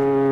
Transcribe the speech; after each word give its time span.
Mm-hmm. 0.00 0.29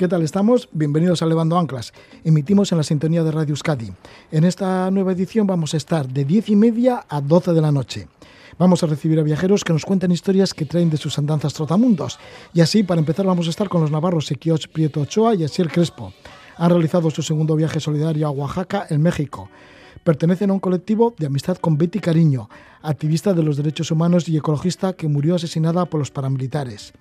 ¿Qué 0.00 0.08
tal 0.08 0.22
estamos? 0.22 0.70
Bienvenidos 0.72 1.20
a 1.20 1.26
Levando 1.26 1.58
Anclas. 1.58 1.92
Emitimos 2.24 2.72
en 2.72 2.78
la 2.78 2.84
sintonía 2.84 3.22
de 3.22 3.32
Radio 3.32 3.52
Euskadi. 3.52 3.92
En 4.32 4.44
esta 4.44 4.90
nueva 4.90 5.12
edición 5.12 5.46
vamos 5.46 5.74
a 5.74 5.76
estar 5.76 6.08
de 6.08 6.24
10 6.24 6.48
y 6.48 6.56
media 6.56 7.04
a 7.06 7.20
12 7.20 7.52
de 7.52 7.60
la 7.60 7.70
noche. 7.70 8.08
Vamos 8.58 8.82
a 8.82 8.86
recibir 8.86 9.20
a 9.20 9.22
viajeros 9.22 9.62
que 9.62 9.74
nos 9.74 9.84
cuentan 9.84 10.10
historias 10.10 10.54
que 10.54 10.64
traen 10.64 10.88
de 10.88 10.96
sus 10.96 11.18
andanzas 11.18 11.52
trotamundos. 11.52 12.18
Y 12.54 12.62
así, 12.62 12.82
para 12.82 12.98
empezar, 12.98 13.26
vamos 13.26 13.46
a 13.46 13.50
estar 13.50 13.68
con 13.68 13.82
los 13.82 13.90
navarros 13.90 14.30
Equioch 14.30 14.68
Prieto 14.68 15.02
Ochoa 15.02 15.34
y 15.34 15.44
Asier 15.44 15.68
Crespo. 15.68 16.14
Han 16.56 16.70
realizado 16.70 17.10
su 17.10 17.20
segundo 17.20 17.54
viaje 17.54 17.78
solidario 17.78 18.26
a 18.26 18.30
Oaxaca, 18.30 18.86
en 18.88 19.02
México. 19.02 19.50
Pertenecen 20.02 20.48
a 20.48 20.54
un 20.54 20.60
colectivo 20.60 21.14
de 21.18 21.26
amistad 21.26 21.58
con 21.58 21.76
Betty 21.76 22.00
Cariño, 22.00 22.48
activista 22.80 23.34
de 23.34 23.42
los 23.42 23.58
derechos 23.58 23.90
humanos 23.90 24.30
y 24.30 24.38
ecologista 24.38 24.94
que 24.94 25.08
murió 25.08 25.34
asesinada 25.34 25.84
por 25.84 26.00
los 26.00 26.10
paramilitares. 26.10 26.94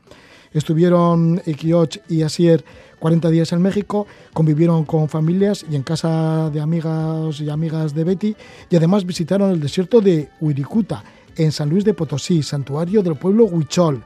Estuvieron 0.53 1.41
Equioch 1.45 1.97
y 2.09 2.23
Asier 2.23 2.63
40 2.99 3.29
días 3.29 3.53
en 3.53 3.61
México, 3.61 4.07
convivieron 4.33 4.83
con 4.83 5.07
familias 5.09 5.65
y 5.69 5.75
en 5.75 5.83
casa 5.83 6.49
de 6.49 6.59
amigas 6.59 7.39
y 7.39 7.49
amigas 7.49 7.93
de 7.93 8.03
Betty 8.03 8.35
y 8.69 8.75
además 8.75 9.05
visitaron 9.05 9.51
el 9.51 9.59
desierto 9.59 10.01
de 10.01 10.29
Huiricuta, 10.41 11.03
en 11.35 11.51
San 11.51 11.69
Luis 11.69 11.85
de 11.85 11.93
Potosí, 11.93 12.43
santuario 12.43 13.01
del 13.01 13.15
pueblo 13.15 13.45
Huichol. 13.45 14.03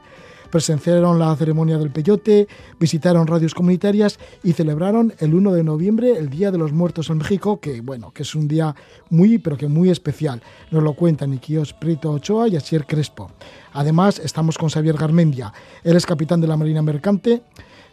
Presenciaron 0.54 1.18
la 1.18 1.34
ceremonia 1.34 1.78
del 1.78 1.90
peyote, 1.90 2.46
visitaron 2.78 3.26
radios 3.26 3.54
comunitarias 3.54 4.20
y 4.44 4.52
celebraron 4.52 5.12
el 5.18 5.34
1 5.34 5.52
de 5.52 5.64
noviembre 5.64 6.16
el 6.16 6.30
Día 6.30 6.52
de 6.52 6.58
los 6.58 6.72
Muertos 6.72 7.10
en 7.10 7.18
México, 7.18 7.58
que 7.58 7.80
bueno, 7.80 8.12
que 8.12 8.22
es 8.22 8.36
un 8.36 8.46
día 8.46 8.72
muy, 9.10 9.38
pero 9.38 9.56
que 9.56 9.66
muy 9.66 9.90
especial. 9.90 10.40
Nos 10.70 10.84
lo 10.84 10.92
cuentan 10.92 11.34
Iquios 11.34 11.72
Prito 11.72 12.12
Ochoa 12.12 12.46
y 12.46 12.54
Asier 12.54 12.86
Crespo. 12.86 13.32
Además, 13.72 14.20
estamos 14.20 14.56
con 14.56 14.68
Xavier 14.68 14.96
Garmendia. 14.96 15.52
Él 15.82 15.96
es 15.96 16.06
capitán 16.06 16.40
de 16.40 16.46
la 16.46 16.56
Marina 16.56 16.82
Mercante, 16.82 17.42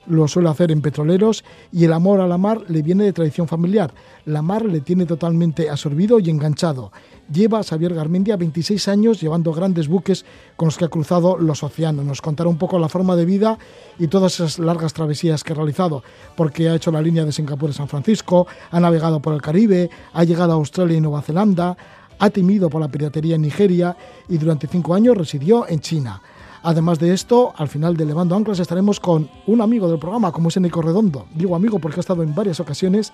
lo 0.07 0.27
suele 0.27 0.49
hacer 0.49 0.71
en 0.71 0.81
petroleros 0.81 1.43
y 1.71 1.85
el 1.85 1.93
amor 1.93 2.21
a 2.21 2.27
la 2.27 2.37
mar 2.37 2.63
le 2.67 2.81
viene 2.81 3.03
de 3.03 3.13
tradición 3.13 3.47
familiar. 3.47 3.93
La 4.25 4.41
mar 4.41 4.65
le 4.65 4.81
tiene 4.81 5.05
totalmente 5.05 5.69
absorbido 5.69 6.19
y 6.19 6.29
enganchado. 6.29 6.91
Lleva 7.31 7.59
a 7.59 7.63
Xavier 7.63 7.93
Garmendia 7.93 8.35
26 8.35 8.89
años 8.89 9.21
llevando 9.21 9.53
grandes 9.53 9.87
buques 9.87 10.25
con 10.57 10.67
los 10.67 10.77
que 10.77 10.83
ha 10.83 10.89
cruzado 10.89 11.37
los 11.37 11.63
océanos. 11.63 12.03
Nos 12.03 12.21
contará 12.21 12.49
un 12.49 12.57
poco 12.57 12.77
la 12.77 12.89
forma 12.89 13.15
de 13.15 13.23
vida 13.23 13.57
y 13.97 14.07
todas 14.07 14.33
esas 14.33 14.59
largas 14.59 14.93
travesías 14.93 15.43
que 15.43 15.53
ha 15.53 15.55
realizado, 15.55 16.03
porque 16.35 16.67
ha 16.67 16.75
hecho 16.75 16.91
la 16.91 17.01
línea 17.01 17.23
de 17.23 17.31
Singapur 17.31 17.69
a 17.69 17.73
San 17.73 17.87
Francisco, 17.87 18.47
ha 18.69 18.79
navegado 18.81 19.21
por 19.21 19.33
el 19.33 19.41
Caribe, 19.41 19.89
ha 20.11 20.25
llegado 20.25 20.51
a 20.51 20.55
Australia 20.55 20.97
y 20.97 21.01
Nueva 21.01 21.21
Zelanda, 21.21 21.77
ha 22.19 22.29
temido 22.31 22.69
por 22.69 22.81
la 22.81 22.89
piratería 22.89 23.35
en 23.35 23.43
Nigeria 23.43 23.95
y 24.27 24.37
durante 24.37 24.67
cinco 24.67 24.93
años 24.93 25.17
residió 25.17 25.65
en 25.69 25.79
China. 25.79 26.21
Además 26.63 26.99
de 26.99 27.13
esto, 27.13 27.53
al 27.55 27.69
final 27.69 27.95
de 27.95 28.05
Levando 28.05 28.35
Anclas 28.35 28.59
estaremos 28.59 28.99
con 28.99 29.29
un 29.47 29.61
amigo 29.61 29.89
del 29.89 29.99
programa, 29.99 30.33
como 30.33 30.49
es 30.49 30.57
Enrico 30.57 30.81
Redondo. 30.81 31.27
Digo 31.33 31.55
amigo 31.55 31.79
porque 31.79 31.99
ha 31.99 32.01
estado 32.01 32.23
en 32.23 32.35
varias 32.35 32.59
ocasiones 32.59 33.13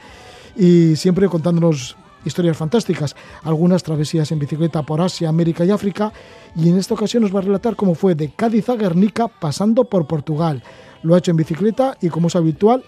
y 0.56 0.96
siempre 0.96 1.30
contándonos 1.30 1.96
historias 2.28 2.58
fantásticas, 2.58 3.16
algunas 3.44 3.84
travesías 3.84 4.32
en 4.32 4.40
bicicleta 4.40 4.84
por 4.84 5.02
Asia, 5.02 5.30
América 5.30 5.66
y 5.66 5.72
África, 5.72 6.14
y 6.56 6.70
en 6.70 6.78
esta 6.78 6.94
ocasión 6.94 7.24
nos 7.24 7.36
va 7.36 7.40
a 7.40 7.44
relatar 7.44 7.76
cómo 7.76 7.96
fue 7.96 8.16
de 8.16 8.30
Cádiz 8.30 8.70
a 8.70 8.76
Guernica 8.76 9.28
pasando 9.28 9.86
por 9.86 10.06
Portugal. 10.06 10.62
Lo 11.02 11.16
ha 11.16 11.18
hecho 11.18 11.32
en 11.32 11.38
bicicleta 11.38 11.98
y 12.02 12.10
como 12.10 12.28
es 12.28 12.36
habitual, 12.36 12.84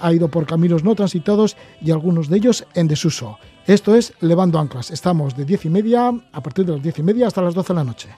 ha 0.00 0.12
ido 0.12 0.28
por 0.28 0.46
caminos 0.46 0.84
no 0.84 0.94
transitados 0.94 1.56
y 1.80 1.90
algunos 1.90 2.28
de 2.28 2.38
ellos 2.38 2.66
en 2.74 2.88
desuso. 2.88 3.38
Esto 3.66 3.94
es 3.94 4.14
Levando 4.20 4.58
Anclas. 4.58 4.90
Estamos 4.90 5.36
de 5.36 5.44
10 5.44 5.66
y 5.66 5.70
media, 5.70 6.12
a 6.32 6.42
partir 6.42 6.64
de 6.66 6.72
las 6.72 6.82
10 6.82 6.98
y 6.98 7.02
media 7.02 7.26
hasta 7.26 7.42
las 7.42 7.54
12 7.54 7.72
de 7.72 7.78
la 7.78 7.84
noche. 7.84 8.08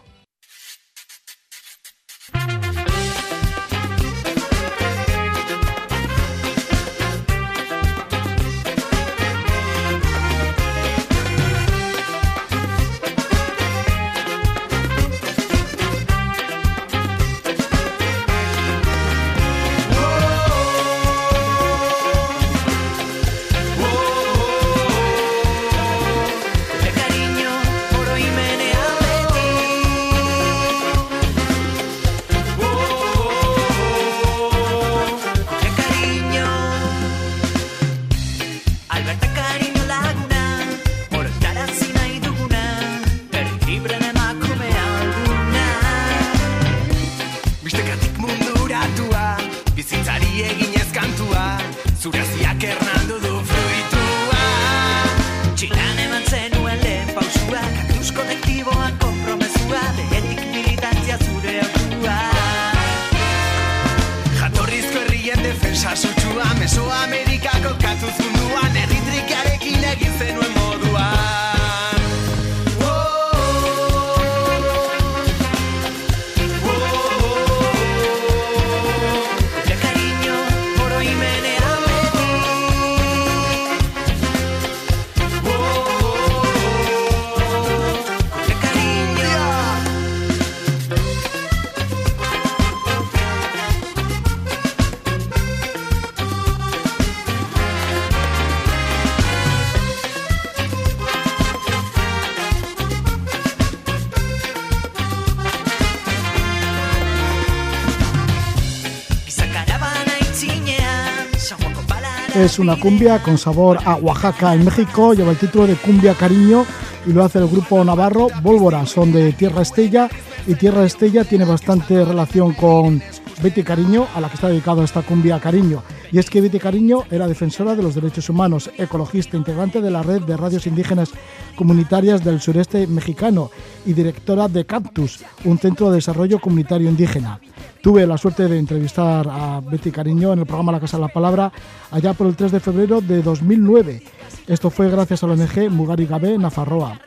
Es 112.42 112.58
una 112.58 112.76
cumbia 112.76 113.22
con 113.22 113.38
sabor 113.38 113.78
a 113.84 113.94
Oaxaca 113.94 114.52
en 114.52 114.64
México, 114.64 115.14
lleva 115.14 115.30
el 115.30 115.36
título 115.36 115.64
de 115.64 115.76
Cumbia 115.76 116.12
Cariño 116.14 116.66
y 117.06 117.12
lo 117.12 117.22
hace 117.22 117.38
el 117.38 117.46
grupo 117.46 117.84
navarro 117.84 118.26
Bólvora, 118.42 118.84
son 118.84 119.12
de 119.12 119.32
Tierra 119.32 119.62
Estella 119.62 120.08
y 120.48 120.56
Tierra 120.56 120.82
Estella 120.84 121.22
tiene 121.22 121.44
bastante 121.44 122.04
relación 122.04 122.52
con 122.54 123.00
Betty 123.40 123.62
Cariño, 123.62 124.08
a 124.12 124.20
la 124.20 124.28
que 124.28 124.34
está 124.34 124.48
dedicado 124.48 124.82
esta 124.82 125.02
cumbia 125.02 125.38
Cariño. 125.38 125.84
Y 126.10 126.18
es 126.18 126.28
que 126.28 126.40
Betty 126.40 126.58
Cariño 126.58 127.04
era 127.12 127.28
defensora 127.28 127.76
de 127.76 127.82
los 127.84 127.94
derechos 127.94 128.28
humanos, 128.28 128.72
ecologista, 128.76 129.36
integrante 129.36 129.80
de 129.80 129.90
la 129.92 130.02
red 130.02 130.22
de 130.22 130.36
radios 130.36 130.66
indígenas 130.66 131.10
comunitarias 131.54 132.24
del 132.24 132.40
sureste 132.40 132.88
mexicano 132.88 133.52
y 133.86 133.92
directora 133.92 134.48
de 134.48 134.66
Cactus, 134.66 135.24
un 135.44 135.58
centro 135.58 135.90
de 135.90 135.96
desarrollo 135.96 136.40
comunitario 136.40 136.90
indígena. 136.90 137.38
Tuve 137.82 138.06
la 138.06 138.16
suerte 138.16 138.46
de 138.46 138.58
entrevistar 138.60 139.26
a 139.28 139.60
Betty 139.60 139.90
Cariño 139.90 140.32
en 140.32 140.38
el 140.38 140.46
programa 140.46 140.70
La 140.70 140.78
Casa 140.78 140.98
de 140.98 141.00
la 141.00 141.08
Palabra 141.08 141.50
allá 141.90 142.14
por 142.14 142.28
el 142.28 142.36
3 142.36 142.52
de 142.52 142.60
febrero 142.60 143.00
de 143.00 143.22
2009. 143.22 144.04
Esto 144.46 144.70
fue 144.70 144.88
gracias 144.88 145.24
a 145.24 145.26
la 145.26 145.32
ONG 145.32 145.68
Mugari 145.68 146.06
Gabe 146.06 146.38
Nafarroa. 146.38 147.00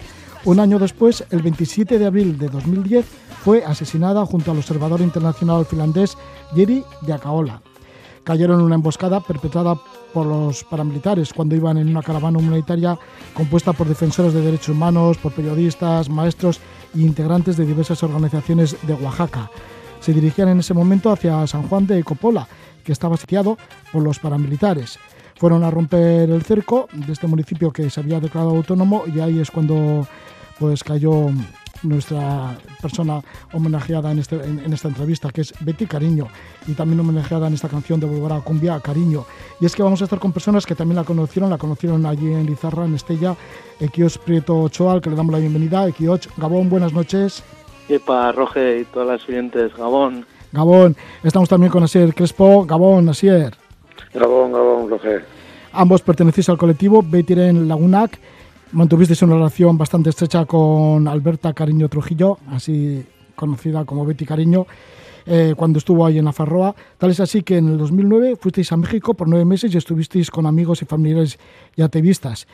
Un 0.43 0.59
año 0.59 0.77
después, 0.77 1.23
el 1.29 1.41
27 1.41 1.97
de 1.97 2.05
abril 2.05 2.37
de 2.37 2.49
2010, 2.49 3.05
fue 3.41 3.63
asesinada 3.63 4.25
junto 4.25 4.51
al 4.51 4.57
observador 4.57 4.99
internacional 4.99 5.65
finlandés 5.65 6.17
Jiri 6.53 6.83
Diakaola. 7.03 7.61
Cayeron 8.25 8.59
en 8.59 8.65
una 8.65 8.75
emboscada 8.75 9.21
perpetrada 9.21 9.79
por 10.13 10.25
los 10.25 10.65
paramilitares 10.65 11.31
cuando 11.31 11.55
iban 11.55 11.77
en 11.77 11.87
una 11.87 12.03
caravana 12.03 12.37
humanitaria 12.37 12.99
compuesta 13.33 13.71
por 13.71 13.87
defensores 13.87 14.33
de 14.33 14.41
derechos 14.41 14.75
humanos, 14.75 15.17
por 15.19 15.31
periodistas, 15.31 16.09
maestros 16.09 16.59
e 16.93 16.99
integrantes 16.99 17.55
de 17.55 17.65
diversas 17.65 18.03
organizaciones 18.03 18.75
de 18.85 18.93
Oaxaca. 18.95 19.49
Se 20.05 20.13
dirigían 20.13 20.49
en 20.49 20.59
ese 20.59 20.75
momento 20.75 21.11
hacia 21.11 21.47
San 21.47 21.67
Juan 21.67 21.87
de 21.87 22.03
Copola, 22.03 22.47
que 22.83 22.91
estaba 22.91 23.17
sitiado 23.17 23.57
por 23.91 24.03
los 24.03 24.19
paramilitares. 24.19 24.99
Fueron 25.35 25.63
a 25.63 25.71
romper 25.71 26.29
el 26.29 26.43
cerco 26.43 26.87
de 26.93 27.11
este 27.11 27.25
municipio 27.25 27.71
que 27.71 27.89
se 27.89 28.01
había 28.01 28.19
declarado 28.19 28.55
autónomo 28.55 29.05
y 29.07 29.19
ahí 29.19 29.39
es 29.39 29.49
cuando 29.49 30.07
pues 30.59 30.83
cayó 30.83 31.31
nuestra 31.81 32.55
persona 32.83 33.19
homenajeada 33.51 34.11
en, 34.11 34.19
este, 34.19 34.35
en, 34.35 34.71
esta 34.71 34.89
entrevista, 34.89 35.31
que 35.31 35.41
es 35.41 35.55
Betty 35.61 35.87
Cariño, 35.87 36.27
y 36.67 36.73
también 36.73 36.99
homenajeada 36.99 37.47
en 37.47 37.55
esta 37.55 37.67
canción 37.67 37.99
de 37.99 38.05
Volver 38.05 38.33
a 38.33 38.41
Cumbia, 38.41 38.79
Cariño. 38.81 39.25
Y 39.59 39.65
es 39.65 39.75
que 39.75 39.81
vamos 39.81 40.01
a 40.01 40.03
estar 40.03 40.19
con 40.19 40.31
personas 40.31 40.67
que 40.67 40.75
también 40.75 40.97
la 40.97 41.03
conocieron, 41.03 41.49
la 41.49 41.57
conocieron 41.57 42.05
allí 42.05 42.31
en 42.31 42.45
Lizarra, 42.45 42.85
en 42.85 42.93
Estella, 42.93 43.35
Equios 43.79 44.19
Prieto 44.19 44.55
Ochoa, 44.61 45.01
que 45.01 45.09
le 45.09 45.15
damos 45.15 45.33
la 45.33 45.39
bienvenida. 45.39 45.87
Equioch, 45.87 46.27
Gabón, 46.37 46.69
buenas 46.69 46.93
noches. 46.93 47.43
Epa, 47.89 48.31
Roge 48.31 48.79
y 48.79 48.85
todas 48.85 49.07
las 49.07 49.29
oyentes, 49.29 49.75
Gabón. 49.75 50.25
Gabón, 50.51 50.95
estamos 51.23 51.49
también 51.49 51.71
con 51.71 51.83
Asier 51.83 52.13
Crespo. 52.13 52.65
Gabón, 52.65 53.09
Asier. 53.09 53.53
Gabón, 54.13 54.51
Gabón, 54.51 54.89
Roge. 54.89 55.19
Ambos 55.73 56.01
pertenecéis 56.01 56.49
al 56.49 56.57
colectivo 56.57 57.03
Betiren 57.05 57.67
Lagunac 57.67 58.19
Mantuvisteis 58.75 59.21
una 59.21 59.35
relación 59.35 59.77
bastante 59.77 60.09
estrecha 60.09 60.45
con 60.45 61.07
Alberta 61.07 61.53
Cariño 61.53 61.87
Trujillo, 61.87 62.39
así 62.51 63.05
conocida 63.33 63.85
como 63.85 64.05
Betty 64.05 64.25
Cariño, 64.25 64.67
eh, 65.25 65.53
cuando 65.55 65.79
estuvo 65.79 66.05
ahí 66.05 66.17
en 66.17 66.25
la 66.25 66.33
Farroa. 66.33 66.75
Tal 66.97 67.11
es 67.11 67.21
así 67.21 67.41
que 67.41 67.57
en 67.57 67.69
el 67.69 67.77
2009 67.77 68.35
fuisteis 68.35 68.71
a 68.73 68.77
México 68.77 69.13
por 69.13 69.29
nueve 69.29 69.45
meses 69.45 69.73
y 69.73 69.77
estuvisteis 69.77 70.29
con 70.29 70.45
amigos 70.45 70.81
y 70.81 70.85
familiares 70.85 71.39
y 71.77 71.83
activistas. 71.83 72.47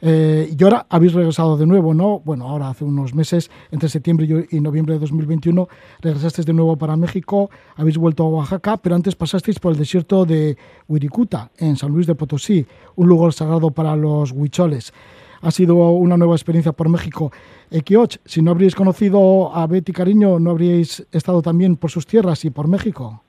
Eh, 0.00 0.54
y 0.56 0.64
ahora 0.64 0.86
habéis 0.88 1.12
regresado 1.12 1.56
de 1.56 1.66
nuevo, 1.66 1.92
¿no? 1.92 2.20
Bueno, 2.24 2.48
ahora 2.48 2.68
hace 2.68 2.84
unos 2.84 3.14
meses, 3.14 3.50
entre 3.70 3.88
septiembre 3.88 4.46
y 4.50 4.60
noviembre 4.60 4.94
de 4.94 5.00
2021, 5.00 5.68
regresasteis 6.00 6.46
de 6.46 6.52
nuevo 6.52 6.76
para 6.76 6.96
México, 6.96 7.50
habéis 7.76 7.98
vuelto 7.98 8.24
a 8.24 8.28
Oaxaca, 8.28 8.76
pero 8.76 8.94
antes 8.94 9.16
pasasteis 9.16 9.58
por 9.58 9.72
el 9.72 9.78
desierto 9.78 10.24
de 10.24 10.56
Huiricuta, 10.86 11.50
en 11.58 11.76
San 11.76 11.90
Luis 11.90 12.06
de 12.06 12.14
Potosí, 12.14 12.64
un 12.96 13.08
lugar 13.08 13.32
sagrado 13.32 13.70
para 13.70 13.96
los 13.96 14.30
huicholes 14.32 14.92
ha 15.40 15.50
sido 15.50 15.76
una 15.76 16.16
nueva 16.16 16.34
experiencia 16.34 16.72
por 16.72 16.88
México. 16.88 17.30
Equioch, 17.70 18.16
si 18.24 18.42
no 18.42 18.50
habríais 18.50 18.74
conocido 18.74 19.54
a 19.54 19.66
Betty 19.66 19.92
Cariño, 19.92 20.38
¿no 20.38 20.50
habríais 20.50 21.06
estado 21.12 21.42
también 21.42 21.76
por 21.76 21.90
sus 21.90 22.06
tierras 22.06 22.44
y 22.44 22.50
por 22.50 22.66
México? 22.66 23.22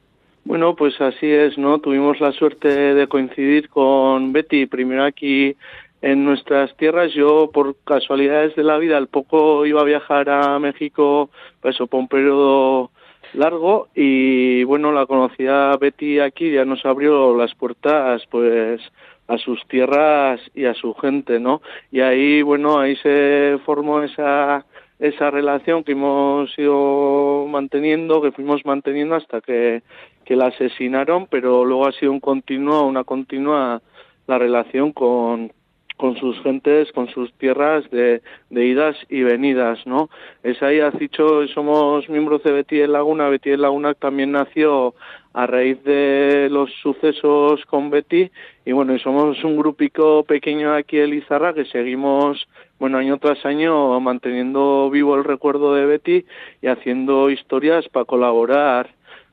Bueno, 0.46 0.76
pues 0.76 1.00
así 1.02 1.28
es, 1.28 1.58
¿no? 1.58 1.80
Tuvimos 1.80 2.20
la 2.20 2.32
suerte 2.32 2.68
de 2.68 3.08
coincidir 3.08 3.70
con 3.70 4.34
Betty, 4.34 4.66
primero 4.66 5.04
aquí 5.04 5.56
en 6.02 6.26
nuestras 6.26 6.76
tierras. 6.78 7.14
Yo, 7.14 7.52
por 7.52 7.76
casualidades 7.84 8.56
de 8.56 8.64
la 8.64 8.78
vida, 8.78 8.98
al 8.98 9.08
poco 9.08 9.66
iba 9.66 9.82
a 9.82 9.86
viajar 9.86 10.30
a 10.30 10.60
México, 10.60 11.30
pues 11.62 11.78
por 11.78 12.00
un 12.00 12.08
periodo 12.08 12.92
largo 13.34 13.90
y 13.94 14.64
bueno, 14.64 14.92
la 14.92 15.06
conocida 15.06 15.76
Betty 15.78 16.20
aquí 16.20 16.52
ya 16.52 16.66
nos 16.66 16.86
abrió 16.86 17.36
las 17.36 17.54
puertas, 17.56 18.24
pues 18.32 18.82
a 19.28 19.38
sus 19.38 19.64
tierras 19.68 20.42
y 20.56 20.66
a 20.66 20.74
su 20.74 20.96
gente, 20.96 21.40
¿no? 21.40 21.62
Y 21.92 22.02
ahí, 22.02 22.42
bueno, 22.42 22.80
ahí 22.80 22.96
se 22.98 23.60
formó 23.66 24.02
esa 24.02 24.66
esa 25.00 25.32
relación 25.32 25.86
que 25.86 25.94
hemos 25.94 26.58
ido 26.60 27.46
manteniendo, 27.48 28.22
que 28.22 28.34
fuimos 28.34 28.66
manteniendo 28.66 29.16
hasta 29.16 29.40
que, 29.40 29.82
que 30.26 30.36
la 30.36 30.48
asesinaron, 30.48 31.28
pero 31.28 31.64
luego 31.64 31.88
ha 31.88 31.94
sido 31.94 32.12
un 32.12 32.20
continuo, 32.20 32.86
una 32.86 33.06
continua 33.06 33.82
la 34.28 34.38
relación 34.38 34.92
con, 34.92 35.54
con 36.00 36.16
sus 36.16 36.42
gentes, 36.44 36.90
con 36.94 37.10
sus 37.10 37.34
tierras 37.34 37.84
de, 37.92 38.22
de, 38.50 38.66
idas 38.66 38.96
y 39.10 39.22
venidas, 39.24 39.86
¿no? 39.86 40.10
Es 40.44 40.64
ahí, 40.64 40.80
has 40.80 40.98
dicho, 40.98 41.46
somos 41.50 42.08
miembros 42.08 42.42
de 42.44 42.54
Betty 42.54 42.78
de 42.78 42.88
Laguna, 42.88 43.28
Betty 43.28 43.50
de 43.50 43.58
Laguna 43.58 43.94
también 43.96 44.32
nació 44.32 44.96
a 45.34 45.46
raíz 45.46 45.84
de 45.84 46.48
los 46.50 46.72
sucesos 46.82 47.66
con 47.66 47.90
Betty 47.90 48.32
y 48.66 48.72
bueno, 48.72 48.98
somos 49.00 49.44
un 49.44 49.58
grupico 49.58 50.24
pequeño 50.24 50.74
aquí 50.74 51.00
en 51.00 51.10
Lizarra 51.10 51.54
que 51.54 51.66
seguimos, 51.66 52.48
bueno, 52.80 52.98
año 52.98 53.18
tras 53.18 53.46
año 53.46 54.00
manteniendo 54.00 54.90
vivo 54.90 55.18
el 55.18 55.26
recuerdo 55.26 55.76
de 55.76 55.86
Betty 55.86 56.26
y 56.62 56.68
haciendo 56.68 57.30
historias 57.30 57.90
para 57.90 58.06
colaborar 58.06 58.90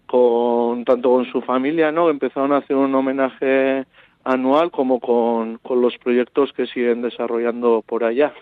con 0.07 0.85
tanto 0.85 1.11
con 1.11 1.27
su 1.27 1.43
familia, 1.43 1.93
¿no? 1.93 2.11
Empezaron 2.11 2.53
a 2.53 2.57
hacer 2.57 2.75
un 2.75 2.93
homenaje 2.93 3.85
anual 4.27 4.73
como 4.73 4.99
con, 4.99 5.59
con 5.59 5.81
los 5.81 5.97
proyectos 5.99 6.53
que 6.53 6.67
siguen 6.67 7.01
desarrollando 7.01 7.83
por 7.87 8.03
allá. 8.03 8.35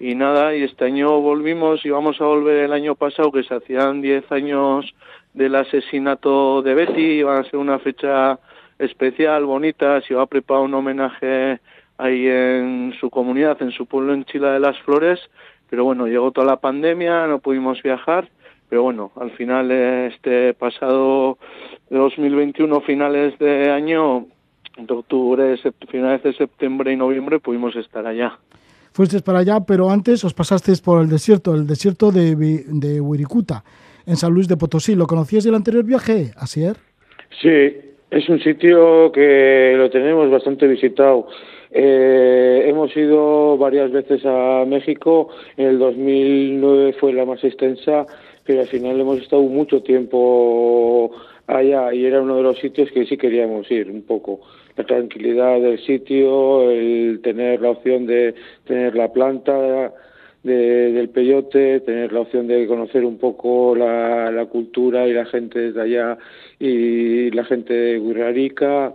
Y 0.00 0.14
nada, 0.14 0.56
y 0.56 0.62
este 0.62 0.86
año 0.86 1.20
volvimos 1.20 1.84
y 1.84 1.90
vamos 1.90 2.20
a 2.20 2.24
volver 2.24 2.64
el 2.64 2.72
año 2.72 2.94
pasado, 2.94 3.30
que 3.30 3.42
se 3.42 3.54
hacían 3.54 4.00
10 4.00 4.32
años 4.32 4.94
del 5.34 5.54
asesinato 5.54 6.62
de 6.62 6.74
Betty, 6.74 7.22
va 7.22 7.38
a 7.38 7.44
ser 7.44 7.56
una 7.56 7.78
fecha 7.78 8.38
especial, 8.78 9.44
bonita, 9.44 10.00
se 10.02 10.14
va 10.14 10.22
a 10.22 10.26
preparar 10.26 10.64
un 10.64 10.74
homenaje 10.74 11.60
ahí 11.98 12.26
en 12.26 12.94
su 12.98 13.10
comunidad, 13.10 13.60
en 13.60 13.72
su 13.72 13.84
pueblo 13.84 14.14
en 14.14 14.24
Chile 14.24 14.48
de 14.48 14.60
las 14.60 14.78
Flores, 14.80 15.20
pero 15.68 15.84
bueno, 15.84 16.06
llegó 16.06 16.30
toda 16.30 16.46
la 16.46 16.60
pandemia, 16.60 17.26
no 17.26 17.40
pudimos 17.40 17.82
viajar, 17.82 18.28
pero 18.70 18.82
bueno, 18.82 19.12
al 19.16 19.30
final 19.32 19.70
este 19.70 20.54
pasado 20.54 21.38
2021, 21.90 22.80
finales 22.82 23.38
de 23.38 23.70
año, 23.70 24.26
de 24.76 24.94
octubre, 24.94 25.56
finales 25.88 26.22
de 26.22 26.32
septiembre 26.34 26.92
y 26.92 26.96
noviembre, 26.96 27.40
pudimos 27.40 27.74
estar 27.76 28.06
allá. 28.06 28.38
Fuisteis 28.92 29.22
para 29.22 29.40
allá, 29.40 29.60
pero 29.60 29.90
antes 29.90 30.24
os 30.24 30.32
pasasteis 30.32 30.80
por 30.80 31.02
el 31.02 31.08
desierto, 31.08 31.54
el 31.54 31.66
desierto 31.66 32.10
de, 32.10 32.34
de 32.34 33.00
Huiricuta 33.00 33.62
en 34.06 34.16
San 34.16 34.32
Luis 34.32 34.48
de 34.48 34.56
Potosí. 34.56 34.94
¿Lo 34.94 35.06
conocías 35.06 35.44
del 35.44 35.54
anterior 35.54 35.84
viaje, 35.84 36.30
Asier? 36.36 36.76
Sí, 37.42 37.76
es 38.10 38.28
un 38.28 38.40
sitio 38.40 39.12
que 39.12 39.74
lo 39.76 39.90
tenemos 39.90 40.30
bastante 40.30 40.66
visitado. 40.66 41.28
Eh, 41.70 42.64
hemos 42.66 42.96
ido 42.96 43.58
varias 43.58 43.90
veces 43.90 44.24
a 44.24 44.64
México. 44.66 45.28
En 45.56 45.66
el 45.66 45.78
2009 45.78 46.94
fue 46.94 47.12
la 47.12 47.24
más 47.24 47.42
extensa, 47.44 48.06
pero 48.44 48.60
al 48.60 48.68
final 48.68 48.98
hemos 48.98 49.20
estado 49.20 49.42
mucho 49.42 49.82
tiempo 49.82 51.10
allá 51.46 51.92
y 51.92 52.06
era 52.06 52.22
uno 52.22 52.36
de 52.36 52.42
los 52.42 52.58
sitios 52.58 52.90
que 52.92 53.04
sí 53.06 53.16
queríamos 53.16 53.70
ir 53.70 53.90
un 53.90 54.02
poco. 54.02 54.40
La 54.76 54.84
tranquilidad 54.84 55.60
del 55.60 55.78
sitio, 55.84 56.70
el 56.70 57.20
tener 57.22 57.62
la 57.62 57.70
opción 57.70 58.06
de 58.06 58.34
tener 58.66 58.94
la 58.94 59.12
planta, 59.12 59.92
del 60.46 61.08
peyote, 61.08 61.80
tener 61.80 62.12
la 62.12 62.20
opción 62.20 62.46
de 62.46 62.66
conocer 62.66 63.04
un 63.04 63.18
poco 63.18 63.74
la, 63.74 64.46
cultura 64.50 65.08
y 65.08 65.12
la 65.12 65.26
gente 65.26 65.72
de 65.72 65.82
allá 65.82 66.18
y 66.60 67.30
la 67.32 67.44
gente 67.44 67.74
de 67.74 67.98
Guirarica. 67.98 68.94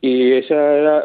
Y 0.00 0.32
esa 0.32 0.54
era, 0.54 1.04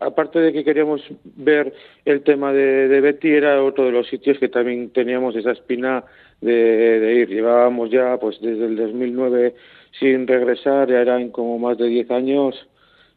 aparte 0.00 0.38
de 0.38 0.52
que 0.52 0.64
queríamos 0.64 1.02
ver 1.36 1.72
el 2.04 2.22
tema 2.22 2.52
de, 2.52 3.00
Betty, 3.00 3.30
era 3.30 3.62
otro 3.62 3.86
de 3.86 3.92
los 3.92 4.06
sitios 4.08 4.38
que 4.38 4.48
también 4.48 4.90
teníamos 4.90 5.34
esa 5.34 5.52
espina 5.52 6.04
de, 6.40 7.14
ir. 7.20 7.28
Llevábamos 7.28 7.90
ya 7.90 8.16
pues 8.18 8.40
desde 8.40 8.66
el 8.66 8.76
2009 8.76 9.54
sin 9.98 10.26
regresar, 10.26 10.88
ya 10.88 11.00
eran 11.00 11.30
como 11.30 11.58
más 11.58 11.78
de 11.78 11.86
10 11.86 12.10
años 12.10 12.68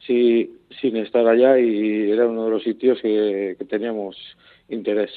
sin 0.06 0.96
estar 0.98 1.28
allá 1.28 1.60
y 1.60 2.12
era 2.12 2.28
uno 2.28 2.46
de 2.46 2.52
los 2.52 2.64
sitios 2.64 3.00
que 3.02 3.58
teníamos 3.68 4.16
interés 4.70 5.12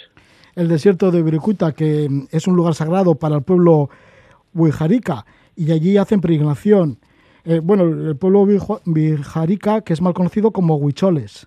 el 0.56 0.68
desierto 0.68 1.10
de 1.10 1.22
Viricuta, 1.22 1.72
que 1.72 2.08
es 2.30 2.46
un 2.46 2.56
lugar 2.56 2.74
sagrado 2.74 3.14
para 3.14 3.36
el 3.36 3.42
pueblo 3.42 3.88
Huijarica, 4.54 5.24
y 5.56 5.72
allí 5.72 5.96
hacen 5.96 6.20
peregrinación. 6.20 6.98
Eh, 7.44 7.60
bueno, 7.62 7.84
el 7.84 8.16
pueblo 8.16 8.42
Huijarica, 8.86 9.82
que 9.82 9.92
es 9.92 10.02
mal 10.02 10.14
conocido 10.14 10.50
como 10.50 10.76
Huicholes. 10.76 11.46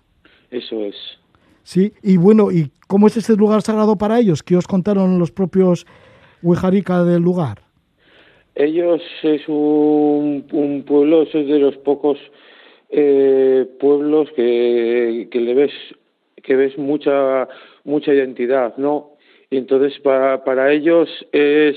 Eso 0.50 0.84
es. 0.84 0.96
Sí, 1.62 1.92
y 2.02 2.16
bueno, 2.16 2.50
¿y 2.50 2.70
cómo 2.88 3.06
es 3.06 3.16
este 3.16 3.36
lugar 3.36 3.62
sagrado 3.62 3.96
para 3.96 4.18
ellos? 4.18 4.42
¿Qué 4.42 4.56
os 4.56 4.66
contaron 4.66 5.18
los 5.18 5.30
propios 5.30 5.86
Huijarica 6.42 7.04
del 7.04 7.22
lugar? 7.22 7.58
Ellos 8.54 9.00
es 9.22 9.42
un, 9.48 10.44
pueblo, 10.86 11.22
es 11.22 11.32
de 11.32 11.58
los 11.58 11.76
pocos 11.78 12.18
eh, 12.90 13.66
pueblos 13.80 14.30
que, 14.36 15.28
que 15.30 15.40
le 15.40 15.54
ves 15.54 15.72
que 16.42 16.56
ves 16.56 16.76
mucha 16.78 17.48
mucha 17.84 18.12
identidad, 18.12 18.76
¿no? 18.76 19.14
Y 19.50 19.56
entonces 19.56 19.98
para, 20.00 20.42
para 20.44 20.72
ellos 20.72 21.08
es, 21.32 21.76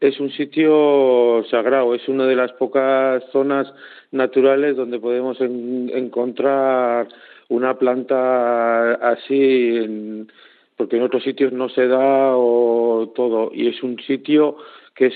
es 0.00 0.20
un 0.20 0.30
sitio 0.30 1.44
sagrado, 1.50 1.94
es 1.94 2.08
una 2.08 2.26
de 2.26 2.36
las 2.36 2.52
pocas 2.52 3.22
zonas 3.32 3.72
naturales 4.12 4.76
donde 4.76 4.98
podemos 4.98 5.38
encontrar 5.40 7.08
una 7.48 7.78
planta 7.78 8.94
así, 8.94 10.26
porque 10.76 10.96
en 10.96 11.02
otros 11.02 11.22
sitios 11.22 11.52
no 11.52 11.68
se 11.68 11.86
da 11.86 12.36
o 12.36 13.12
todo, 13.14 13.50
y 13.52 13.68
es 13.68 13.82
un 13.82 13.98
sitio 14.00 14.56
que 14.94 15.06
es 15.06 15.14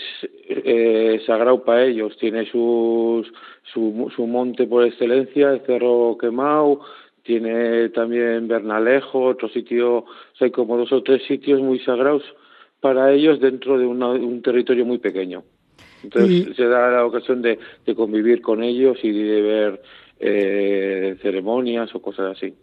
eh, 0.48 1.20
sagrado 1.26 1.64
para 1.64 1.84
ellos, 1.84 2.16
tiene 2.18 2.46
sus, 2.46 3.30
su, 3.72 4.10
su 4.14 4.26
monte 4.26 4.66
por 4.66 4.84
excelencia, 4.84 5.50
el 5.50 5.60
Cerro 5.60 6.16
Quemao, 6.20 6.80
tiene 7.22 7.88
también 7.90 8.46
Bernalejo, 8.46 9.20
otro 9.22 9.48
sitio, 9.48 9.98
o 9.98 10.06
hay 10.40 10.50
como 10.50 10.76
dos 10.76 10.92
o 10.92 11.02
tres 11.02 11.22
sitios 11.26 11.60
muy 11.60 11.80
sagrados 11.80 12.22
para 12.80 13.12
ellos 13.12 13.40
dentro 13.40 13.78
de 13.78 13.86
un 13.86 14.42
territorio 14.42 14.86
muy 14.86 14.98
pequeño. 14.98 15.42
Entonces 16.04 16.54
se 16.54 16.66
da 16.66 16.90
la 16.90 17.04
ocasión 17.04 17.42
de, 17.42 17.58
de, 17.84 17.94
convivir 17.94 18.40
con 18.40 18.62
ellos 18.62 18.98
y 19.02 19.10
de 19.10 19.42
ver 19.42 19.82
eh, 20.20 21.16
ceremonias 21.20 21.92
o 21.94 22.00
cosas 22.00 22.36
así. 22.36 22.54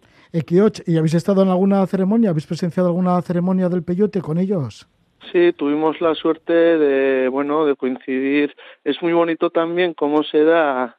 ¿y 0.86 0.98
habéis 0.98 1.14
estado 1.14 1.44
en 1.44 1.50
alguna 1.50 1.86
ceremonia? 1.86 2.30
¿Habéis 2.30 2.48
presenciado 2.48 2.90
alguna 2.90 3.22
ceremonia 3.22 3.70
del 3.70 3.84
peyote 3.84 4.22
con 4.22 4.38
ellos? 4.38 4.88
Sí, 5.32 5.54
tuvimos 5.54 6.02
la 6.02 6.16
suerte 6.16 6.54
de, 6.54 7.28
bueno, 7.28 7.66
de 7.66 7.76
coincidir. 7.76 8.56
Es 8.84 9.02
muy 9.02 9.14
bonito 9.14 9.50
también 9.50 9.94
cómo 9.94 10.24
se 10.24 10.44
da, 10.44 10.98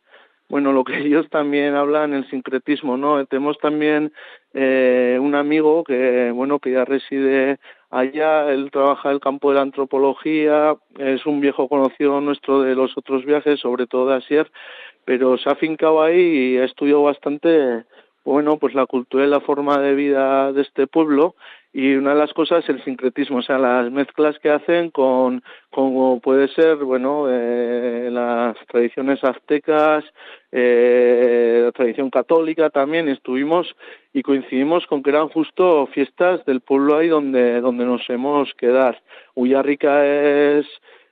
bueno, 0.49 0.73
lo 0.73 0.85
que 0.85 0.97
ellos 0.99 1.29
también 1.31 1.75
hablan, 1.75 2.15
el 2.15 2.29
sincretismo, 2.31 2.97
¿no? 2.97 3.25
Tenemos 3.27 3.59
también 3.59 4.13
eh, 4.55 5.19
un 5.21 5.35
amigo 5.35 5.85
que, 5.85 6.31
bueno, 6.33 6.59
que 6.59 6.73
ya 6.73 6.85
reside 6.85 7.59
allá, 7.91 8.51
él 8.51 8.71
trabaja 8.73 9.09
en 9.09 9.15
el 9.15 9.21
campo 9.21 9.51
de 9.51 9.57
la 9.57 9.63
antropología, 9.63 10.77
es 10.99 11.27
un 11.27 11.41
viejo 11.41 11.69
conocido 11.69 12.21
nuestro 12.21 12.63
de 12.63 12.75
los 12.75 12.97
otros 12.97 13.25
viajes, 13.25 13.61
sobre 13.61 13.87
todo 13.87 14.09
de 14.09 14.17
Asier, 14.17 14.51
pero 15.05 15.39
se 15.39 15.49
ha 15.49 15.53
afincado 15.53 16.03
ahí 16.03 16.55
y 16.55 16.59
ha 16.59 16.65
estudiado 16.65 17.03
bastante 17.03 17.85
bueno, 18.25 18.59
pues 18.59 18.75
la 18.75 18.87
cultura 18.87 19.25
y 19.25 19.29
la 19.29 19.41
forma 19.41 19.79
de 19.79 19.95
vida 19.95 20.53
de 20.53 20.63
este 20.63 20.87
pueblo 20.87 21.37
y 21.77 21.97
una 21.97 22.11
de 22.11 22.21
las 22.21 22.33
cosas 22.33 22.67
el 22.69 22.83
sincretismo, 22.85 23.39
o 23.39 23.43
sea, 23.43 23.59
las 23.59 23.91
mezclas 23.91 24.39
que 24.39 24.49
hacen 24.49 24.91
con, 24.91 25.43
como 25.71 26.21
puede 26.21 26.47
ser, 26.47 26.77
bueno, 26.77 27.27
eh, 27.29 28.11
las 28.13 28.57
tradiciones 28.69 29.25
aztecas, 29.25 30.05
eh, 30.53 31.63
la 31.65 31.73
tradición 31.73 32.11
católica 32.11 32.71
también, 32.71 33.09
estuvimos 33.09 33.75
y 34.13 34.23
coincidimos 34.23 34.87
con 34.87 35.03
que 35.03 35.11
eran 35.11 35.29
justo 35.31 35.89
fiestas 35.89 36.45
del 36.45 36.61
pueblo 36.61 36.97
ahí 36.97 37.09
donde, 37.09 37.61
donde 37.61 37.85
nos 37.85 38.09
hemos 38.09 38.55
quedar. 38.55 39.03
Ullarrica 39.35 40.07
es, 40.07 40.67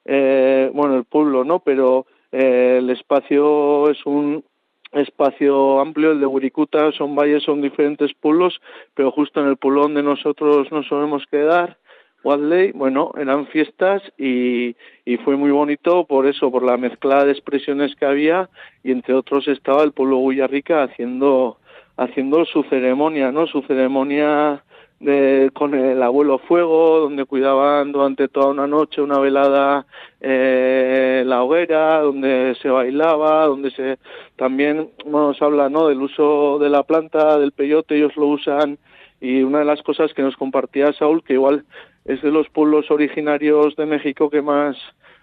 eh, 0.04 0.70
bueno, 0.72 0.96
el 0.96 1.04
pueblo, 1.04 1.42
¿no? 1.42 1.58
Pero 1.58 2.06
eh, 2.30 2.76
el 2.78 2.88
espacio 2.90 3.90
es 3.90 4.06
un, 4.06 4.44
espacio 4.92 5.80
amplio, 5.80 6.12
el 6.12 6.20
de 6.20 6.26
Wiricuta, 6.26 6.92
son 6.92 7.14
valles, 7.16 7.42
son 7.42 7.62
diferentes 7.62 8.12
pueblos, 8.14 8.60
pero 8.94 9.10
justo 9.10 9.40
en 9.40 9.48
el 9.48 9.56
pueblo 9.56 9.82
donde 9.82 10.02
nosotros 10.02 10.70
nos 10.70 10.86
solemos 10.86 11.24
quedar, 11.30 11.78
Wadley, 12.24 12.72
bueno, 12.72 13.12
eran 13.18 13.46
fiestas 13.48 14.02
y, 14.16 14.76
y 15.04 15.16
fue 15.24 15.36
muy 15.36 15.50
bonito 15.50 16.06
por 16.06 16.26
eso, 16.26 16.50
por 16.52 16.62
la 16.62 16.76
mezcla 16.76 17.24
de 17.24 17.32
expresiones 17.32 17.96
que 17.96 18.06
había 18.06 18.48
y 18.84 18.92
entre 18.92 19.14
otros 19.14 19.48
estaba 19.48 19.82
el 19.82 19.92
pueblo 19.92 20.18
Guyarrica 20.18 20.84
haciendo, 20.84 21.58
haciendo 21.96 22.44
su 22.44 22.62
ceremonia, 22.64 23.32
¿no? 23.32 23.46
Su 23.48 23.62
ceremonia 23.62 24.62
de, 25.02 25.50
con 25.52 25.74
el 25.74 26.00
abuelo 26.02 26.38
fuego, 26.38 27.00
donde 27.00 27.24
cuidaban 27.24 27.90
durante 27.90 28.28
toda 28.28 28.48
una 28.48 28.68
noche 28.68 29.02
una 29.02 29.18
velada 29.18 29.84
eh, 30.20 31.24
la 31.26 31.42
hoguera, 31.42 32.00
donde 32.00 32.56
se 32.62 32.68
bailaba, 32.68 33.46
donde 33.46 33.72
se 33.72 33.98
también 34.36 34.90
se 35.36 35.44
habla 35.44 35.68
¿no? 35.68 35.88
del 35.88 36.00
uso 36.00 36.58
de 36.60 36.70
la 36.70 36.84
planta, 36.84 37.38
del 37.38 37.52
peyote, 37.52 37.96
ellos 37.96 38.16
lo 38.16 38.28
usan 38.28 38.78
y 39.20 39.42
una 39.42 39.58
de 39.58 39.64
las 39.64 39.82
cosas 39.82 40.14
que 40.14 40.22
nos 40.22 40.36
compartía 40.36 40.92
Saúl, 40.92 41.24
que 41.24 41.34
igual 41.34 41.64
es 42.04 42.22
de 42.22 42.30
los 42.30 42.48
pueblos 42.48 42.90
originarios 42.90 43.74
de 43.76 43.86
México 43.86 44.30
que 44.30 44.40
más 44.40 44.76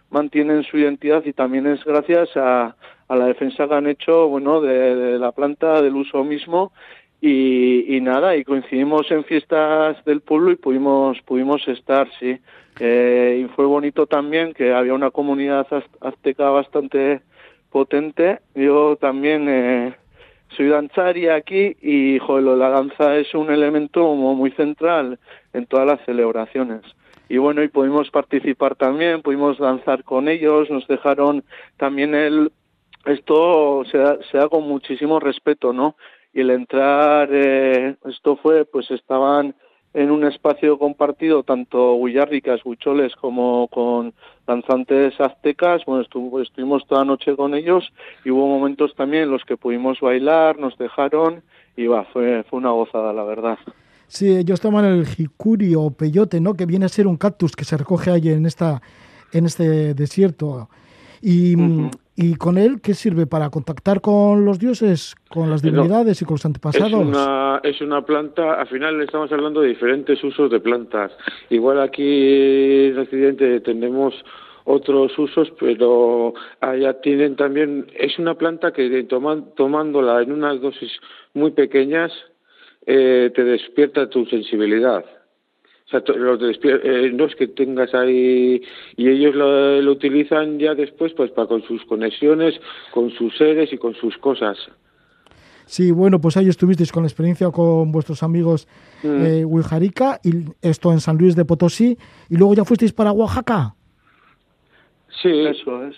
mantienen 0.09 0.63
su 0.63 0.77
identidad 0.77 1.23
y 1.25 1.33
también 1.33 1.67
es 1.67 1.83
gracias 1.85 2.35
a, 2.35 2.75
a 3.07 3.15
la 3.15 3.25
defensa 3.25 3.67
que 3.67 3.75
han 3.75 3.87
hecho 3.87 4.27
bueno 4.27 4.59
de, 4.59 4.95
de 4.95 5.19
la 5.19 5.31
planta 5.31 5.81
del 5.81 5.95
uso 5.95 6.23
mismo 6.23 6.73
y, 7.21 7.95
y, 7.95 8.01
nada, 8.01 8.35
y 8.37 8.43
coincidimos 8.43 9.11
en 9.11 9.25
fiestas 9.25 10.03
del 10.05 10.21
pueblo 10.21 10.51
y 10.51 10.55
pudimos, 10.55 11.21
pudimos 11.23 11.67
estar, 11.67 12.07
sí. 12.19 12.39
Eh, 12.79 13.43
y 13.43 13.47
fue 13.55 13.65
bonito 13.65 14.07
también 14.07 14.53
que 14.53 14.73
había 14.73 14.93
una 14.93 15.11
comunidad 15.11 15.67
azteca 15.99 16.49
bastante 16.49 17.21
potente. 17.69 18.39
Yo 18.55 18.95
también 18.95 19.47
eh, 19.49 19.95
soy 20.55 20.69
danzaria 20.69 21.35
aquí 21.35 21.75
y 21.81 22.19
joder, 22.19 22.57
la 22.57 22.69
danza 22.69 23.17
es 23.17 23.33
un 23.33 23.51
elemento 23.51 24.13
muy 24.15 24.51
central 24.51 25.19
en 25.53 25.65
todas 25.65 25.85
las 25.85 25.99
celebraciones. 26.05 26.81
Y 27.27 27.37
bueno, 27.37 27.61
y 27.61 27.67
pudimos 27.67 28.09
participar 28.09 28.75
también, 28.75 29.21
pudimos 29.21 29.57
danzar 29.59 30.03
con 30.03 30.29
ellos, 30.29 30.69
nos 30.69 30.87
dejaron 30.87 31.43
también 31.77 32.15
el... 32.15 32.51
Esto 33.05 33.83
se 33.89 33.97
da, 33.97 34.17
se 34.29 34.37
da 34.37 34.49
con 34.49 34.63
muchísimo 34.63 35.19
respeto, 35.19 35.71
¿no? 35.71 35.95
Y 36.33 36.41
el 36.41 36.51
entrar, 36.51 37.29
eh, 37.31 37.95
esto 38.05 38.35
fue, 38.37 38.65
pues 38.65 38.91
estaban 38.91 39.55
en 39.93 40.11
un 40.11 40.23
espacio 40.23 40.77
compartido 40.77 41.43
tanto 41.43 41.95
huillarricas, 41.95 42.61
huicholes 42.63 43.15
como 43.15 43.67
con 43.69 44.13
danzantes 44.45 45.19
aztecas, 45.19 45.83
bueno, 45.85 46.03
estuvimos 46.03 46.85
toda 46.87 47.05
noche 47.05 47.35
con 47.35 47.55
ellos 47.55 47.91
y 48.23 48.29
hubo 48.29 48.47
momentos 48.47 48.93
también 48.95 49.23
en 49.23 49.31
los 49.31 49.43
que 49.45 49.57
pudimos 49.57 49.99
bailar, 49.99 50.59
nos 50.59 50.77
dejaron 50.77 51.41
y 51.75 51.87
va, 51.87 52.05
fue, 52.05 52.43
fue 52.43 52.59
una 52.59 52.71
gozada, 52.71 53.13
la 53.13 53.23
verdad. 53.23 53.57
Sí, 54.07 54.35
ellos 54.35 54.59
toman 54.59 54.85
el 54.85 55.05
jicuri 55.05 55.75
o 55.75 55.91
peyote, 55.91 56.41
¿no? 56.41 56.55
Que 56.55 56.65
viene 56.65 56.85
a 56.85 56.89
ser 56.89 57.05
un 57.05 57.17
cactus 57.17 57.55
que 57.55 57.63
se 57.63 57.77
recoge 57.77 58.09
ahí 58.09 58.29
en, 58.29 58.45
esta, 58.45 58.81
en 59.31 59.45
este 59.45 59.93
desierto. 59.93 60.67
Y, 61.21 61.55
¿Y 62.21 62.35
con 62.35 62.57
él 62.57 62.81
qué 62.83 62.93
sirve? 62.93 63.27
¿Para 63.27 63.49
contactar 63.49 64.01
con 64.01 64.43
los 64.43 64.59
dioses, 64.59 65.15
con 65.29 65.49
las 65.49 65.61
divinidades 65.61 66.21
y 66.21 66.25
con 66.25 66.33
los 66.33 66.45
antepasados? 66.45 66.91
Es 66.91 66.93
una, 66.93 67.61
es 67.63 67.79
una 67.79 68.05
planta, 68.05 68.59
al 68.59 68.67
final 68.67 69.01
estamos 69.01 69.31
hablando 69.31 69.61
de 69.61 69.69
diferentes 69.69 70.21
usos 70.21 70.51
de 70.51 70.59
plantas. 70.59 71.13
Igual 71.49 71.79
aquí 71.79 72.87
en 72.87 72.99
Occidente 72.99 73.61
tenemos 73.61 74.13
otros 74.65 75.17
usos, 75.17 75.49
pero 75.57 76.33
allá 76.59 76.99
tienen 76.99 77.37
también, 77.37 77.87
es 77.97 78.19
una 78.19 78.35
planta 78.35 78.73
que 78.73 79.07
tomándola 79.55 80.21
en 80.21 80.33
unas 80.33 80.59
dosis 80.59 80.91
muy 81.33 81.51
pequeñas 81.51 82.11
eh, 82.85 83.31
te 83.33 83.45
despierta 83.45 84.09
tu 84.09 84.25
sensibilidad. 84.25 85.05
O 85.89 85.91
sea, 85.91 86.03
eh, 86.05 87.11
no 87.11 87.25
es 87.25 87.35
que 87.35 87.47
tengas 87.47 87.95
ahí 87.95 88.61
y 88.95 89.09
ellos 89.09 89.33
lo, 89.33 89.91
utilizan 89.91 90.59
ya 90.59 90.75
después 90.75 91.13
pues 91.13 91.31
para 91.31 91.47
con 91.47 91.63
sus 91.63 91.83
conexiones, 91.85 92.59
con 92.91 93.09
sus 93.09 93.35
seres 93.35 93.73
y 93.73 93.77
con 93.77 93.95
sus 93.95 94.15
cosas. 94.19 94.57
Sí, 95.65 95.91
bueno, 95.91 96.21
pues 96.21 96.37
ahí 96.37 96.47
estuvisteis 96.47 96.91
con 96.91 97.03
la 97.03 97.07
experiencia 97.07 97.49
con 97.49 97.91
vuestros 97.91 98.21
amigos 98.21 98.67
mm. 99.01 99.25
eh, 99.25 99.45
y 100.23 100.67
esto 100.67 100.91
en 100.91 100.99
San 100.99 101.17
Luis 101.17 101.35
de 101.35 101.45
Potosí 101.45 101.97
y 102.29 102.37
luego 102.37 102.53
ya 102.53 102.65
fuisteis 102.65 102.93
para 102.93 103.11
Oaxaca. 103.11 103.73
Sí, 105.21 105.29
eso 105.47 105.85
es. 105.85 105.95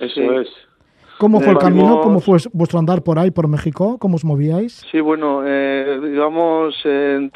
Eso 0.00 0.40
es. 0.40 0.48
¿Cómo 1.20 1.38
fue 1.40 1.52
el 1.52 1.58
camino? 1.58 2.00
¿Cómo 2.00 2.20
fue 2.20 2.38
vuestro 2.54 2.78
andar 2.78 3.02
por 3.02 3.18
ahí, 3.18 3.30
por 3.30 3.46
México? 3.46 3.98
¿Cómo 3.98 4.16
os 4.16 4.24
movíais? 4.24 4.82
Sí, 4.90 5.00
bueno, 5.00 5.42
eh, 5.44 6.00
digamos 6.02 6.74
en 6.84 7.30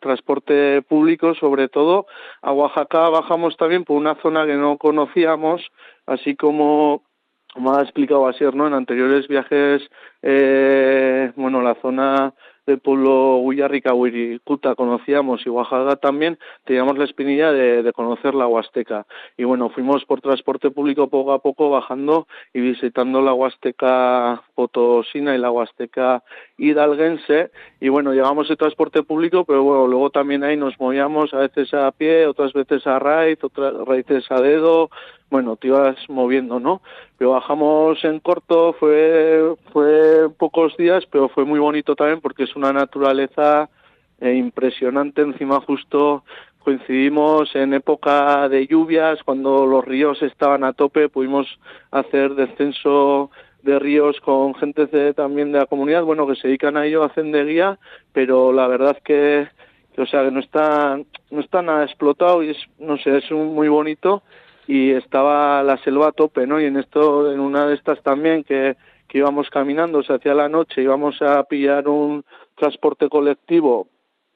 transporte 0.00 0.82
público 0.82 1.36
sobre 1.36 1.68
todo. 1.68 2.06
A 2.42 2.52
Oaxaca 2.52 3.08
bajamos 3.08 3.56
también 3.56 3.84
por 3.84 3.96
una 3.96 4.16
zona 4.16 4.46
que 4.46 4.56
no 4.56 4.78
conocíamos, 4.78 5.62
así 6.06 6.34
como 6.34 7.04
como 7.54 7.72
ha 7.74 7.82
explicado 7.82 8.26
Asier, 8.26 8.54
¿no? 8.54 8.66
En 8.66 8.74
anteriores 8.74 9.28
viajes, 9.28 9.82
eh, 10.22 11.32
bueno, 11.36 11.62
la 11.62 11.76
zona 11.76 12.34
del 12.70 12.78
pueblo 12.80 13.38
Huillarrica, 13.38 13.94
Huiricuta 13.94 14.74
conocíamos 14.74 15.44
y 15.44 15.48
Oaxaca 15.50 15.96
también, 15.96 16.38
teníamos 16.64 16.96
la 16.98 17.04
espinilla 17.04 17.52
de, 17.52 17.82
de, 17.82 17.92
conocer 17.92 18.34
la 18.34 18.46
Huasteca. 18.46 19.06
Y 19.36 19.44
bueno, 19.44 19.70
fuimos 19.70 20.04
por 20.04 20.20
transporte 20.20 20.70
público 20.70 21.08
poco 21.08 21.32
a 21.32 21.40
poco 21.40 21.70
bajando 21.70 22.26
y 22.54 22.60
visitando 22.60 23.20
la 23.20 23.34
Huasteca 23.34 24.42
Potosina 24.54 25.34
y 25.34 25.38
la 25.38 25.50
Huasteca 25.50 26.22
Hidalguense. 26.58 27.50
Y 27.80 27.88
bueno, 27.88 28.12
llegamos 28.12 28.48
de 28.48 28.56
transporte 28.56 29.02
público, 29.02 29.44
pero 29.44 29.62
bueno, 29.62 29.86
luego 29.86 30.10
también 30.10 30.44
ahí 30.44 30.56
nos 30.56 30.78
movíamos 30.78 31.34
a 31.34 31.38
veces 31.38 31.74
a 31.74 31.90
pie, 31.92 32.26
otras 32.26 32.52
veces 32.52 32.86
a 32.86 32.98
raíz, 32.98 33.42
otras 33.42 33.84
veces 33.86 34.30
a 34.30 34.40
dedo, 34.40 34.90
bueno, 35.30 35.56
te 35.56 35.68
ibas 35.68 35.96
moviendo, 36.08 36.58
¿no? 36.58 36.82
Pero 37.16 37.32
bajamos 37.32 38.02
en 38.04 38.18
corto, 38.18 38.72
fue, 38.72 39.54
fue 39.72 40.28
pocos 40.36 40.76
días, 40.76 41.04
pero 41.10 41.28
fue 41.28 41.44
muy 41.44 41.60
bonito 41.60 41.94
también 41.94 42.20
porque 42.20 42.44
es 42.44 42.56
una 42.60 42.72
naturaleza 42.72 43.68
eh, 44.20 44.34
impresionante. 44.34 45.22
Encima 45.22 45.60
justo 45.60 46.24
coincidimos 46.58 47.54
en 47.56 47.74
época 47.74 48.48
de 48.48 48.66
lluvias, 48.66 49.22
cuando 49.24 49.66
los 49.66 49.84
ríos 49.84 50.22
estaban 50.22 50.62
a 50.64 50.72
tope, 50.72 51.08
pudimos 51.08 51.46
hacer 51.90 52.34
descenso 52.34 53.30
de 53.62 53.78
ríos 53.78 54.20
con 54.20 54.54
gente 54.54 54.86
también 55.14 55.52
de 55.52 55.58
la 55.58 55.66
comunidad, 55.66 56.04
bueno, 56.04 56.26
que 56.26 56.36
se 56.36 56.48
dedican 56.48 56.76
a 56.76 56.86
ello, 56.86 57.02
hacen 57.02 57.32
de 57.32 57.44
guía, 57.44 57.78
pero 58.12 58.52
la 58.52 58.66
verdad 58.68 58.96
que 59.04 59.48
o 60.00 60.06
sea, 60.06 60.24
que 60.24 60.30
no 60.30 60.40
está, 60.40 60.98
no 61.30 61.40
está 61.40 61.62
nada 61.62 61.84
explotado 61.84 62.42
y 62.42 62.50
es, 62.50 62.58
no 62.78 62.96
sé, 62.98 63.18
es 63.18 63.30
muy 63.30 63.68
bonito 63.68 64.22
y 64.66 64.92
estaba 64.92 65.62
la 65.62 65.76
selva 65.78 66.08
a 66.08 66.12
tope, 66.12 66.46
¿no? 66.46 66.60
Y 66.60 66.64
en 66.64 66.76
esto, 66.76 67.32
en 67.32 67.40
una 67.40 67.66
de 67.66 67.74
estas 67.74 68.02
también 68.02 68.44
que, 68.44 68.76
que 69.10 69.18
íbamos 69.18 69.50
caminando, 69.50 70.04
se 70.04 70.14
hacía 70.14 70.34
la 70.34 70.48
noche, 70.48 70.82
íbamos 70.82 71.20
a 71.20 71.42
pillar 71.42 71.88
un 71.88 72.24
transporte 72.54 73.08
colectivo, 73.08 73.88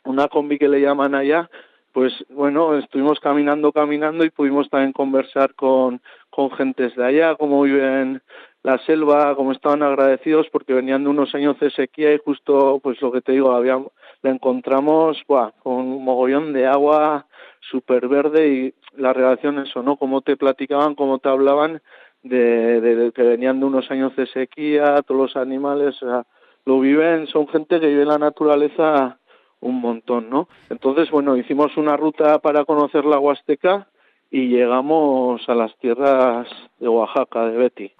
una 0.04 0.26
combi 0.26 0.58
que 0.58 0.68
le 0.68 0.80
llaman 0.80 1.14
allá, 1.14 1.48
pues 1.92 2.12
bueno, 2.28 2.76
estuvimos 2.76 3.20
caminando, 3.20 3.70
caminando 3.70 4.24
y 4.24 4.30
pudimos 4.30 4.68
también 4.68 4.92
conversar 4.92 5.54
con, 5.54 6.02
con 6.28 6.50
gentes 6.50 6.96
de 6.96 7.04
allá, 7.04 7.36
cómo 7.36 7.62
viven 7.62 8.20
la 8.64 8.78
selva, 8.78 9.36
cómo 9.36 9.52
estaban 9.52 9.84
agradecidos 9.84 10.48
porque 10.50 10.74
venían 10.74 11.04
de 11.04 11.10
unos 11.10 11.32
años 11.36 11.58
de 11.60 11.70
sequía 11.70 12.12
y 12.12 12.18
justo, 12.18 12.80
pues 12.82 13.00
lo 13.00 13.12
que 13.12 13.20
te 13.20 13.30
digo, 13.30 13.52
habíamos 13.52 13.92
la 14.22 14.30
encontramos 14.30 15.22
con 15.26 15.74
un 15.74 16.02
mogollón 16.02 16.52
de 16.52 16.66
agua 16.66 17.26
súper 17.60 18.08
verde 18.08 18.48
y 18.48 18.74
la 18.96 19.12
relación 19.12 19.58
eso, 19.58 19.82
¿no? 19.82 19.96
Cómo 19.96 20.22
te 20.22 20.36
platicaban, 20.36 20.94
cómo 20.94 21.18
te 21.18 21.28
hablaban 21.28 21.80
de, 22.24 22.80
de, 22.80 23.12
que 23.12 23.22
venían 23.22 23.60
de 23.60 23.66
unos 23.66 23.90
años 23.90 24.16
de 24.16 24.26
sequía, 24.26 25.02
todos 25.02 25.20
los 25.20 25.36
animales, 25.36 26.02
o 26.02 26.06
sea, 26.06 26.26
lo 26.64 26.80
viven, 26.80 27.26
son 27.28 27.46
gente 27.48 27.78
que 27.78 27.86
vive 27.86 28.04
la 28.04 28.18
naturaleza 28.18 29.18
un 29.60 29.80
montón, 29.80 30.28
¿no? 30.28 30.48
Entonces, 30.68 31.10
bueno, 31.10 31.36
hicimos 31.36 31.76
una 31.76 31.96
ruta 31.96 32.38
para 32.38 32.64
conocer 32.64 33.04
la 33.04 33.18
Huasteca 33.18 33.88
y 34.30 34.48
llegamos 34.48 35.40
a 35.48 35.54
las 35.54 35.76
tierras 35.78 36.48
de 36.78 36.88
Oaxaca, 36.88 37.46
de 37.46 37.56
Betty. 37.56 37.92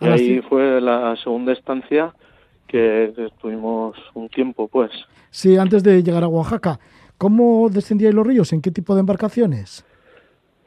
Y 0.00 0.06
ahí 0.06 0.40
fue 0.42 0.80
la 0.80 1.16
segunda 1.16 1.52
estancia 1.52 2.14
que 2.68 3.12
estuvimos 3.16 3.96
un 4.14 4.28
tiempo, 4.28 4.68
pues. 4.68 4.90
Sí, 5.30 5.56
antes 5.56 5.82
de 5.82 6.02
llegar 6.02 6.22
a 6.22 6.28
Oaxaca, 6.28 6.78
¿cómo 7.16 7.68
descendíais 7.68 8.14
los 8.14 8.26
ríos? 8.26 8.52
¿En 8.52 8.62
qué 8.62 8.70
tipo 8.70 8.94
de 8.94 9.00
embarcaciones? 9.00 9.84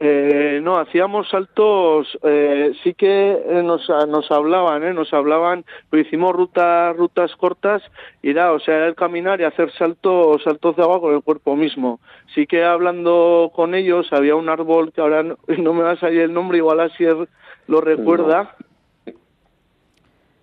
Eh, 0.04 0.58
no, 0.60 0.78
hacíamos 0.78 1.28
saltos, 1.28 2.18
eh, 2.24 2.72
sí 2.82 2.92
que 2.92 3.40
eh, 3.46 3.62
nos, 3.62 3.88
nos 4.08 4.28
hablaban, 4.32 4.82
¿eh? 4.82 4.92
nos 4.92 5.14
hablaban, 5.14 5.64
pero 5.88 6.02
hicimos 6.02 6.34
rutas 6.34 6.96
rutas 6.96 7.36
cortas 7.36 7.82
y 8.20 8.30
era, 8.30 8.50
o 8.50 8.58
sea, 8.58 8.78
era 8.78 8.88
el 8.88 8.96
caminar 8.96 9.40
y 9.40 9.44
hacer 9.44 9.70
saltos, 9.74 10.42
saltos 10.42 10.74
de 10.74 10.82
agua 10.82 11.00
con 11.00 11.14
el 11.14 11.22
cuerpo 11.22 11.54
mismo. 11.54 12.00
Sí 12.34 12.48
que 12.48 12.64
hablando 12.64 13.52
con 13.54 13.76
ellos 13.76 14.12
había 14.12 14.34
un 14.34 14.48
árbol 14.48 14.92
que 14.92 15.02
ahora 15.02 15.22
no, 15.22 15.36
me 15.46 15.82
va 15.84 15.92
a 15.92 16.00
salir 16.00 16.22
el 16.22 16.34
nombre, 16.34 16.58
igual 16.58 16.80
así 16.80 17.04
lo 17.68 17.80
recuerda. 17.80 18.56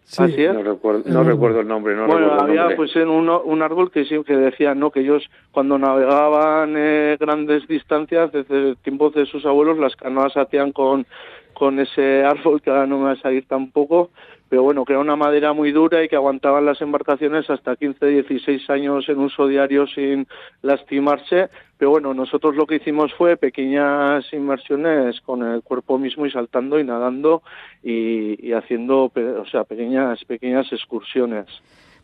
Sí, 0.09 0.23
No, 0.51 0.63
recuerdo, 0.63 1.03
no 1.05 1.23
recuerdo 1.23 1.59
el 1.59 1.67
nombre. 1.67 1.95
No 1.95 2.07
bueno, 2.07 2.33
había 2.33 2.75
pues 2.75 2.95
en 2.95 3.09
uno, 3.09 3.41
un 3.41 3.61
árbol 3.61 3.91
que, 3.91 4.03
que 4.05 4.35
decía 4.35 4.73
¿no? 4.73 4.89
que 4.89 5.01
ellos 5.01 5.29
cuando 5.51 5.77
navegaban 5.77 6.73
eh, 6.75 7.15
grandes 7.19 7.67
distancias, 7.67 8.31
desde 8.31 8.69
el 8.69 8.77
tiempo 8.77 9.11
de 9.11 9.27
sus 9.27 9.45
abuelos, 9.45 9.77
las 9.77 9.95
canoas 9.95 10.35
hacían 10.35 10.71
con, 10.71 11.05
con 11.53 11.79
ese 11.79 12.23
árbol, 12.23 12.59
que 12.59 12.71
ahora 12.71 12.87
no 12.87 12.97
me 12.97 13.03
va 13.03 13.11
a 13.11 13.21
salir 13.21 13.45
tampoco, 13.47 14.09
pero 14.50 14.63
bueno, 14.63 14.84
que 14.84 14.94
era 14.94 15.00
una 15.00 15.15
madera 15.15 15.53
muy 15.53 15.72
dura 15.72 16.03
y 16.03 16.10
que 16.10 16.15
aguantaban 16.15 16.65
las 16.65 16.82
embarcaciones 16.82 17.48
hasta 17.50 17.75
15, 17.75 18.03
16 18.03 18.68
años 18.72 19.08
en 19.08 19.20
uso 19.20 19.48
diario 19.48 19.86
sin 19.88 20.27
lastimarse. 20.63 21.50
Pero 21.77 21.91
bueno, 21.91 22.15
nosotros 22.15 22.56
lo 22.56 22.65
que 22.65 22.77
hicimos 22.77 23.13
fue 23.13 23.38
pequeñas 23.38 24.25
inmersiones 24.34 25.22
con 25.22 25.44
el 25.44 25.62
cuerpo 25.62 26.00
mismo 26.00 26.25
y 26.25 26.32
saltando 26.32 26.79
y 26.79 26.84
nadando 26.84 27.44
y, 27.84 28.51
haciendo, 28.53 29.06
o 29.15 29.46
sea, 29.50 29.65
pequeñas, 29.65 30.25
pequeñas 30.25 30.65
excursiones. 30.72 31.46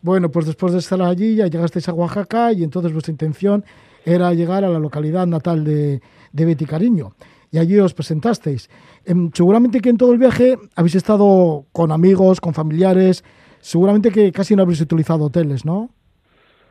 Bueno, 0.02 0.30
pues 0.30 0.46
después 0.46 0.72
de 0.72 0.80
estar 0.80 1.02
allí 1.02 1.36
ya 1.38 1.48
llegasteis 1.48 1.90
a 1.90 1.94
Oaxaca 1.94 2.54
y 2.54 2.64
entonces 2.64 2.94
vuestra 2.94 3.12
intención 3.12 3.66
era 4.06 4.32
llegar 4.36 4.64
a 4.64 4.70
la 4.70 4.78
localidad 4.78 5.26
natal 5.26 5.64
de, 5.64 6.00
de 6.32 6.46
Betty 6.46 6.66
Cariño 6.66 7.14
y 7.56 7.58
allí 7.58 7.80
os 7.80 7.94
presentasteis. 7.94 8.70
Em, 9.06 9.32
seguramente 9.34 9.80
que 9.80 9.90
en 9.90 9.98
todo 9.98 10.12
el 10.12 10.20
viaje 10.20 10.58
habéis 10.76 10.96
estado 10.96 11.64
con 11.72 11.94
amigos, 11.94 12.42
con 12.42 12.54
familiares, 12.54 13.24
seguramente 13.62 14.12
que 14.12 14.32
casi 14.34 14.56
no 14.56 14.64
habéis 14.64 14.82
utilizado 14.82 15.26
hoteles, 15.26 15.64
¿no? 15.64 15.90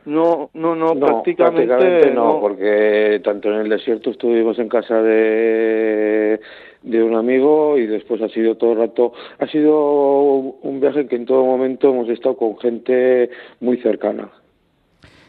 No, 0.05 0.51
no, 0.53 0.75
no, 0.75 0.94
prácticamente, 0.94 2.11
no, 2.11 2.38
porque 2.38 3.23
tanto 3.25 3.49
en 3.49 3.61
el 3.61 3.70
desierto 3.70 4.11
estuvimos 4.11 4.59
en 4.59 4.68
casa 4.68 5.01
de, 5.01 6.38
de 6.83 7.03
un 7.03 7.14
amigo 7.14 7.79
y 7.79 7.87
después 7.87 8.20
ha 8.20 8.29
sido 8.29 8.59
todo 8.59 8.73
el 8.73 8.79
rato, 8.81 9.14
ha 9.38 9.47
sido 9.47 10.37
un 10.61 10.81
viaje 10.81 11.07
que 11.07 11.16
en 11.16 11.25
todo 11.25 11.47
momento 11.47 11.88
hemos 11.88 12.11
estado 12.11 12.37
con 12.37 12.59
gente 12.59 13.31
muy 13.61 13.79
cercana. 13.79 14.29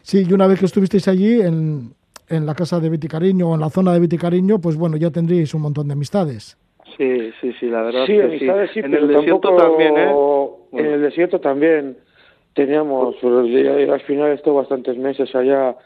Sí, 0.02 0.26
y 0.28 0.32
una 0.34 0.46
vez 0.46 0.60
que 0.60 0.66
estuvisteis 0.66 1.08
allí, 1.08 1.40
en, 1.40 1.94
en 2.28 2.46
la 2.46 2.54
casa 2.54 2.80
de 2.80 2.90
Betty 2.90 3.08
Cariño 3.08 3.50
o 3.50 3.54
en 3.54 3.60
la 3.60 3.70
zona 3.70 3.92
de 3.92 4.00
Betty 4.00 4.18
Cariño, 4.18 4.58
pues 4.60 4.76
bueno, 4.76 4.96
ya 4.96 5.10
tendréis 5.10 5.54
un 5.54 5.62
montón 5.62 5.88
de 5.88 5.92
amistades. 5.94 6.56
Sí, 6.96 7.30
sí, 7.40 7.52
sí, 7.60 7.66
la 7.66 7.82
verdad. 7.82 8.06
Sí, 8.06 8.14
que 8.14 8.22
amistades 8.22 8.70
sí, 8.72 8.80
en 8.80 8.94
el 8.94 9.08
desierto 9.08 9.54
también, 9.54 9.98
¿eh? 9.98 10.14
En 10.72 10.86
el 10.86 11.02
desierto 11.02 11.40
también 11.40 11.96
teníamos, 12.54 13.16
al 13.22 14.00
final 14.02 14.32
esto 14.32 14.54
bastantes 14.54 14.96
meses 14.96 15.34
allá, 15.34 15.76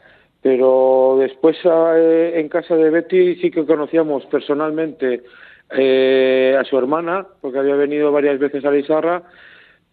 pero 0.41 1.17
después 1.19 1.57
eh, 1.65 2.33
en 2.35 2.47
casa 2.49 2.75
de 2.75 2.89
Betty 2.89 3.35
sí 3.35 3.51
que 3.51 3.65
conocíamos 3.65 4.25
personalmente 4.27 5.21
eh, 5.69 6.55
a 6.57 6.63
su 6.63 6.77
hermana, 6.77 7.27
porque 7.41 7.59
había 7.59 7.75
venido 7.75 8.11
varias 8.11 8.39
veces 8.39 8.63
a 8.63 8.71
Lizarra, 8.71 9.23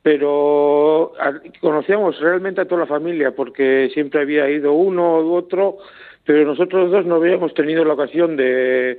pero 0.02 1.12
conocíamos 1.60 2.18
realmente 2.20 2.60
a 2.60 2.64
toda 2.64 2.82
la 2.82 2.86
familia, 2.86 3.32
porque 3.32 3.90
siempre 3.92 4.20
había 4.20 4.48
ido 4.48 4.72
uno 4.72 5.20
u 5.20 5.34
otro 5.34 5.78
pero 6.28 6.44
nosotros 6.44 6.90
dos 6.90 7.06
no 7.06 7.14
habíamos 7.14 7.54
tenido 7.54 7.86
la 7.86 7.94
ocasión 7.94 8.36
de, 8.36 8.98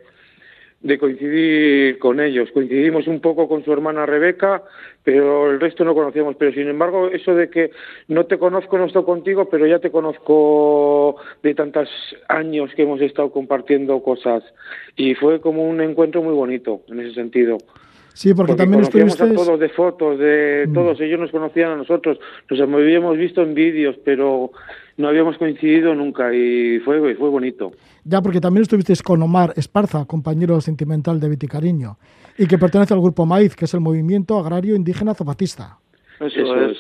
de 0.82 0.98
coincidir 0.98 2.00
con 2.00 2.20
ellos. 2.20 2.50
Coincidimos 2.52 3.06
un 3.06 3.20
poco 3.20 3.48
con 3.48 3.64
su 3.64 3.72
hermana 3.72 4.08
Rebeca, 4.08 4.64
pero 5.04 5.52
el 5.52 5.60
resto 5.60 5.86
no 5.86 5.94
conocíamos. 5.94 6.38
Pero 6.38 6.54
sin 6.54 6.68
embargo, 6.68 7.08
eso 7.10 7.36
de 7.36 7.52
que 7.52 7.70
no 8.08 8.26
te 8.26 8.40
conozco, 8.40 8.80
no 8.80 8.86
estoy 8.86 9.04
contigo, 9.04 9.48
pero 9.48 9.68
ya 9.68 9.78
te 9.78 9.92
conozco 9.92 11.18
de 11.44 11.54
tantos 11.54 11.88
años 12.30 12.72
que 12.74 12.82
hemos 12.82 13.00
estado 13.00 13.32
compartiendo 13.32 14.02
cosas. 14.02 14.44
Y 14.96 15.14
fue 15.14 15.40
como 15.40 15.70
un 15.70 15.82
encuentro 15.82 16.24
muy 16.24 16.34
bonito 16.34 16.82
en 16.88 17.00
ese 17.00 17.14
sentido. 17.14 17.60
Sí, 18.14 18.34
porque, 18.34 18.56
también 18.56 18.82
estuviste... 18.82 19.24
a 19.24 19.34
todos 19.34 19.60
de 19.60 19.70
fotos, 19.70 20.20
de 20.20 20.66
mm. 20.68 20.74
todos 20.74 21.00
ellos 21.00 21.20
nos 21.20 21.32
conocían 21.32 21.72
a 21.72 21.76
nosotros, 21.78 22.20
nos 22.50 22.60
habíamos 22.60 23.18
visto 23.18 23.42
en 23.42 23.54
vídeos, 23.54 23.96
pero 24.04 24.52
no 24.98 25.08
habíamos 25.08 25.38
coincidido 25.38 25.96
nunca 25.96 26.34
y 26.34 26.80
fue, 26.80 27.16
fue 27.16 27.30
bonito. 27.30 27.72
Ya, 28.04 28.22
porque 28.22 28.42
también 28.42 28.64
estuvisteis 28.64 29.02
con 29.02 29.22
Omar 29.22 29.54
Esparza, 29.56 30.06
compañero 30.06 30.60
sentimental 30.62 31.20
de 31.20 31.38
Cariño, 31.48 31.98
y 32.38 32.48
que 32.48 32.58
pertenece 32.58 32.94
al 32.94 33.02
grupo 33.02 33.26
Maíz, 33.26 33.56
que 33.56 33.66
es 33.66 33.74
el 33.74 33.80
movimiento 33.80 34.38
agrario 34.38 34.76
indígena 34.76 35.14
zapatista. 35.14 35.78
Eso, 36.20 36.56
es. 36.56 36.78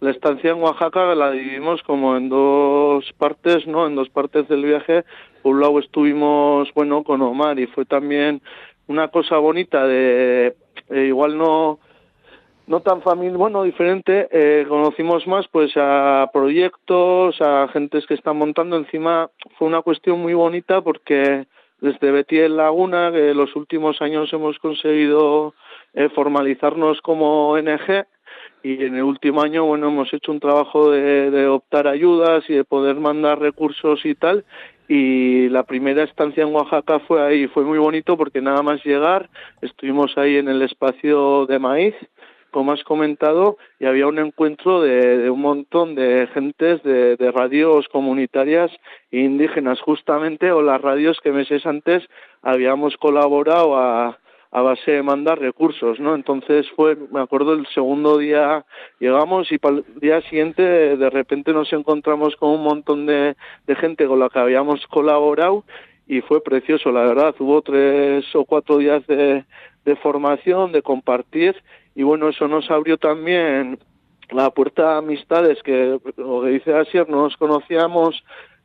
La 0.00 0.12
estancia 0.12 0.52
en 0.52 0.62
Oaxaca 0.62 1.12
la 1.16 1.32
dividimos 1.32 1.82
como 1.82 2.16
en 2.16 2.28
dos 2.28 3.04
partes, 3.18 3.66
¿no? 3.66 3.88
En 3.88 3.96
dos 3.96 4.08
partes 4.08 4.46
del 4.46 4.64
viaje. 4.64 5.04
Por 5.42 5.56
un 5.56 5.60
lado 5.60 5.80
estuvimos, 5.80 6.68
bueno, 6.74 7.02
con 7.02 7.20
Omar 7.22 7.58
y 7.58 7.66
fue 7.66 7.84
también 7.84 8.40
una 8.88 9.08
cosa 9.08 9.38
bonita 9.38 9.86
de 9.86 10.56
eh, 10.90 11.04
igual 11.04 11.38
no 11.38 11.78
no 12.66 12.80
tan 12.80 13.00
familiar, 13.00 13.38
bueno, 13.38 13.62
diferente, 13.62 14.28
eh, 14.30 14.66
conocimos 14.68 15.26
más 15.26 15.48
pues 15.48 15.72
a 15.76 16.28
proyectos, 16.34 17.40
a 17.40 17.66
gentes 17.68 18.06
que 18.06 18.12
están 18.12 18.36
montando, 18.36 18.76
encima 18.76 19.30
fue 19.56 19.68
una 19.68 19.80
cuestión 19.80 20.20
muy 20.20 20.34
bonita 20.34 20.82
porque 20.82 21.46
desde 21.80 22.10
Betty 22.10 22.40
en 22.40 22.58
Laguna, 22.58 23.10
que 23.10 23.32
los 23.32 23.56
últimos 23.56 24.02
años 24.02 24.30
hemos 24.34 24.58
conseguido 24.58 25.54
eh, 25.94 26.10
formalizarnos 26.10 27.00
como 27.00 27.50
ONG 27.52 28.06
y 28.62 28.84
en 28.84 28.96
el 28.96 29.02
último 29.02 29.42
año, 29.42 29.64
bueno, 29.64 29.88
hemos 29.88 30.12
hecho 30.12 30.32
un 30.32 30.40
trabajo 30.40 30.90
de, 30.90 31.30
de 31.30 31.46
optar 31.46 31.86
ayudas 31.86 32.44
y 32.48 32.54
de 32.54 32.64
poder 32.64 32.96
mandar 32.96 33.38
recursos 33.38 34.04
y 34.04 34.14
tal, 34.14 34.44
y 34.88 35.48
la 35.50 35.64
primera 35.64 36.02
estancia 36.02 36.42
en 36.42 36.54
Oaxaca 36.54 36.98
fue 37.00 37.22
ahí, 37.22 37.46
fue 37.48 37.64
muy 37.64 37.78
bonito 37.78 38.16
porque 38.16 38.40
nada 38.40 38.62
más 38.62 38.84
llegar 38.84 39.28
estuvimos 39.60 40.16
ahí 40.16 40.36
en 40.36 40.48
el 40.48 40.62
espacio 40.62 41.46
de 41.46 41.58
maíz 41.58 41.94
como 42.50 42.72
has 42.72 42.82
comentado, 42.82 43.58
y 43.78 43.86
había 43.86 44.06
un 44.06 44.18
encuentro 44.18 44.80
de, 44.80 45.30
un 45.30 45.40
montón 45.40 45.94
de 45.94 46.28
gentes 46.32 46.82
de, 46.82 47.16
radios 47.32 47.86
comunitarias 47.88 48.70
indígenas, 49.10 49.80
justamente, 49.80 50.50
o 50.50 50.62
las 50.62 50.80
radios 50.80 51.20
que 51.22 51.30
meses 51.30 51.66
antes 51.66 52.04
habíamos 52.42 52.96
colaborado 52.96 53.76
a, 53.76 54.18
a 54.50 54.62
base 54.62 54.92
de 54.92 55.02
mandar 55.02 55.38
recursos, 55.38 56.00
¿no? 56.00 56.14
Entonces 56.14 56.66
fue, 56.74 56.96
me 57.10 57.20
acuerdo, 57.20 57.52
el 57.52 57.66
segundo 57.68 58.18
día 58.18 58.64
llegamos 58.98 59.52
y 59.52 59.58
para 59.58 59.76
el 59.76 59.84
día 60.00 60.22
siguiente 60.22 60.62
de 60.62 61.10
repente 61.10 61.52
nos 61.52 61.72
encontramos 61.72 62.34
con 62.36 62.50
un 62.50 62.62
montón 62.62 63.06
de, 63.06 63.36
de 63.66 63.74
gente 63.76 64.06
con 64.06 64.18
la 64.18 64.30
que 64.30 64.38
habíamos 64.38 64.86
colaborado 64.86 65.64
y 66.08 66.22
fue 66.22 66.42
precioso, 66.42 66.90
la 66.90 67.02
verdad. 67.02 67.34
Hubo 67.38 67.60
tres 67.60 68.24
o 68.34 68.44
cuatro 68.46 68.78
días 68.78 69.06
de, 69.06 69.44
formación, 70.02 70.72
de 70.72 70.82
compartir 70.82 71.56
y 71.94 72.02
bueno, 72.02 72.28
eso 72.28 72.48
nos 72.48 72.70
abrió 72.70 72.98
también 72.98 73.78
la 74.30 74.50
puerta 74.50 74.94
a 74.94 74.98
amistades 74.98 75.62
que, 75.62 75.98
lo 76.16 76.42
que 76.42 76.48
dice 76.50 76.74
Asier, 76.74 77.08
no 77.08 77.22
nos 77.22 77.36
conocíamos 77.36 78.22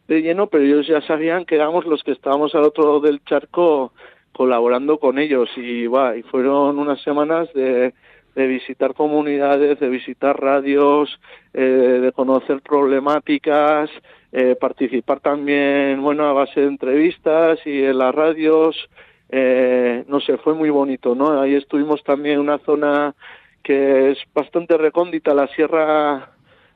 de 0.08 0.22
lleno, 0.22 0.48
pero 0.48 0.63
ellos 0.63 0.88
ya 0.88 1.02
sabían 1.02 1.46
que 1.46 1.56
éramos 1.56 1.86
los 1.86 2.04
que 2.04 2.12
estábamos 2.12 2.54
al 2.56 2.63
otro 2.63 2.84
lado 2.84 3.00
del 3.00 3.24
charco 3.24 3.93
colaborando 4.34 4.98
con 4.98 5.19
ellos 5.19 5.50
y, 5.56 5.88
va, 5.88 6.17
y 6.17 6.24
fueron 6.24 6.80
unas 6.80 7.02
semanas 7.02 7.52
de, 7.54 7.93
de 8.36 8.48
visitar 8.48 8.93
comunidades, 8.93 9.80
de 9.80 9.89
visitar 9.89 10.39
radios, 10.39 11.19
eh, 11.54 11.62
de 11.62 12.12
conocer 12.12 12.62
problemáticas, 12.62 13.89
eh, 14.32 14.56
participar 14.60 15.19
también, 15.19 16.02
bueno, 16.02 16.26
a 16.26 16.34
base 16.34 16.62
de 16.62 16.67
entrevistas 16.67 17.60
y 17.65 17.84
en 17.84 17.98
las 18.00 18.13
radios, 18.13 18.89
eh, 19.30 20.04
no 20.08 20.19
sé, 20.19 20.38
fue 20.38 20.56
muy 20.56 20.69
bonito, 20.69 21.13
¿no? 21.13 21.39
Ahí 21.39 21.56
estuvimos 21.56 22.04
también 22.04 22.36
en 22.36 22.41
una 22.41 22.58
zona 22.60 23.13
que 23.62 24.12
es 24.12 24.17
bastante 24.34 24.78
recóndita, 24.78 25.34
la 25.34 25.48
Sierra 25.48 26.32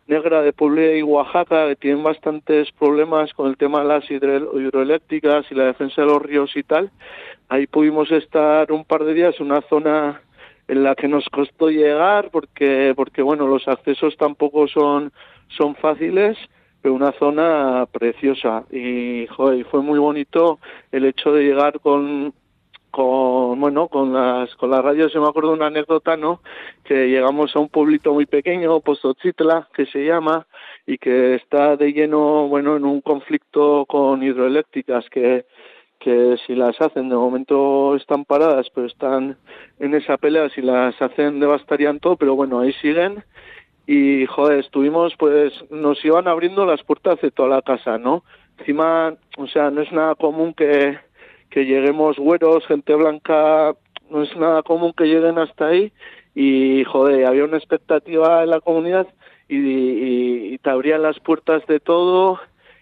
Negra 0.08 0.41
de 0.41 0.54
Puebla 0.54 0.96
y 0.96 1.04
Oaxaca, 1.04 1.67
que 1.67 1.76
tienen 1.76 2.04
bastantes 2.04 2.72
problemas 2.72 3.34
con 3.34 3.50
el 3.50 3.58
tema 3.58 3.82
de 3.82 3.88
las 3.88 4.10
hidroeléctricas 4.10 5.46
y 5.52 5.56
la 5.56 5.65
defensa 5.65 6.02
de 6.02 6.08
los 6.08 6.22
ríos 6.22 6.56
y 6.56 6.63
tal. 6.63 6.91
Ahí 7.50 7.67
pudimos 7.67 8.10
estar 8.12 8.72
un 8.72 8.86
par 8.86 9.04
de 9.04 9.13
días 9.13 9.39
una 9.39 9.62
zona 9.62 10.22
en 10.67 10.84
la 10.84 10.96
que 10.96 11.08
nos 11.08 11.26
costó 11.30 11.70
llegar 11.70 12.30
porque 12.32 12.93
porque 12.96 13.22
bueno 13.22 13.48
los 13.48 13.67
accesos 13.67 14.17
tampoco 14.17 14.67
son 14.67 15.13
son 15.48 15.76
fáciles 15.76 16.38
pero 16.82 16.93
una 16.93 17.13
zona 17.13 17.88
preciosa 17.91 18.65
y 18.70 19.28
joder, 19.28 19.65
fue 19.65 19.82
muy 19.82 19.98
bonito 19.98 20.60
el 20.91 21.06
hecho 21.06 21.32
de 21.32 21.43
llegar 21.43 21.80
con 21.80 22.34
con 22.97 23.60
bueno 23.60 23.89
con 23.89 24.12
las 24.12 24.55
con 24.55 24.71
las 24.71 24.83
radios 24.83 25.13
yo 25.13 25.21
me 25.21 25.27
acuerdo 25.27 25.49
de 25.49 25.57
una 25.57 25.67
anécdota 25.67 26.17
no 26.17 26.41
que 26.83 27.07
llegamos 27.07 27.55
a 27.55 27.60
un 27.60 27.69
pueblito 27.69 28.12
muy 28.12 28.25
pequeño 28.25 28.79
Pozochitla 28.79 29.67
que 29.75 29.86
se 29.86 30.03
llama 30.03 30.47
y 30.88 30.97
que 30.97 31.36
está 31.36 31.77
de 31.77 31.93
lleno 31.93 32.47
bueno 32.47 32.75
en 32.75 32.86
un 32.86 33.01
conflicto 33.01 33.86
con 33.88 34.23
hidroeléctricas 34.23 35.07
que 35.12 35.45
que 35.99 36.38
si 36.47 36.55
las 36.55 36.81
hacen 36.81 37.10
de 37.10 37.15
momento 37.15 37.95
están 37.95 38.25
paradas 38.25 38.65
pero 38.73 38.88
están 38.88 39.38
en 39.77 39.93
esa 39.93 40.17
pelea 40.17 40.49
si 40.49 40.63
las 40.63 40.99
hacen 40.99 41.39
devastarían 41.39 41.99
todo 41.99 42.15
pero 42.15 42.36
bueno 42.36 42.62
ahí 42.62 42.73
siguen. 42.81 43.23
Y 43.86 44.25
joder 44.25 44.60
estuvimos 44.60 45.13
pues 45.19 45.53
nos 45.69 46.03
iban 46.03 46.27
abriendo 46.27 46.65
las 46.65 46.81
puertas 46.81 47.21
de 47.21 47.29
toda 47.29 47.49
la 47.49 47.62
casa 47.62 47.99
no 47.99 48.23
encima 48.57 49.13
o 49.38 49.45
sea 49.45 49.69
no 49.69 49.81
es 49.81 49.91
nada 49.91 50.15
común 50.15 50.55
que 50.55 50.97
que 51.49 51.65
lleguemos 51.65 52.17
güeros, 52.17 52.65
gente 52.67 52.93
blanca, 52.95 53.75
no 54.10 54.23
es 54.23 54.36
nada 54.38 54.63
común 54.63 54.93
que 54.93 55.05
lleguen 55.05 55.38
hasta 55.38 55.67
ahí. 55.67 55.91
Y 56.36 56.83
joder, 56.83 57.25
había 57.25 57.45
una 57.45 57.57
expectativa 57.57 58.43
en 58.43 58.51
la 58.51 58.62
comunidad 58.62 59.07
y, 59.47 60.57
te 60.60 60.69
abrían 60.69 61.01
las 61.01 61.19
puertas 61.19 61.65
de 61.67 61.79
todo. 61.79 62.39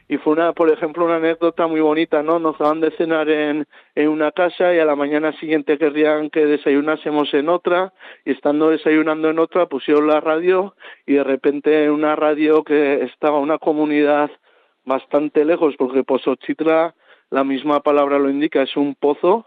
Y 0.07 0.17
fue 0.17 0.33
una, 0.33 0.53
por 0.53 0.69
ejemplo, 0.69 1.05
una 1.05 1.15
anécdota 1.15 1.65
muy 1.65 1.81
bonita, 1.81 2.21
¿no? 2.21 2.37
Nos 2.37 2.59
daban 2.59 2.79
de 2.79 2.91
cenar 2.91 3.27
en, 3.27 3.65
en 3.95 4.09
una 4.09 4.31
casa 4.31 4.73
y 4.73 4.79
a 4.79 4.85
la 4.85 4.95
mañana 4.95 5.31
siguiente 5.39 5.79
querrían 5.79 6.29
que 6.29 6.45
desayunásemos 6.45 7.33
en 7.33 7.49
otra. 7.49 7.91
Y 8.23 8.31
estando 8.31 8.69
desayunando 8.69 9.29
en 9.29 9.39
otra 9.39 9.65
pusieron 9.65 10.07
la 10.07 10.21
radio 10.21 10.75
y 11.07 11.13
de 11.13 11.23
repente 11.23 11.85
en 11.85 11.91
una 11.91 12.15
radio 12.15 12.63
que 12.63 13.03
estaba 13.03 13.39
una 13.39 13.57
comunidad 13.57 14.29
bastante 14.85 15.43
lejos 15.43 15.75
porque 15.77 16.03
Pozochitla 16.03 16.93
la 17.29 17.43
misma 17.43 17.81
palabra 17.81 18.19
lo 18.19 18.29
indica, 18.29 18.61
es 18.61 18.75
un 18.77 18.95
pozo 18.95 19.45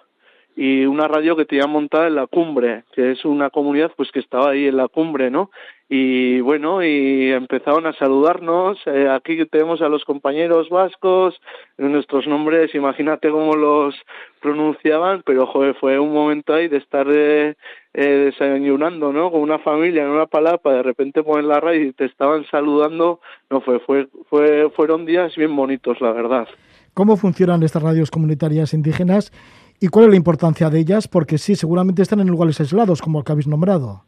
y 0.60 0.86
una 0.86 1.06
radio 1.06 1.36
que 1.36 1.44
tenía 1.44 1.68
montada 1.68 2.08
en 2.08 2.16
la 2.16 2.26
cumbre, 2.26 2.82
que 2.92 3.12
es 3.12 3.24
una 3.24 3.48
comunidad 3.48 3.92
pues 3.96 4.10
que 4.10 4.18
estaba 4.18 4.50
ahí 4.50 4.66
en 4.66 4.76
la 4.76 4.88
cumbre, 4.88 5.30
¿no? 5.30 5.52
Y 5.88 6.40
bueno, 6.40 6.82
y 6.82 7.30
empezaron 7.30 7.86
a 7.86 7.92
saludarnos, 7.92 8.76
eh, 8.86 9.08
aquí 9.08 9.46
tenemos 9.46 9.80
a 9.82 9.88
los 9.88 10.04
compañeros 10.04 10.68
vascos, 10.68 11.40
nuestros 11.76 12.26
nombres, 12.26 12.74
imagínate 12.74 13.30
cómo 13.30 13.54
los 13.54 13.94
pronunciaban, 14.40 15.22
pero 15.24 15.46
joder, 15.46 15.76
fue 15.76 15.96
un 16.00 16.12
momento 16.12 16.54
ahí 16.54 16.66
de 16.66 16.78
estar 16.78 17.06
eh, 17.08 17.54
eh, 17.94 18.32
desayunando, 18.32 19.12
¿no? 19.12 19.30
Con 19.30 19.42
una 19.42 19.60
familia 19.60 20.02
en 20.02 20.08
una 20.08 20.26
palapa, 20.26 20.72
de 20.72 20.82
repente 20.82 21.22
poner 21.22 21.44
la 21.44 21.60
radio 21.60 21.84
y 21.84 21.92
te 21.92 22.06
estaban 22.06 22.44
saludando, 22.46 23.20
no 23.48 23.60
fue, 23.60 23.78
fue, 23.78 24.08
fue, 24.28 24.70
fueron 24.70 25.06
días 25.06 25.36
bien 25.36 25.54
bonitos, 25.54 26.00
la 26.00 26.10
verdad 26.10 26.48
cómo 26.98 27.16
funcionan 27.16 27.62
estas 27.62 27.80
radios 27.80 28.10
comunitarias 28.10 28.74
indígenas 28.74 29.30
y 29.78 29.86
cuál 29.86 30.06
es 30.06 30.10
la 30.10 30.16
importancia 30.16 30.68
de 30.68 30.80
ellas, 30.80 31.06
porque 31.06 31.38
sí, 31.38 31.54
seguramente 31.54 32.02
están 32.02 32.18
en 32.18 32.26
lugares 32.26 32.58
aislados, 32.58 33.00
como 33.00 33.20
el 33.20 33.24
que 33.24 33.30
habéis 33.30 33.46
nombrado. 33.46 34.02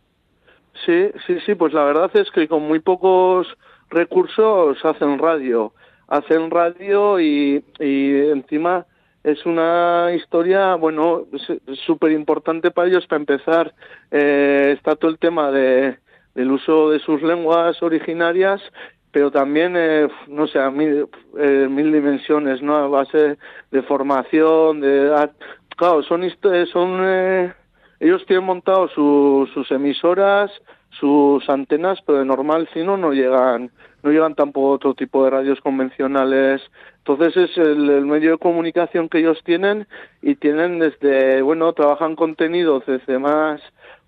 Sí, 0.84 1.08
sí, 1.24 1.38
sí, 1.46 1.54
pues 1.54 1.72
la 1.72 1.84
verdad 1.84 2.10
es 2.14 2.28
que 2.32 2.48
con 2.48 2.66
muy 2.66 2.80
pocos 2.80 3.46
recursos 3.90 4.76
hacen 4.84 5.20
radio. 5.20 5.72
Hacen 6.08 6.50
radio 6.50 7.20
y, 7.20 7.64
encima 7.78 8.86
es 9.22 9.46
una 9.46 10.10
historia, 10.12 10.74
bueno, 10.74 11.26
súper 11.86 12.10
importante 12.10 12.72
para 12.72 12.88
ellos. 12.88 13.06
Para 13.06 13.20
empezar, 13.20 13.72
eh, 14.10 14.74
está 14.76 14.96
todo 14.96 15.12
el 15.12 15.18
tema 15.20 15.52
de, 15.52 15.96
del 16.34 16.50
uso 16.50 16.90
de 16.90 16.98
sus 16.98 17.22
lenguas 17.22 17.80
originarias 17.84 18.60
pero 19.12 19.30
también, 19.30 19.74
eh, 19.76 20.08
no 20.28 20.46
sé, 20.46 20.58
a 20.58 20.70
mil, 20.70 21.08
eh, 21.38 21.66
mil 21.68 21.92
dimensiones, 21.92 22.62
¿no? 22.62 22.76
A 22.76 22.86
base 22.86 23.38
de 23.70 23.82
formación, 23.82 24.80
de... 24.80 25.28
Claro, 25.76 26.02
son, 26.02 26.22
son 26.72 27.00
eh, 27.02 27.52
ellos 28.00 28.24
tienen 28.26 28.44
montado 28.44 28.88
sus 28.88 29.70
emisoras, 29.70 30.50
sus 30.90 31.48
antenas, 31.48 31.98
pero 32.06 32.18
de 32.18 32.24
normal 32.24 32.68
si 32.72 32.82
no, 32.82 32.96
no 32.96 33.12
llegan, 33.12 33.70
no 34.02 34.10
llegan 34.10 34.34
tampoco 34.34 34.70
otro 34.70 34.94
tipo 34.94 35.24
de 35.24 35.30
radios 35.30 35.60
convencionales. 35.60 36.62
Entonces 36.98 37.36
es 37.36 37.58
el, 37.58 37.88
el, 37.90 38.06
medio 38.06 38.32
de 38.32 38.38
comunicación 38.38 39.08
que 39.08 39.18
ellos 39.18 39.38
tienen 39.44 39.86
y 40.22 40.34
tienen 40.34 40.78
desde, 40.78 41.42
bueno, 41.42 41.72
trabajan 41.72 42.16
contenidos 42.16 42.84
desde 42.86 43.18
más 43.18 43.60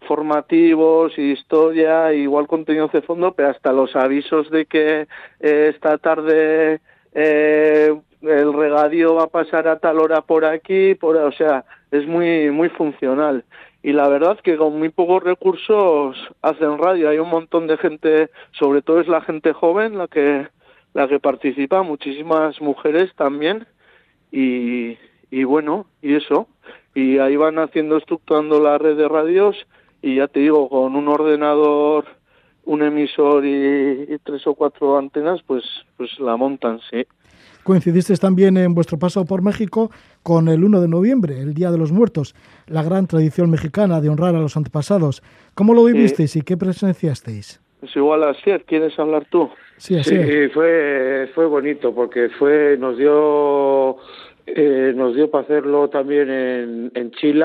formativos, 0.02 1.16
historia, 1.18 2.12
igual 2.12 2.46
contenidos 2.46 2.92
de 2.92 3.02
fondo, 3.02 3.32
pero 3.32 3.50
hasta 3.50 3.72
los 3.72 3.94
avisos 3.96 4.50
de 4.50 4.66
que 4.66 5.06
eh, 5.40 5.70
esta 5.74 5.98
tarde 5.98 6.80
eh, 7.14 7.94
el 8.22 8.52
regadío 8.52 9.14
va 9.14 9.24
a 9.24 9.28
pasar 9.28 9.68
a 9.68 9.78
tal 9.78 9.98
hora 9.98 10.22
por 10.22 10.44
aquí, 10.44 10.94
por, 10.94 11.16
o 11.16 11.32
sea, 11.32 11.64
es 11.90 12.06
muy 12.06 12.50
muy 12.50 12.68
funcional. 12.70 13.44
Y 13.82 13.92
la 13.92 14.08
verdad 14.08 14.38
que 14.38 14.56
con 14.56 14.78
muy 14.78 14.90
pocos 14.90 15.24
recursos 15.24 16.16
hacen 16.40 16.78
radio. 16.78 17.08
Hay 17.08 17.18
un 17.18 17.28
montón 17.28 17.66
de 17.66 17.76
gente, 17.76 18.30
sobre 18.52 18.80
todo 18.80 19.00
es 19.00 19.08
la 19.08 19.22
gente 19.22 19.52
joven 19.52 19.98
la 19.98 20.06
que 20.06 20.46
la 20.94 21.08
que 21.08 21.18
participa, 21.18 21.82
muchísimas 21.82 22.60
mujeres 22.60 23.12
también. 23.16 23.66
Y, 24.30 24.98
y 25.30 25.44
bueno, 25.44 25.86
y 26.00 26.14
eso. 26.14 26.46
Y 26.94 27.18
ahí 27.18 27.36
van 27.36 27.58
haciendo, 27.58 27.96
estructurando 27.96 28.60
la 28.60 28.78
red 28.78 28.96
de 28.96 29.08
radios 29.08 29.56
y 30.02 30.16
ya 30.16 30.26
te 30.26 30.40
digo, 30.40 30.68
con 30.68 30.96
un 30.96 31.08
ordenador, 31.08 32.04
un 32.64 32.82
emisor 32.82 33.46
y, 33.46 34.18
tres 34.24 34.46
o 34.46 34.54
cuatro 34.54 34.98
antenas, 34.98 35.40
pues, 35.46 35.64
pues 35.96 36.10
la 36.18 36.36
montan, 36.36 36.80
sí. 36.90 37.06
Coincidiste 37.62 38.16
también 38.16 38.56
en 38.56 38.74
vuestro 38.74 38.98
paso 38.98 39.24
por 39.24 39.40
México 39.40 39.92
con 40.24 40.48
el 40.48 40.64
1 40.64 40.80
de 40.80 40.88
noviembre, 40.88 41.40
el 41.40 41.54
Día 41.54 41.70
de 41.70 41.78
los 41.78 41.92
Muertos, 41.92 42.34
la 42.66 42.82
gran 42.82 43.06
tradición 43.06 43.50
mexicana 43.50 44.00
de 44.00 44.08
honrar 44.08 44.34
a 44.34 44.40
los 44.40 44.56
antepasados. 44.56 45.22
¿Cómo 45.54 45.72
lo 45.72 45.84
vivisteis 45.84 46.34
y 46.34 46.42
qué 46.42 46.56
presenciasteis? 46.56 47.60
Es 47.80 47.96
igual 47.96 48.24
a 48.24 48.34
Sier, 48.34 48.64
¿quieres 48.64 48.98
hablar 48.98 49.26
tú? 49.30 49.48
Sí, 49.76 49.96
así 49.96 50.10
sí, 50.10 50.48
fue, 50.52 51.30
fue 51.34 51.46
bonito 51.46 51.94
porque 51.94 52.30
fue, 52.30 52.76
nos 52.78 52.96
dio, 52.96 53.96
eh, 54.46 54.92
nos 54.96 55.14
dio 55.14 55.30
para 55.30 55.44
hacerlo 55.44 55.88
también 55.88 56.30
en, 56.30 56.92
en 56.94 57.10
Chile 57.12 57.44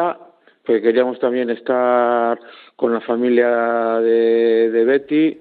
porque 0.68 0.82
queríamos 0.82 1.18
también 1.20 1.50
estar 1.50 2.38
con 2.76 2.94
la 2.94 3.00
familia 3.00 4.02
de, 4.02 4.84
Betty 4.86 5.40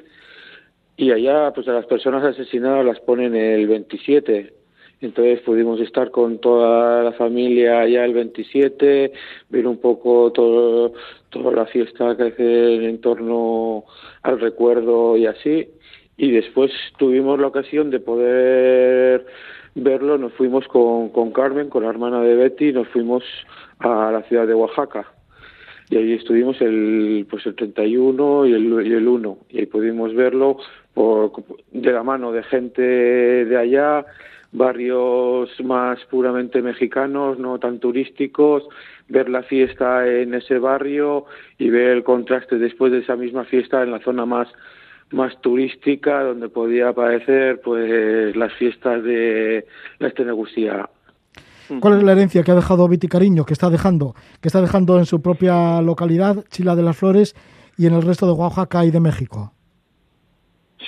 y 0.96 1.10
allá 1.10 1.52
pues 1.52 1.66
a 1.66 1.72
las 1.72 1.84
personas 1.86 2.22
asesinadas 2.22 2.86
las 2.86 3.00
ponen 3.00 3.34
el 3.34 3.66
27 3.66 4.54
entonces 5.00 5.40
pudimos 5.40 5.80
estar 5.80 6.12
con 6.12 6.38
toda 6.38 7.02
la 7.02 7.12
familia 7.12 7.80
allá 7.80 8.04
el 8.04 8.14
27 8.14 9.12
ver 9.48 9.66
un 9.66 9.78
poco 9.78 10.30
todo 10.30 10.92
toda 11.30 11.50
la 11.50 11.66
fiesta 11.66 12.16
que 12.16 12.22
hace 12.22 12.88
en 12.88 13.00
torno 13.00 13.84
al 14.22 14.40
recuerdo 14.40 15.16
y 15.16 15.26
así. 15.26 15.68
Y 16.16 16.30
después 16.30 16.70
tuvimos 16.98 17.38
la 17.38 17.48
ocasión 17.48 17.90
de 17.90 18.00
poder 18.00 19.26
verlo 19.74 20.16
nos 20.16 20.32
fuimos 20.32 20.66
con, 20.68 21.10
con 21.10 21.32
Carmen 21.32 21.68
con 21.68 21.82
la 21.82 21.90
hermana 21.90 22.22
de 22.22 22.36
Betty 22.36 22.72
nos 22.72 22.88
fuimos 22.88 23.22
a 23.80 24.10
la 24.12 24.22
ciudad 24.22 24.46
de 24.46 24.54
Oaxaca 24.54 25.15
y 25.88 25.96
ahí 25.96 26.12
estuvimos 26.14 26.60
el 26.60 27.26
pues 27.28 27.46
el 27.46 27.54
31 27.54 28.46
y 28.46 28.52
el, 28.52 28.86
y 28.86 28.92
el 28.92 29.08
1 29.08 29.38
y 29.50 29.58
ahí 29.60 29.66
pudimos 29.66 30.14
verlo 30.14 30.58
por, 30.94 31.32
de 31.72 31.92
la 31.92 32.02
mano 32.02 32.32
de 32.32 32.42
gente 32.42 32.82
de 32.82 33.56
allá 33.56 34.04
barrios 34.52 35.50
más 35.62 35.98
puramente 36.06 36.62
mexicanos 36.62 37.38
no 37.38 37.58
tan 37.58 37.78
turísticos 37.78 38.68
ver 39.08 39.28
la 39.28 39.42
fiesta 39.42 40.06
en 40.06 40.34
ese 40.34 40.58
barrio 40.58 41.26
y 41.58 41.70
ver 41.70 41.90
el 41.90 42.04
contraste 42.04 42.58
después 42.58 42.92
de 42.92 42.98
esa 42.98 43.16
misma 43.16 43.44
fiesta 43.44 43.82
en 43.82 43.92
la 43.92 44.00
zona 44.00 44.26
más 44.26 44.48
más 45.10 45.40
turística, 45.40 46.22
donde 46.22 46.48
podía 46.48 46.88
aparecer 46.88 47.60
pues 47.60 48.34
las 48.34 48.52
fiestas 48.54 49.02
de 49.04 49.66
la 49.98 50.08
Estenegusía. 50.08 50.88
¿Cuál 51.80 51.98
es 51.98 52.02
la 52.02 52.12
herencia 52.12 52.42
que 52.42 52.50
ha 52.52 52.54
dejado 52.54 52.88
Viti 52.88 53.08
Cariño, 53.08 53.44
que 53.44 53.52
está 53.52 53.70
dejando, 53.70 54.14
que 54.40 54.48
está 54.48 54.60
dejando 54.60 54.98
en 54.98 55.06
su 55.06 55.20
propia 55.20 55.80
localidad, 55.82 56.44
Chila 56.50 56.76
de 56.76 56.82
las 56.82 56.96
Flores, 56.96 57.34
y 57.76 57.86
en 57.86 57.94
el 57.94 58.02
resto 58.02 58.26
de 58.26 58.32
Oaxaca 58.32 58.84
y 58.84 58.90
de 58.90 59.00
México? 59.00 59.52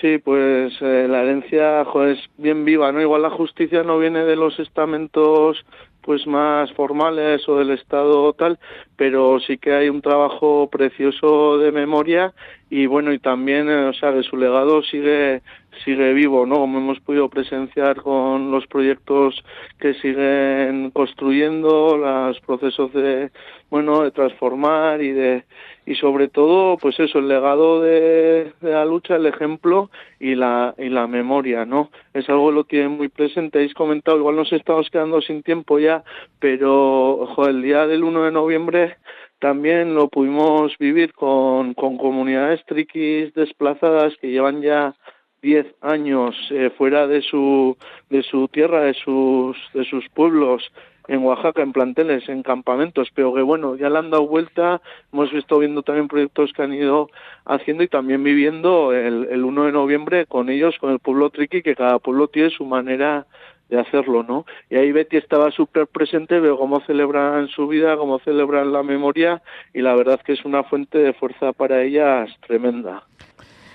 Sí, 0.00 0.18
pues 0.18 0.74
eh, 0.80 1.06
la 1.08 1.22
herencia 1.22 1.82
es 2.06 2.18
bien 2.36 2.64
viva, 2.64 2.92
¿no? 2.92 3.00
Igual 3.00 3.22
la 3.22 3.30
justicia 3.30 3.82
no 3.82 3.98
viene 3.98 4.24
de 4.24 4.36
los 4.36 4.58
estamentos 4.60 5.64
pues 6.02 6.26
más 6.26 6.72
formales 6.72 7.46
o 7.48 7.58
del 7.58 7.70
Estado 7.70 8.32
tal, 8.32 8.58
pero 8.96 9.40
sí 9.40 9.58
que 9.58 9.74
hay 9.74 9.88
un 9.88 10.00
trabajo 10.00 10.68
precioso 10.70 11.58
de 11.58 11.72
memoria 11.72 12.32
y 12.70 12.86
bueno, 12.86 13.12
y 13.12 13.18
también, 13.18 13.68
eh, 13.68 13.86
o 13.86 13.92
sea, 13.92 14.12
de 14.12 14.22
su 14.22 14.36
legado 14.36 14.82
sigue 14.82 15.42
sigue 15.84 16.12
vivo, 16.12 16.46
¿no? 16.46 16.56
Como 16.56 16.78
hemos 16.78 17.00
podido 17.00 17.28
presenciar 17.28 18.02
con 18.02 18.50
los 18.50 18.66
proyectos 18.66 19.42
que 19.78 19.94
siguen 19.94 20.90
construyendo, 20.90 21.96
los 21.96 22.40
procesos 22.40 22.92
de, 22.92 23.30
bueno, 23.70 24.02
de 24.02 24.10
transformar 24.10 25.02
y 25.02 25.12
de, 25.12 25.44
y 25.86 25.94
sobre 25.96 26.28
todo, 26.28 26.76
pues 26.78 26.98
eso, 27.00 27.18
el 27.18 27.28
legado 27.28 27.80
de, 27.80 28.52
la 28.60 28.84
lucha, 28.84 29.16
el 29.16 29.26
ejemplo 29.26 29.90
y 30.18 30.34
la, 30.34 30.74
y 30.78 30.88
la 30.88 31.06
memoria, 31.06 31.64
¿no? 31.64 31.90
Es 32.14 32.28
algo 32.28 32.48
que 32.48 32.54
lo 32.54 32.64
tienen 32.64 32.90
muy 32.92 33.08
presente, 33.08 33.58
habéis 33.58 33.74
comentado, 33.74 34.18
igual 34.18 34.36
nos 34.36 34.52
estamos 34.52 34.90
quedando 34.90 35.20
sin 35.20 35.42
tiempo 35.42 35.78
ya, 35.78 36.02
pero, 36.38 37.20
ojo, 37.20 37.46
el 37.46 37.62
día 37.62 37.86
del 37.86 38.04
1 38.04 38.24
de 38.24 38.32
noviembre 38.32 38.96
también 39.38 39.94
lo 39.94 40.08
pudimos 40.08 40.76
vivir 40.78 41.12
con, 41.12 41.74
con 41.74 41.96
comunidades 41.96 42.64
triquis 42.66 43.32
desplazadas 43.34 44.14
que 44.20 44.30
llevan 44.30 44.62
ya 44.62 44.96
diez 45.42 45.66
años 45.80 46.34
eh, 46.50 46.70
fuera 46.76 47.06
de 47.06 47.22
su 47.22 47.76
de 48.10 48.22
su 48.22 48.48
tierra 48.48 48.82
de 48.82 48.94
sus 48.94 49.56
de 49.74 49.84
sus 49.84 50.08
pueblos 50.08 50.72
en 51.06 51.24
Oaxaca 51.24 51.62
en 51.62 51.72
planteles 51.72 52.28
en 52.28 52.42
campamentos 52.42 53.08
pero 53.14 53.34
que 53.34 53.42
bueno 53.42 53.76
ya 53.76 53.88
le 53.88 53.98
han 53.98 54.10
dado 54.10 54.26
vuelta 54.26 54.80
hemos 55.12 55.32
visto 55.32 55.58
viendo 55.58 55.82
también 55.82 56.08
proyectos 56.08 56.52
que 56.52 56.62
han 56.62 56.74
ido 56.74 57.08
haciendo 57.44 57.82
y 57.82 57.88
también 57.88 58.22
viviendo 58.22 58.92
el, 58.92 59.28
el 59.30 59.44
1 59.44 59.64
de 59.64 59.72
noviembre 59.72 60.26
con 60.26 60.50
ellos 60.50 60.76
con 60.78 60.90
el 60.90 60.98
pueblo 60.98 61.30
triqui 61.30 61.62
que 61.62 61.76
cada 61.76 61.98
pueblo 61.98 62.28
tiene 62.28 62.50
su 62.50 62.64
manera 62.64 63.26
de 63.68 63.78
hacerlo, 63.78 64.22
¿no? 64.22 64.46
Y 64.70 64.76
ahí 64.76 64.92
Betty 64.92 65.16
estaba 65.16 65.50
súper 65.50 65.86
presente, 65.86 66.40
veo 66.40 66.58
cómo 66.58 66.80
celebran 66.80 67.48
su 67.48 67.68
vida, 67.68 67.96
cómo 67.96 68.18
celebran 68.20 68.72
la 68.72 68.82
memoria 68.82 69.42
y 69.74 69.82
la 69.82 69.94
verdad 69.94 70.20
que 70.20 70.32
es 70.32 70.44
una 70.44 70.62
fuente 70.64 70.98
de 70.98 71.12
fuerza 71.12 71.52
para 71.52 71.82
ellas 71.82 72.30
tremenda. 72.46 73.04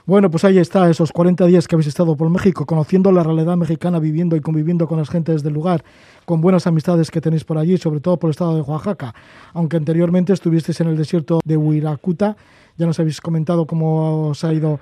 Bueno, 0.05 0.29
pues 0.29 0.43
ahí 0.43 0.57
está, 0.57 0.89
esos 0.89 1.13
40 1.13 1.45
días 1.45 1.65
que 1.65 1.75
habéis 1.75 1.87
estado 1.87 2.17
por 2.17 2.29
México, 2.29 2.65
conociendo 2.65 3.09
la 3.13 3.23
realidad 3.23 3.55
mexicana, 3.55 3.99
viviendo 3.99 4.35
y 4.35 4.41
conviviendo 4.41 4.85
con 4.85 4.97
las 4.97 5.09
gentes 5.09 5.43
del 5.43 5.53
lugar, 5.53 5.85
con 6.25 6.41
buenas 6.41 6.67
amistades 6.67 7.09
que 7.09 7.21
tenéis 7.21 7.45
por 7.45 7.57
allí, 7.57 7.77
sobre 7.77 8.01
todo 8.01 8.17
por 8.17 8.27
el 8.27 8.31
estado 8.31 8.53
de 8.55 8.61
Oaxaca. 8.63 9.15
Aunque 9.53 9.77
anteriormente 9.77 10.33
estuvisteis 10.33 10.81
en 10.81 10.89
el 10.89 10.97
desierto 10.97 11.39
de 11.45 11.55
Huiracuta, 11.55 12.35
ya 12.75 12.85
nos 12.85 12.99
habéis 12.99 13.21
comentado 13.21 13.65
cómo 13.65 14.27
os 14.27 14.43
ha 14.43 14.51
ido 14.51 14.77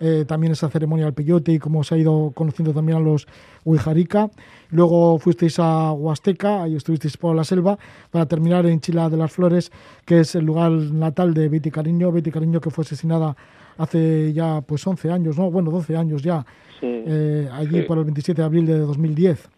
eh, 0.00 0.24
también 0.26 0.52
esa 0.52 0.68
ceremonia 0.68 1.04
del 1.04 1.14
peyote 1.14 1.52
y 1.52 1.60
cómo 1.60 1.84
se 1.84 1.94
ha 1.94 1.98
ido 1.98 2.32
conociendo 2.34 2.72
también 2.72 2.98
a 2.98 3.00
los 3.00 3.28
Huijarica. 3.64 4.28
Luego 4.70 5.20
fuisteis 5.20 5.60
a 5.60 5.92
Huasteca, 5.92 6.64
ahí 6.64 6.74
estuvisteis 6.74 7.16
por 7.16 7.36
la 7.36 7.44
selva, 7.44 7.78
para 8.10 8.26
terminar 8.26 8.66
en 8.66 8.80
Chila 8.80 9.08
de 9.08 9.18
las 9.18 9.30
Flores, 9.30 9.70
que 10.04 10.18
es 10.18 10.34
el 10.34 10.44
lugar 10.44 10.72
natal 10.72 11.32
de 11.32 11.48
Betty 11.48 11.70
Cariño, 11.70 12.10
Betty 12.10 12.32
Cariño 12.32 12.60
que 12.60 12.70
fue 12.70 12.82
asesinada 12.82 13.36
hace 13.78 14.32
ya 14.32 14.60
pues 14.60 14.86
11 14.86 15.10
años, 15.10 15.38
¿no? 15.38 15.50
Bueno, 15.50 15.70
12 15.70 15.96
años 15.96 16.22
ya, 16.22 16.44
eh, 16.82 17.48
allí 17.52 17.82
por 17.82 17.98
el 17.98 18.04
27 18.04 18.40
de 18.40 18.46
abril 18.46 18.66
de 18.66 18.78
2010. 18.78 19.48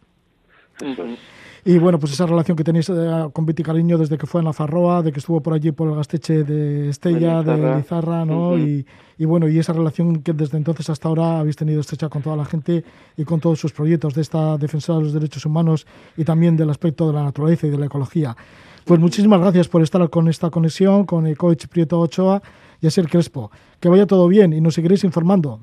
Y 1.68 1.78
bueno, 1.78 1.98
pues 1.98 2.12
esa 2.12 2.26
relación 2.26 2.56
que 2.56 2.62
tenéis 2.62 2.88
eh, 2.90 3.28
con 3.32 3.44
Betty 3.44 3.64
Cariño 3.64 3.98
desde 3.98 4.16
que 4.16 4.28
fue 4.28 4.40
en 4.40 4.44
la 4.44 4.52
Farroa, 4.52 5.02
de 5.02 5.10
que 5.10 5.18
estuvo 5.18 5.40
por 5.40 5.52
allí 5.52 5.72
por 5.72 5.88
el 5.88 5.96
Gasteche 5.96 6.44
de 6.44 6.90
Estella, 6.90 7.42
de 7.42 7.76
Lizarra, 7.76 8.24
¿no? 8.24 8.56
y, 8.56 8.86
y, 9.18 9.24
bueno, 9.24 9.48
y 9.48 9.58
esa 9.58 9.72
relación 9.72 10.22
que 10.22 10.32
desde 10.32 10.58
entonces 10.58 10.88
hasta 10.90 11.08
ahora 11.08 11.40
habéis 11.40 11.56
tenido 11.56 11.80
estrecha 11.80 12.08
con 12.08 12.22
toda 12.22 12.36
la 12.36 12.44
gente 12.44 12.84
y 13.16 13.24
con 13.24 13.40
todos 13.40 13.58
sus 13.58 13.72
proyectos 13.72 14.14
de 14.14 14.22
esta 14.22 14.56
defensora 14.58 14.98
de 14.98 15.04
los 15.06 15.12
derechos 15.12 15.44
humanos 15.44 15.88
y 16.16 16.22
también 16.22 16.56
del 16.56 16.70
aspecto 16.70 17.08
de 17.08 17.14
la 17.14 17.24
naturaleza 17.24 17.66
y 17.66 17.70
de 17.70 17.78
la 17.78 17.86
ecología. 17.86 18.36
Pues 18.84 19.00
muchísimas 19.00 19.40
gracias 19.40 19.66
por 19.66 19.82
estar 19.82 20.08
con 20.08 20.28
esta 20.28 20.50
conexión 20.50 21.04
con 21.04 21.26
el 21.26 21.36
coach 21.36 21.66
Prieto 21.66 21.98
Ochoa 21.98 22.40
y 22.80 22.88
Crespo. 23.04 23.50
Que 23.80 23.88
vaya 23.88 24.06
todo 24.06 24.28
bien 24.28 24.52
y 24.52 24.60
nos 24.60 24.74
seguiréis 24.74 25.04
informando. 25.04 25.60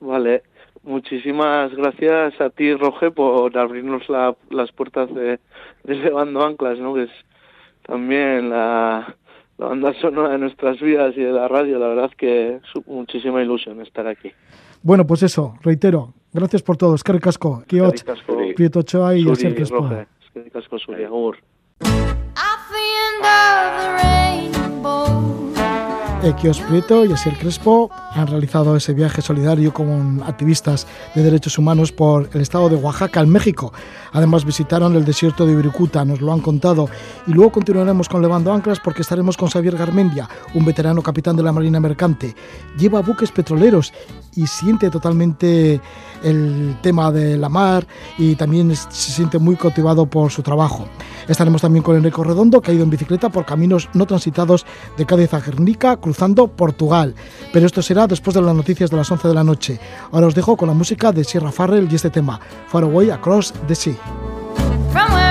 Vale, 0.00 0.42
muchísimas 0.82 1.72
gracias 1.74 2.40
a 2.40 2.50
ti, 2.50 2.74
Roge, 2.74 3.10
por 3.10 3.56
abrirnos 3.56 4.02
las 4.08 4.72
puertas 4.72 5.12
de, 5.14 5.38
de 5.84 5.94
Levando 5.94 6.44
Anclas, 6.44 6.78
¿no? 6.78 6.94
que 6.94 7.04
es 7.04 7.10
también 7.86 8.50
la, 8.50 9.16
la 9.58 9.66
banda 9.66 9.92
sonora 10.00 10.30
de 10.30 10.38
nuestras 10.38 10.80
vidas 10.80 11.14
y 11.16 11.20
de 11.20 11.32
la 11.32 11.48
radio. 11.48 11.78
La 11.78 11.88
verdad 11.88 12.10
que 12.16 12.56
es 12.56 12.86
muchísima 12.86 13.42
ilusión 13.42 13.80
estar 13.80 14.06
aquí. 14.06 14.32
Bueno, 14.82 15.06
pues 15.06 15.22
eso, 15.22 15.54
reitero, 15.62 16.12
gracias 16.32 16.62
por 16.62 16.76
todo. 16.76 16.94
Escarri 16.94 17.20
Casco, 17.20 17.62
Kiot, 17.66 18.04
Prieto 18.56 18.80
Ochoa 18.80 19.16
y 19.16 19.28
Asier 19.30 19.54
Crespo. 19.54 19.88
Escarri 20.20 20.50
Casco, 20.50 20.78
Suri, 20.78 21.04
Agur. 21.04 21.36
Equios 26.24 26.60
Prieto 26.60 27.04
y 27.04 27.12
Asier 27.12 27.36
Crespo 27.36 27.90
han 28.12 28.28
realizado 28.28 28.76
ese 28.76 28.94
viaje 28.94 29.20
solidario 29.20 29.74
con 29.74 30.22
activistas 30.22 30.86
de 31.16 31.22
derechos 31.24 31.58
humanos 31.58 31.90
por 31.90 32.30
el 32.32 32.40
estado 32.40 32.68
de 32.68 32.76
Oaxaca, 32.76 33.20
en 33.20 33.28
México. 33.28 33.72
Además 34.12 34.44
visitaron 34.44 34.94
el 34.94 35.04
desierto 35.04 35.44
de 35.44 35.56
Viricuta, 35.56 36.04
nos 36.04 36.20
lo 36.20 36.32
han 36.32 36.40
contado. 36.40 36.88
Y 37.26 37.32
luego 37.32 37.50
continuaremos 37.50 38.08
con 38.08 38.22
Levando 38.22 38.52
Anclas 38.52 38.78
porque 38.78 39.02
estaremos 39.02 39.36
con 39.36 39.48
Xavier 39.48 39.76
Garmendia, 39.76 40.28
un 40.54 40.64
veterano 40.64 41.02
capitán 41.02 41.34
de 41.34 41.42
la 41.42 41.50
Marina 41.50 41.80
Mercante. 41.80 42.36
Lleva 42.78 43.02
buques 43.02 43.32
petroleros 43.32 43.92
y 44.34 44.46
siente 44.46 44.90
totalmente 44.90 45.80
el 46.22 46.76
tema 46.82 47.10
de 47.10 47.36
la 47.36 47.48
mar 47.48 47.86
y 48.18 48.36
también 48.36 48.74
se 48.74 48.90
siente 48.90 49.38
muy 49.38 49.56
cautivado 49.56 50.06
por 50.06 50.30
su 50.30 50.42
trabajo. 50.42 50.86
Estaremos 51.28 51.62
también 51.62 51.82
con 51.82 51.96
Enrico 51.96 52.24
Redondo, 52.24 52.60
que 52.60 52.70
ha 52.70 52.74
ido 52.74 52.84
en 52.84 52.90
bicicleta 52.90 53.28
por 53.28 53.44
caminos 53.44 53.88
no 53.94 54.06
transitados 54.06 54.66
de 54.96 55.06
Cádiz 55.06 55.34
a 55.34 55.40
Guernica, 55.40 55.96
cruzando 55.96 56.48
Portugal. 56.48 57.14
Pero 57.52 57.66
esto 57.66 57.82
será 57.82 58.06
después 58.06 58.34
de 58.34 58.42
las 58.42 58.54
noticias 58.54 58.90
de 58.90 58.96
las 58.96 59.10
11 59.10 59.28
de 59.28 59.34
la 59.34 59.44
noche. 59.44 59.80
Ahora 60.10 60.26
os 60.26 60.34
dejo 60.34 60.56
con 60.56 60.68
la 60.68 60.74
música 60.74 61.12
de 61.12 61.24
Sierra 61.24 61.52
Farrell 61.52 61.88
y 61.90 61.94
este 61.94 62.10
tema, 62.10 62.40
Far 62.68 62.84
Away 62.84 63.10
Across 63.10 63.54
the 63.66 63.74
Sea. 63.74 65.21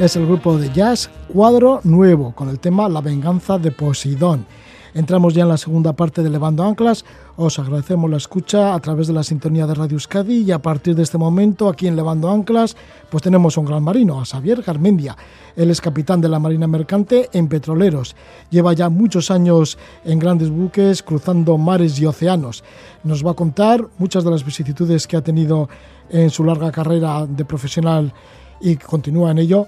Es 0.00 0.16
el 0.16 0.24
grupo 0.24 0.56
de 0.56 0.72
jazz 0.72 1.10
Cuadro 1.28 1.80
Nuevo 1.84 2.32
con 2.34 2.48
el 2.48 2.58
tema 2.58 2.88
La 2.88 3.02
venganza 3.02 3.58
de 3.58 3.70
Poseidón. 3.70 4.46
Entramos 4.94 5.34
ya 5.34 5.42
en 5.42 5.50
la 5.50 5.58
segunda 5.58 5.92
parte 5.92 6.22
de 6.22 6.30
Levando 6.30 6.64
Anclas. 6.64 7.04
Os 7.36 7.58
agradecemos 7.58 8.10
la 8.10 8.16
escucha 8.16 8.72
a 8.72 8.80
través 8.80 9.08
de 9.08 9.12
la 9.12 9.22
sintonía 9.22 9.66
de 9.66 9.74
Radio 9.74 9.96
Euskadi 9.96 10.38
y 10.38 10.52
a 10.52 10.58
partir 10.58 10.94
de 10.94 11.02
este 11.02 11.18
momento 11.18 11.68
aquí 11.68 11.86
en 11.86 11.96
Levando 11.96 12.30
Anclas 12.30 12.78
pues 13.10 13.22
tenemos 13.22 13.58
un 13.58 13.66
gran 13.66 13.82
marino, 13.82 14.18
a 14.18 14.24
Xavier 14.24 14.62
Garmendia. 14.62 15.18
Él 15.54 15.70
es 15.70 15.82
capitán 15.82 16.22
de 16.22 16.30
la 16.30 16.38
Marina 16.38 16.66
Mercante 16.66 17.28
en 17.34 17.48
Petroleros. 17.48 18.16
Lleva 18.48 18.72
ya 18.72 18.88
muchos 18.88 19.30
años 19.30 19.76
en 20.06 20.18
grandes 20.18 20.48
buques 20.48 21.02
cruzando 21.02 21.58
mares 21.58 22.00
y 22.00 22.06
océanos. 22.06 22.64
Nos 23.04 23.24
va 23.24 23.32
a 23.32 23.34
contar 23.34 23.86
muchas 23.98 24.24
de 24.24 24.30
las 24.30 24.46
vicisitudes 24.46 25.06
que 25.06 25.18
ha 25.18 25.22
tenido 25.22 25.68
en 26.08 26.30
su 26.30 26.42
larga 26.42 26.72
carrera 26.72 27.26
de 27.26 27.44
profesional 27.44 28.14
y 28.62 28.76
continúa 28.76 29.30
en 29.30 29.38
ello 29.38 29.66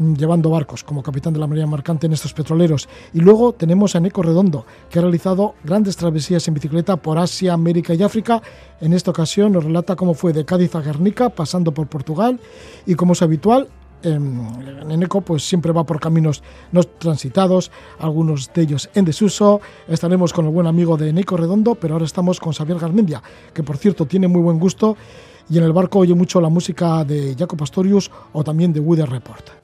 llevando 0.00 0.50
barcos 0.50 0.82
como 0.82 1.02
capitán 1.02 1.32
de 1.32 1.40
la 1.40 1.46
Marina 1.46 1.66
Mercante 1.66 2.06
en 2.06 2.12
estos 2.12 2.32
petroleros. 2.32 2.88
Y 3.12 3.20
luego 3.20 3.52
tenemos 3.52 3.94
a 3.94 4.00
Neco 4.00 4.22
Redondo, 4.22 4.64
que 4.88 4.98
ha 4.98 5.02
realizado 5.02 5.54
grandes 5.62 5.96
travesías 5.96 6.46
en 6.48 6.54
bicicleta 6.54 6.96
por 6.96 7.18
Asia, 7.18 7.52
América 7.52 7.94
y 7.94 8.02
África. 8.02 8.42
En 8.80 8.92
esta 8.92 9.10
ocasión 9.10 9.52
nos 9.52 9.64
relata 9.64 9.96
cómo 9.96 10.14
fue 10.14 10.32
de 10.32 10.44
Cádiz 10.44 10.74
a 10.74 10.80
Guernica, 10.80 11.28
pasando 11.28 11.72
por 11.72 11.86
Portugal, 11.86 12.40
y 12.86 12.94
como 12.94 13.12
es 13.12 13.22
habitual, 13.22 13.68
en 14.02 14.90
Eneco 14.90 15.20
pues 15.20 15.46
siempre 15.46 15.72
va 15.72 15.84
por 15.84 16.00
caminos 16.00 16.42
no 16.72 16.82
transitados, 16.82 17.70
algunos 17.98 18.50
de 18.54 18.62
ellos 18.62 18.88
en 18.94 19.04
desuso. 19.04 19.60
Estaremos 19.88 20.32
con 20.32 20.46
el 20.46 20.52
buen 20.52 20.66
amigo 20.66 20.96
de 20.96 21.10
Eneco 21.10 21.36
Redondo, 21.36 21.74
pero 21.74 21.94
ahora 21.94 22.06
estamos 22.06 22.40
con 22.40 22.54
Xavier 22.54 22.78
Garmendia, 22.78 23.22
que 23.52 23.62
por 23.62 23.76
cierto 23.76 24.06
tiene 24.06 24.26
muy 24.28 24.40
buen 24.40 24.58
gusto 24.58 24.96
y 25.50 25.58
en 25.58 25.64
el 25.64 25.72
barco 25.72 25.98
oye 25.98 26.14
mucho 26.14 26.40
la 26.40 26.48
música 26.48 27.04
de 27.04 27.34
Jacob 27.38 27.58
Pastorius 27.58 28.10
o 28.32 28.42
también 28.42 28.72
de 28.72 28.80
Weather 28.80 29.10
Report. 29.10 29.59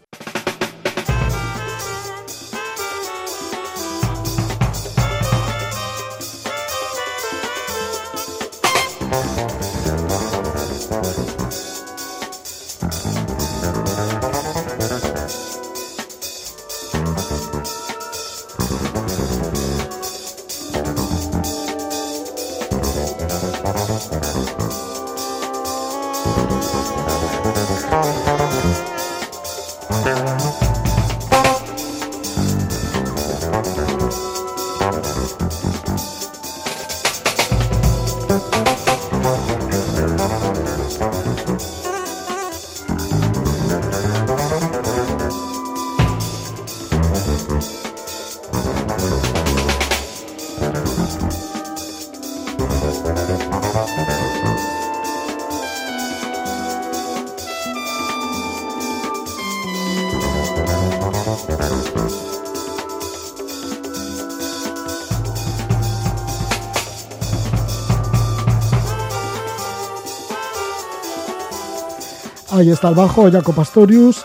Ahí 72.57 72.71
está 72.71 72.89
el 72.89 72.95
bajo, 72.95 73.31
Jaco 73.31 73.53
Pastorius. 73.53 74.25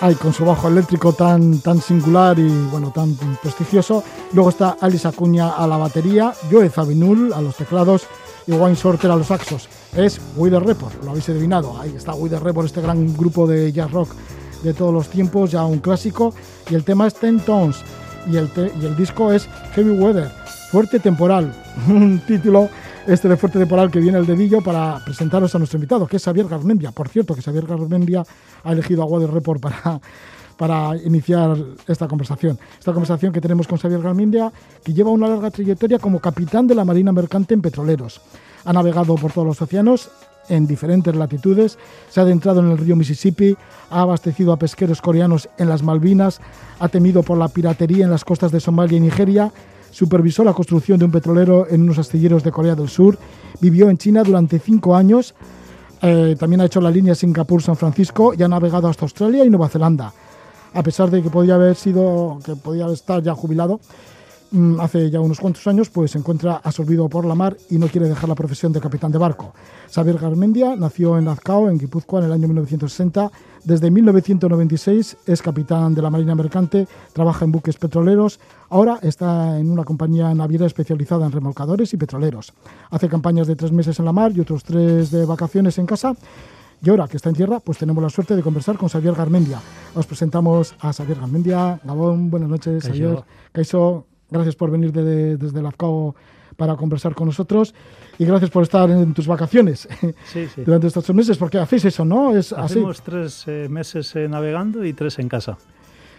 Ahí 0.00 0.14
con 0.14 0.32
su 0.32 0.46
bajo 0.46 0.68
eléctrico 0.68 1.12
tan, 1.12 1.58
tan 1.58 1.78
singular 1.78 2.38
y 2.38 2.48
bueno, 2.70 2.90
tan 2.90 3.14
prestigioso. 3.42 4.02
Luego 4.32 4.48
está 4.48 4.78
Alice 4.80 5.06
Acuña 5.06 5.50
a 5.50 5.66
la 5.66 5.76
batería, 5.76 6.32
Joe 6.50 6.70
Zabinul 6.70 7.34
a 7.34 7.42
los 7.42 7.54
teclados 7.54 8.06
y 8.46 8.52
Wayne 8.52 8.76
Sorter 8.76 9.10
a 9.10 9.16
los 9.16 9.26
saxos. 9.26 9.68
Es 9.94 10.18
Wither 10.36 10.64
Report, 10.64 11.04
lo 11.04 11.10
habéis 11.10 11.28
adivinado. 11.28 11.78
Ahí 11.78 11.94
está 11.94 12.14
Wither 12.14 12.42
Report, 12.42 12.64
este 12.64 12.80
gran 12.80 13.14
grupo 13.14 13.46
de 13.46 13.70
jazz 13.70 13.90
rock 13.90 14.08
de 14.62 14.72
todos 14.72 14.94
los 14.94 15.08
tiempos, 15.10 15.50
ya 15.50 15.66
un 15.66 15.80
clásico. 15.80 16.32
Y 16.70 16.76
el 16.76 16.82
tema 16.82 17.06
es 17.06 17.12
Ten 17.12 17.40
Tones 17.40 17.76
y 18.26 18.38
el, 18.38 18.50
y 18.80 18.86
el 18.86 18.96
disco 18.96 19.32
es 19.32 19.50
Heavy 19.74 19.90
Weather, 19.90 20.32
Fuerte 20.70 20.98
Temporal. 20.98 21.52
un 21.88 22.20
título 22.26 22.70
este 23.06 23.28
de 23.28 23.36
Fuerte 23.36 23.58
Temporal 23.58 23.90
que 23.90 24.00
viene 24.00 24.18
el 24.18 24.26
dedillo 24.26 24.60
para 24.60 25.00
presentaros 25.04 25.54
a 25.54 25.58
nuestro 25.58 25.76
invitado, 25.76 26.06
que 26.06 26.16
es 26.16 26.24
Xavier 26.24 26.48
Garmendia. 26.48 26.90
Por 26.92 27.08
cierto, 27.08 27.34
que 27.34 27.42
Xavier 27.42 27.66
Garmendia 27.66 28.24
ha 28.64 28.72
elegido 28.72 29.02
a 29.02 29.06
Water 29.06 29.30
Report 29.30 29.60
para, 29.60 30.00
para 30.56 30.96
iniciar 30.96 31.56
esta 31.86 32.08
conversación. 32.08 32.58
Esta 32.78 32.92
conversación 32.92 33.32
que 33.32 33.40
tenemos 33.40 33.68
con 33.68 33.78
Xavier 33.78 34.02
Garmendia, 34.02 34.52
que 34.82 34.92
lleva 34.92 35.10
una 35.10 35.28
larga 35.28 35.50
trayectoria 35.50 35.98
como 35.98 36.20
capitán 36.20 36.66
de 36.66 36.74
la 36.74 36.84
Marina 36.84 37.12
Mercante 37.12 37.54
en 37.54 37.62
Petroleros. 37.62 38.20
Ha 38.64 38.72
navegado 38.72 39.14
por 39.14 39.32
todos 39.32 39.46
los 39.46 39.62
océanos 39.62 40.10
en 40.48 40.66
diferentes 40.66 41.14
latitudes, 41.14 41.78
se 42.08 42.20
ha 42.20 42.22
adentrado 42.22 42.60
en 42.60 42.70
el 42.70 42.78
río 42.78 42.96
Mississippi, 42.96 43.56
ha 43.90 44.00
abastecido 44.00 44.52
a 44.52 44.58
pesqueros 44.58 45.00
coreanos 45.00 45.48
en 45.58 45.68
las 45.68 45.82
Malvinas, 45.82 46.40
ha 46.78 46.88
temido 46.88 47.22
por 47.22 47.38
la 47.38 47.48
piratería 47.48 48.04
en 48.04 48.10
las 48.10 48.24
costas 48.24 48.52
de 48.52 48.60
Somalia 48.60 48.98
y 48.98 49.00
Nigeria 49.00 49.52
supervisó 49.96 50.44
la 50.44 50.52
construcción 50.52 50.98
de 50.98 51.06
un 51.06 51.10
petrolero 51.10 51.66
en 51.70 51.80
unos 51.80 51.96
astilleros 51.96 52.44
de 52.44 52.52
Corea 52.52 52.74
del 52.74 52.90
Sur, 52.90 53.18
vivió 53.62 53.88
en 53.88 53.96
China 53.96 54.22
durante 54.22 54.58
cinco 54.58 54.94
años, 54.94 55.34
eh, 56.02 56.36
también 56.38 56.60
ha 56.60 56.66
hecho 56.66 56.82
la 56.82 56.90
línea 56.90 57.14
Singapur-San 57.14 57.76
Francisco 57.76 58.34
y 58.34 58.42
ha 58.42 58.48
navegado 58.48 58.88
hasta 58.88 59.06
Australia 59.06 59.42
y 59.42 59.48
Nueva 59.48 59.70
Zelanda. 59.70 60.12
A 60.74 60.82
pesar 60.82 61.08
de 61.08 61.22
que 61.22 61.30
podía 61.30 61.54
haber 61.54 61.76
sido, 61.76 62.38
que 62.44 62.56
podía 62.56 62.86
estar 62.88 63.22
ya 63.22 63.34
jubilado, 63.34 63.80
hace 64.80 65.10
ya 65.10 65.20
unos 65.20 65.40
cuantos 65.40 65.66
años, 65.66 65.90
pues 65.90 66.12
se 66.12 66.18
encuentra 66.18 66.60
absorbido 66.62 67.08
por 67.08 67.24
la 67.24 67.34
mar 67.34 67.56
y 67.70 67.78
no 67.78 67.88
quiere 67.88 68.08
dejar 68.08 68.28
la 68.28 68.34
profesión 68.34 68.72
de 68.72 68.80
capitán 68.80 69.12
de 69.12 69.18
barco. 69.18 69.52
Xavier 69.92 70.18
Garmendia 70.18 70.76
nació 70.76 71.18
en 71.18 71.26
Lazcao, 71.26 71.68
en 71.68 71.78
Guipúzcoa, 71.78 72.20
en 72.20 72.26
el 72.26 72.32
año 72.32 72.48
1960. 72.48 73.30
Desde 73.64 73.90
1996 73.90 75.16
es 75.26 75.42
capitán 75.42 75.94
de 75.94 76.02
la 76.02 76.10
Marina 76.10 76.34
Mercante, 76.34 76.86
trabaja 77.12 77.44
en 77.44 77.52
buques 77.52 77.76
petroleros. 77.76 78.40
Ahora 78.70 78.98
está 79.02 79.58
en 79.58 79.70
una 79.70 79.84
compañía 79.84 80.32
naviera 80.34 80.66
especializada 80.66 81.26
en 81.26 81.32
remolcadores 81.32 81.92
y 81.92 81.96
petroleros. 81.96 82.52
Hace 82.90 83.08
campañas 83.08 83.46
de 83.46 83.56
tres 83.56 83.72
meses 83.72 83.98
en 83.98 84.04
la 84.04 84.12
mar 84.12 84.32
y 84.34 84.40
otros 84.40 84.64
tres 84.64 85.10
de 85.10 85.24
vacaciones 85.24 85.78
en 85.78 85.86
casa. 85.86 86.14
Y 86.82 86.90
ahora 86.90 87.08
que 87.08 87.16
está 87.16 87.30
en 87.30 87.36
tierra, 87.36 87.60
pues 87.60 87.78
tenemos 87.78 88.02
la 88.02 88.10
suerte 88.10 88.36
de 88.36 88.42
conversar 88.42 88.76
con 88.76 88.88
Xavier 88.88 89.14
Garmendia. 89.14 89.60
Os 89.94 90.06
presentamos 90.06 90.74
a 90.80 90.92
Xavier 90.92 91.18
Garmendia. 91.18 91.80
Gabón, 91.82 92.30
buenas 92.30 92.48
noches, 92.48 92.84
Xavier. 92.84 93.24
Caixo, 93.52 94.06
Gracias 94.30 94.56
por 94.56 94.70
venir 94.70 94.92
de, 94.92 95.36
desde 95.36 95.62
Lazcao 95.62 96.14
para 96.56 96.74
conversar 96.76 97.14
con 97.14 97.26
nosotros 97.26 97.74
y 98.18 98.24
gracias 98.24 98.50
por 98.50 98.62
estar 98.62 98.90
en 98.90 99.14
tus 99.14 99.26
vacaciones 99.26 99.88
durante 100.64 100.86
estos 100.86 101.04
tres 101.04 101.16
meses, 101.16 101.38
porque 101.38 101.58
hacéis 101.58 101.84
eso, 101.84 102.04
¿no? 102.04 102.36
Es 102.36 102.52
Hacemos 102.52 103.02
tres 103.02 103.44
eh, 103.46 103.68
meses 103.70 104.14
eh, 104.16 104.28
navegando 104.28 104.84
y 104.84 104.92
tres 104.92 105.18
en 105.18 105.28
casa. 105.28 105.58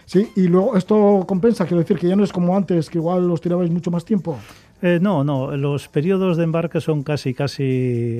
Sí, 0.06 0.32
y 0.36 0.48
luego 0.48 0.76
esto 0.76 1.24
compensa, 1.26 1.66
quiero 1.66 1.80
decir 1.80 1.98
que 1.98 2.08
ya 2.08 2.16
no 2.16 2.24
es 2.24 2.32
como 2.32 2.56
antes, 2.56 2.88
que 2.88 2.96
igual 2.96 3.28
los 3.28 3.42
tirabais 3.42 3.70
mucho 3.70 3.90
más 3.90 4.04
tiempo. 4.06 4.38
Eh, 4.80 4.98
no, 5.02 5.22
no, 5.22 5.54
los 5.56 5.88
periodos 5.88 6.38
de 6.38 6.44
embarque 6.44 6.80
son 6.80 7.02
casi, 7.02 7.34
casi 7.34 8.18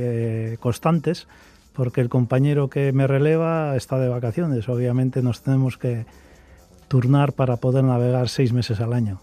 constantes, 0.60 1.28
porque 1.72 2.02
el 2.02 2.10
compañero 2.10 2.68
que 2.68 2.92
me 2.92 3.06
releva 3.06 3.74
está 3.74 3.98
de 3.98 4.08
vacaciones. 4.08 4.68
Obviamente 4.68 5.22
nos 5.22 5.42
tenemos 5.42 5.78
que 5.78 6.04
turnar 6.88 7.32
para 7.32 7.56
poder 7.56 7.84
navegar 7.84 8.28
seis 8.28 8.52
meses 8.52 8.80
al 8.80 8.92
año. 8.92 9.20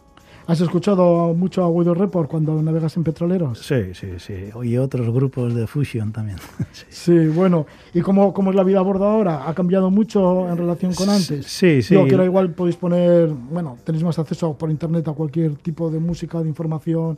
¿Has 0.48 0.62
escuchado 0.62 1.34
mucho 1.34 1.64
a 1.64 1.70
Weather 1.70 1.98
Report 1.98 2.30
cuando 2.30 2.62
navegas 2.62 2.96
en 2.98 3.04
petroleros? 3.04 3.60
Sí, 3.60 3.96
sí, 3.96 4.20
sí. 4.20 4.34
Y 4.64 4.78
otros 4.78 5.10
grupos 5.10 5.56
de 5.56 5.66
Fusion 5.66 6.12
también. 6.12 6.38
sí. 6.90 7.28
bueno. 7.30 7.66
¿Y 7.96 8.02
cómo, 8.02 8.32
cómo, 8.32 8.52
es 8.52 8.56
la 8.56 8.64
vida 8.64 8.78
a 8.78 8.84
bordo 8.84 9.06
ahora? 9.06 9.50
¿Ha 9.50 9.56
cambiado 9.56 9.90
mucho 9.90 10.48
en 10.48 10.56
relación 10.56 10.94
con 10.94 11.10
antes? 11.10 11.48
Sí, 11.48 11.82
sí. 11.82 11.96
Yo 11.96 12.06
que 12.06 12.12
ahora 12.12 12.26
igual 12.26 12.52
podéis 12.52 12.76
poner, 12.76 13.28
bueno, 13.30 13.78
tenéis 13.84 14.04
más 14.04 14.20
acceso 14.20 14.56
por 14.56 14.70
internet 14.70 15.08
a 15.08 15.14
cualquier 15.14 15.56
tipo 15.56 15.90
de 15.90 15.98
música, 15.98 16.40
de 16.44 16.48
información, 16.48 17.18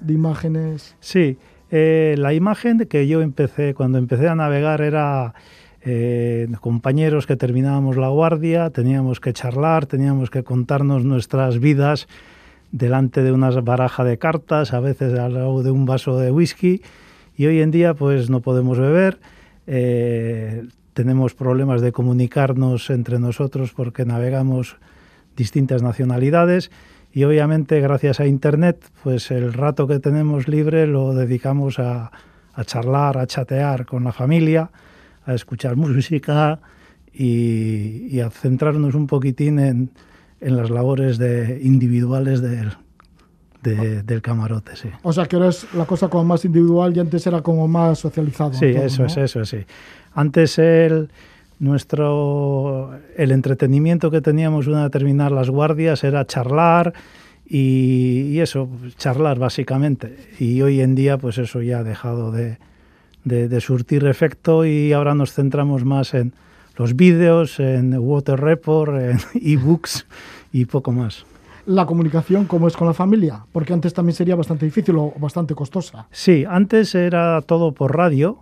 de 0.00 0.12
imágenes. 0.12 0.94
Sí. 1.00 1.38
Eh, 1.70 2.16
la 2.18 2.34
imagen 2.34 2.80
que 2.80 3.08
yo 3.08 3.22
empecé, 3.22 3.72
cuando 3.72 3.98
empecé 3.98 4.28
a 4.28 4.34
navegar 4.34 4.82
era... 4.82 5.34
Eh, 5.90 6.48
compañeros 6.60 7.26
que 7.26 7.36
terminábamos 7.36 7.96
la 7.96 8.08
guardia, 8.08 8.68
teníamos 8.70 9.20
que 9.20 9.32
charlar, 9.32 9.86
teníamos 9.86 10.28
que 10.28 10.42
contarnos 10.42 11.04
nuestras 11.04 11.60
vidas 11.60 12.08
delante 12.72 13.22
de 13.22 13.32
una 13.32 13.50
baraja 13.60 14.04
de 14.04 14.18
cartas, 14.18 14.72
a 14.72 14.80
veces 14.80 15.18
al 15.18 15.34
lado 15.34 15.62
de 15.62 15.70
un 15.70 15.86
vaso 15.86 16.18
de 16.18 16.30
whisky, 16.30 16.82
y 17.36 17.46
hoy 17.46 17.60
en 17.60 17.70
día 17.70 17.94
pues 17.94 18.30
no 18.30 18.40
podemos 18.40 18.78
beber, 18.78 19.20
eh, 19.66 20.66
tenemos 20.92 21.34
problemas 21.34 21.80
de 21.80 21.92
comunicarnos 21.92 22.90
entre 22.90 23.18
nosotros 23.18 23.72
porque 23.72 24.04
navegamos 24.04 24.76
distintas 25.36 25.82
nacionalidades 25.82 26.70
y 27.12 27.24
obviamente 27.24 27.80
gracias 27.80 28.20
a 28.20 28.26
Internet, 28.26 28.84
pues 29.02 29.30
el 29.30 29.52
rato 29.52 29.86
que 29.86 29.98
tenemos 29.98 30.48
libre 30.48 30.86
lo 30.86 31.14
dedicamos 31.14 31.78
a, 31.78 32.10
charlar, 32.66 33.18
a 33.18 33.26
chatear 33.26 33.86
con 33.86 34.04
la 34.04 34.12
familia, 34.12 34.70
a 35.24 35.34
escuchar 35.34 35.76
música 35.76 36.60
y, 37.12 38.20
a 38.20 38.30
centrarnos 38.30 38.94
un 38.94 39.06
poquitín 39.06 39.58
en, 39.58 39.90
las 40.40 40.70
labores 40.70 41.18
de, 41.18 41.60
individuales 41.62 42.40
del, 42.40 42.72
del 43.62 44.22
camarote, 44.22 44.76
sí. 44.76 44.88
O 45.02 45.12
sea, 45.12 45.26
que 45.26 45.36
ahora 45.36 45.48
es 45.48 45.66
la 45.74 45.84
cosa 45.84 46.08
como 46.08 46.24
más 46.24 46.44
individual 46.44 46.96
y 46.96 47.00
antes 47.00 47.26
era 47.26 47.42
como 47.42 47.66
más 47.68 47.98
socializado. 47.98 48.52
Sí, 48.52 48.66
eso 48.66 49.04
es, 49.04 49.16
eso 49.16 49.44
sí. 49.44 49.58
Antes 50.14 50.58
el 50.58 51.08
nuestro 51.58 52.92
el 53.16 53.32
entretenimiento 53.32 54.10
que 54.10 54.20
teníamos 54.20 54.68
una 54.68 54.84
de 54.84 54.90
terminar 54.90 55.32
las 55.32 55.50
guardias 55.50 56.04
era 56.04 56.24
charlar 56.24 56.94
y, 57.50 58.38
eso, 58.40 58.68
charlar 58.96 59.38
básicamente. 59.38 60.16
Y 60.38 60.60
hoy 60.60 60.80
en 60.80 60.94
día, 60.94 61.16
pues 61.18 61.38
eso 61.38 61.62
ya 61.62 61.78
ha 61.78 61.82
dejado 61.82 62.30
de, 62.30 62.58
de, 63.24 63.60
surtir 63.60 64.04
efecto 64.06 64.66
y 64.66 64.92
ahora 64.92 65.14
nos 65.14 65.32
centramos 65.32 65.84
más 65.84 66.14
en 66.14 66.34
los 66.78 66.96
vídeos, 66.96 67.60
en 67.60 67.98
Water 67.98 68.40
Report, 68.40 68.94
en 68.94 69.18
ebooks 69.34 70.06
y 70.52 70.64
poco 70.64 70.92
más. 70.92 71.26
La 71.66 71.84
comunicación, 71.84 72.46
¿cómo 72.46 72.66
es 72.66 72.76
con 72.76 72.86
la 72.86 72.94
familia? 72.94 73.44
Porque 73.52 73.74
antes 73.74 73.92
también 73.92 74.14
sería 74.14 74.36
bastante 74.36 74.64
difícil 74.64 74.96
o 74.96 75.12
bastante 75.18 75.54
costosa. 75.54 76.06
Sí, 76.10 76.46
antes 76.48 76.94
era 76.94 77.42
todo 77.42 77.72
por 77.72 77.94
radio 77.94 78.38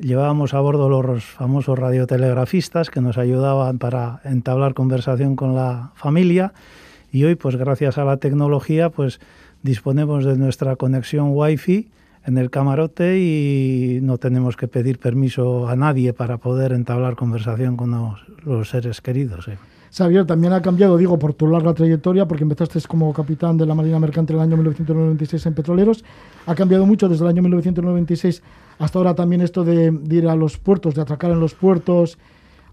Llevábamos 0.00 0.54
a 0.54 0.60
bordo 0.60 0.88
los 0.88 1.24
famosos 1.24 1.78
radiotelegrafistas 1.78 2.88
que 2.88 3.02
nos 3.02 3.18
ayudaban 3.18 3.78
para 3.78 4.20
entablar 4.24 4.72
conversación 4.72 5.36
con 5.36 5.54
la 5.54 5.92
familia 5.94 6.54
y 7.12 7.24
hoy, 7.24 7.34
pues 7.34 7.56
gracias 7.56 7.98
a 7.98 8.04
la 8.04 8.16
tecnología, 8.16 8.88
pues 8.88 9.20
disponemos 9.62 10.24
de 10.24 10.38
nuestra 10.38 10.76
conexión 10.76 11.28
Wi-Fi 11.32 11.90
en 12.24 12.38
el 12.38 12.50
camarote 12.50 13.18
y 13.18 14.00
no 14.02 14.18
tenemos 14.18 14.56
que 14.56 14.68
pedir 14.68 14.98
permiso 14.98 15.68
a 15.68 15.76
nadie 15.76 16.12
para 16.12 16.38
poder 16.38 16.72
entablar 16.72 17.16
conversación 17.16 17.76
con 17.76 18.16
los, 18.44 18.68
seres 18.68 19.00
queridos. 19.00 19.48
Xavier, 19.94 20.24
también 20.24 20.54
ha 20.54 20.62
cambiado, 20.62 20.96
digo, 20.96 21.18
por 21.18 21.34
tu 21.34 21.46
larga 21.46 21.74
trayectoria, 21.74 22.26
porque 22.26 22.44
empezaste 22.44 22.80
como 22.88 23.12
capitán 23.12 23.58
de 23.58 23.66
la 23.66 23.74
Marina 23.74 23.98
Mercante 23.98 24.32
en 24.32 24.38
el 24.38 24.42
año 24.42 24.56
1996 24.56 25.46
en 25.46 25.54
Petroleros. 25.54 26.04
Ha 26.46 26.54
cambiado 26.54 26.86
mucho 26.86 27.08
desde 27.08 27.24
el 27.24 27.30
año 27.30 27.42
1996 27.42 28.42
hasta 28.78 28.98
ahora 28.98 29.14
también 29.14 29.42
esto 29.42 29.64
de, 29.64 29.92
ir 30.10 30.28
a 30.28 30.34
los 30.34 30.58
puertos, 30.58 30.94
de 30.94 31.02
atracar 31.02 31.30
en 31.30 31.40
los 31.40 31.54
puertos. 31.54 32.18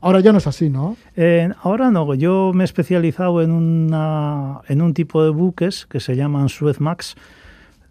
Ahora 0.01 0.21
ya 0.21 0.31
no 0.31 0.37
es 0.37 0.47
así, 0.47 0.69
¿no? 0.69 0.95
Eh, 1.17 1.51
ahora 1.61 1.91
no. 1.91 2.13
Yo 2.15 2.51
me 2.53 2.63
he 2.63 2.65
especializado 2.65 3.41
en, 3.41 3.51
una, 3.51 4.61
en 4.67 4.81
un 4.81 4.93
tipo 4.93 5.23
de 5.23 5.29
buques 5.29 5.85
que 5.87 5.99
se 5.99 6.15
llaman 6.15 6.47
Suezmax. 6.47 7.15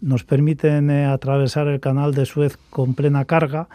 Nos 0.01 0.23
permiten 0.23 0.89
eh, 0.89 1.05
atravesar 1.05 1.67
el 1.67 1.79
canal 1.79 2.13
de 2.13 2.25
Suez 2.25 2.57
con 2.69 2.93
plena 2.93 3.25
carga 3.25 3.67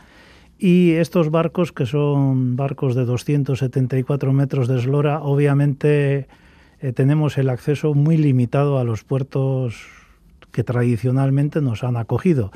y 0.58 0.92
estos 0.92 1.30
barcos, 1.30 1.72
que 1.72 1.84
son 1.84 2.56
barcos 2.56 2.94
de 2.94 3.04
274 3.04 4.32
metros 4.32 4.68
de 4.68 4.78
eslora, 4.78 5.20
obviamente 5.20 6.28
eh, 6.80 6.92
tenemos 6.92 7.36
el 7.38 7.50
acceso 7.50 7.94
muy 7.94 8.16
limitado 8.16 8.78
a 8.78 8.84
los 8.84 9.04
puertos 9.04 9.76
que 10.52 10.64
tradicionalmente 10.64 11.60
nos 11.60 11.84
han 11.84 11.96
acogido. 11.96 12.52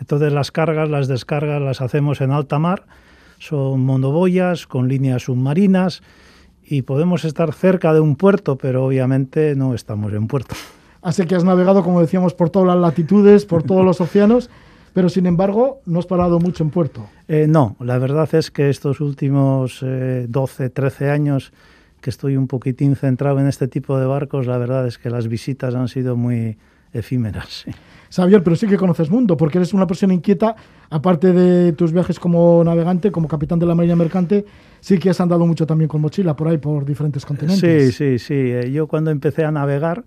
Entonces 0.00 0.32
las 0.32 0.50
cargas, 0.50 0.90
las 0.90 1.08
descargas 1.08 1.62
las 1.62 1.80
hacemos 1.80 2.20
en 2.20 2.32
alta 2.32 2.58
mar, 2.58 2.84
son 3.38 3.80
monoboyas 3.80 4.66
con 4.66 4.88
líneas 4.88 5.22
submarinas 5.22 6.02
y 6.64 6.82
podemos 6.82 7.24
estar 7.24 7.54
cerca 7.54 7.94
de 7.94 8.00
un 8.00 8.16
puerto, 8.16 8.58
pero 8.58 8.84
obviamente 8.84 9.54
no 9.54 9.72
estamos 9.72 10.12
en 10.12 10.26
puerto. 10.26 10.56
Así 11.06 11.24
que 11.24 11.36
has 11.36 11.44
navegado, 11.44 11.84
como 11.84 12.00
decíamos, 12.00 12.34
por 12.34 12.50
todas 12.50 12.66
las 12.66 12.78
latitudes, 12.78 13.46
por 13.46 13.62
todos 13.62 13.84
los 13.84 14.00
océanos 14.00 14.50
pero 14.96 15.10
sin 15.10 15.26
embargo 15.26 15.82
no 15.84 15.98
has 15.98 16.06
parado 16.06 16.40
mucho 16.40 16.64
en 16.64 16.70
puerto. 16.70 17.06
Eh, 17.28 17.44
no, 17.46 17.76
la 17.80 17.98
verdad 17.98 18.34
es 18.34 18.50
que 18.50 18.70
estos 18.70 19.02
últimos 19.02 19.80
12, 19.82 20.64
eh, 20.64 20.70
13 20.70 21.10
años 21.10 21.52
que 22.00 22.08
estoy 22.08 22.38
un 22.38 22.46
poquitín 22.46 22.96
centrado 22.96 23.38
en 23.38 23.46
este 23.46 23.68
tipo 23.68 23.98
de 23.98 24.06
barcos, 24.06 24.46
la 24.46 24.56
verdad 24.56 24.86
es 24.86 24.96
que 24.96 25.10
las 25.10 25.28
visitas 25.28 25.74
han 25.74 25.88
sido 25.88 26.16
muy 26.16 26.56
efímeras. 26.94 27.66
Sí. 28.08 28.22
pero 28.42 28.56
sí 28.56 28.66
que 28.66 28.78
conoces 28.78 29.10
mundo, 29.10 29.36
porque 29.36 29.58
eres 29.58 29.74
una 29.74 29.86
persona 29.86 30.14
inquieta, 30.14 30.56
aparte 30.88 31.34
de 31.34 31.74
tus 31.74 31.92
viajes 31.92 32.18
como 32.18 32.64
navegante, 32.64 33.12
como 33.12 33.28
capitán 33.28 33.58
de 33.58 33.66
la 33.66 33.74
Marina 33.74 33.96
Mercante, 33.96 34.46
sí 34.80 34.98
que 34.98 35.10
has 35.10 35.20
andado 35.20 35.44
mucho 35.46 35.66
también 35.66 35.88
con 35.88 36.00
mochila 36.00 36.34
por 36.34 36.48
ahí, 36.48 36.56
por 36.56 36.86
diferentes 36.86 37.26
continentes. 37.26 37.94
Sí, 37.94 38.18
sí, 38.18 38.18
sí. 38.18 38.34
Eh, 38.34 38.70
yo 38.72 38.86
cuando 38.86 39.10
empecé 39.10 39.44
a 39.44 39.50
navegar, 39.50 40.04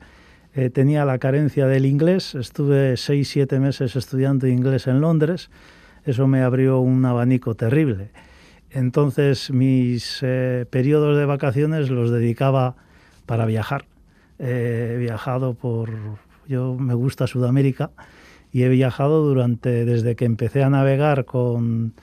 eh, 0.56 0.70
tenía 0.70 1.06
la 1.06 1.20
carencia 1.20 1.68
del 1.68 1.86
inglés, 1.86 2.36
estuve 2.36 2.98
seis, 2.98 3.30
siete 3.30 3.60
meses 3.60 3.96
estudiando 3.96 4.48
inglés 4.48 4.88
en 4.88 5.02
Londres, 5.02 5.50
eso 6.06 6.28
me 6.28 6.42
abrió 6.42 6.80
un 6.80 7.06
abanico 7.06 7.56
terrible. 7.56 8.10
Entonces 8.72 9.52
mis 9.52 10.20
eh, 10.22 10.66
periodos 10.70 11.18
de 11.18 11.26
vacaciones 11.26 11.90
los 11.90 12.12
dedicaba 12.12 12.76
para 13.26 13.46
viajar. 13.46 13.86
he 14.40 14.96
viajado 15.00 15.54
por, 15.54 15.92
yo 16.48 16.76
me 16.76 16.94
gusta 16.94 17.28
Sudamérica 17.28 17.92
y 18.52 18.64
he 18.64 18.70
viajado 18.70 19.24
durante, 19.24 19.86
desde 19.86 20.16
que 20.16 20.26
empecé 20.26 20.64
a 20.64 20.70
navegar 20.70 21.26
con, 21.26 21.94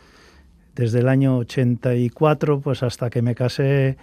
desde 0.76 1.00
el 1.00 1.08
año 1.08 1.38
84 1.38 2.60
pues 2.60 2.82
hasta 2.82 3.10
que 3.10 3.22
me 3.22 3.34
casé 3.34 3.96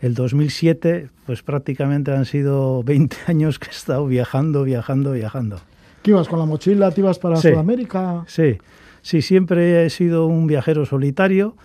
el 0.00 0.14
2007, 0.14 1.08
pues 1.26 1.42
prácticamente 1.42 2.12
han 2.12 2.24
sido 2.24 2.82
20 2.82 3.16
años 3.26 3.58
que 3.58 3.68
he 3.68 3.70
estado 3.70 4.06
viajando, 4.06 4.64
viajando, 4.64 5.12
viajando. 5.12 5.60
¿Qué 6.02 6.12
ibas 6.12 6.28
con 6.28 6.38
la 6.38 6.46
mochila? 6.46 6.90
¿Te 6.90 7.00
ibas 7.00 7.18
para 7.18 7.36
Sudamérica? 7.36 8.24
Sí, 8.28 8.58
sí, 9.02 9.22
siempre 9.22 9.84
he 9.84 9.90
sido 9.90 10.26
un 10.26 10.46
viajero 10.46 10.86
solitario. 10.86 11.56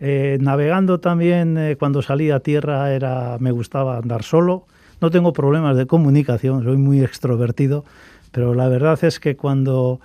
Eh, 0.00 0.38
navegando 0.40 1.00
también, 1.00 1.56
eh, 1.56 1.76
cuando 1.78 2.02
salía 2.02 2.36
a 2.36 2.40
tierra, 2.40 2.92
era, 2.92 3.36
me 3.38 3.50
gustaba 3.50 3.98
andar 3.98 4.22
solo. 4.22 4.64
No 5.00 5.10
tengo 5.10 5.32
problemas 5.32 5.76
de 5.76 5.86
comunicación, 5.86 6.64
soy 6.64 6.76
muy 6.78 7.02
extrovertido, 7.02 7.84
pero 8.32 8.54
la 8.54 8.68
verdad 8.68 9.02
es 9.04 9.20
que 9.20 9.36
cuando 9.36 10.00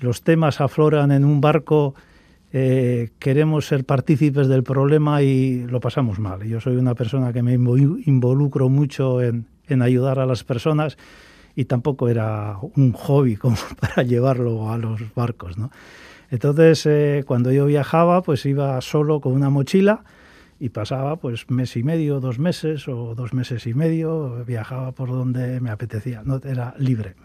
los 0.00 0.22
temas 0.22 0.60
afloran 0.60 1.12
en 1.12 1.24
un 1.24 1.40
barco, 1.40 1.94
eh, 2.56 3.10
queremos 3.18 3.66
ser 3.66 3.84
partícipes 3.84 4.46
del 4.46 4.62
problema 4.62 5.22
y 5.22 5.66
lo 5.66 5.80
pasamos 5.80 6.20
mal. 6.20 6.44
Yo 6.44 6.60
soy 6.60 6.76
una 6.76 6.94
persona 6.94 7.32
que 7.32 7.42
me 7.42 7.54
involucro 7.54 8.68
mucho 8.68 9.20
en, 9.20 9.48
ayudar 9.82 10.20
a 10.20 10.26
las 10.26 10.44
personas 10.44 10.96
y 11.56 11.64
tampoco 11.64 12.08
era 12.08 12.56
un 12.76 12.92
hobby 12.92 13.34
como 13.44 13.56
para 13.80 14.04
llevarlo 14.04 14.70
a 14.70 14.78
los 14.78 15.00
barcos. 15.16 15.58
¿no? 15.58 15.72
Entonces, 16.30 16.86
eh, 16.86 17.24
cuando 17.26 17.50
yo 17.50 17.66
viajaba, 17.66 18.22
pues 18.22 18.46
iba 18.46 18.80
solo 18.82 19.20
con 19.20 19.32
una 19.32 19.50
mochila 19.50 20.04
y 20.60 20.68
pasaba 20.68 21.16
pues 21.16 21.50
mes 21.50 21.76
y 21.76 21.82
medio, 21.82 22.20
dos 22.20 22.38
meses 22.38 22.86
o 22.86 23.16
dos 23.16 23.34
meses 23.34 23.66
y 23.66 23.74
medio, 23.74 24.44
viajaba 24.46 24.92
por 24.92 25.08
donde 25.08 25.58
me 25.60 25.70
apetecía, 25.70 26.22
no 26.24 26.40
era 26.44 26.76
libre. 26.78 27.16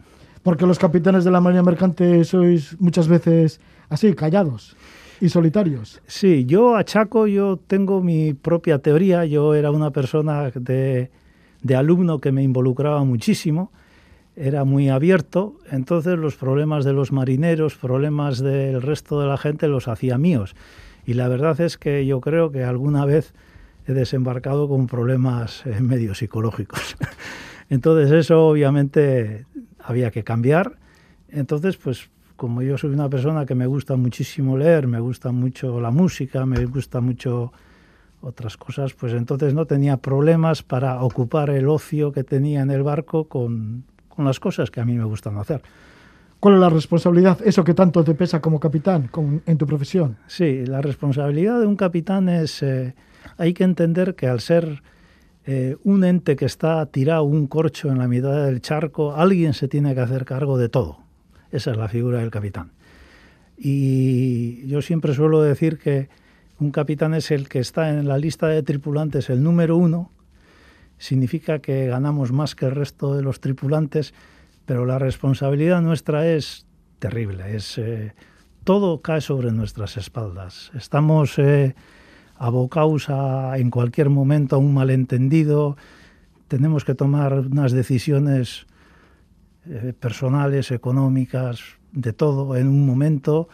Porque 0.41 0.65
los 0.65 0.79
capitanes 0.79 1.23
de 1.23 1.29
la 1.29 1.39
Marina 1.39 1.61
Mercante 1.61 2.23
sois 2.23 2.81
muchas 2.81 3.07
veces 3.07 3.61
así, 3.89 4.15
callados 4.15 4.75
y 5.21 5.29
solitarios. 5.29 6.01
Sí, 6.07 6.45
yo 6.45 6.75
achaco, 6.75 7.27
yo 7.27 7.57
tengo 7.57 8.01
mi 8.01 8.33
propia 8.33 8.79
teoría, 8.79 9.25
yo 9.25 9.53
era 9.53 9.71
una 9.71 9.91
persona 9.91 10.51
de, 10.51 11.11
de 11.61 11.75
alumno 11.75 12.19
que 12.19 12.31
me 12.31 12.43
involucraba 12.43 13.03
muchísimo, 13.03 13.71
era 14.35 14.63
muy 14.63 14.89
abierto, 14.89 15.57
entonces 15.69 16.17
los 16.17 16.35
problemas 16.35 16.85
de 16.85 16.93
los 16.93 17.11
marineros, 17.11 17.75
problemas 17.75 18.39
del 18.39 18.81
resto 18.81 19.19
de 19.19 19.27
la 19.27 19.37
gente 19.37 19.67
los 19.67 19.87
hacía 19.87 20.17
míos. 20.17 20.55
Y 21.05 21.13
la 21.13 21.27
verdad 21.27 21.59
es 21.59 21.77
que 21.77 22.05
yo 22.05 22.21
creo 22.21 22.51
que 22.51 22.63
alguna 22.63 23.03
vez 23.05 23.33
he 23.87 23.93
desembarcado 23.93 24.69
con 24.69 24.87
problemas 24.87 25.65
eh, 25.65 25.81
medio 25.81 26.13
psicológicos. 26.13 26.95
Entonces 27.69 28.11
eso 28.11 28.47
obviamente 28.47 29.45
había 29.83 30.11
que 30.11 30.23
cambiar. 30.23 30.77
Entonces, 31.29 31.77
pues 31.77 32.09
como 32.39 32.61
yo 32.61 32.77
soy 32.77 32.91
una 32.91 33.09
persona 33.09 33.45
que 33.45 33.53
me 33.53 33.67
gusta 33.67 33.97
muchísimo 33.97 34.57
leer, 34.57 34.87
me 34.87 35.01
gusta 35.01 35.33
mucho 35.33 35.81
la 35.81 35.91
música, 35.91 36.45
me 36.45 36.65
gusta 36.65 37.01
mucho 37.01 37.51
otras 38.21 38.55
cosas, 38.55 38.93
pues 38.93 39.11
entonces 39.11 39.53
no 39.53 39.65
tenía 39.65 39.97
problemas 39.97 40.63
para 40.63 41.03
ocupar 41.03 41.49
el 41.49 41.67
ocio 41.67 42.13
que 42.13 42.23
tenía 42.23 42.61
en 42.61 42.71
el 42.71 42.81
barco 42.81 43.25
con, 43.25 43.83
las 44.17 44.39
cosas 44.39 44.71
que 44.71 44.79
a 44.79 44.85
mí 44.85 44.93
me 44.93 45.03
gustan 45.03 45.37
hacer. 45.37 45.61
¿Cuál 46.39 46.55
es 46.55 46.61
la 46.61 46.69
responsabilidad, 46.69 47.39
eso 47.43 47.65
que 47.65 47.73
tanto 47.73 48.05
te 48.05 48.15
pesa 48.15 48.39
como 48.39 48.57
capitán 48.57 49.09
en 49.45 49.57
tu 49.57 49.67
profesión? 49.67 50.17
Sí, 50.27 50.65
la 50.65 50.81
responsabilidad 50.81 51.59
de 51.59 51.67
un 51.67 51.75
capitán 51.75 52.29
es, 52.29 52.63
eh, 52.63 52.95
hay 53.37 53.53
que 53.53 53.65
entender 53.65 54.15
que 54.15 54.27
al 54.27 54.39
ser 54.39 54.81
eh, 55.45 55.75
un 55.83 56.05
ente 56.05 56.37
que 56.37 56.45
está 56.45 56.85
tirado 56.85 57.23
un 57.23 57.47
corcho 57.47 57.89
en 57.89 57.97
la 57.97 58.07
mitad 58.07 58.45
del 58.45 58.61
charco, 58.61 59.13
alguien 59.13 59.53
se 59.53 59.67
tiene 59.67 59.93
que 59.93 59.99
hacer 59.99 60.23
cargo 60.23 60.57
de 60.57 60.69
todo. 60.69 61.08
Esa 61.51 61.71
es 61.71 61.77
la 61.77 61.87
figura 61.87 62.19
del 62.19 62.31
capitán. 62.31 62.71
Y 63.57 64.65
yo 64.67 64.81
siempre 64.81 65.13
suelo 65.13 65.41
decir 65.41 65.77
que 65.77 66.09
Un 66.59 66.71
capitán 66.71 67.13
es 67.13 67.31
el 67.31 67.47
que 67.47 67.59
está 67.59 67.89
en 67.89 68.05
la 68.05 68.17
lista 68.17 68.47
de 68.47 68.61
tripulantes, 68.63 69.29
el 69.29 69.41
número 69.41 69.77
uno, 69.77 70.11
significa 70.97 71.59
que 71.59 71.87
ganamos 71.87 72.33
más 72.33 72.53
que 72.53 72.65
el 72.65 72.71
resto 72.71 73.15
de 73.15 73.23
los 73.23 73.39
tripulantes, 73.39 74.13
pero 74.65 74.85
la 74.85 74.99
responsabilidad 74.99 75.81
nuestra 75.81 76.27
es 76.27 76.65
terrible, 76.99 77.55
es 77.55 77.77
eh, 77.77 78.13
todo 78.65 79.01
cae 79.01 79.21
sobre 79.21 79.53
nuestras 79.53 79.95
espaldas. 79.95 80.71
Estamos 80.75 81.39
eh, 81.39 81.75
abocados 82.35 83.07
en 83.55 83.69
cualquier 83.69 84.09
momento 84.09 84.57
a 84.57 84.59
un 84.59 84.73
malentendido, 84.73 85.77
tenemos 86.49 86.83
que 86.83 86.93
tomar 86.93 87.33
unas 87.39 87.71
decisiones 87.71 88.67
eh, 89.67 89.93
personales, 89.99 90.71
económicas, 90.71 91.61
de 91.91 92.13
todo 92.13 92.55
en 92.55 92.67
un 92.67 92.85
momento. 92.85 93.49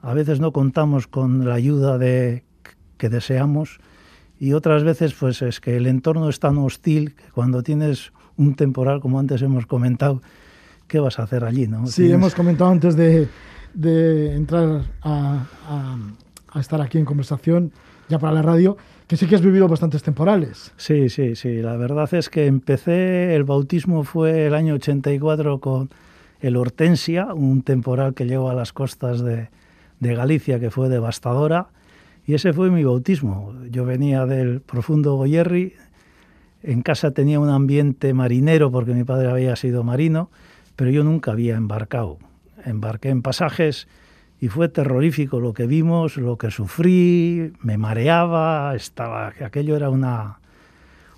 A 0.00 0.14
veces 0.14 0.40
no 0.40 0.52
contamos 0.52 1.06
con 1.06 1.46
la 1.48 1.54
ayuda 1.54 1.98
de, 1.98 2.44
que 3.02 3.08
deseamos 3.08 3.80
y 4.38 4.52
otras 4.52 4.84
veces 4.84 5.12
pues 5.14 5.42
es 5.42 5.60
que 5.60 5.76
el 5.76 5.86
entorno 5.86 6.28
es 6.28 6.38
tan 6.38 6.56
hostil 6.58 7.14
que 7.14 7.30
cuando 7.32 7.62
tienes 7.62 8.12
un 8.36 8.54
temporal, 8.54 9.00
como 9.00 9.18
antes 9.18 9.42
hemos 9.42 9.66
comentado, 9.66 10.22
¿qué 10.86 11.00
vas 11.00 11.18
a 11.18 11.24
hacer 11.24 11.44
allí? 11.44 11.66
¿no? 11.66 11.86
Sí, 11.86 12.10
hemos 12.10 12.34
comentado 12.34 12.70
antes 12.70 12.96
de, 12.96 13.28
de 13.74 14.34
entrar 14.34 14.82
a, 15.02 15.46
a, 16.52 16.60
estar 16.60 16.80
aquí 16.80 16.98
en 16.98 17.04
conversación, 17.04 17.72
ya 18.08 18.18
para 18.18 18.34
la 18.34 18.42
radio, 18.42 18.76
que 19.12 19.18
sí 19.18 19.26
que 19.26 19.34
has 19.34 19.42
vivido 19.42 19.68
bastantes 19.68 20.02
temporales. 20.02 20.72
Sí, 20.78 21.10
sí, 21.10 21.36
sí. 21.36 21.60
La 21.60 21.76
verdad 21.76 22.08
es 22.14 22.30
que 22.30 22.46
empecé, 22.46 23.34
el 23.34 23.44
bautismo 23.44 24.04
fue 24.04 24.46
el 24.46 24.54
año 24.54 24.72
84 24.76 25.60
con 25.60 25.90
el 26.40 26.56
Hortensia, 26.56 27.34
un 27.34 27.60
temporal 27.60 28.14
que 28.14 28.24
llegó 28.24 28.48
a 28.48 28.54
las 28.54 28.72
costas 28.72 29.22
de, 29.22 29.50
de 30.00 30.14
Galicia 30.14 30.58
que 30.58 30.70
fue 30.70 30.88
devastadora 30.88 31.66
y 32.26 32.32
ese 32.32 32.54
fue 32.54 32.70
mi 32.70 32.84
bautismo. 32.84 33.54
Yo 33.70 33.84
venía 33.84 34.24
del 34.24 34.62
profundo 34.62 35.16
Goyerri, 35.16 35.74
en 36.62 36.80
casa 36.80 37.10
tenía 37.10 37.38
un 37.38 37.50
ambiente 37.50 38.14
marinero 38.14 38.72
porque 38.72 38.94
mi 38.94 39.04
padre 39.04 39.28
había 39.28 39.56
sido 39.56 39.84
marino, 39.84 40.30
pero 40.74 40.90
yo 40.90 41.04
nunca 41.04 41.32
había 41.32 41.56
embarcado. 41.56 42.16
Embarqué 42.64 43.10
en 43.10 43.20
pasajes 43.20 43.88
y 44.42 44.48
fue 44.48 44.68
terrorífico 44.68 45.38
lo 45.38 45.54
que 45.54 45.68
vimos, 45.68 46.16
lo 46.16 46.36
que 46.36 46.50
sufrí, 46.50 47.52
me 47.60 47.78
mareaba, 47.78 48.74
estaba 48.74 49.28
aquello 49.28 49.76
era 49.76 49.88
una 49.88 50.40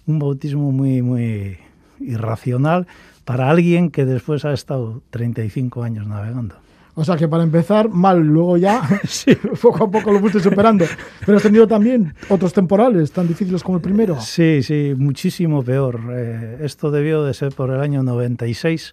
un 0.06 0.18
bautismo 0.18 0.70
muy 0.70 1.00
muy 1.00 1.56
irracional 2.00 2.86
para 3.24 3.48
alguien 3.48 3.90
que 3.90 4.04
después 4.04 4.44
ha 4.44 4.52
estado 4.52 5.00
35 5.08 5.82
años 5.82 6.06
navegando. 6.06 6.56
O 6.96 7.02
sea 7.02 7.16
que 7.16 7.26
para 7.26 7.44
empezar, 7.44 7.88
mal, 7.88 8.20
luego 8.20 8.58
ya 8.58 8.82
poco 9.62 9.84
a 9.84 9.90
poco 9.90 10.12
lo 10.12 10.20
fuiste 10.20 10.40
superando. 10.40 10.84
Pero 11.24 11.38
has 11.38 11.42
tenido 11.42 11.66
también 11.66 12.14
otros 12.28 12.52
temporales 12.52 13.10
tan 13.10 13.26
difíciles 13.26 13.62
como 13.62 13.78
el 13.78 13.82
primero. 13.82 14.20
Sí, 14.20 14.62
sí, 14.62 14.92
muchísimo 14.98 15.62
peor. 15.62 15.98
Eh, 16.10 16.58
esto 16.60 16.90
debió 16.90 17.24
de 17.24 17.32
ser 17.32 17.54
por 17.54 17.70
el 17.70 17.80
año 17.80 18.02
96. 18.02 18.92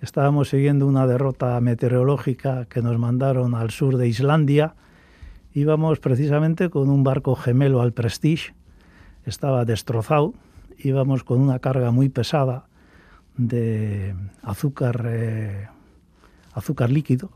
Estábamos 0.00 0.50
siguiendo 0.50 0.86
una 0.86 1.06
derrota 1.06 1.60
meteorológica 1.60 2.66
que 2.66 2.82
nos 2.82 2.98
mandaron 2.98 3.54
al 3.54 3.70
sur 3.70 3.96
de 3.96 4.08
Islandia. 4.08 4.74
Íbamos 5.54 5.98
precisamente 5.98 6.70
con 6.70 6.88
un 6.88 7.02
barco 7.02 7.34
gemelo 7.34 7.80
al 7.82 7.92
Prestige. 7.92 8.54
Estaba 9.24 9.64
destrozado. 9.64 10.34
Íbamos 10.78 11.24
con 11.24 11.40
una 11.40 11.58
carga 11.58 11.90
muy 11.90 12.08
pesada 12.08 12.66
de 13.36 14.14
azúcar. 14.42 15.04
Eh, 15.08 15.68
azúcar 16.58 16.90
líquido 16.90 17.30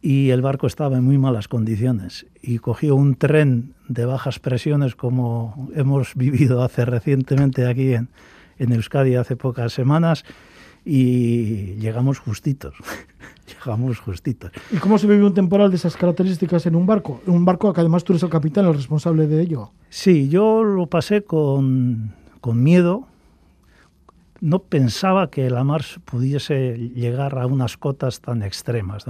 y 0.00 0.30
el 0.30 0.42
barco 0.42 0.66
estaba 0.66 0.96
en 0.96 1.04
muy 1.04 1.18
malas 1.18 1.48
condiciones 1.48 2.26
y 2.42 2.58
cogió 2.58 2.94
un 2.94 3.16
tren 3.16 3.74
de 3.88 4.04
bajas 4.04 4.38
presiones 4.38 4.94
como 4.94 5.68
hemos 5.74 6.14
vivido 6.16 6.62
hace 6.62 6.84
recientemente 6.84 7.66
aquí 7.66 7.94
en, 7.94 8.08
en 8.58 8.72
Euskadi 8.72 9.16
hace 9.16 9.36
pocas 9.36 9.72
semanas 9.72 10.24
y 10.84 11.76
llegamos 11.76 12.18
justitos. 12.18 12.74
llegamos 13.46 13.98
justitos. 13.98 14.50
¿Y 14.70 14.76
cómo 14.76 14.98
se 14.98 15.06
vive 15.06 15.24
un 15.24 15.34
temporal 15.34 15.70
de 15.70 15.76
esas 15.76 15.96
características 15.96 16.66
en 16.66 16.74
un 16.74 16.86
barco? 16.86 17.20
Un 17.26 17.44
barco 17.44 17.72
que 17.72 17.80
además 17.80 18.04
tú 18.04 18.12
eres 18.12 18.22
el 18.22 18.30
capitán, 18.30 18.66
el 18.66 18.74
responsable 18.74 19.26
de 19.26 19.40
ello. 19.40 19.72
Sí, 19.88 20.28
yo 20.28 20.62
lo 20.62 20.86
pasé 20.86 21.22
con, 21.22 22.12
con 22.40 22.62
miedo, 22.62 23.06
no 24.40 24.58
pensaba 24.58 25.30
que 25.30 25.48
la 25.48 25.64
mar 25.64 25.82
pudiese 26.04 26.76
llegar 26.94 27.38
a 27.38 27.46
unas 27.46 27.78
cotas 27.78 28.20
tan 28.20 28.42
extremas. 28.42 29.06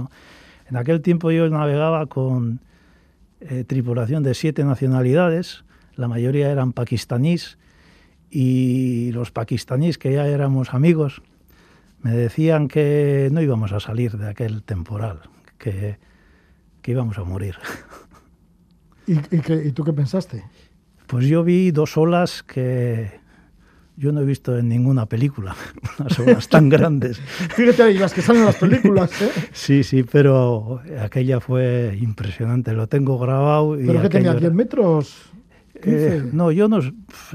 En 0.69 0.77
aquel 0.77 1.01
tiempo 1.01 1.31
yo 1.31 1.49
navegaba 1.49 2.05
con 2.05 2.61
eh, 3.41 3.65
tripulación 3.65 4.23
de 4.23 4.33
siete 4.33 4.63
nacionalidades, 4.63 5.65
la 5.95 6.07
mayoría 6.07 6.49
eran 6.49 6.71
pakistaníes, 6.71 7.57
y 8.29 9.11
los 9.11 9.31
pakistaníes, 9.31 9.97
que 9.97 10.13
ya 10.13 10.27
éramos 10.27 10.73
amigos, 10.73 11.21
me 12.05 12.11
decían 12.11 12.67
que 12.67 13.29
no 13.31 13.41
íbamos 13.41 13.71
a 13.71 13.79
salir 13.79 14.15
de 14.15 14.29
aquel 14.29 14.61
temporal, 14.61 15.21
que, 15.57 15.97
que 16.83 16.91
íbamos 16.91 17.17
a 17.17 17.23
morir. 17.23 17.55
¿Y, 19.07 19.13
y 19.15 19.71
tú 19.71 19.83
qué 19.83 19.91
pensaste? 19.91 20.43
Pues 21.07 21.25
yo 21.25 21.43
vi 21.43 21.71
dos 21.71 21.97
olas 21.97 22.43
que, 22.43 23.09
yo 23.97 24.11
no 24.11 24.21
he 24.21 24.23
visto 24.23 24.55
en 24.55 24.69
ninguna 24.69 25.07
película 25.07 25.55
unas 25.99 26.19
obras 26.19 26.47
tan 26.47 26.69
grandes. 26.69 27.17
Fíjate 27.55 27.95
las 27.95 28.13
que 28.13 28.21
salen 28.21 28.41
en 28.41 28.45
las 28.49 28.57
películas, 28.57 29.21
¿eh? 29.23 29.31
Sí, 29.51 29.83
sí, 29.83 30.03
pero 30.03 30.81
aquella 31.01 31.39
fue 31.39 31.97
impresionante. 31.99 32.73
Lo 32.73 32.85
tengo 32.85 33.17
grabado. 33.17 33.75
¿Pero 33.83 33.99
que 34.03 34.09
tenía 34.09 34.35
10 34.35 34.53
metros? 34.53 35.31
Eh, 35.73 36.23
no, 36.31 36.51
yo 36.51 36.67
no, 36.67 36.81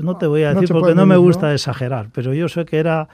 no 0.00 0.16
te 0.16 0.28
voy 0.28 0.44
a 0.44 0.54
decir 0.54 0.68
porque 0.68 0.94
no 0.94 1.06
me 1.06 1.16
gusta 1.16 1.52
exagerar, 1.52 2.10
pero 2.12 2.34
yo 2.34 2.48
sé 2.48 2.64
que 2.64 2.78
era 2.78 3.08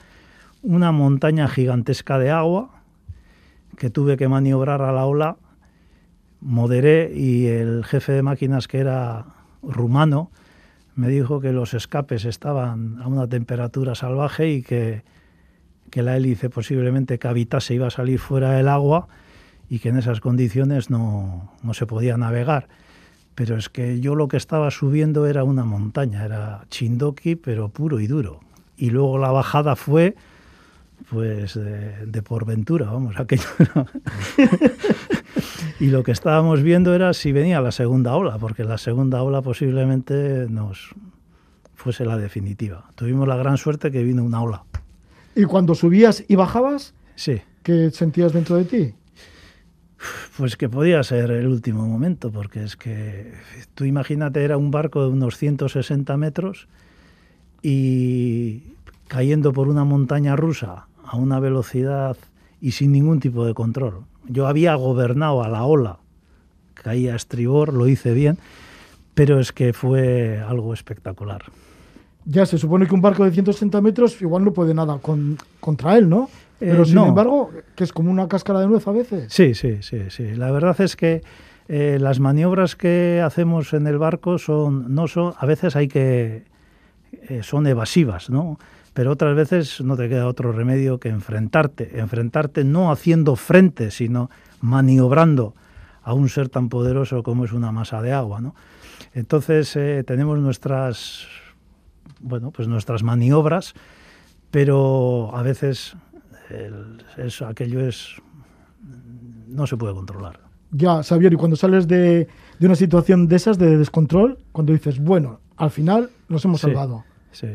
una 0.61 0.91
montaña 0.91 1.47
gigantesca 1.47 2.17
de 2.17 2.31
agua 2.31 2.83
que 3.77 3.89
tuve 3.89 4.17
que 4.17 4.27
maniobrar 4.27 4.81
a 4.81 4.91
la 4.91 5.05
ola, 5.05 5.37
moderé 6.41 7.11
y 7.15 7.47
el 7.47 7.85
jefe 7.85 8.11
de 8.11 8.23
máquinas 8.23 8.67
que 8.67 8.79
era 8.79 9.25
rumano, 9.61 10.31
me 10.95 11.09
dijo 11.09 11.39
que 11.39 11.51
los 11.51 11.73
escapes 11.73 12.25
estaban 12.25 12.99
a 13.01 13.07
una 13.07 13.27
temperatura 13.27 13.93
salvaje 13.93 14.49
y 14.49 14.63
que, 14.63 15.03
que 15.91 16.01
la 16.01 16.17
hélice 16.17 16.49
posiblemente 16.49 17.19
que 17.19 17.27
habitase 17.27 17.75
iba 17.75 17.87
a 17.87 17.91
salir 17.91 18.19
fuera 18.19 18.51
del 18.53 18.67
agua 18.67 19.07
y 19.69 19.79
que 19.79 19.89
en 19.89 19.97
esas 19.97 20.21
condiciones 20.21 20.89
no, 20.89 21.51
no 21.61 21.73
se 21.75 21.85
podía 21.85 22.17
navegar. 22.17 22.67
Pero 23.35 23.57
es 23.57 23.69
que 23.69 23.99
yo 23.99 24.15
lo 24.15 24.27
que 24.27 24.37
estaba 24.37 24.71
subiendo 24.71 25.27
era 25.27 25.43
una 25.43 25.65
montaña, 25.65 26.25
era 26.25 26.65
Chindoki, 26.69 27.35
pero 27.35 27.69
puro 27.69 27.99
y 27.99 28.07
duro. 28.07 28.39
Y 28.75 28.89
luego 28.89 29.19
la 29.19 29.29
bajada 29.29 29.75
fue 29.75 30.15
pues 31.09 31.53
de, 31.55 32.21
por 32.23 32.45
ventura, 32.45 32.87
vamos, 32.87 33.15
aquello 33.19 33.45
y 35.79 35.87
lo 35.87 36.03
que 36.03 36.11
estábamos 36.11 36.63
viendo 36.63 36.93
era 36.93 37.13
si 37.13 37.31
venía 37.31 37.61
la 37.61 37.71
segunda 37.71 38.15
ola, 38.15 38.37
porque 38.37 38.63
la 38.63 38.77
segunda 38.77 39.21
ola 39.21 39.41
posiblemente 39.41 40.47
nos 40.49 40.95
fuese 41.75 42.05
la 42.05 42.17
definitiva. 42.17 42.89
Tuvimos 42.95 43.27
la 43.27 43.37
gran 43.37 43.57
suerte 43.57 43.91
que 43.91 44.03
vino 44.03 44.23
una 44.23 44.41
ola. 44.41 44.63
¿Y 45.35 45.43
cuando 45.43 45.75
subías 45.75 46.23
y 46.27 46.35
bajabas? 46.35 46.93
Sí. 47.15 47.41
¿Qué 47.61 47.91
sentías 47.91 48.33
dentro 48.33 48.55
de 48.55 48.65
ti? 48.65 48.93
Pues 50.37 50.57
que 50.57 50.69
podía 50.69 51.03
ser 51.03 51.31
el 51.31 51.47
último 51.47 51.87
momento, 51.87 52.31
porque 52.31 52.63
es 52.63 52.75
que 52.75 53.33
tú 53.75 53.85
imagínate, 53.85 54.43
era 54.43 54.57
un 54.57 54.71
barco 54.71 55.03
de 55.03 55.09
unos 55.09 55.37
160 55.37 56.17
metros 56.17 56.67
y 57.61 58.76
cayendo 59.07 59.53
por 59.53 59.67
una 59.67 59.83
montaña 59.85 60.35
rusa 60.35 60.87
a 61.05 61.15
una 61.17 61.39
velocidad 61.39 62.17
y 62.61 62.71
sin 62.71 62.91
ningún 62.91 63.19
tipo 63.19 63.45
de 63.45 63.53
control. 63.53 64.01
Yo 64.27 64.47
había 64.47 64.75
gobernado 64.75 65.43
a 65.43 65.47
la 65.47 65.63
ola, 65.63 65.97
caía 66.73 67.13
a 67.13 67.15
estribor, 67.15 67.73
lo 67.73 67.87
hice 67.87 68.13
bien, 68.13 68.37
pero 69.13 69.39
es 69.39 69.51
que 69.51 69.73
fue 69.73 70.39
algo 70.47 70.73
espectacular. 70.73 71.43
Ya 72.25 72.45
se 72.45 72.57
supone 72.57 72.87
que 72.87 72.93
un 72.93 73.01
barco 73.01 73.23
de 73.23 73.31
160 73.31 73.79
metros 73.81 74.21
igual 74.21 74.43
no 74.43 74.51
puede 74.51 74.73
nada 74.73 74.97
con, 74.99 75.37
contra 75.61 75.97
él, 75.97 76.09
¿no? 76.09 76.29
Pero 76.59 76.83
Eh, 76.83 76.85
sin 76.85 76.95
no. 76.95 77.07
embargo, 77.07 77.51
que 77.75 77.83
es 77.85 77.93
como 77.93 78.11
una 78.11 78.27
cáscara 78.27 78.59
de 78.59 78.67
nuez 78.67 78.85
a 78.87 78.91
veces. 78.91 79.31
Sí, 79.31 79.53
sí, 79.55 79.77
sí, 79.81 80.01
sí. 80.09 80.35
La 80.35 80.51
verdad 80.51 80.79
es 80.81 80.95
que 80.97 81.21
eh, 81.69 81.97
las 82.01 82.19
maniobras 82.19 82.75
que 82.75 83.21
hacemos 83.23 83.73
en 83.73 83.87
el 83.87 83.97
barco 83.97 84.37
son, 84.39 84.93
no 84.93 85.07
son, 85.07 85.33
a 85.37 85.45
veces 85.45 85.75
hay 85.77 85.87
que, 85.87 86.43
eh, 87.29 87.41
son 87.43 87.65
evasivas, 87.67 88.29
¿no? 88.29 88.59
Pero 88.97 89.11
otras 89.11 89.35
veces 89.35 89.79
no 89.81 89.95
te 89.95 90.09
queda 90.09 90.25
otro 90.25 90.51
remedio 90.51 90.99
que 90.99 91.09
enfrentarte, 91.09 91.99
enfrentarte 91.99 92.63
no 92.63 92.91
haciendo 92.91 93.35
frente, 93.35 93.91
sino 93.91 94.31
maniobrando 94.59 95.53
a 96.01 96.13
un 96.15 96.29
ser 96.29 96.49
tan 96.49 96.67
poderoso 96.67 97.21
como 97.21 97.45
es 97.45 97.51
una 97.51 97.71
masa 97.71 98.01
de 98.01 98.11
agua, 98.11 98.41
¿no? 98.41 98.55
Entonces 99.13 99.75
eh, 99.75 100.03
tenemos 100.03 100.39
nuestras, 100.39 101.27
bueno, 102.21 102.49
pues 102.49 102.67
nuestras 102.67 103.03
maniobras, 103.03 103.75
pero 104.49 105.29
a 105.35 105.43
veces 105.43 105.95
el- 106.49 107.03
es, 107.17 107.43
aquello 107.43 107.81
es 107.87 108.15
no 109.47 109.67
se 109.67 109.77
puede 109.77 109.93
controlar. 109.93 110.39
Ya, 110.71 111.03
Xavier, 111.03 111.33
y 111.33 111.35
cuando 111.35 111.55
sales 111.55 111.87
de, 111.87 112.27
de 112.57 112.65
una 112.65 112.75
situación 112.75 113.27
de 113.27 113.35
esas, 113.35 113.59
de 113.59 113.77
descontrol, 113.77 114.39
cuando 114.51 114.73
dices, 114.73 114.97
bueno, 114.99 115.39
al 115.55 115.69
final 115.69 116.09
nos 116.29 116.43
hemos 116.45 116.61
Sí. 116.61 116.65
salvado, 116.65 117.03
Sí. 117.31 117.47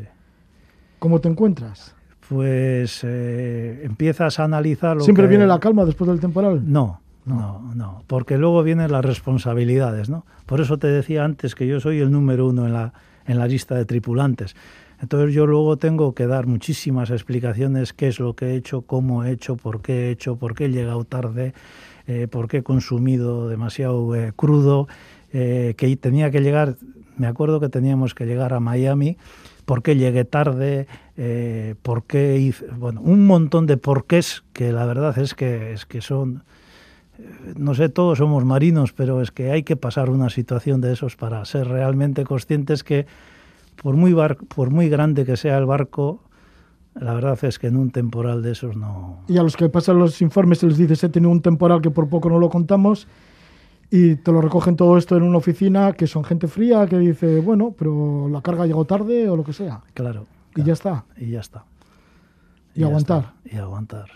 ¿Cómo 1.03 1.21
te 1.21 1.29
encuentras? 1.29 1.97
Pues 2.29 3.01
eh, 3.03 3.81
empiezas 3.83 4.39
a 4.39 4.45
analizar 4.45 4.97
lo 4.97 5.03
¿Siempre 5.03 5.25
que- 5.25 5.31
viene 5.31 5.49
la 5.49 5.59
calma 5.59 5.85
después 5.85 6.09
del 6.09 6.21
temporal? 6.21 6.63
No, 6.65 7.01
no, 7.27 7.73
no, 7.75 8.05
porque 8.07 8.39
luego 8.39 8.63
vienen 8.63 8.93
las 8.93 9.05
responsabilidades, 9.05 10.09
¿no? 10.09 10.25
Por 10.47 10.61
eso 10.61 10.79
te 10.79 10.87
decía 10.87 11.25
antes 11.25 11.57
que 11.57 11.67
yo 11.67 11.81
soy 11.81 11.99
el 11.99 12.13
número 12.13 12.47
uno 12.47 12.67
en 12.67 12.73
la, 12.73 12.93
en 13.27 13.39
la 13.41 13.49
lista 13.49 13.75
de 13.75 13.85
tripulantes. 13.85 14.55
Entonces 15.01 15.35
yo 15.35 15.45
luego 15.49 15.77
tengo 15.77 16.15
que 16.15 16.29
dar 16.29 16.47
muchísimas 16.47 17.11
explicaciones, 17.11 17.93
qué 17.93 18.07
es 18.07 18.21
lo 18.21 18.35
que 18.35 18.51
he 18.51 18.55
hecho, 18.55 18.83
cómo 18.83 19.25
he 19.25 19.33
hecho, 19.33 19.57
por 19.57 19.83
qué 19.83 20.07
he 20.07 20.11
hecho, 20.13 20.37
por 20.37 20.55
qué 20.55 20.67
he 20.67 20.69
llegado 20.71 21.03
tarde, 21.05 21.53
eh, 22.07 22.29
por 22.31 22.47
qué 22.47 22.59
he 22.59 22.63
consumido 22.63 23.49
demasiado 23.49 24.15
eh, 24.15 24.33
crudo, 24.37 24.87
eh, 25.33 25.75
que 25.77 25.97
tenía 25.97 26.31
que 26.31 26.41
llegar, 26.43 26.77
me 27.17 27.27
acuerdo 27.27 27.59
que 27.59 27.69
teníamos 27.69 28.15
que 28.15 28.27
llegar 28.27 28.53
a 28.55 28.61
Miami, 28.61 29.17
por 29.65 29.83
qué 29.83 29.97
llegué 29.97 30.25
tarde, 30.25 30.87
eh, 31.17 31.75
por 31.83 32.05
qué 32.05 32.39
hice, 32.39 32.67
bueno, 32.79 33.01
un 33.01 33.27
montón 33.27 33.67
de 33.67 33.77
porqués 33.77 34.43
que 34.53 34.73
la 34.73 34.85
verdad 34.87 35.17
es 35.19 35.35
que, 35.35 35.73
es 35.73 35.87
que 35.87 36.01
son, 36.01 36.43
eh, 37.19 37.55
no 37.57 37.75
sé, 37.75 37.89
todos 37.89 38.19
somos 38.19 38.45
marinos, 38.45 38.93
pero 38.93 39.21
es 39.23 39.31
que 39.31 39.51
hay 39.51 39.63
que 39.63 39.77
pasar 39.77 40.11
una 40.11 40.31
situación 40.31 40.81
de 40.81 40.93
esos 40.93 41.17
para 41.17 41.45
ser 41.45 41.69
realmente 41.69 42.25
conscientes 42.25 42.83
que 42.85 43.07
por 43.83 43.97
muy, 43.97 44.13
bar- 44.13 44.37
por 44.37 44.71
muy 44.71 44.89
grande 44.89 45.25
que 45.25 45.37
sea 45.37 45.59
el 45.59 45.67
barco, 45.67 46.23
la 46.95 47.15
verdad 47.15 47.43
es 47.45 47.59
que 47.59 47.69
en 47.69 47.77
un 47.77 47.91
temporal 47.91 48.43
de 48.43 48.53
esos 48.53 48.77
no... 48.77 49.21
Y 49.27 49.39
a 49.39 49.43
los 49.43 49.57
que 49.57 49.69
pasan 49.71 49.99
los 49.99 50.21
informes 50.21 50.59
se 50.59 50.67
les 50.67 50.77
dice, 50.77 51.07
he 51.07 51.09
tenido 51.09 51.31
un 51.31 51.41
temporal 51.41 51.81
que 51.81 51.91
por 51.91 52.09
poco 52.09 52.29
no 52.29 52.39
lo 52.39 52.51
contamos, 52.51 53.09
y 53.95 54.17
te 54.17 54.33
lo 54.33 54.41
recogen 54.41 54.75
todo 54.75 54.97
esto 54.97 55.19
en 55.19 55.23
una 55.23 55.37
oficina 55.37 55.93
que 55.93 56.07
son 56.07 56.25
gente 56.25 56.49
fría 56.49 56.87
que 56.87 56.99
dice, 56.99 57.41
bueno, 57.41 57.75
pero 57.79 58.27
la 58.27 58.41
carga 58.41 58.65
llegó 58.65 58.87
tarde 58.87 59.29
o 59.29 59.37
lo 59.37 59.45
que 59.45 59.53
sea. 59.53 59.83
Claro. 59.93 60.27
Y 60.53 60.55
claro, 60.55 60.67
ya 60.67 60.73
está. 60.73 61.05
Y 61.19 61.31
ya 61.31 61.41
está. 61.41 61.65
Y 62.75 62.85
aguantar. 62.85 63.35
está, 63.45 63.55
y 63.55 63.59
aguantar. 63.59 64.07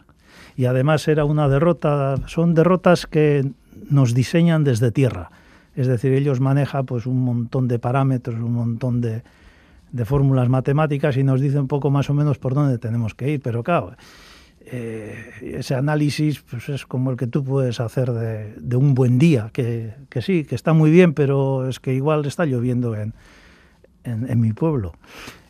Y 0.57 0.65
además 0.65 1.07
era 1.09 1.27
una 1.27 1.47
derrota, 1.51 2.15
son 2.27 2.55
derrotas 2.55 3.07
que 3.07 3.53
nos 3.91 4.15
diseñan 4.15 4.65
desde 4.65 4.91
tierra. 4.93 5.31
Es 5.75 5.89
decir, 5.89 6.15
ellos 6.15 6.41
manejan 6.41 6.87
pues 6.87 7.05
un 7.05 7.21
montón 7.21 7.69
de 7.69 7.79
parámetros, 7.79 8.41
un 8.41 8.55
montón 8.55 9.03
de, 9.03 9.25
de 9.93 10.05
fórmulas 10.07 10.49
matemáticas 10.49 11.19
y 11.19 11.23
nos 11.23 11.43
dicen 11.43 11.61
un 11.61 11.69
poco 11.69 11.91
más 11.91 12.09
o 12.09 12.15
menos 12.15 12.39
por 12.39 12.55
dónde 12.55 12.79
tenemos 12.79 13.15
que 13.15 13.33
ir. 13.33 13.43
Pero 13.43 13.63
claro, 13.63 13.93
eh, 14.67 15.31
ese 15.41 15.75
análisis 15.75 16.41
pues 16.43 16.69
es 16.69 16.87
como 16.87 17.11
el 17.11 17.17
que 17.17 17.27
tú 17.27 17.45
puedes 17.45 17.81
hacer 17.81 18.13
de, 18.13 18.55
de 18.57 18.77
un 18.77 18.95
buen 18.95 19.19
día, 19.19 19.51
que, 19.53 19.95
que 20.09 20.23
sí, 20.23 20.45
que 20.45 20.55
está 20.55 20.73
muy 20.73 20.91
bien, 20.91 21.15
pero 21.15 21.69
es 21.69 21.81
que 21.81 21.95
igual 21.95 22.27
está 22.27 22.45
lloviendo 22.45 22.95
en, 22.95 23.15
en, 24.05 24.29
en 24.29 24.41
mi 24.41 24.53
pueblo. 24.53 24.95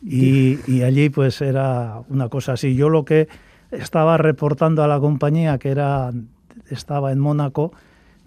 Y, 0.03 0.59
y 0.67 0.83
allí 0.83 1.09
pues 1.09 1.41
era 1.41 2.01
una 2.09 2.29
cosa 2.29 2.53
así. 2.53 2.75
Yo 2.75 2.89
lo 2.89 3.03
que 3.03 3.27
estaba 3.71 4.17
reportando 4.17 4.83
a 4.83 4.87
la 4.87 4.99
compañía, 4.99 5.57
que 5.57 5.69
era 5.69 6.11
estaba 6.69 7.11
en 7.11 7.19
Mónaco, 7.19 7.71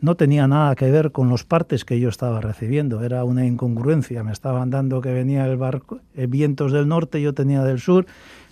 no 0.01 0.15
tenía 0.15 0.47
nada 0.47 0.75
que 0.77 0.91
ver 0.91 1.13
con 1.13 1.29
los 1.29 1.45
partes 1.45 1.85
que 1.85 2.01
yo 2.01 2.09
estaba 2.09 2.41
recibiendo. 2.41 3.05
Era 3.05 3.23
una 3.25 3.45
incongruencia. 3.45 4.25
Me 4.25 4.33
estaban 4.33 4.71
dando 4.71 5.01
que 5.01 5.13
venía 5.13 5.47
el 5.47 5.57
barco, 5.57 6.01
eh, 6.15 6.27
vientos 6.27 6.73
del 6.73 6.89
norte, 6.89 7.21
yo 7.21 7.35
tenía 7.35 7.63
del 7.65 7.81
sur. 7.81 8.07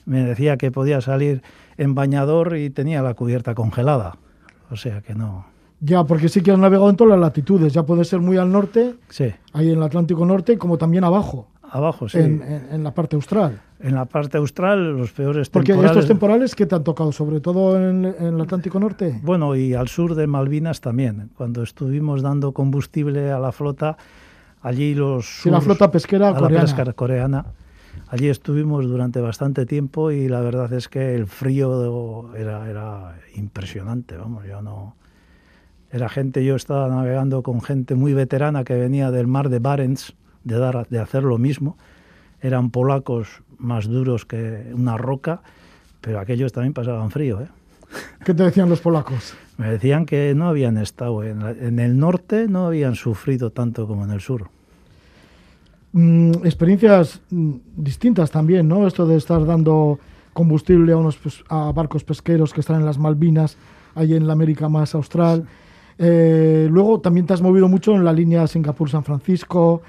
Me 0.08 0.24
decía 0.24 0.56
que 0.56 0.70
podía 0.72 1.00
salir 1.00 1.42
en 1.76 1.94
bañador 1.94 2.56
y 2.56 2.70
tenía 2.70 3.02
la 3.02 3.14
cubierta 3.14 3.54
congelada. 3.54 4.16
O 4.70 4.76
sea 4.76 5.00
que 5.02 5.14
no. 5.14 5.46
Ya, 5.80 6.02
porque 6.04 6.28
sí 6.28 6.40
que 6.42 6.50
has 6.50 6.58
navegado 6.58 6.90
en 6.90 6.96
todas 6.96 7.12
las 7.12 7.20
latitudes. 7.20 7.72
Ya 7.72 7.84
puede 7.84 8.04
ser 8.04 8.20
muy 8.20 8.36
al 8.36 8.50
norte, 8.50 8.94
Sí, 9.10 9.32
ahí 9.52 9.70
en 9.70 9.76
el 9.78 9.82
Atlántico 9.84 10.24
Norte, 10.26 10.58
como 10.58 10.76
también 10.76 11.04
abajo, 11.04 11.46
abajo 11.70 12.08
sí. 12.08 12.18
en, 12.18 12.42
en- 12.42 12.66
en 12.72 12.82
la 12.82 12.92
parte 12.94 13.14
austral. 13.16 13.60
En 13.80 13.94
la 13.94 14.06
parte 14.06 14.38
austral, 14.38 14.96
los 14.96 15.12
peores 15.12 15.48
Porque 15.50 15.68
temporales. 15.68 15.96
estos 15.96 16.08
temporales 16.08 16.54
que 16.56 16.66
te 16.66 16.74
han 16.74 16.82
tocado, 16.82 17.12
sobre 17.12 17.40
todo 17.40 17.76
en, 17.78 18.04
en 18.06 18.34
el 18.34 18.40
Atlántico 18.40 18.80
Norte. 18.80 19.20
Bueno, 19.22 19.54
y 19.54 19.74
al 19.74 19.86
sur 19.86 20.16
de 20.16 20.26
Malvinas 20.26 20.80
también. 20.80 21.30
Cuando 21.36 21.62
estuvimos 21.62 22.22
dando 22.22 22.50
combustible 22.52 23.30
a 23.30 23.38
la 23.38 23.52
flota, 23.52 23.96
allí 24.62 24.94
los... 24.96 25.26
Sí, 25.42 25.50
la 25.50 25.60
flota 25.60 25.90
pesquera 25.92 26.30
a 26.30 26.40
la 26.40 26.48
pesca 26.48 26.92
coreana. 26.92 27.44
Allí 28.10 28.28
estuvimos 28.28 28.86
durante 28.86 29.20
bastante 29.20 29.66
tiempo 29.66 30.10
y 30.10 30.28
la 30.28 30.40
verdad 30.40 30.72
es 30.72 30.88
que 30.88 31.14
el 31.14 31.26
frío 31.26 32.34
era, 32.34 32.68
era 32.68 33.18
impresionante, 33.34 34.16
vamos, 34.16 34.46
yo 34.46 34.62
no... 34.62 34.96
Era 35.90 36.08
gente, 36.08 36.44
yo 36.44 36.54
estaba 36.56 36.88
navegando 36.88 37.42
con 37.42 37.62
gente 37.62 37.94
muy 37.94 38.12
veterana 38.12 38.62
que 38.64 38.74
venía 38.74 39.10
del 39.10 39.26
mar 39.26 39.48
de 39.48 39.58
Barents, 39.58 40.14
de, 40.44 40.58
dar, 40.58 40.86
de 40.88 40.98
hacer 40.98 41.22
lo 41.22 41.38
mismo. 41.38 41.78
Eran 42.42 42.70
polacos 42.70 43.42
más 43.58 43.86
duros 43.88 44.26
que 44.26 44.70
una 44.74 44.98
roca, 44.98 45.40
pero 46.02 46.20
aquellos 46.20 46.52
también 46.52 46.74
pasaban 46.74 47.10
frío, 47.10 47.40
¿eh? 47.40 47.48
¿Qué 48.22 48.34
te 48.34 48.42
decían 48.42 48.68
los 48.68 48.80
polacos? 48.80 49.34
Me 49.56 49.70
decían 49.70 50.04
que 50.04 50.34
no 50.34 50.48
habían 50.48 50.76
estado 50.76 51.24
en, 51.24 51.42
la- 51.42 51.52
en 51.52 51.78
el 51.78 51.98
norte, 51.98 52.48
no 52.48 52.66
habían 52.66 52.94
sufrido 52.94 53.50
tanto 53.50 53.86
como 53.86 54.04
en 54.04 54.10
el 54.10 54.20
sur. 54.20 54.50
Mm, 55.92 56.44
experiencias 56.44 57.20
mm, 57.30 57.52
distintas 57.76 58.30
también, 58.30 58.68
¿no? 58.68 58.86
Esto 58.86 59.06
de 59.06 59.16
estar 59.16 59.44
dando 59.46 59.98
combustible 60.32 60.92
a 60.92 60.96
unos 60.96 61.18
a 61.48 61.72
barcos 61.72 62.04
pesqueros 62.04 62.52
que 62.52 62.60
están 62.60 62.76
en 62.76 62.86
las 62.86 62.98
Malvinas, 62.98 63.56
ahí 63.94 64.14
en 64.14 64.26
la 64.26 64.34
América 64.34 64.68
más 64.68 64.94
austral. 64.94 65.46
Eh, 65.98 66.68
luego 66.70 67.00
también 67.00 67.26
te 67.26 67.32
has 67.32 67.42
movido 67.42 67.68
mucho 67.68 67.94
en 67.94 68.04
la 68.04 68.12
línea 68.12 68.46
Singapur-San 68.46 69.02
Francisco. 69.02 69.82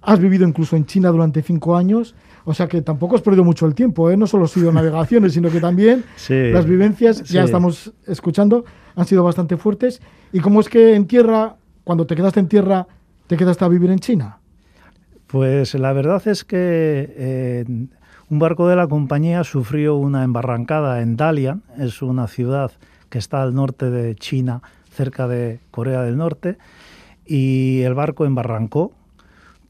Has 0.00 0.20
vivido 0.20 0.46
incluso 0.46 0.76
en 0.76 0.86
China 0.86 1.10
durante 1.10 1.42
cinco 1.42 1.76
años. 1.76 2.14
O 2.44 2.54
sea 2.54 2.68
que 2.68 2.80
tampoco 2.80 3.16
has 3.16 3.22
perdido 3.22 3.42
mucho 3.42 3.66
el 3.66 3.74
tiempo, 3.74 4.08
¿eh? 4.08 4.16
No 4.16 4.28
solo 4.28 4.44
ha 4.44 4.48
sido 4.48 4.70
navegaciones, 4.80 5.32
sino 5.32 5.50
que 5.50 5.60
también 5.60 6.04
Sí, 6.14 6.50
las 6.52 6.64
vivencias, 6.64 7.24
ya 7.24 7.42
estamos 7.42 7.92
escuchando, 8.06 8.64
han 8.94 9.04
sido 9.04 9.24
bastante 9.24 9.56
fuertes. 9.56 10.00
¿Y 10.32 10.38
cómo 10.38 10.60
es 10.60 10.68
que 10.68 10.94
en 10.94 11.06
tierra, 11.06 11.56
cuando 11.82 12.06
te 12.06 12.14
quedaste 12.14 12.38
en 12.38 12.48
tierra, 12.48 12.86
te 13.26 13.36
quedaste 13.36 13.64
a 13.64 13.68
vivir 13.68 13.90
en 13.90 13.98
China? 13.98 14.38
Pues 15.36 15.74
la 15.74 15.92
verdad 15.92 16.26
es 16.28 16.44
que 16.44 17.12
eh, 17.14 17.64
un 18.30 18.38
barco 18.38 18.68
de 18.68 18.74
la 18.76 18.86
compañía 18.86 19.44
sufrió 19.44 19.96
una 19.96 20.24
embarrancada 20.24 21.02
en 21.02 21.18
Dalian, 21.18 21.62
es 21.76 22.00
una 22.00 22.26
ciudad 22.26 22.70
que 23.10 23.18
está 23.18 23.42
al 23.42 23.54
norte 23.54 23.90
de 23.90 24.14
China, 24.14 24.62
cerca 24.90 25.28
de 25.28 25.60
Corea 25.70 26.00
del 26.00 26.16
Norte, 26.16 26.56
y 27.26 27.82
el 27.82 27.92
barco 27.92 28.24
embarrancó, 28.24 28.92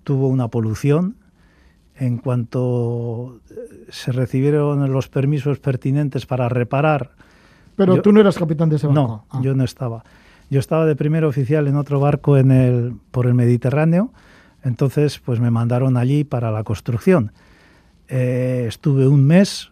tuvo 0.05 0.29
una 0.29 0.47
polución. 0.47 1.17
En 1.97 2.19
cuanto 2.19 3.41
eh, 3.51 3.87
se 3.89 4.13
recibieron 4.13 4.93
los 4.93 5.09
permisos 5.09 5.59
pertinentes 5.59 6.27
para 6.27 6.49
reparar 6.49 7.11
Pero 7.75 7.97
Yo- 7.97 8.03
tú 8.03 8.13
no 8.13 8.21
eras 8.21 8.39
capitán 8.39 8.69
de 8.69 8.77
ese 8.77 8.87
barco. 8.87 9.01
No, 9.03 9.25
Ah. 9.31 9.41
yo 9.43 9.55
no 9.57 9.65
estaba. 9.65 10.05
Yo 10.49 10.61
estaba 10.61 10.87
de 10.87 10.95
primer 10.95 11.25
oficial 11.25 11.67
en 11.67 11.75
otro 11.75 11.99
barco 11.99 12.37
en 12.37 12.53
el, 12.53 12.95
por 13.11 13.27
el 13.27 13.35
Mediterráneo, 13.35 14.13
entonces 14.67 15.19
pues 15.25 15.41
me 15.41 15.51
mandaron 15.51 15.97
allí 15.97 16.25
para 16.25 16.51
la 16.51 16.65
construcción. 16.65 17.33
Eh, 18.09 18.65
estuve 18.69 19.07
un 19.09 19.25
mes, 19.25 19.71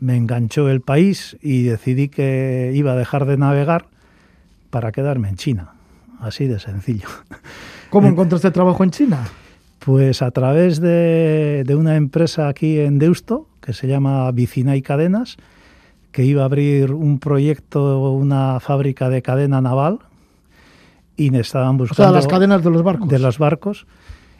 me 0.00 0.16
enganchó 0.16 0.68
el 0.68 0.80
país 0.80 1.36
y 1.42 1.64
decidí 1.64 2.08
que 2.08 2.72
iba 2.74 2.92
a 2.92 2.96
dejar 2.96 3.26
de 3.26 3.36
navegar 3.36 3.86
para 4.70 4.92
quedarme 4.92 5.28
en 5.28 5.36
China. 5.36 5.72
Así 6.20 6.46
de 6.46 6.58
sencillo. 6.58 7.08
¿Cómo 7.90 8.06
en- 8.08 8.14
encontraste 8.14 8.50
trabajo 8.50 8.82
en 8.84 8.90
China? 8.90 9.26
Pues 9.80 10.22
a 10.22 10.30
través 10.32 10.80
de, 10.80 11.62
de 11.66 11.74
una 11.76 11.96
empresa 11.96 12.48
aquí 12.48 12.78
en 12.80 12.98
Deusto, 12.98 13.48
que 13.60 13.72
se 13.72 13.86
llama 13.86 14.30
Vicina 14.32 14.76
y 14.76 14.82
Cadenas, 14.82 15.36
que 16.12 16.24
iba 16.24 16.42
a 16.42 16.46
abrir 16.46 16.92
un 16.92 17.18
proyecto, 17.20 18.10
una 18.12 18.58
fábrica 18.60 19.08
de 19.08 19.22
cadena 19.22 19.60
naval, 19.60 20.00
y 21.18 21.36
estaban 21.36 21.74
O 21.74 21.78
buscando 21.78 22.04
sea, 22.04 22.12
las 22.12 22.26
cadenas 22.26 22.64
de 22.64 22.70
los 22.70 22.82
barcos. 22.82 23.08
de 23.08 23.18
los 23.18 23.38
barcos 23.38 23.86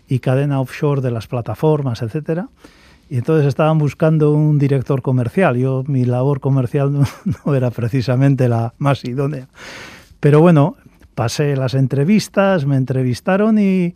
y 0.09 0.21
cadena 0.21 0.61
offshore 0.61 1.03
de 1.03 1.11
las 1.11 1.27
plataformas, 1.27 2.01
etcétera. 2.01 2.49
Y 3.11 3.17
entonces 3.17 3.47
estaban 3.47 3.79
buscando 3.79 4.33
un 4.33 4.59
director 4.59 5.03
comercial. 5.03 5.57
Yo 5.57 5.83
mi 5.87 6.05
labor 6.05 6.41
comercial 6.41 6.93
no, 6.95 7.05
no 7.45 7.55
era 7.55 7.71
precisamente 7.71 8.49
la 8.49 8.73
más 8.79 9.05
idónea. 9.05 9.49
Pero 10.21 10.41
bueno, 10.41 10.77
pasé 11.15 11.57
las 11.57 11.75
entrevistas, 11.75 12.65
me 12.65 12.77
entrevistaron 12.77 13.59
y, 13.59 13.95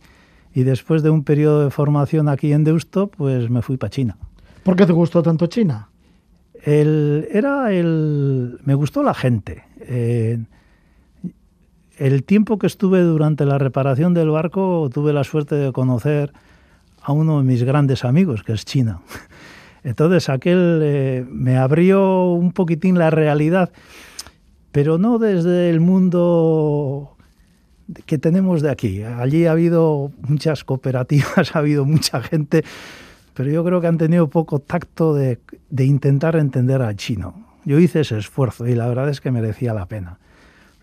y 0.53 0.63
después 0.63 1.03
de 1.03 1.09
un 1.09 1.23
periodo 1.23 1.63
de 1.63 1.71
formación 1.71 2.27
aquí 2.27 2.51
en 2.51 2.63
Deusto, 2.63 3.07
pues 3.07 3.49
me 3.49 3.61
fui 3.61 3.77
para 3.77 3.89
China. 3.91 4.17
¿Por 4.63 4.75
qué 4.75 4.85
te 4.85 4.93
gustó 4.93 5.23
tanto 5.23 5.47
China? 5.47 5.89
El, 6.63 7.27
era 7.31 7.71
el. 7.73 8.59
Me 8.63 8.73
gustó 8.73 9.03
la 9.03 9.13
gente. 9.13 9.63
Eh, 9.81 10.39
el 11.97 12.23
tiempo 12.23 12.57
que 12.57 12.67
estuve 12.67 13.01
durante 13.01 13.45
la 13.45 13.57
reparación 13.57 14.13
del 14.13 14.29
barco, 14.29 14.89
tuve 14.93 15.13
la 15.13 15.23
suerte 15.23 15.55
de 15.55 15.71
conocer 15.71 16.33
a 17.01 17.11
uno 17.11 17.39
de 17.39 17.43
mis 17.43 17.63
grandes 17.63 18.05
amigos, 18.05 18.43
que 18.43 18.53
es 18.53 18.65
China. 18.65 19.01
Entonces 19.83 20.29
aquel 20.29 20.79
eh, 20.81 21.25
me 21.29 21.57
abrió 21.57 22.31
un 22.31 22.53
poquitín 22.53 22.97
la 22.97 23.09
realidad, 23.09 23.71
pero 24.71 24.97
no 24.97 25.19
desde 25.19 25.69
el 25.69 25.81
mundo 25.81 27.17
que 28.05 28.17
tenemos 28.17 28.61
de 28.61 28.71
aquí. 28.71 29.03
Allí 29.03 29.45
ha 29.45 29.51
habido 29.51 30.11
muchas 30.21 30.63
cooperativas, 30.63 31.53
ha 31.55 31.59
habido 31.59 31.85
mucha 31.85 32.21
gente, 32.21 32.63
pero 33.33 33.51
yo 33.51 33.63
creo 33.63 33.81
que 33.81 33.87
han 33.87 33.97
tenido 33.97 34.29
poco 34.29 34.59
tacto 34.59 35.13
de, 35.13 35.39
de 35.69 35.85
intentar 35.85 36.37
entender 36.37 36.81
al 36.81 36.95
chino. 36.95 37.45
Yo 37.65 37.79
hice 37.79 38.01
ese 38.01 38.17
esfuerzo 38.17 38.67
y 38.67 38.75
la 38.75 38.87
verdad 38.87 39.09
es 39.09 39.21
que 39.21 39.31
merecía 39.31 39.73
la 39.73 39.85
pena. 39.85 40.19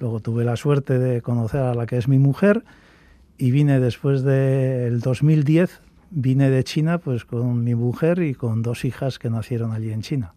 Luego 0.00 0.20
tuve 0.20 0.44
la 0.44 0.56
suerte 0.56 0.98
de 0.98 1.20
conocer 1.20 1.60
a 1.60 1.74
la 1.74 1.86
que 1.86 1.98
es 1.98 2.08
mi 2.08 2.18
mujer 2.18 2.64
y 3.36 3.50
vine 3.50 3.80
después 3.80 4.22
del 4.22 5.00
2010, 5.00 5.80
vine 6.10 6.48
de 6.48 6.64
China 6.64 6.98
pues 6.98 7.26
con 7.26 7.62
mi 7.62 7.74
mujer 7.74 8.22
y 8.22 8.34
con 8.34 8.62
dos 8.62 8.86
hijas 8.86 9.18
que 9.18 9.28
nacieron 9.28 9.72
allí 9.72 9.92
en 9.92 10.00
China. 10.00 10.32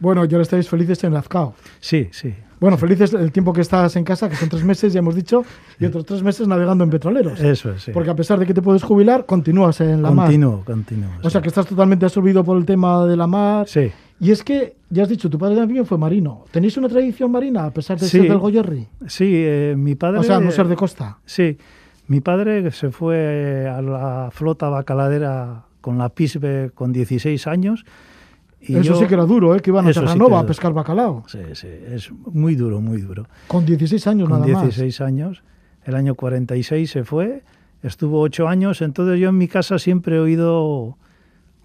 Bueno, 0.00 0.24
y 0.24 0.28
ahora 0.32 0.42
estáis 0.42 0.68
felices 0.68 1.02
en 1.04 1.14
Lazcao. 1.14 1.54
Sí, 1.80 2.08
sí. 2.12 2.34
Bueno, 2.60 2.76
felices 2.76 3.12
el 3.14 3.30
tiempo 3.30 3.52
que 3.52 3.60
estás 3.60 3.94
en 3.94 4.02
casa, 4.02 4.28
que 4.28 4.34
son 4.34 4.48
tres 4.48 4.64
meses, 4.64 4.92
ya 4.92 4.98
hemos 4.98 5.14
dicho, 5.14 5.44
y 5.78 5.84
otros 5.84 6.04
tres 6.04 6.22
meses 6.24 6.48
navegando 6.48 6.82
en 6.82 6.90
petroleros. 6.90 7.40
Eso 7.40 7.72
es, 7.72 7.82
sí. 7.82 7.92
Porque 7.92 8.10
a 8.10 8.16
pesar 8.16 8.38
de 8.40 8.46
que 8.46 8.54
te 8.54 8.62
puedes 8.62 8.82
jubilar, 8.82 9.26
continúas 9.26 9.80
en 9.80 10.02
la 10.02 10.10
mar. 10.10 10.26
Continúo, 10.26 10.64
continúo. 10.64 11.10
O 11.22 11.30
sea, 11.30 11.40
que 11.40 11.48
estás 11.48 11.66
totalmente 11.66 12.04
absorbido 12.04 12.42
por 12.42 12.56
el 12.56 12.64
tema 12.64 13.06
de 13.06 13.16
la 13.16 13.28
mar. 13.28 13.68
Sí. 13.68 13.92
Y 14.20 14.30
es 14.32 14.42
que, 14.42 14.76
ya 14.90 15.04
has 15.04 15.08
dicho, 15.08 15.30
tu 15.30 15.38
padre 15.38 15.54
también 15.56 15.86
fue 15.86 15.96
marino. 15.96 16.44
¿Tenéis 16.50 16.76
una 16.76 16.88
tradición 16.88 17.30
marina 17.30 17.64
a 17.66 17.70
pesar 17.70 17.98
de 17.98 18.06
Sí. 18.06 18.18
ser 18.18 18.28
del 18.28 18.38
Goyerri? 18.38 18.88
Sí, 19.06 19.30
eh, 19.32 19.74
mi 19.76 19.94
padre... 19.94 20.18
O 20.18 20.22
sea, 20.24 20.40
no 20.40 20.50
ser 20.50 20.66
de 20.66 20.74
costa. 20.76 21.18
Sí, 21.24 21.56
mi 22.08 22.20
padre 22.20 22.70
se 22.72 22.90
fue 22.90 23.68
a 23.72 23.80
la 23.80 24.28
flota 24.32 24.68
bacaladera 24.68 25.66
con 25.80 25.98
la 25.98 26.08
PISBE 26.08 26.70
con 26.74 26.92
16 26.92 27.46
años. 27.46 27.84
Y 28.60 28.74
Eso 28.74 28.82
yo- 28.82 28.94
sí 28.96 29.06
que 29.06 29.14
era 29.14 29.22
duro, 29.24 29.54
¿eh? 29.54 29.60
Que 29.60 29.70
iban 29.70 29.86
a 29.86 29.92
sí 29.92 30.00
Terranova 30.00 30.38
era 30.38 30.40
a 30.40 30.46
pescar 30.46 30.72
bacalao. 30.72 31.22
Sí, 31.28 31.38
sí, 31.52 31.68
es 31.68 32.10
muy 32.12 32.56
duro, 32.56 32.80
muy 32.80 33.00
duro. 33.00 33.26
Con 33.46 33.64
16 33.64 34.04
años 34.08 34.28
Con 34.28 34.40
nada 34.40 34.46
16 34.62 35.00
años, 35.00 35.44
el 35.84 35.94
año 35.94 36.16
46 36.16 36.90
se 36.90 37.04
fue, 37.04 37.44
estuvo 37.84 38.20
8 38.20 38.48
años, 38.48 38.82
entonces 38.82 39.20
yo 39.20 39.28
en 39.28 39.38
mi 39.38 39.46
casa 39.46 39.78
siempre 39.78 40.16
he 40.16 40.18
oído, 40.18 40.98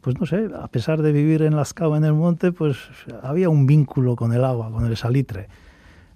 pues 0.03 0.19
no 0.19 0.25
sé, 0.25 0.49
a 0.61 0.67
pesar 0.67 1.01
de 1.01 1.11
vivir 1.11 1.41
en 1.41 1.55
Lascao 1.55 1.95
en 1.95 2.03
el 2.03 2.13
monte, 2.13 2.51
pues 2.51 2.77
había 3.23 3.49
un 3.49 3.65
vínculo 3.65 4.15
con 4.15 4.33
el 4.33 4.43
agua, 4.43 4.69
con 4.69 4.85
el 4.85 4.97
salitre. 4.97 5.47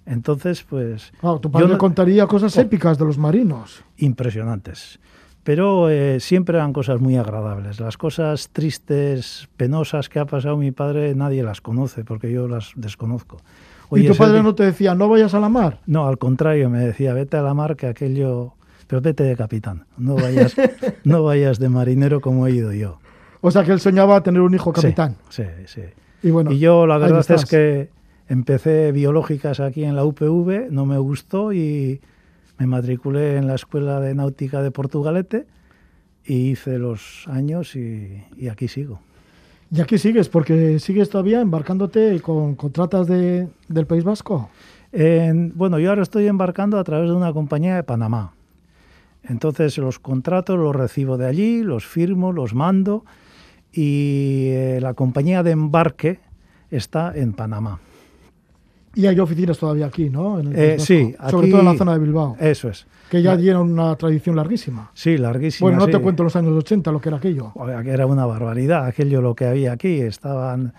Entonces, 0.06 0.62
pues... 0.62 1.12
Claro, 1.20 1.38
tu 1.40 1.48
yo 1.48 1.52
padre 1.52 1.78
contaría 1.78 2.26
cosas 2.26 2.56
Oh. 2.56 2.60
épicas 2.60 2.98
de 2.98 3.04
los 3.04 3.18
marinos. 3.18 3.82
impresionantes. 3.96 5.00
Pero 5.42 5.88
eh, 5.88 6.20
siempre 6.20 6.56
eran 6.58 6.72
cosas 6.74 7.00
muy 7.00 7.16
agradables. 7.16 7.80
Las 7.80 7.96
cosas 7.96 8.50
tristes, 8.50 9.48
penosas 9.56 10.08
que 10.10 10.18
ha 10.18 10.26
pasado 10.26 10.56
mi 10.58 10.70
padre, 10.72 11.14
nadie 11.14 11.42
las 11.42 11.60
conoce 11.62 12.04
porque 12.04 12.30
yo 12.30 12.46
las 12.48 12.72
desconozco. 12.76 13.38
y 13.90 13.94
Oye, 13.94 14.08
tu 14.10 14.16
padre 14.16 14.42
no 14.42 14.54
te 14.54 14.64
decía, 14.64 14.94
no 14.94 15.08
vayas 15.08 15.32
a 15.32 15.40
la 15.40 15.48
mar. 15.48 15.80
No, 15.86 16.06
al 16.06 16.18
contrario, 16.18 16.68
me 16.68 16.80
decía, 16.80 17.14
vete 17.14 17.36
a 17.38 17.42
la 17.42 17.54
mar 17.54 17.76
que 17.76 17.86
aquello... 17.86 18.52
Pero 18.86 19.02
vete 19.02 19.22
de 19.22 19.36
capitán, 19.36 19.84
no 19.98 20.14
vayas, 20.14 20.54
no 21.04 21.22
vayas 21.22 21.58
de 21.58 21.68
marinero 21.68 22.22
como 22.22 22.46
he 22.46 22.52
ido 22.52 22.72
yo. 22.72 22.98
O 23.40 23.50
sea, 23.50 23.64
que 23.64 23.72
él 23.72 23.80
soñaba 23.80 24.22
tener 24.22 24.40
un 24.42 24.54
hijo 24.54 24.72
Sí, 24.74 24.80
capitán. 24.82 25.16
Sí, 25.28 25.44
sí. 25.66 25.82
Y 26.22 26.30
bueno, 26.30 26.50
y 26.52 26.58
yo 26.58 26.86
la 26.86 26.98
verdad 26.98 27.24
es 27.30 27.44
que 27.44 27.90
empecé 28.28 28.90
biológicas 28.92 29.60
aquí 29.60 29.84
en 29.84 29.94
la 29.96 30.04
UPV, 30.04 30.70
no 30.70 30.84
me 30.86 30.98
gustó 30.98 31.52
y 31.52 32.00
me 32.58 32.66
matriculé 32.66 33.36
en 33.36 33.46
la 33.46 33.54
Escuela 33.54 34.00
de 34.00 34.14
Náutica 34.14 34.60
de 34.62 34.70
Portugalete 34.72 35.46
y 36.24 36.50
hice 36.50 36.78
los 36.78 37.26
años 37.28 37.76
y, 37.76 38.22
y 38.36 38.48
aquí 38.48 38.66
sigo. 38.68 39.00
Y 39.70 39.80
aquí 39.80 39.98
sigues, 39.98 40.28
porque 40.28 40.78
sigues 40.80 41.08
todavía 41.10 41.40
embarcándote 41.40 42.20
con 42.20 42.54
contratas 42.56 43.06
de, 43.06 43.48
del 43.68 43.86
País 43.86 44.02
Vasco. 44.02 44.50
En- 44.92 45.52
bueno, 45.54 45.78
yo 45.78 45.90
ahora 45.90 46.02
estoy 46.02 46.26
embarcando 46.26 46.78
a 46.78 46.84
través 46.84 47.08
de 47.10 47.14
una 47.14 47.32
compañía 47.32 47.76
de 47.76 47.82
Panamá. 47.84 48.32
Entonces 49.22 49.76
los 49.78 49.98
contratos 49.98 50.58
los 50.58 50.74
recibo 50.74 51.16
de 51.18 51.26
allí, 51.26 51.62
los 51.62 51.86
firmo, 51.86 52.32
los 52.32 52.54
mando 52.54 53.04
y 53.72 54.46
eh, 54.48 54.78
la 54.80 54.94
compañía 54.94 55.42
de 55.42 55.50
embarque 55.52 56.20
está 56.70 57.12
en 57.14 57.32
Panamá. 57.32 57.78
Y 58.94 59.06
hay 59.06 59.18
oficinas 59.20 59.58
todavía 59.58 59.86
aquí, 59.86 60.08
¿no? 60.10 60.40
En 60.40 60.48
el 60.48 60.58
Eh, 60.58 60.78
sí. 60.80 61.14
Sobre 61.30 61.46
aquí- 61.46 61.50
todo 61.50 61.60
en 61.60 61.66
la 61.66 61.76
zona 61.76 61.92
de 61.92 61.98
Bilbao, 62.00 62.36
Eso 62.40 62.68
es. 62.68 62.86
que 63.10 63.22
ya 63.22 63.36
tiene 63.36 63.58
una 63.58 63.94
tradición 63.96 64.34
larguísima. 64.34 64.90
Sí, 64.94 65.16
larguísimo. 65.18 65.66
Bueno, 65.66 65.78
no 65.80 65.86
sí. 65.86 65.92
te 65.92 65.98
cuento 66.00 66.24
los 66.24 66.34
años 66.34 66.52
80 66.56 66.90
lo 66.90 67.00
que 67.00 67.08
era 67.10 67.18
aquello. 67.18 67.52
Era 67.84 68.06
una 68.06 68.26
barbaridad 68.26 68.86
aquello 68.86 69.20
lo 69.22 69.34
que 69.36 69.44
había 69.46 69.72
aquí. 69.72 70.00
Estaban, 70.00 70.72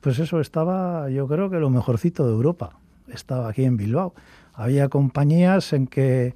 pues 0.00 0.18
eso 0.18 0.40
estaba, 0.40 1.08
yo 1.10 1.28
creo 1.28 1.48
que 1.50 1.58
lo 1.60 1.70
mejorcito 1.70 2.26
de 2.26 2.32
Europa. 2.32 2.70
Estaba 3.12 3.48
aquí 3.50 3.64
en 3.64 3.76
Bilbao. 3.76 4.14
Había 4.54 4.88
compañías 4.88 5.72
en 5.72 5.86
que, 5.86 6.34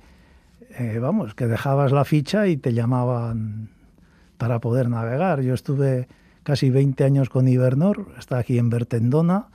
eh, 0.79 0.99
vamos, 1.01 1.35
que 1.35 1.47
dejabas 1.47 1.91
la 1.91 2.05
ficha 2.05 2.47
y 2.47 2.57
te 2.59 2.73
llamaban 2.75 3.71
para 4.45 4.59
poder 4.59 4.91
navegar. 4.91 5.41
Yo 5.41 5.55
estuve 5.55 6.07
casi 6.43 6.69
20 6.69 7.03
años 7.03 7.31
con 7.31 7.49
Ibernor, 7.49 8.09
estaba 8.19 8.43
aquí 8.43 8.59
en 8.59 8.69
Bertendona, 8.69 9.47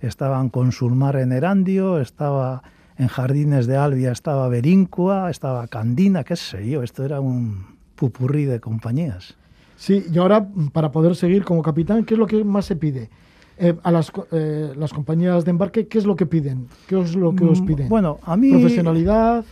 estaban 0.00 0.48
con 0.48 0.72
Sulmar 0.72 1.16
en 1.16 1.32
Erandio, 1.32 2.00
estaba 2.00 2.62
en 2.96 3.08
Jardines 3.08 3.66
de 3.66 3.76
Albia, 3.76 4.10
estaba 4.10 4.48
Berincua, 4.48 5.28
estaba 5.28 5.66
Candina, 5.66 6.24
qué 6.24 6.36
sé 6.36 6.66
yo, 6.66 6.82
esto 6.82 7.04
era 7.04 7.20
un 7.20 7.76
pupurrí 7.94 8.46
de 8.46 8.58
compañías. 8.58 9.36
Sí, 9.76 10.06
y 10.10 10.16
ahora, 10.16 10.48
para 10.72 10.90
poder 10.90 11.14
seguir 11.14 11.44
como 11.44 11.60
capitán, 11.60 12.06
¿qué 12.06 12.14
es 12.14 12.18
lo 12.18 12.26
que 12.26 12.42
más 12.42 12.64
se 12.64 12.76
pide? 12.76 13.10
Eh, 13.58 13.74
a 13.82 13.90
las, 13.90 14.10
eh, 14.30 14.72
las 14.78 14.94
compañías 14.94 15.44
de 15.44 15.50
embarque, 15.50 15.88
¿qué 15.88 15.98
es 15.98 16.06
lo 16.06 16.16
que 16.16 16.24
piden? 16.24 16.68
¿Qué 16.86 16.98
es 16.98 17.14
lo 17.14 17.36
que 17.36 17.44
os 17.44 17.60
Mm, 17.60 17.66
piden? 17.66 17.88
Bueno, 17.90 18.18
a 18.24 18.34
mí, 18.38 18.48
Profesionalidad. 18.50 19.44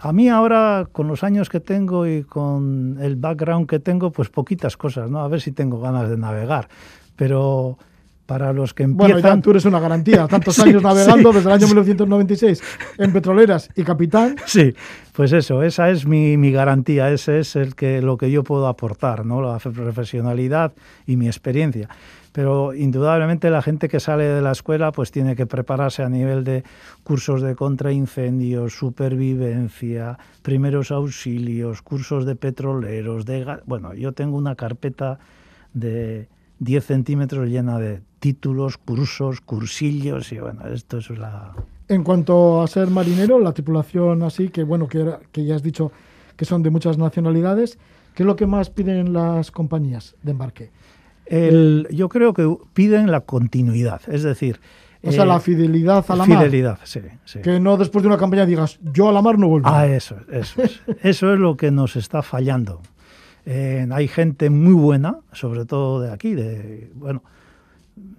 A 0.00 0.12
mí 0.12 0.28
ahora, 0.28 0.86
con 0.92 1.08
los 1.08 1.24
años 1.24 1.48
que 1.48 1.60
tengo 1.60 2.06
y 2.06 2.22
con 2.22 2.98
el 3.00 3.16
background 3.16 3.68
que 3.68 3.80
tengo, 3.80 4.12
pues 4.12 4.28
poquitas 4.28 4.76
cosas, 4.76 5.10
¿no? 5.10 5.20
A 5.20 5.28
ver 5.28 5.40
si 5.40 5.52
tengo 5.52 5.80
ganas 5.80 6.08
de 6.08 6.16
navegar. 6.16 6.68
Pero 7.16 7.78
para 8.26 8.52
los 8.52 8.74
que 8.74 8.86
Bueno, 8.86 9.14
empiezan... 9.14 9.30
Iván, 9.30 9.42
tú 9.42 9.50
eres 9.50 9.64
una 9.64 9.80
garantía. 9.80 10.26
Tantos 10.30 10.54
Sí, 10.54 10.62
años 10.62 10.82
navegando 10.82 11.30
sí, 11.30 11.36
desde 11.36 11.48
el 11.48 11.54
año 11.54 11.66
sí. 11.66 11.72
1996 11.72 12.62
en 12.98 13.12
petroleras 13.12 13.70
y 13.74 13.82
capitán. 13.82 14.36
Sí, 14.46 14.74
pues 15.14 15.32
eso, 15.32 15.62
esa 15.62 15.90
es 15.90 16.06
mi, 16.06 16.36
mi 16.36 16.52
garantía, 16.52 17.10
ese 17.10 17.40
es 17.40 17.56
el 17.56 17.74
que, 17.74 18.00
lo 18.02 18.18
que 18.18 18.30
yo 18.30 18.44
puedo 18.44 18.68
aportar, 18.68 19.26
¿no? 19.26 19.40
la 19.40 19.58
profesionalidad 19.58 20.74
y 21.06 21.16
mi 21.16 21.26
experiencia. 21.26 21.88
Pero 22.38 22.72
indudablemente 22.72 23.50
la 23.50 23.62
gente 23.62 23.88
que 23.88 23.98
sale 23.98 24.22
de 24.22 24.40
la 24.40 24.52
escuela 24.52 24.92
pues 24.92 25.10
tiene 25.10 25.34
que 25.34 25.44
prepararse 25.44 26.04
a 26.04 26.08
nivel 26.08 26.44
de 26.44 26.62
cursos 27.02 27.42
de 27.42 27.56
contraincendios, 27.56 28.74
supervivencia, 28.74 30.16
primeros 30.42 30.92
auxilios, 30.92 31.82
cursos 31.82 32.24
de 32.26 32.36
petroleros, 32.36 33.26
de 33.26 33.58
bueno, 33.66 33.92
yo 33.92 34.12
tengo 34.12 34.36
una 34.36 34.54
carpeta 34.54 35.18
de 35.74 36.28
10 36.60 36.84
centímetros 36.84 37.48
llena 37.48 37.76
de 37.80 38.02
títulos, 38.20 38.78
cursos, 38.78 39.40
cursillos 39.40 40.30
y 40.30 40.38
bueno, 40.38 40.64
esto 40.68 40.98
es 40.98 41.10
la, 41.10 41.56
En 41.88 42.04
cuanto 42.04 42.62
a 42.62 42.68
ser 42.68 42.86
marinero, 42.86 43.40
la 43.40 43.50
tripulación 43.50 44.22
así, 44.22 44.50
que 44.50 44.62
bueno, 44.62 44.86
que, 44.86 45.12
que 45.32 45.44
ya 45.44 45.56
has 45.56 45.64
dicho 45.64 45.90
que 46.36 46.44
son 46.44 46.62
de 46.62 46.70
muchas 46.70 46.98
nacionalidades, 46.98 47.80
¿qué 48.14 48.22
es 48.22 48.26
lo 48.28 48.36
que 48.36 48.46
más 48.46 48.70
piden 48.70 49.12
las 49.12 49.50
compañías 49.50 50.14
de 50.22 50.30
embarque? 50.30 50.70
El- 51.28 51.86
yo 51.90 52.08
creo 52.08 52.32
que 52.34 52.48
piden 52.72 53.10
la 53.10 53.20
continuidad, 53.20 54.00
es 54.08 54.22
decir... 54.22 54.60
O 55.02 55.12
sea, 55.12 55.22
eh, 55.22 55.26
la 55.26 55.38
fidelidad 55.38 56.04
a 56.08 56.16
la 56.16 56.26
mar. 56.26 56.38
fidelidad, 56.38 56.78
sí, 56.82 57.00
sí. 57.24 57.38
Que 57.40 57.60
no 57.60 57.76
después 57.76 58.02
de 58.02 58.08
una 58.08 58.16
campaña 58.18 58.44
digas, 58.46 58.80
yo 58.92 59.08
a 59.08 59.12
la 59.12 59.22
mar 59.22 59.38
no 59.38 59.46
vuelvo. 59.48 59.68
Ah, 59.68 59.86
eso, 59.86 60.16
eso 60.32 60.60
es. 60.62 60.80
Eso 61.04 61.32
es 61.32 61.38
lo 61.38 61.56
que 61.56 61.70
nos 61.70 61.94
está 61.94 62.22
fallando. 62.22 62.80
Eh, 63.46 63.86
hay 63.92 64.08
gente 64.08 64.50
muy 64.50 64.72
buena, 64.74 65.18
sobre 65.32 65.64
todo 65.64 66.00
de 66.00 66.10
aquí, 66.10 66.34
de 66.34 66.90
bueno, 66.96 67.22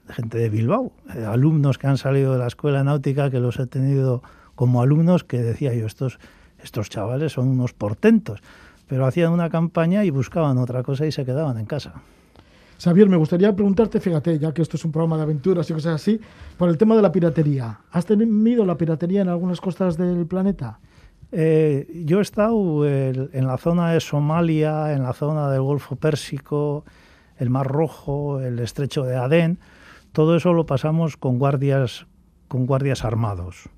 gente 0.09 0.37
de 0.37 0.49
Bilbao, 0.49 0.93
eh, 1.15 1.25
alumnos 1.25 1.77
que 1.77 1.87
han 1.87 1.97
salido 1.97 2.31
de 2.33 2.39
la 2.39 2.47
escuela 2.47 2.83
náutica, 2.83 3.29
que 3.29 3.39
los 3.39 3.59
he 3.59 3.67
tenido 3.67 4.23
como 4.55 4.81
alumnos, 4.81 5.23
que 5.25 5.39
decía 5.39 5.73
yo, 5.73 5.85
estos, 5.85 6.17
estos 6.63 6.89
chavales 6.89 7.33
son 7.33 7.49
unos 7.49 7.73
portentos, 7.73 8.41
pero 8.87 9.05
hacían 9.05 9.33
una 9.33 9.49
campaña 9.49 10.05
y 10.05 10.09
buscaban 10.11 10.57
otra 10.57 10.81
cosa 10.83 11.05
y 11.05 11.11
se 11.11 11.25
quedaban 11.25 11.57
en 11.59 11.65
casa. 11.65 11.95
Xavier, 12.81 13.09
me 13.09 13.17
gustaría 13.17 13.53
preguntarte, 13.53 13.99
fíjate, 13.99 14.39
ya 14.39 14.53
que 14.53 14.61
esto 14.61 14.77
es 14.77 14.85
un 14.85 14.93
programa 14.93 15.17
de 15.17 15.23
aventuras 15.23 15.69
y 15.69 15.73
cosas 15.73 15.95
así, 15.95 16.19
por 16.57 16.69
el 16.69 16.77
tema 16.77 16.95
de 16.95 17.01
la 17.01 17.11
piratería. 17.11 17.81
¿Has 17.91 18.05
temido 18.05 18.65
la 18.65 18.77
piratería 18.77 19.21
en 19.21 19.27
algunas 19.27 19.59
costas 19.59 19.97
del 19.97 20.25
planeta? 20.27 20.79
Eh, 21.33 22.03
yo 22.05 22.19
he 22.19 22.21
estado 22.21 22.87
eh, 22.87 23.29
en 23.33 23.47
la 23.47 23.57
zona 23.57 23.91
de 23.91 23.99
Somalia, 23.99 24.93
en 24.93 25.03
la 25.03 25.11
zona 25.11 25.49
del 25.49 25.61
Golfo 25.61 25.97
Pérsico, 25.97 26.85
el 27.37 27.49
Mar 27.49 27.67
Rojo, 27.67 28.39
el 28.39 28.59
Estrecho 28.59 29.03
de 29.03 29.17
Adén. 29.17 29.59
Todo 30.13 30.37
eso 30.37 30.53
lo 30.53 30.65
pasamos 30.65 31.17
con 31.17 31.37
guardias, 31.37 32.07
con 32.47 32.65
guardias 32.65 33.03
armados. 33.03 33.69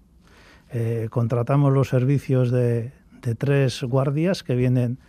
Eh, 0.70 1.08
contratamos 1.10 1.74
los 1.74 1.90
servicios 1.90 2.52
de, 2.52 2.94
de 3.24 3.34
tres 3.34 3.82
guardias 3.82 4.44
que 4.44 4.54
vienen 4.54 5.00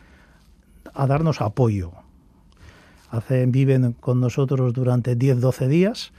a 0.95 1.07
darnos 1.07 1.43
apoyo. 1.43 2.02
Hacen, 3.13 3.53
viven 3.53 3.93
con 3.93 4.21
nosotros 4.21 4.73
durante 4.73 5.17
10-12 5.17 5.69
días 5.69 6.13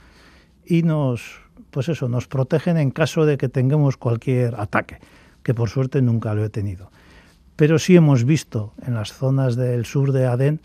y 0.64 0.84
nos, 0.84 1.42
pues 1.70 1.88
eso, 1.88 2.08
nos 2.08 2.28
protegen 2.28 2.78
en 2.78 2.92
caso 2.92 3.26
de 3.26 3.36
que 3.36 3.48
tengamos 3.48 3.96
cualquier 3.96 4.54
ataque, 4.54 5.00
que 5.42 5.54
por 5.54 5.68
suerte 5.68 6.00
nunca 6.00 6.34
lo 6.34 6.44
he 6.44 6.50
tenido. 6.50 6.90
pero 7.56 7.78
sí 7.78 7.94
hemos 7.96 8.24
visto 8.24 8.72
en 8.86 8.94
las 8.94 9.12
zonas 9.12 9.56
del 9.56 9.84
sur 9.86 10.12
de 10.12 10.26
Adén 10.26 10.60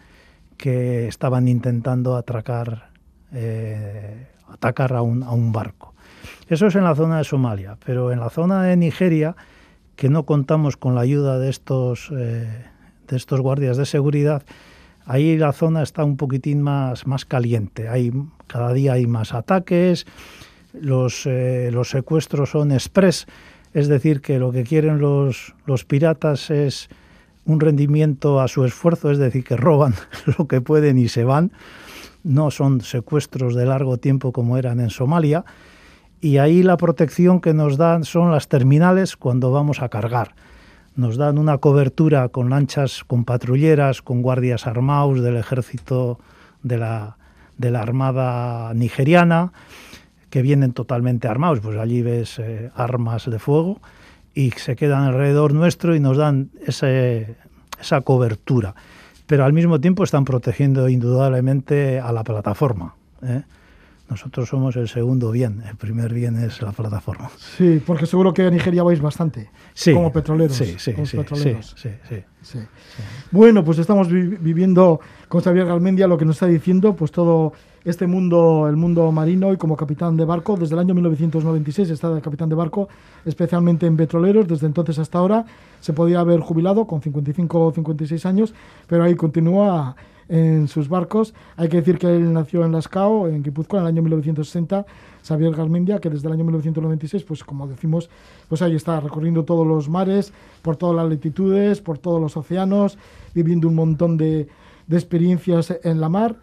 que 0.57 1.07
estaban 1.07 1.47
intentando 1.47 2.15
atracar, 2.15 2.89
eh, 3.31 4.27
atacar 4.47 4.93
a 4.93 5.01
un, 5.01 5.23
a 5.23 5.31
un 5.31 5.51
barco. 5.51 5.93
Eso 6.47 6.67
es 6.67 6.75
en 6.75 6.83
la 6.83 6.95
zona 6.95 7.19
de 7.19 7.23
Somalia, 7.23 7.77
pero 7.85 8.11
en 8.11 8.19
la 8.19 8.29
zona 8.29 8.63
de 8.63 8.75
Nigeria, 8.75 9.35
que 9.95 10.09
no 10.09 10.23
contamos 10.23 10.77
con 10.77 10.95
la 10.95 11.01
ayuda 11.01 11.39
de 11.39 11.49
estos, 11.49 12.11
eh, 12.11 12.65
de 13.07 13.17
estos 13.17 13.39
guardias 13.39 13.77
de 13.77 13.85
seguridad, 13.85 14.43
ahí 15.09 15.37
la 15.37 15.53
zona 15.53 15.81
está 15.81 16.03
un 16.03 16.17
poquitín 16.17 16.61
más, 16.61 17.07
más 17.07 17.25
caliente. 17.25 17.89
Hay, 17.89 18.13
cada 18.45 18.71
día 18.73 18.93
hay 18.93 19.07
más 19.07 19.33
ataques, 19.33 20.05
los, 20.71 21.25
eh, 21.25 21.71
los 21.73 21.89
secuestros 21.89 22.51
son 22.51 22.71
express, 22.71 23.25
es 23.73 23.87
decir, 23.87 24.21
que 24.21 24.37
lo 24.37 24.51
que 24.51 24.63
quieren 24.63 24.99
los, 24.99 25.55
los 25.65 25.83
piratas 25.83 26.51
es 26.51 26.89
un 27.45 27.59
rendimiento 27.59 28.39
a 28.39 28.47
su 28.47 28.63
esfuerzo, 28.65 29.09
es 29.09 29.17
decir, 29.17 29.43
que 29.43 29.57
roban 29.57 29.95
lo 30.37 30.47
que 30.47 30.61
pueden 30.61 30.99
y 30.99 31.09
se 31.09 31.23
van. 31.23 31.51
No 32.23 32.51
son 32.51 32.81
secuestros 32.81 33.55
de 33.55 33.65
largo 33.65 33.97
tiempo 33.97 34.31
como 34.31 34.57
eran 34.57 34.79
en 34.79 34.91
Somalia 34.91 35.43
y 36.21 36.37
ahí 36.37 36.61
la 36.61 36.77
protección 36.77 37.41
que 37.41 37.55
nos 37.55 37.77
dan 37.77 38.03
son 38.03 38.29
las 38.29 38.47
terminales 38.47 39.17
cuando 39.17 39.51
vamos 39.51 39.81
a 39.81 39.89
cargar. 39.89 40.35
Nos 40.99 41.15
dan 41.15 41.37
una 41.37 41.59
cobertura 41.59 42.27
con 42.27 42.49
lanchas, 42.49 43.05
con 43.07 43.23
patrulleras, 43.23 44.01
con 44.01 44.21
guardias 44.21 44.67
armados 44.67 45.21
del 45.21 45.37
ejército 45.37 46.19
de 46.61 46.77
la, 46.77 47.15
de 47.57 47.71
la 47.71 47.81
Armada 47.81 48.73
nigeriana, 48.73 49.53
que 50.29 50.41
vienen 50.41 50.73
totalmente 50.73 51.29
armados. 51.29 51.61
Pues 51.61 51.77
allí 51.77 52.01
ves 52.01 52.37
eh, 52.39 52.69
armas 52.75 53.31
de 53.31 53.39
fuego 53.39 53.79
y 54.33 54.51
se 54.51 54.75
quedan 54.75 55.03
alrededor 55.03 55.53
nuestro 55.53 55.95
y 55.95 56.01
nos 56.01 56.17
dan 56.17 56.49
esa 56.67 58.01
cobertura. 58.01 58.75
Pero 59.25 59.45
al 59.45 59.53
mismo 59.53 59.79
tiempo 59.79 60.03
están 60.03 60.25
protegiendo 60.25 60.89
indudablemente 60.89 62.01
a 62.01 62.11
la 62.11 62.25
plataforma. 62.25 62.95
¿eh? 63.23 63.43
Nosotros 64.09 64.49
somos 64.49 64.75
el 64.75 64.87
segundo 64.87 65.29
bien, 65.31 65.61
el 65.69 65.75
primer 65.75 66.11
bien 66.13 66.35
es 66.37 66.61
la 66.63 66.71
plataforma. 66.71 67.29
Sí, 67.37 67.79
porque 67.85 68.05
seguro 68.07 68.33
que 68.33 68.41
a 68.43 68.49
Nigeria 68.49 68.81
vais 68.81 68.99
bastante, 69.01 69.49
Sí, 69.73 69.93
como 69.93 70.11
petroleros. 70.11 70.55
Sí, 70.57 70.75
sí, 70.79 70.93
como 70.93 71.05
sí, 71.05 71.17
petroleros. 71.17 71.75
sí, 71.77 71.89
sí. 72.41 72.59
Bueno, 73.31 73.63
pues 73.63 73.77
estamos 73.77 74.07
vi- 74.11 74.37
viviendo 74.39 74.99
con 75.27 75.41
Xavier 75.41 75.67
Galmendia 75.67 76.07
lo 76.07 76.17
que 76.17 76.25
nos 76.25 76.37
está 76.37 76.47
diciendo, 76.47 76.95
pues 76.95 77.11
todo 77.11 77.53
este 77.85 78.07
mundo, 78.07 78.67
el 78.67 78.75
mundo 78.75 79.11
marino 79.11 79.53
y 79.53 79.57
como 79.57 79.77
capitán 79.77 80.17
de 80.17 80.25
barco, 80.25 80.57
desde 80.57 80.73
el 80.73 80.79
año 80.79 80.93
1996 80.95 81.89
está 81.91 82.09
de 82.13 82.21
capitán 82.21 82.49
de 82.49 82.55
barco, 82.55 82.89
especialmente 83.25 83.85
en 83.85 83.95
petroleros, 83.95 84.47
desde 84.47 84.65
entonces 84.67 84.97
hasta 84.99 85.19
ahora 85.19 85.45
se 85.79 85.93
podía 85.93 86.19
haber 86.19 86.39
jubilado 86.39 86.85
con 86.87 87.01
55 87.01 87.59
o 87.67 87.71
56 87.71 88.25
años, 88.25 88.53
pero 88.87 89.03
ahí 89.03 89.15
continúa 89.15 89.95
en 90.29 90.67
sus 90.67 90.87
barcos. 90.87 91.33
Hay 91.57 91.67
que 91.67 91.77
decir 91.77 91.97
que 91.97 92.07
él 92.07 92.31
nació 92.31 92.63
en 92.63 92.71
Lascao, 92.71 93.27
en 93.27 93.43
Guipúzcoa, 93.43 93.79
en 93.79 93.85
el 93.85 93.89
año 93.89 94.01
1960, 94.03 94.85
Xavier 95.27 95.53
Garmendia, 95.53 95.99
que 95.99 96.09
desde 96.09 96.27
el 96.27 96.33
año 96.33 96.43
1996, 96.45 97.23
pues 97.23 97.43
como 97.43 97.67
decimos, 97.67 98.09
pues 98.47 98.61
ahí 98.61 98.75
está 98.75 98.99
recorriendo 98.99 99.43
todos 99.43 99.67
los 99.67 99.89
mares, 99.89 100.31
por 100.61 100.77
todas 100.77 100.95
las 100.95 101.09
latitudes, 101.09 101.81
por 101.81 101.97
todos 101.97 102.21
los 102.21 102.37
océanos, 102.37 102.97
viviendo 103.33 103.67
un 103.67 103.75
montón 103.75 104.15
de, 104.15 104.47
de 104.87 104.97
experiencias 104.97 105.77
en 105.83 105.99
la 105.99 106.07
mar. 106.07 106.37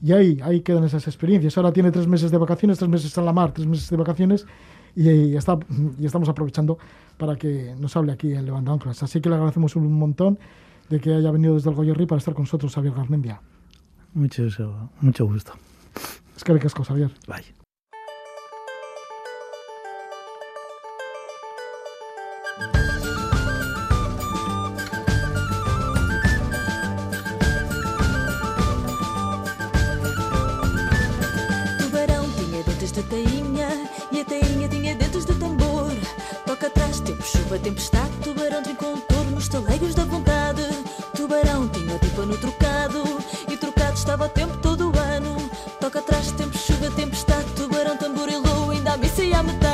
Y 0.00 0.12
ahí, 0.12 0.40
ahí 0.42 0.60
quedan 0.62 0.84
esas 0.84 1.06
experiencias. 1.06 1.56
Ahora 1.56 1.72
tiene 1.72 1.90
tres 1.92 2.08
meses 2.08 2.30
de 2.30 2.38
vacaciones, 2.38 2.78
tres 2.78 2.90
meses 2.90 3.16
en 3.18 3.24
la 3.24 3.32
mar, 3.32 3.52
tres 3.52 3.66
meses 3.66 3.88
de 3.90 3.96
vacaciones, 3.96 4.46
y, 4.94 5.36
está, 5.36 5.58
y 5.98 6.04
estamos 6.04 6.28
aprovechando 6.28 6.78
para 7.16 7.36
que 7.36 7.74
nos 7.78 7.96
hable 7.96 8.12
aquí 8.12 8.32
en 8.32 8.44
Levanta 8.44 8.72
Anclas. 8.72 9.02
Así 9.02 9.20
que 9.20 9.28
le 9.28 9.36
agradecemos 9.36 9.76
un 9.76 9.92
montón 9.92 10.38
de 10.92 11.00
que 11.00 11.14
haya 11.14 11.30
venido 11.30 11.54
desde 11.54 11.70
el 11.70 11.74
Goyerri 11.74 12.04
para 12.04 12.18
estar 12.18 12.34
con 12.34 12.42
nosotros, 12.42 12.74
Xavier 12.74 12.92
Garmendia. 12.92 13.40
Mucho, 14.12 14.42
mucho 15.00 15.24
gusto. 15.24 15.52
Es 16.36 16.44
que 16.44 16.58
casco, 16.58 16.84
Xavier. 16.84 17.10
Bye. 17.26 17.44
Tubarão 31.78 32.28
tinha 32.36 32.62
dentes 32.64 32.92
de 32.92 33.02
tainha 33.04 33.68
e 34.12 34.20
a 34.20 34.24
tainha 34.26 34.68
tinha 34.68 34.94
dentes 34.94 35.24
de 35.24 35.34
tambor. 35.36 35.90
Toca 36.44 36.66
atrás, 36.66 37.00
tempo 37.00 37.22
chuva, 37.22 37.58
tempestade. 37.58 38.12
Tubarão 38.22 38.62
tem 38.62 38.74
contornos, 38.74 39.48
talegos 39.48 39.94
da 39.94 40.04
vontade. 40.04 40.31
O 44.24 44.28
tempo 44.28 44.56
todo 44.58 44.90
o 44.90 44.98
ano. 44.98 45.36
Toca 45.80 45.98
atrás, 45.98 46.30
tempo 46.32 46.56
chuva, 46.56 46.90
tempestade. 46.90 47.44
Tubarão 47.56 47.96
tamborilou, 47.96 48.70
ainda 48.70 48.92
a 48.92 48.96
missa 48.96 49.22
e 49.22 49.32
à 49.34 49.42
metade. 49.42 49.71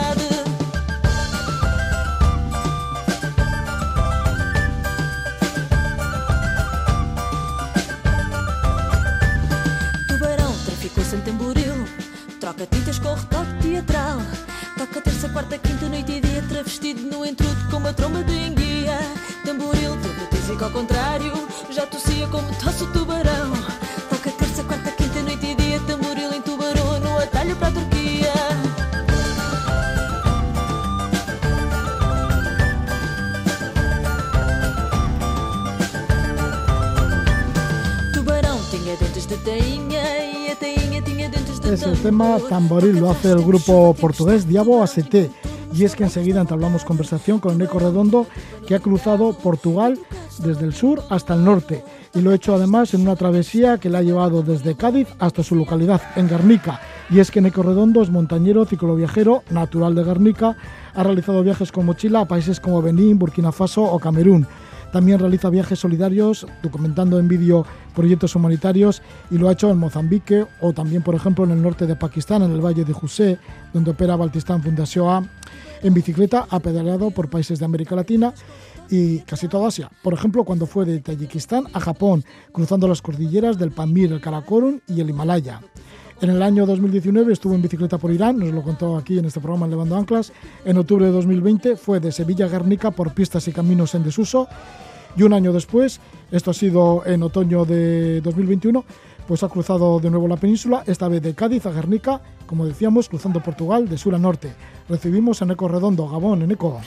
Tema 42.18 42.38
Tamboril, 42.48 42.98
lo 42.98 43.12
hace 43.12 43.30
el 43.30 43.44
grupo 43.44 43.94
portugués 43.94 44.48
Diabo 44.48 44.82
ACT. 44.82 45.30
Y 45.72 45.84
es 45.84 45.94
que 45.94 46.02
enseguida 46.02 46.40
entablamos 46.40 46.84
conversación 46.84 47.38
con 47.38 47.54
Eneco 47.54 47.78
Redondo, 47.78 48.26
que 48.66 48.74
ha 48.74 48.80
cruzado 48.80 49.34
Portugal 49.34 49.96
desde 50.42 50.64
el 50.64 50.74
sur 50.74 51.00
hasta 51.10 51.34
el 51.34 51.44
norte. 51.44 51.84
Y 52.16 52.20
lo 52.20 52.30
ha 52.30 52.34
hecho 52.34 52.56
además 52.56 52.92
en 52.92 53.02
una 53.02 53.14
travesía 53.14 53.78
que 53.78 53.88
le 53.88 53.98
ha 53.98 54.02
llevado 54.02 54.42
desde 54.42 54.74
Cádiz 54.74 55.06
hasta 55.20 55.44
su 55.44 55.54
localidad, 55.54 56.02
en 56.16 56.28
Guernica. 56.28 56.80
Y 57.08 57.20
es 57.20 57.30
que 57.30 57.38
Eneco 57.38 57.62
Redondo 57.62 58.02
es 58.02 58.10
montañero, 58.10 58.64
cicloviajero, 58.64 59.44
natural 59.50 59.94
de 59.94 60.02
Guernica. 60.02 60.56
Ha 60.94 61.04
realizado 61.04 61.44
viajes 61.44 61.70
con 61.70 61.86
mochila 61.86 62.22
a 62.22 62.24
países 62.24 62.58
como 62.58 62.82
Benín, 62.82 63.20
Burkina 63.20 63.52
Faso 63.52 63.84
o 63.84 64.00
Camerún. 64.00 64.44
También 64.92 65.20
realiza 65.20 65.50
viajes 65.50 65.78
solidarios, 65.78 66.46
documentando 66.62 67.20
en 67.20 67.28
vídeo 67.28 67.64
proyectos 67.98 68.36
humanitarios 68.36 69.02
y 69.28 69.38
lo 69.38 69.48
ha 69.48 69.52
hecho 69.52 69.68
en 69.72 69.76
Mozambique 69.76 70.46
o 70.60 70.72
también, 70.72 71.02
por 71.02 71.16
ejemplo, 71.16 71.44
en 71.44 71.50
el 71.50 71.60
norte 71.60 71.84
de 71.84 71.96
Pakistán, 71.96 72.44
en 72.44 72.52
el 72.52 72.64
valle 72.64 72.84
de 72.84 72.92
José, 72.92 73.38
donde 73.72 73.90
opera 73.90 74.14
Baltistán 74.14 74.62
Fundación 74.62 75.08
A. 75.08 75.28
En 75.82 75.94
bicicleta 75.94 76.46
ha 76.48 76.60
pedaleado 76.60 77.10
por 77.10 77.28
países 77.28 77.58
de 77.58 77.64
América 77.64 77.96
Latina 77.96 78.32
y 78.88 79.18
casi 79.20 79.48
toda 79.48 79.66
Asia. 79.66 79.90
Por 80.00 80.14
ejemplo, 80.14 80.44
cuando 80.44 80.64
fue 80.66 80.84
de 80.84 81.00
Tayikistán 81.00 81.64
a 81.72 81.80
Japón, 81.80 82.24
cruzando 82.52 82.86
las 82.86 83.02
cordilleras 83.02 83.58
del 83.58 83.72
Pamir, 83.72 84.12
el 84.12 84.20
Karakorum 84.20 84.78
y 84.86 85.00
el 85.00 85.10
Himalaya. 85.10 85.60
En 86.20 86.30
el 86.30 86.40
año 86.40 86.66
2019 86.66 87.32
estuvo 87.32 87.54
en 87.54 87.62
bicicleta 87.62 87.98
por 87.98 88.12
Irán, 88.12 88.38
nos 88.38 88.52
lo 88.52 88.62
contó 88.62 88.96
aquí 88.96 89.18
en 89.18 89.24
este 89.24 89.40
programa 89.40 89.66
Levando 89.66 89.96
Anclas. 89.96 90.32
En 90.64 90.78
octubre 90.78 91.06
de 91.06 91.10
2020 91.10 91.74
fue 91.74 91.98
de 91.98 92.12
Sevilla 92.12 92.46
a 92.46 92.48
Guernica 92.48 92.92
por 92.92 93.12
pistas 93.12 93.48
y 93.48 93.52
caminos 93.52 93.96
en 93.96 94.04
desuso. 94.04 94.46
Y 95.16 95.24
un 95.24 95.32
año 95.32 95.52
después, 95.52 96.00
esto 96.30 96.50
ha 96.50 96.54
sido 96.54 97.02
en 97.06 97.22
otoño 97.22 97.64
de 97.64 98.20
2021, 98.20 98.84
pues 99.26 99.42
ha 99.42 99.48
cruzado 99.48 100.00
de 100.00 100.10
nuevo 100.10 100.28
la 100.28 100.36
península, 100.36 100.82
esta 100.86 101.08
vez 101.08 101.22
de 101.22 101.34
Cádiz 101.34 101.66
a 101.66 101.70
Guernica, 101.70 102.20
como 102.46 102.66
decíamos, 102.66 103.08
cruzando 103.08 103.40
Portugal 103.40 103.88
de 103.88 103.98
sur 103.98 104.14
a 104.14 104.18
norte. 104.18 104.52
Recibimos 104.88 105.40
a 105.40 105.44
Eneco 105.44 105.68
Redondo, 105.68 106.08
Gabón, 106.08 106.42
Eneco. 106.42 106.80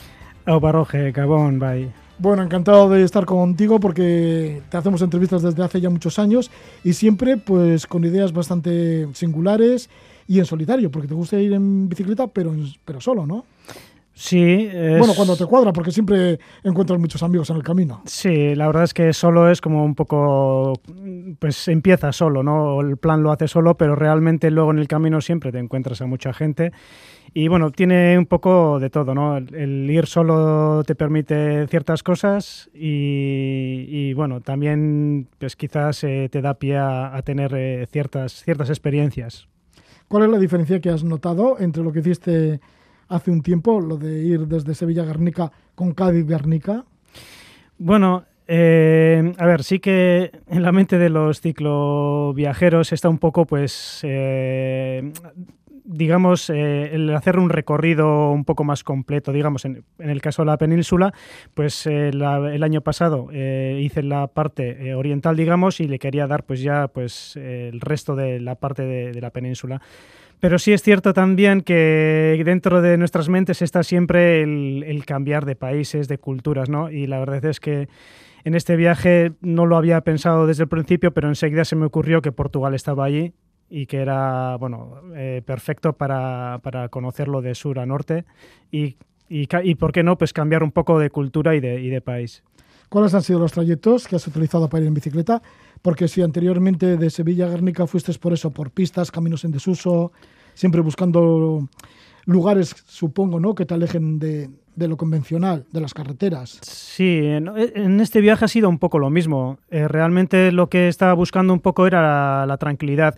Opa 0.48 0.72
Roge, 0.72 1.12
Gabón, 1.12 1.60
bye. 1.60 1.92
Bueno, 2.18 2.44
encantado 2.44 2.88
de 2.90 3.04
estar 3.04 3.26
contigo 3.26 3.80
porque 3.80 4.62
te 4.70 4.78
hacemos 4.78 5.02
entrevistas 5.02 5.42
desde 5.42 5.64
hace 5.64 5.82
ya 5.82 5.90
muchos 5.90 6.20
años 6.20 6.52
y 6.84 6.94
siempre 6.94 7.38
pues 7.38 7.88
con 7.88 8.04
ideas 8.06 8.32
bastante 8.32 9.08
singulares 9.14 9.90
y 10.28 10.38
en 10.38 10.46
solitario, 10.46 10.92
porque 10.92 11.08
te 11.08 11.16
gusta 11.16 11.40
ir 11.40 11.54
en 11.54 11.90
bicicleta, 11.90 12.28
pero, 12.28 12.54
pero 12.86 13.02
solo, 13.02 13.26
¿no? 13.26 13.44
Sí. 14.22 14.70
Bueno, 15.00 15.16
cuando 15.16 15.36
te 15.36 15.48
cuadra, 15.48 15.74
porque 15.74 15.92
siempre 15.92 16.38
encuentras 16.64 17.00
muchos 17.00 17.24
amigos 17.24 17.50
en 17.50 17.56
el 17.56 17.64
camino. 17.64 18.04
Sí, 18.06 18.54
la 18.54 18.68
verdad 18.68 18.84
es 18.84 18.94
que 18.94 19.14
solo 19.14 19.50
es 19.50 19.62
como 19.62 19.84
un 19.84 19.96
poco, 19.96 20.74
pues 21.40 21.68
empieza 21.68 22.12
solo, 22.12 22.44
¿no? 22.44 22.82
El 22.82 22.98
plan 22.98 23.24
lo 23.24 23.32
hace 23.32 23.48
solo, 23.48 23.78
pero 23.78 23.96
realmente 23.96 24.52
luego 24.52 24.70
en 24.70 24.78
el 24.78 24.88
camino 24.88 25.22
siempre 25.22 25.52
te 25.52 25.58
encuentras 25.58 26.04
a 26.04 26.06
mucha 26.06 26.34
gente. 26.34 26.72
Y 27.34 27.48
bueno, 27.48 27.72
tiene 27.72 28.16
un 28.16 28.28
poco 28.28 28.80
de 28.80 28.92
todo, 28.92 29.16
¿no? 29.16 29.38
El, 29.38 29.90
ir 29.90 30.06
solo 30.06 30.84
te 30.84 30.94
permite 30.94 31.66
ciertas 31.66 32.04
cosas 32.04 32.70
y, 32.76 34.14
bueno, 34.14 34.42
también 34.42 35.30
pues 35.40 35.56
quizás 35.56 36.04
eh, 36.04 36.30
te 36.32 36.42
da 36.42 36.54
pie 36.54 36.78
a, 36.78 37.20
tener 37.26 37.56
eh, 37.56 37.88
ciertas, 37.90 38.44
ciertas 38.44 38.70
experiencias. 38.70 39.48
¿Cuál 40.08 40.26
es 40.26 40.30
la 40.30 40.38
diferencia 40.38 40.80
que 40.80 40.90
has 40.90 41.04
notado 41.04 41.58
entre 41.60 41.82
lo 41.82 41.92
que 41.92 42.02
hiciste 42.02 42.60
hace 43.12 43.30
un 43.30 43.42
tiempo, 43.42 43.80
lo 43.80 43.98
de 43.98 44.24
ir 44.24 44.48
desde 44.48 44.74
Sevilla 44.74 45.04
Guernica 45.04 45.52
con 45.76 45.94
Cádiz 45.94 46.26
Guernica? 46.26 46.86
Bueno, 47.78 48.24
eh, 48.48 49.34
a 49.38 49.46
ver, 49.46 49.64
sí 49.64 49.80
que 49.80 50.32
en 50.48 50.64
la 50.64 50.72
mente 50.72 50.98
de 50.98 51.10
los 51.10 51.42
cicloviajeros 51.42 52.94
está 52.94 53.10
un 53.10 53.18
poco, 53.18 53.46
pues, 53.46 54.00
eh, 54.04 55.12
digamos, 55.84 56.50
eh, 56.50 56.94
el 56.94 57.14
hacer 57.14 57.38
un 57.38 57.50
recorrido 57.50 58.32
un 58.32 58.46
poco 58.46 58.64
más 58.64 58.84
completo, 58.84 59.34
digamos, 59.34 59.66
en, 59.66 59.84
el 60.00 60.22
caso 60.22 60.44
de 60.44 60.48
la 60.48 60.58
península, 60.58 61.14
pues 61.54 61.86
el 61.88 62.64
año 62.64 62.82
pasado 62.82 63.30
hice 63.32 64.04
la 64.04 64.28
parte 64.28 64.96
oriental, 64.96 65.36
digamos, 65.36 65.80
y 65.82 65.88
le 65.88 66.00
quería 66.00 66.28
dar 66.28 66.44
pues 66.44 66.62
ya 66.62 66.88
pues 66.88 67.36
el 67.36 67.82
resto 67.82 68.16
de 68.16 68.40
la 68.40 68.56
parte 68.56 68.84
de 68.84 69.22
la 69.22 69.32
península. 69.32 69.82
Pero 70.42 70.58
sí 70.58 70.74
es 70.74 70.82
cierto 70.82 71.14
también 71.14 71.62
que 71.62 72.42
dentro 72.44 72.82
de 72.82 72.98
nuestras 72.98 73.30
mentes 73.30 73.62
está 73.62 73.84
siempre 73.84 74.42
el, 74.42 75.04
cambiar 75.06 75.46
de 75.46 75.56
países, 75.56 76.08
de 76.08 76.18
culturas, 76.18 76.68
¿no? 76.68 76.90
Y 76.90 77.06
la 77.06 77.20
verdad 77.20 77.46
es 77.46 77.60
que 77.60 77.88
en 78.44 78.56
este 78.56 78.76
viaje 78.76 79.34
no 79.42 79.68
lo 79.68 79.78
había 79.78 80.02
pensado 80.02 80.48
desde 80.48 80.64
el 80.64 80.70
principio, 80.70 81.14
pero 81.14 81.28
enseguida 81.28 81.64
se 81.64 81.76
me 81.76 81.86
ocurrió 81.86 82.24
que 82.24 82.32
Portugal 82.32 82.74
estaba 82.74 83.06
allí 83.06 83.34
y 83.70 83.86
que 83.86 83.98
era, 83.98 84.56
bueno, 84.58 84.96
eh, 85.16 85.44
perfecto 85.46 85.94
para, 85.94 86.60
conocerlo 86.90 87.44
de 87.44 87.54
sur 87.54 87.78
a 87.78 87.86
norte 87.86 88.26
y, 88.72 88.98
y, 89.30 89.76
¿por 89.76 89.92
qué 89.92 90.02
no? 90.02 90.18
Pues 90.18 90.34
cambiar 90.34 90.64
un 90.64 90.72
poco 90.72 90.98
de 90.98 91.12
cultura 91.12 91.56
y 91.56 91.60
de, 91.60 91.80
y 91.82 91.90
de 91.90 92.02
país. 92.02 92.44
¿Cuáles 92.90 93.14
han 93.14 93.22
sido 93.22 93.40
los 93.40 93.52
trayectos 93.52 94.08
que 94.08 94.16
has 94.16 94.28
utilizado 94.28 94.68
para 94.70 94.82
ir 94.82 94.88
en 94.88 94.96
bicicleta? 94.96 95.44
Porque 95.82 96.08
si 96.08 96.22
anteriormente 96.22 96.98
de 96.98 97.10
Sevilla 97.10 97.46
a 97.46 97.50
Guernica 97.50 97.88
fuiste 97.88 98.14
por 98.14 98.34
eso, 98.34 98.52
por 98.52 98.72
pistas, 98.72 99.12
caminos 99.12 99.44
en 99.46 99.52
desuso, 99.52 100.12
siempre 100.54 100.82
buscando 100.82 101.68
lugares, 102.26 102.76
supongo, 102.88 103.40
¿no? 103.40 103.56
que 103.56 103.66
te 103.66 103.74
alejen 103.74 104.20
de, 104.20 104.50
lo 104.76 104.98
convencional, 104.98 105.66
de 105.72 105.82
las 105.82 105.94
carreteras. 105.94 106.60
Sí, 106.62 107.20
en, 107.24 108.00
este 108.00 108.22
viaje 108.22 108.46
ha 108.46 108.48
sido 108.48 108.70
un 108.70 108.80
poco 108.80 109.00
lo 109.00 109.10
mismo. 109.10 109.60
Eh, 109.70 109.88
realmente 109.88 110.52
lo 110.52 110.70
que 110.70 110.88
estaba 110.88 111.14
buscando 111.14 111.54
un 111.54 111.60
poco 111.60 111.88
era 111.88 112.46
la, 112.46 112.58
tranquilidad. 112.58 113.16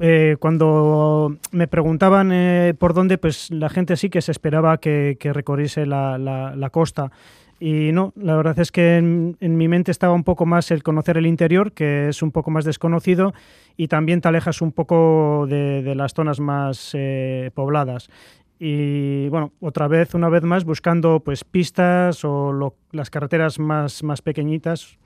Eh, 0.00 0.36
cuando 0.40 1.36
me 1.52 1.68
preguntaban 1.68 2.30
eh, 2.32 2.74
por 2.78 2.94
dónde, 2.94 3.18
pues 3.18 3.50
la 3.50 3.68
gente 3.68 3.96
sí 3.96 4.08
que 4.08 4.22
se 4.22 4.32
esperaba 4.32 4.78
que, 4.78 5.16
recorriese 5.22 5.86
la, 5.86 6.18
la 6.18 6.70
costa. 6.70 7.12
Y 7.62 7.92
no, 7.92 8.14
la 8.16 8.36
verdad 8.36 8.58
es 8.58 8.72
que 8.72 8.96
en, 8.96 9.36
mi 9.38 9.68
mente 9.68 9.90
estaba 9.90 10.14
un 10.14 10.24
poco 10.24 10.46
más 10.46 10.70
el 10.70 10.82
conocer 10.82 11.18
el 11.18 11.26
interior, 11.26 11.72
que 11.72 12.08
es 12.08 12.22
un 12.22 12.30
poco 12.30 12.50
más 12.50 12.64
desconocido, 12.64 13.34
y 13.76 13.88
también 13.88 14.22
te 14.22 14.28
alejas 14.28 14.62
un 14.62 14.72
poco 14.72 15.46
de, 15.46 15.94
las 15.94 16.14
zonas 16.14 16.40
más 16.40 16.92
eh, 16.94 17.50
pobladas. 17.54 18.08
Y 18.58 19.28
bueno, 19.28 19.52
otra 19.60 19.88
vez, 19.88 20.14
una 20.14 20.30
vez 20.30 20.42
más, 20.42 20.64
buscando 20.64 21.20
pues 21.20 21.44
pistas 21.44 22.24
o 22.24 22.74
las 22.92 23.10
carreteras 23.10 23.58
más, 23.58 24.02
más 24.02 24.22
pequeñitas 24.22 24.96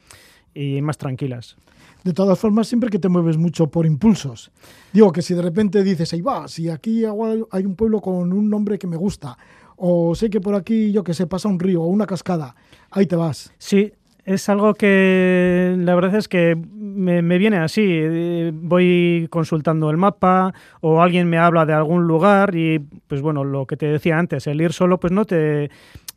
y 0.55 0.81
más 0.81 0.97
tranquilas. 0.97 1.57
De 2.05 2.13
todas 2.13 2.39
formas, 2.39 2.69
siempre 2.69 2.91
que 2.91 2.99
te 2.99 3.09
mueves 3.09 3.37
mucho 3.37 3.69
por 3.69 3.87
impulsos. 3.87 4.53
Digo 4.93 5.11
que 5.11 5.23
si 5.23 5.35
de 5.35 5.43
repente 5.43 5.83
dices, 5.83 6.13
ahí 6.13 6.21
va, 6.21 6.47
si 6.47 6.69
aquí 6.69 7.05
hay 7.05 7.67
un 7.67 7.75
pueblo 7.75 8.01
con 8.01 8.33
un 8.33 8.49
nombre 8.49 8.79
que 8.79 8.87
me 8.87 8.97
gusta, 8.97 9.39
o 9.77 10.15
sé 10.15 10.31
que 10.31 10.41
por 10.41 10.55
aquí, 10.55 10.93
yo 10.93 11.05
que 11.05 11.15
sé, 11.15 11.27
pasa 11.27 11.49
un 11.49 11.59
río 11.59 11.83
o 11.83 11.87
una 11.87 12.07
cascada, 12.07 12.55
ahí 12.91 13.07
te 13.07 13.17
vas. 13.17 13.53
Sí, 13.59 13.93
es 14.25 14.49
algo 14.49 14.75
que 14.75 15.77
la 15.79 15.95
verdad 15.95 16.15
es 16.15 16.29
que 16.29 16.57
me, 16.57 17.21
viene 17.39 17.59
así. 17.59 18.51
Voy 18.53 19.27
consultando 19.31 19.91
el 19.91 19.99
mapa 19.99 20.55
o 20.81 21.03
alguien 21.03 21.29
me 21.29 21.37
habla 21.37 21.67
de 21.67 21.75
algún 21.75 22.07
lugar 22.07 22.55
y 22.55 22.79
pues 22.79 23.21
bueno, 23.21 23.45
lo 23.45 23.67
que 23.67 23.77
te 23.77 23.87
decía 23.87 24.19
antes, 24.19 24.47
el 24.47 24.61
ir 24.61 24.73
solo 24.73 24.99
pues 24.99 25.13
no 25.13 25.27
te, 25.27 25.71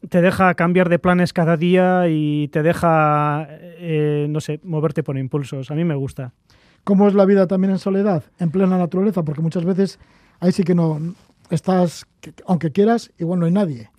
te 0.10 0.22
deja 0.22 0.53
cambiar 0.53 0.88
de 0.88 0.99
planes 0.99 1.34
cada 1.34 1.58
día 1.58 2.08
y 2.08 2.47
te 2.47 2.64
deja, 2.64 3.47
eh, 3.49 4.28
no 4.30 4.39
sé, 4.39 4.62
moverte 4.64 5.03
por 5.03 5.18
impulsos. 5.18 5.70
A 5.70 5.76
mí 5.76 5.84
me 5.84 5.95
gusta. 5.95 6.34
¿Cómo 6.86 7.10
es 7.10 7.14
la 7.14 7.26
vida 7.26 7.47
también 7.47 7.72
en 7.72 7.80
soledad, 7.80 8.24
en 8.39 8.51
plena 8.51 8.78
naturaleza? 8.78 9.24
Porque 9.24 9.41
muchas 9.41 9.66
veces 9.66 9.99
ahí 10.39 10.53
sí 10.53 10.64
que 10.64 10.76
no, 10.76 11.01
estás, 11.55 12.05
aunque 12.45 12.71
quieras, 12.71 13.11
igual 13.17 13.39
no 13.39 13.45
hay 13.45 13.51
nadie. 13.51 13.89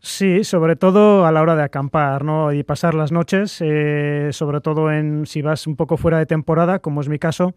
Sí, 0.00 0.44
sobre 0.44 0.76
todo 0.76 1.26
a 1.26 1.32
la 1.32 1.42
hora 1.42 1.56
de 1.56 1.64
acampar 1.64 2.24
¿no? 2.24 2.52
y 2.52 2.62
pasar 2.62 2.94
las 2.94 3.10
noches, 3.10 3.58
eh, 3.60 4.28
sobre 4.32 4.60
todo 4.60 4.92
en 4.92 5.26
si 5.26 5.42
vas 5.42 5.66
un 5.66 5.74
poco 5.74 5.96
fuera 5.96 6.18
de 6.18 6.26
temporada, 6.26 6.78
como 6.78 7.00
es 7.00 7.08
mi 7.08 7.18
caso, 7.18 7.52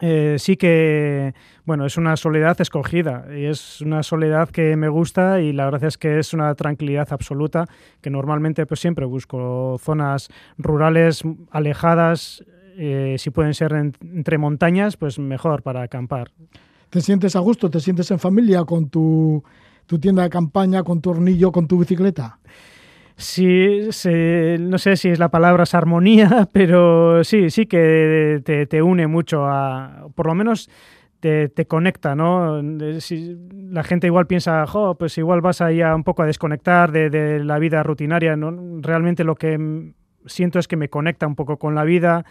eh, 0.00 0.36
sí 0.38 0.56
que, 0.56 1.34
bueno, 1.64 1.86
es 1.86 1.96
una 1.96 2.16
soledad 2.16 2.60
escogida 2.60 3.26
y 3.34 3.46
es 3.46 3.80
una 3.80 4.02
soledad 4.02 4.50
que 4.50 4.76
me 4.76 4.88
gusta 4.88 5.40
y 5.40 5.52
la 5.52 5.64
verdad 5.64 5.84
es 5.84 5.98
que 5.98 6.18
es 6.18 6.34
una 6.34 6.54
tranquilidad 6.54 7.08
absoluta 7.10 7.64
que 8.00 8.10
normalmente 8.10 8.64
pues 8.66 8.78
siempre 8.78 9.04
busco 9.06 9.76
zonas 9.80 10.28
rurales 10.58 11.22
alejadas, 11.50 12.44
eh, 12.78 13.16
si 13.18 13.30
pueden 13.30 13.54
ser 13.54 13.72
entre 13.72 14.38
montañas, 14.38 14.96
pues 14.96 15.18
mejor 15.18 15.62
para 15.62 15.82
acampar 15.82 16.30
te 16.96 17.02
sientes 17.02 17.36
a 17.36 17.40
gusto, 17.40 17.70
te 17.70 17.78
sientes 17.78 18.10
en 18.10 18.18
familia 18.18 18.64
con 18.64 18.88
tu, 18.88 19.44
tienda 20.00 20.22
de 20.22 20.30
campaña, 20.30 20.82
con 20.82 21.02
tu 21.02 21.10
hornillo, 21.10 21.52
con 21.52 21.68
tu 21.68 21.78
bicicleta. 21.78 22.38
Sí, 23.18 23.80
no 24.60 24.78
sé 24.78 24.96
si 24.96 25.10
es 25.10 25.18
la 25.18 25.28
palabra 25.28 25.64
es 25.64 25.74
armonía, 25.74 26.48
pero 26.52 27.22
sí, 27.22 27.50
sí 27.50 27.66
que 27.66 28.40
te, 28.42 28.82
une 28.82 29.06
mucho 29.08 29.44
a, 29.44 30.08
por 30.14 30.26
lo 30.26 30.34
menos 30.34 30.70
te, 31.20 31.66
conecta, 31.68 32.14
¿no? 32.14 32.62
Si 33.00 33.36
la 33.68 33.84
gente 33.84 34.06
igual 34.06 34.26
piensa, 34.26 34.64
pues 34.98 35.18
igual 35.18 35.42
vas 35.42 35.60
ahí 35.60 35.82
a 35.82 35.94
un 35.94 36.02
poco 36.02 36.22
a 36.22 36.26
desconectar 36.26 36.92
de, 36.92 37.10
de, 37.10 37.44
la 37.44 37.58
vida 37.58 37.82
rutinaria, 37.82 38.36
¿no? 38.36 38.80
Realmente 38.80 39.22
lo 39.22 39.34
que 39.34 39.92
siento 40.24 40.58
es 40.58 40.66
que 40.66 40.76
me 40.76 40.88
conecta 40.88 41.26
un 41.26 41.34
poco 41.34 41.58
con 41.58 41.74
la 41.74 41.84
vida, 41.84 42.24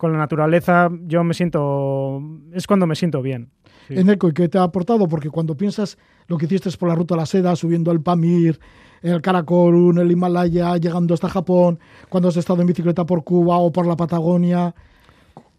con 0.00 0.12
la 0.12 0.18
naturaleza, 0.18 0.88
yo 1.02 1.22
me 1.24 1.34
siento, 1.34 2.22
es 2.54 2.66
cuando 2.66 2.86
me 2.86 2.96
siento 2.96 3.20
bien. 3.20 3.50
En 3.90 4.08
Eco, 4.08 4.28
¿y 4.28 4.32
qué 4.32 4.48
te 4.48 4.56
ha 4.56 4.62
aportado? 4.62 5.06
Porque 5.08 5.28
cuando 5.28 5.58
piensas 5.58 5.98
lo 6.26 6.38
que 6.38 6.46
hiciste 6.46 6.70
por 6.78 6.88
la 6.88 6.94
ruta 6.94 7.16
a 7.16 7.18
la 7.18 7.26
seda, 7.26 7.54
subiendo 7.54 7.92
el 7.92 8.00
Pamir, 8.00 8.58
el 9.02 9.20
Karakorum, 9.20 9.98
el 9.98 10.10
Himalaya, 10.10 10.78
llegando 10.78 11.12
hasta 11.12 11.28
Japón, 11.28 11.78
cuando 12.08 12.30
has 12.30 12.38
estado 12.38 12.62
en 12.62 12.68
bicicleta 12.68 13.04
por 13.04 13.24
Cuba 13.24 13.58
o 13.58 13.70
por 13.70 13.86
la 13.86 13.94
Patagonia, 13.94 14.74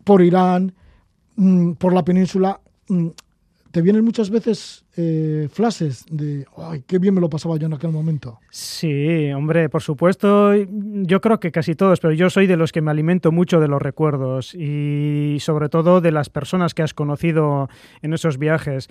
por 0.03 0.23
Irán, 0.23 0.73
mm, 1.35 1.73
por 1.73 1.93
la 1.93 2.03
península, 2.03 2.59
mm, 2.89 3.09
te 3.71 3.81
vienen 3.81 4.03
muchas 4.03 4.29
veces 4.29 4.85
eh, 4.97 5.47
flashes 5.51 6.05
de, 6.09 6.45
ay, 6.57 6.83
qué 6.85 6.99
bien 6.99 7.13
me 7.13 7.21
lo 7.21 7.29
pasaba 7.29 7.57
yo 7.57 7.67
en 7.67 7.73
aquel 7.73 7.91
momento. 7.91 8.39
Sí, 8.49 9.31
hombre, 9.31 9.69
por 9.69 9.81
supuesto, 9.81 10.53
yo 10.55 11.21
creo 11.21 11.39
que 11.39 11.51
casi 11.51 11.75
todos, 11.75 11.99
pero 11.99 12.13
yo 12.13 12.29
soy 12.29 12.47
de 12.47 12.57
los 12.57 12.71
que 12.71 12.81
me 12.81 12.91
alimento 12.91 13.31
mucho 13.31 13.59
de 13.59 13.67
los 13.67 13.81
recuerdos 13.81 14.53
y 14.53 15.37
sobre 15.39 15.69
todo 15.69 16.01
de 16.01 16.11
las 16.11 16.29
personas 16.29 16.73
que 16.73 16.83
has 16.83 16.93
conocido 16.93 17.69
en 18.01 18.13
esos 18.13 18.37
viajes. 18.37 18.89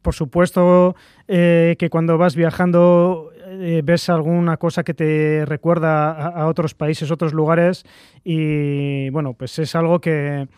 Por 0.00 0.14
supuesto 0.14 0.96
eh, 1.28 1.76
que 1.78 1.90
cuando 1.90 2.18
vas 2.18 2.34
viajando 2.34 3.30
eh, 3.46 3.82
ves 3.84 4.08
alguna 4.08 4.56
cosa 4.56 4.82
que 4.82 4.94
te 4.94 5.44
recuerda 5.46 6.10
a 6.28 6.46
otros 6.46 6.74
países, 6.74 7.10
otros 7.10 7.32
lugares 7.32 7.84
y 8.24 9.10
bueno, 9.10 9.34
pues 9.34 9.58
es 9.58 9.76
algo 9.76 10.00
que 10.00 10.48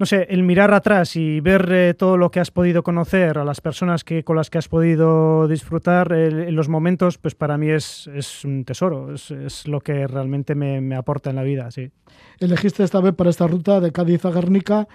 no 0.00 0.06
sé, 0.06 0.26
el 0.30 0.42
mirar 0.44 0.72
atrás 0.72 1.14
y 1.14 1.40
ver 1.40 1.70
eh, 1.70 1.92
todo 1.92 2.16
lo 2.16 2.30
que 2.30 2.40
has 2.40 2.50
podido 2.50 2.82
conocer, 2.82 3.36
a 3.36 3.44
las 3.44 3.60
personas 3.60 4.02
que, 4.02 4.24
con 4.24 4.34
las 4.34 4.48
que 4.48 4.56
has 4.56 4.66
podido 4.66 5.46
disfrutar 5.46 6.10
en 6.14 6.56
los 6.56 6.70
momentos, 6.70 7.18
pues 7.18 7.34
para 7.34 7.58
mí 7.58 7.68
es, 7.68 8.08
un 8.42 8.64
tesoro, 8.64 9.12
es, 9.12 9.68
lo 9.68 9.82
que 9.82 10.06
realmente 10.06 10.54
me, 10.54 10.96
aporta 10.96 11.28
en 11.28 11.36
la 11.36 11.42
vida, 11.42 11.70
sí. 11.70 11.90
Elegiste 12.38 12.82
esta 12.82 13.02
vez 13.02 13.14
para 13.14 13.28
esta 13.28 13.46
ruta 13.46 13.78
de 13.78 13.92
Cádiz 13.92 14.24
a 14.24 14.30
Guernica 14.30 14.88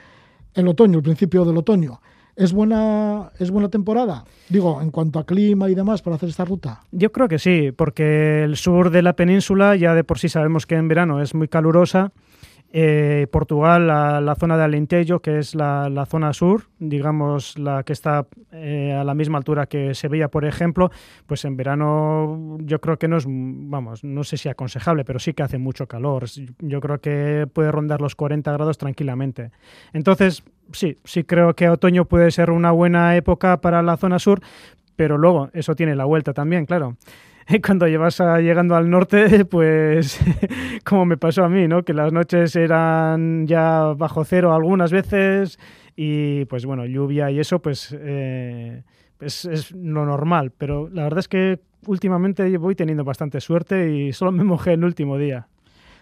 el 0.56 0.68
otoño, 0.68 0.98
el 0.98 1.04
principio 1.04 1.46
del 1.46 1.58
otoño. 1.58 2.02
¿Es 2.36 2.52
buena, 2.52 3.32
¿Es 3.38 3.52
buena 3.52 3.70
temporada? 3.70 4.26
Digo, 4.50 4.82
en 4.82 4.90
cuanto 4.90 5.20
a 5.20 5.26
clima 5.28 5.70
y 5.70 5.76
demás, 5.76 6.02
para 6.02 6.16
hacer 6.16 6.30
esta 6.30 6.46
ruta. 6.46 6.82
Yo 6.92 7.12
creo 7.12 7.28
que 7.28 7.38
sí, 7.38 7.72
porque 7.72 8.44
el 8.44 8.58
sur 8.58 8.90
de 8.90 9.04
la 9.04 9.14
península 9.14 9.76
ya 9.76 9.94
de 9.94 10.04
por 10.04 10.18
sí 10.18 10.30
sabemos 10.30 10.66
que 10.66 10.76
en 10.76 10.88
verano 10.88 11.22
es 11.22 11.36
muy 11.36 11.48
calurosa 11.48 12.12
Eh, 12.78 13.28
Portugal, 13.32 13.88
la, 13.88 14.36
zona 14.38 14.58
de 14.58 14.66
Alentejo, 14.66 15.22
que 15.22 15.40
es 15.40 15.56
la, 15.56 15.88
la, 15.90 16.06
zona 16.06 16.34
sur, 16.34 16.64
digamos 16.78 17.58
la 17.58 17.84
que 17.84 17.94
está 17.94 18.28
eh, 18.52 18.92
a 18.92 19.06
la 19.06 19.14
misma 19.14 19.38
altura 19.38 19.66
que 19.66 19.96
Sevilla, 19.96 20.28
por 20.28 20.44
ejemplo, 20.44 20.92
pues 21.26 21.46
en 21.46 21.56
verano 21.56 22.58
yo 22.60 22.82
creo 22.82 23.00
que 23.00 23.08
no 23.08 23.16
es, 23.16 23.28
vamos, 23.30 24.04
no 24.04 24.26
sé 24.26 24.36
si 24.36 24.50
aconsejable, 24.50 25.06
pero 25.06 25.20
sí 25.20 25.32
que 25.32 25.44
hace 25.44 25.58
mucho 25.58 25.88
calor. 25.88 26.26
Yo 26.60 26.82
creo 26.82 27.00
que 27.00 27.48
puede 27.54 27.72
rondar 27.72 28.02
los 28.02 28.14
40 28.16 28.52
grados 28.52 28.78
tranquilamente. 28.78 29.52
Entonces, 29.94 30.44
sí, 30.74 30.98
sí 31.06 31.24
creo 31.24 31.56
que 31.56 31.70
otoño 31.70 32.04
puede 32.04 32.30
ser 32.30 32.52
una 32.52 32.72
buena 32.72 33.16
época 33.16 33.62
para 33.62 33.82
la 33.84 33.96
zona 33.96 34.20
sur, 34.20 34.42
pero 34.98 35.18
luego 35.18 35.50
eso 35.54 35.76
tiene 35.76 35.96
la 35.96 36.04
vuelta 36.04 36.34
también, 36.34 36.66
claro. 36.66 36.98
cuando 37.66 37.88
llevas 37.88 38.20
a, 38.22 38.40
llegando 38.40 38.76
al 38.76 38.90
norte, 38.90 39.46
pues 39.50 40.20
como 40.84 41.06
me 41.06 41.18
pasó 41.18 41.44
a 41.44 41.50
mí, 41.50 41.68
¿no? 41.68 41.84
Que 41.84 41.94
las 41.94 42.12
noches 42.12 42.56
eran 42.56 43.48
ya 43.48 43.94
bajo 43.96 44.24
cero 44.24 44.54
algunas 44.54 44.92
veces 44.92 45.60
y 45.96 46.46
pues 46.46 46.66
bueno, 46.66 46.86
lluvia 46.86 47.32
y 47.32 47.40
eso 47.40 47.60
pues, 47.60 47.96
eh, 47.98 48.84
pues 49.18 49.46
es 49.46 49.72
lo 49.72 50.06
normal, 50.06 50.52
pero 50.58 50.90
la 50.90 51.04
verdad 51.04 51.20
es 51.20 51.28
que 51.28 51.60
últimamente 51.86 52.58
voy 52.58 52.76
teniendo 52.76 53.04
bastante 53.04 53.40
suerte 53.40 53.92
y 53.94 54.14
solo 54.14 54.32
me 54.32 54.44
mojé 54.44 54.74
el 54.74 54.84
último 54.84 55.18
día. 55.18 55.48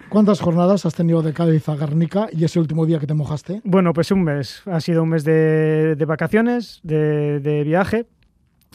¿Cuántas 0.10 0.42
jornadas 0.42 0.86
has 0.86 0.94
tenido 0.94 1.22
de 1.22 1.34
Cádiz 1.34 1.68
a 1.70 1.76
Garnica 1.76 2.28
y 2.32 2.44
ese 2.44 2.60
último 2.60 2.86
día 2.86 3.00
que 3.00 3.08
te 3.08 3.14
mojaste? 3.14 3.62
Bueno, 3.64 3.94
pues 3.94 4.12
un 4.12 4.24
mes. 4.24 4.62
Ha 4.66 4.80
sido 4.80 5.04
un 5.04 5.10
mes 5.10 5.24
de, 5.24 5.96
de 5.96 6.06
vacaciones, 6.06 6.80
de, 6.84 7.40
de, 7.40 7.64
viaje, 7.64 8.06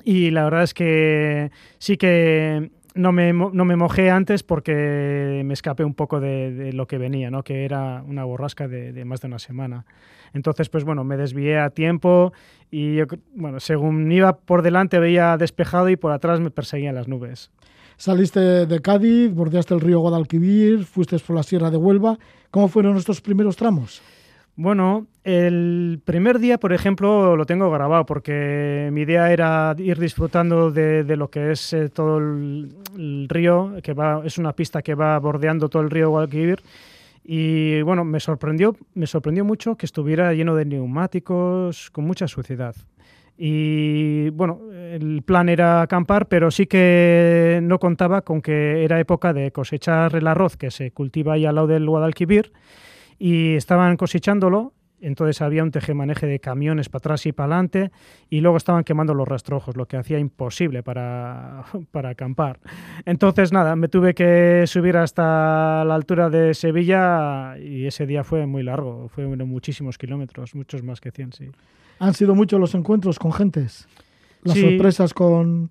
y 0.09 0.31
la 0.31 0.45
verdad 0.45 0.63
es 0.63 0.73
que 0.73 1.51
sí 1.77 1.99
que 1.99 2.71
no 2.95 3.13
me, 3.13 3.35
no 3.35 3.65
me 3.67 3.77
mojé 3.77 4.09
antes 4.09 4.43
porque 4.43 5.43
me 5.45 5.53
escapé 5.53 5.85
un 5.85 5.93
poco 5.93 6.19
de, 6.19 6.73
lo 6.73 6.87
que 6.87 6.97
venía, 6.97 7.31
¿no? 7.31 7.43
que 7.43 7.67
era 7.67 8.03
una 8.07 8.25
borrasca 8.25 8.69
de, 8.69 8.95
de, 8.95 9.05
más 9.05 9.21
de 9.21 9.27
una 9.27 9.39
semana. 9.39 9.85
Entonces, 10.33 10.71
pues 10.71 10.85
bueno, 10.85 11.05
me 11.05 11.19
desvié 11.19 11.59
a 11.59 11.69
tiempo 11.69 12.33
y 12.71 12.95
yo, 12.95 13.05
bueno, 13.35 13.61
según 13.61 14.11
iba 14.11 14.39
por 14.39 14.63
delante 14.63 14.99
veía 14.99 15.37
despejado 15.37 15.91
y 15.91 15.97
por 15.97 16.13
atrás 16.13 16.41
me 16.41 16.51
perseguían 16.51 16.95
las 16.95 17.07
nubes. 17.07 17.51
Saliste 17.99 18.65
de 18.65 18.81
Cádiz, 18.81 19.35
bordeaste 19.35 19.75
el 19.75 19.81
río 19.83 20.01
Guadalquivir, 20.01 20.87
fuiste 20.87 21.19
por 21.19 21.37
la 21.37 21.43
Sierra 21.43 21.71
de 21.71 21.77
Huelva. 21.77 22.19
¿Cómo 22.51 22.69
fueron 22.69 22.97
estos 22.97 23.21
primeros 23.21 23.57
tramos? 23.57 24.01
Bueno, 24.59 25.07
el 25.23 26.01
primer 26.05 26.41
día, 26.41 26.59
por 26.59 26.73
ejemplo, 26.73 27.37
lo 27.37 27.47
tengo 27.47 27.71
grabado 27.71 28.05
porque 28.05 28.89
mi 28.93 29.03
idea 29.03 29.33
era 29.33 29.73
ir 29.79 30.01
disfrutando 30.01 30.73
de, 30.73 31.05
lo 31.17 31.31
que 31.31 31.53
es 31.53 31.73
eh, 31.73 31.89
todo 31.89 32.19
el, 32.19 32.75
el, 32.97 33.29
río, 33.29 33.75
que 33.85 33.93
va, 33.93 34.21
es 34.25 34.37
una 34.37 34.53
pista 34.55 34.83
que 34.83 34.97
va 34.97 35.17
bordeando 35.21 35.69
todo 35.69 35.83
el 35.83 35.91
río 35.91 36.11
Guadalquivir. 36.11 36.61
Y 37.23 37.83
bueno, 37.83 38.05
me 38.05 38.19
sorprendió, 38.19 38.75
me 38.95 39.07
sorprendió 39.07 39.45
mucho 39.45 39.77
que 39.77 39.87
estuviera 39.87 40.35
lleno 40.35 40.57
de 40.57 40.65
neumáticos, 40.65 41.93
con 41.93 42.05
mucha 42.05 42.27
suciedad. 42.27 42.75
Y 43.37 44.31
bueno, 44.31 44.59
el 44.73 45.23
plan 45.23 45.49
era 45.49 45.83
acampar, 45.83 46.27
pero 46.27 46.51
sí 46.51 46.67
que 46.67 47.61
no 47.63 47.79
contaba 47.79 48.23
con 48.23 48.43
que 48.43 48.83
era 48.83 48.99
época 48.99 49.33
de 49.33 49.53
cosechar 49.53 50.17
el 50.17 50.27
arroz 50.27 50.57
que 50.57 50.73
se 50.73 50.91
cultiva 50.91 51.35
ahí 51.35 51.47
al 51.47 51.55
lado 51.55 51.69
del 51.69 51.89
Guadalquivir 51.89 52.51
y 53.19 53.55
estaban 53.55 53.97
cosechándolo. 53.97 54.73
Entonces 55.01 55.41
había 55.43 55.63
un 55.63 55.71
tejemaneje 55.71 56.27
de 56.27 56.41
camiones 56.41 56.89
para 56.89 56.99
atrás 56.99 57.27
y 57.27 57.31
para 57.33 57.55
adelante 57.55 57.93
y 58.31 58.41
luego 58.41 58.57
estaban 58.57 58.83
quemando 58.83 59.15
los 59.15 59.29
rastrojos, 59.29 59.77
lo 59.77 59.87
que 59.87 59.97
hacía 59.97 60.19
imposible 60.19 60.83
para, 60.83 61.65
para 61.93 62.11
acampar. 62.11 62.59
Entonces 63.05 63.53
nada, 63.53 63.77
me 63.77 63.87
tuve 63.87 64.13
que 64.13 64.65
subir 64.67 64.97
hasta 64.97 65.85
la 65.85 65.95
altura 65.95 66.31
de 66.31 66.53
Sevilla 66.53 67.57
y 67.59 67.87
ese 67.87 68.07
día 68.07 68.25
fue 68.25 68.47
muy 68.47 68.65
largo, 68.65 69.09
fue 69.09 69.25
muchísimos 69.29 69.99
kilómetros, 69.99 70.57
muchos 70.57 70.83
más 70.83 71.01
que 71.01 71.13
100, 71.13 71.33
sí. 71.33 71.51
¿Han 72.01 72.15
sido 72.15 72.35
muchos 72.35 72.59
los 72.59 72.75
encuentros 72.75 73.21
con 73.21 73.33
gentes? 73.33 73.87
¿Las 74.43 74.57
sí. 74.57 74.63
sorpresas 74.63 75.15
con, 75.15 75.71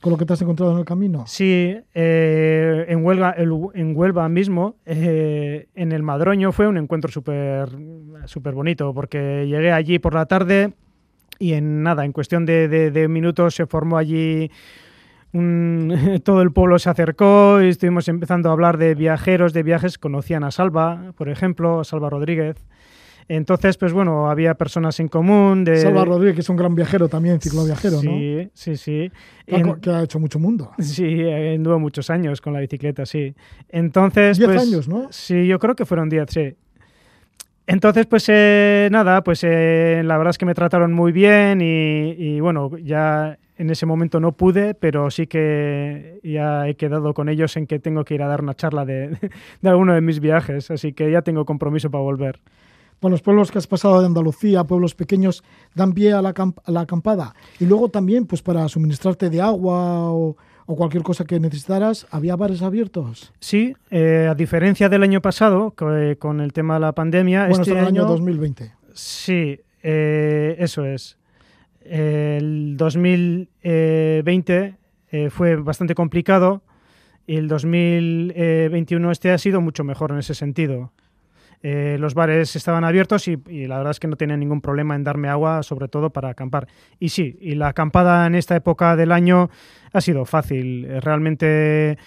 con, 0.00 0.12
lo 0.12 0.18
que 0.18 0.24
te 0.24 0.32
has 0.32 0.42
encontrado 0.42 0.72
en 0.72 0.78
el 0.78 0.84
camino? 0.84 1.24
Sí, 1.26 1.76
eh, 1.94 2.86
en, 2.88 3.04
Huelva, 3.04 3.30
el, 3.32 3.50
en 3.74 3.96
Huelva 3.96 4.28
mismo, 4.28 4.76
eh, 4.86 5.68
en 5.74 5.92
el 5.92 6.02
Madroño, 6.02 6.52
fue 6.52 6.66
un 6.66 6.78
encuentro 6.78 7.10
súper 7.10 7.68
super 8.26 8.54
bonito, 8.54 8.92
porque 8.94 9.46
llegué 9.46 9.72
allí 9.72 9.98
por 9.98 10.14
la 10.14 10.26
tarde 10.26 10.72
y 11.38 11.52
en 11.52 11.82
nada, 11.82 12.04
en 12.04 12.12
cuestión 12.12 12.46
de, 12.46 13.06
minutos 13.08 13.54
se 13.54 13.66
formó 13.66 13.98
allí... 13.98 14.50
Todo 16.24 16.40
el 16.40 16.52
pueblo 16.52 16.78
se 16.78 16.88
acercó 16.88 17.60
y 17.60 17.68
estuvimos 17.68 18.08
empezando 18.08 18.48
a 18.48 18.52
hablar 18.52 18.78
de 18.78 18.94
viajeros, 18.94 19.52
de 19.52 19.62
viajes. 19.62 19.98
Conocían 19.98 20.42
a 20.42 20.50
Salva, 20.50 21.12
por 21.18 21.28
ejemplo, 21.28 21.84
Salva 21.84 22.08
Rodríguez. 22.08 22.56
Entonces, 23.28 23.76
pues 23.76 23.92
bueno, 23.92 24.30
había 24.30 24.54
personas 24.54 24.98
en 25.00 25.08
común. 25.08 25.62
De... 25.62 25.76
Salva 25.76 26.04
Rodríguez, 26.04 26.34
que 26.34 26.40
es 26.40 26.48
un 26.48 26.56
gran 26.56 26.74
viajero 26.74 27.08
también, 27.08 27.40
cicloviajero, 27.40 28.00
sí, 28.00 28.06
¿no? 28.06 28.12
Sí, 28.12 28.50
sí, 28.54 28.76
sí. 28.76 29.12
Que, 29.46 29.56
en... 29.56 29.74
que, 29.80 29.90
ha 29.90 30.02
hecho 30.02 30.18
mucho 30.18 30.38
mundo. 30.38 30.70
Sí, 30.78 31.28
anduvo 31.30 31.78
muchos 31.78 32.08
años 32.08 32.40
con 32.40 32.54
la 32.54 32.60
bicicleta, 32.60 33.04
sí. 33.04 33.34
Entonces. 33.68 34.38
Diez 34.38 34.50
pues, 34.50 34.62
años, 34.62 34.88
¿no? 34.88 35.08
Sí, 35.10 35.46
yo 35.46 35.58
creo 35.58 35.76
que 35.76 35.84
fueron 35.84 36.08
diez, 36.08 36.30
sí. 36.30 36.54
Entonces, 37.66 38.06
pues 38.06 38.24
eh, 38.28 38.88
nada, 38.90 39.22
pues 39.22 39.44
eh, 39.44 40.00
la 40.02 40.16
verdad 40.16 40.30
es 40.30 40.38
que 40.38 40.46
me 40.46 40.54
trataron 40.54 40.94
muy 40.94 41.12
bien 41.12 41.60
y, 41.60 42.12
y, 42.16 42.40
bueno, 42.40 42.70
ya 42.78 43.38
en 43.58 43.68
ese 43.68 43.84
momento 43.84 44.20
no 44.20 44.32
pude, 44.32 44.72
pero 44.72 45.10
sí 45.10 45.26
que 45.26 46.18
ya 46.22 46.66
he 46.66 46.76
quedado 46.76 47.12
con 47.12 47.28
ellos 47.28 47.54
en 47.58 47.66
que 47.66 47.78
tengo 47.78 48.04
que 48.04 48.14
ir 48.14 48.22
a 48.22 48.26
dar 48.26 48.40
una 48.40 48.54
charla 48.54 48.86
de, 48.86 49.18
de 49.60 49.68
alguno 49.68 49.92
de 49.92 50.00
mis 50.00 50.18
viajes, 50.18 50.70
así 50.70 50.94
que 50.94 51.10
ya 51.10 51.20
tengo 51.20 51.44
compromiso 51.44 51.90
para 51.90 52.02
volver. 52.02 52.40
Bueno, 53.00 53.14
los 53.14 53.22
pueblos 53.22 53.50
que 53.50 53.58
has 53.58 53.66
pasado 53.66 54.00
de 54.00 54.06
Andalucía, 54.06 54.64
pueblos 54.64 54.94
pequeños, 54.94 55.44
dan 55.74 55.92
pie 55.92 56.12
a 56.12 56.22
la, 56.22 56.30
a 56.30 56.70
la 56.70 56.80
acampada. 56.80 57.34
Y 57.60 57.66
luego 57.66 57.88
también, 57.88 58.26
pues 58.26 58.42
para 58.42 58.68
suministrarte 58.68 59.30
de 59.30 59.40
agua 59.40 60.10
o, 60.12 60.36
o 60.70 60.76
cualquier 60.76 61.02
cosa 61.02 61.24
que 61.24 61.40
necesitaras, 61.40 62.06
¿había 62.10 62.36
bares 62.36 62.60
abiertos? 62.60 63.32
Sí, 63.40 63.74
eh, 63.90 64.28
a 64.30 64.34
diferencia 64.34 64.90
del 64.90 65.02
año 65.02 65.22
pasado, 65.22 65.70
que, 65.70 66.16
con 66.18 66.40
el 66.40 66.52
tema 66.52 66.74
de 66.74 66.80
la 66.80 66.92
pandemia. 66.92 67.46
Bueno, 67.46 67.62
este 67.62 67.72
el 67.72 67.78
año, 67.78 68.02
año 68.02 68.04
2020. 68.04 68.70
Sí, 68.92 69.58
eh, 69.82 70.56
eso 70.58 70.84
es. 70.84 71.16
El 71.80 72.76
2020 72.76 74.74
eh, 75.10 75.30
fue 75.30 75.56
bastante 75.56 75.94
complicado 75.94 76.60
y 77.26 77.36
el 77.36 77.48
2021 77.48 79.10
este 79.10 79.30
ha 79.30 79.38
sido 79.38 79.62
mucho 79.62 79.84
mejor 79.84 80.10
en 80.10 80.18
ese 80.18 80.34
sentido. 80.34 80.92
Eh, 81.62 81.96
los 81.98 82.14
bares 82.14 82.54
estaban 82.54 82.84
abiertos 82.84 83.26
y, 83.26 83.36
y, 83.48 83.66
la 83.66 83.78
verdad 83.78 83.90
es 83.90 84.00
que 84.00 84.06
no 84.06 84.16
tenían 84.16 84.38
ningún 84.38 84.60
problema 84.60 84.94
en 84.94 85.02
darme 85.02 85.28
agua, 85.28 85.62
sobre 85.62 85.88
todo 85.88 86.10
para 86.10 86.30
acampar. 86.30 86.68
Y 87.00 87.08
sí, 87.08 87.36
y 87.40 87.54
la 87.54 87.68
acampada 87.68 88.26
en 88.26 88.34
esta 88.34 88.54
época 88.54 88.94
del 88.94 89.12
año 89.12 89.50
ha 89.92 90.00
sido 90.00 90.24
fácil. 90.24 90.86
Realmente 91.00 91.98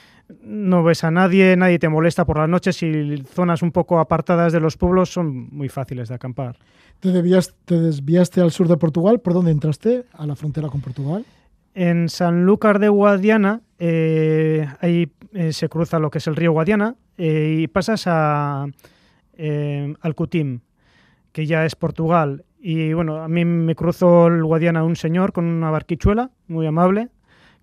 no 0.42 0.84
ves 0.84 1.04
a 1.04 1.12
nadie, 1.12 1.56
nadie 1.56 1.80
te 1.80 1.90
molesta 1.90 2.26
por 2.26 2.38
las 2.38 2.50
noches 2.50 2.82
y 2.84 3.24
zonas 3.34 3.62
un 3.62 3.72
poco 3.72 4.00
apartadas 4.00 4.54
de 4.54 4.60
los 4.60 4.78
pueblos 4.78 5.12
son 5.12 5.50
muy 5.52 5.70
fáciles 5.70 6.10
de 6.10 6.16
acampar. 6.16 6.58
¿Te, 7.00 7.12
debías, 7.12 7.54
te 7.66 7.80
desviaste 7.80 8.42
al 8.42 8.52
sur 8.52 8.68
de 8.68 8.78
Portugal? 8.78 9.20
¿Por 9.20 9.34
dónde 9.34 9.52
entraste? 9.52 10.06
¿A 10.14 10.26
la 10.26 10.36
frontera 10.36 10.70
con 10.70 10.82
Portugal? 10.82 11.26
En 11.74 12.10
Sanlúcar 12.10 12.80
de 12.80 12.90
Guadiana, 12.90 13.62
eh, 13.80 14.68
ahí 14.82 15.12
eh, 15.34 15.54
se 15.54 15.70
cruza 15.70 16.00
lo 16.00 16.12
que 16.12 16.18
es 16.18 16.28
el 16.28 16.36
río 16.36 16.52
Guadiana 16.52 16.96
eh, 17.18 17.60
y 17.62 17.68
pasas 17.68 18.04
a 18.08 18.68
eh, 19.38 19.94
Alcutim, 20.02 20.60
que 21.32 21.46
ya 21.46 21.66
es 21.66 21.76
Portugal. 21.76 22.46
Y 22.60 22.94
bueno, 22.94 23.18
a 23.24 23.28
mí 23.28 23.44
me 23.46 23.76
cruzó 23.76 24.28
el 24.28 24.44
Guadiana 24.44 24.84
un 24.84 24.96
señor 24.96 25.34
con 25.34 25.46
una 25.46 25.72
barquichuela, 25.72 26.30
muy 26.48 26.68
amable, 26.68 27.10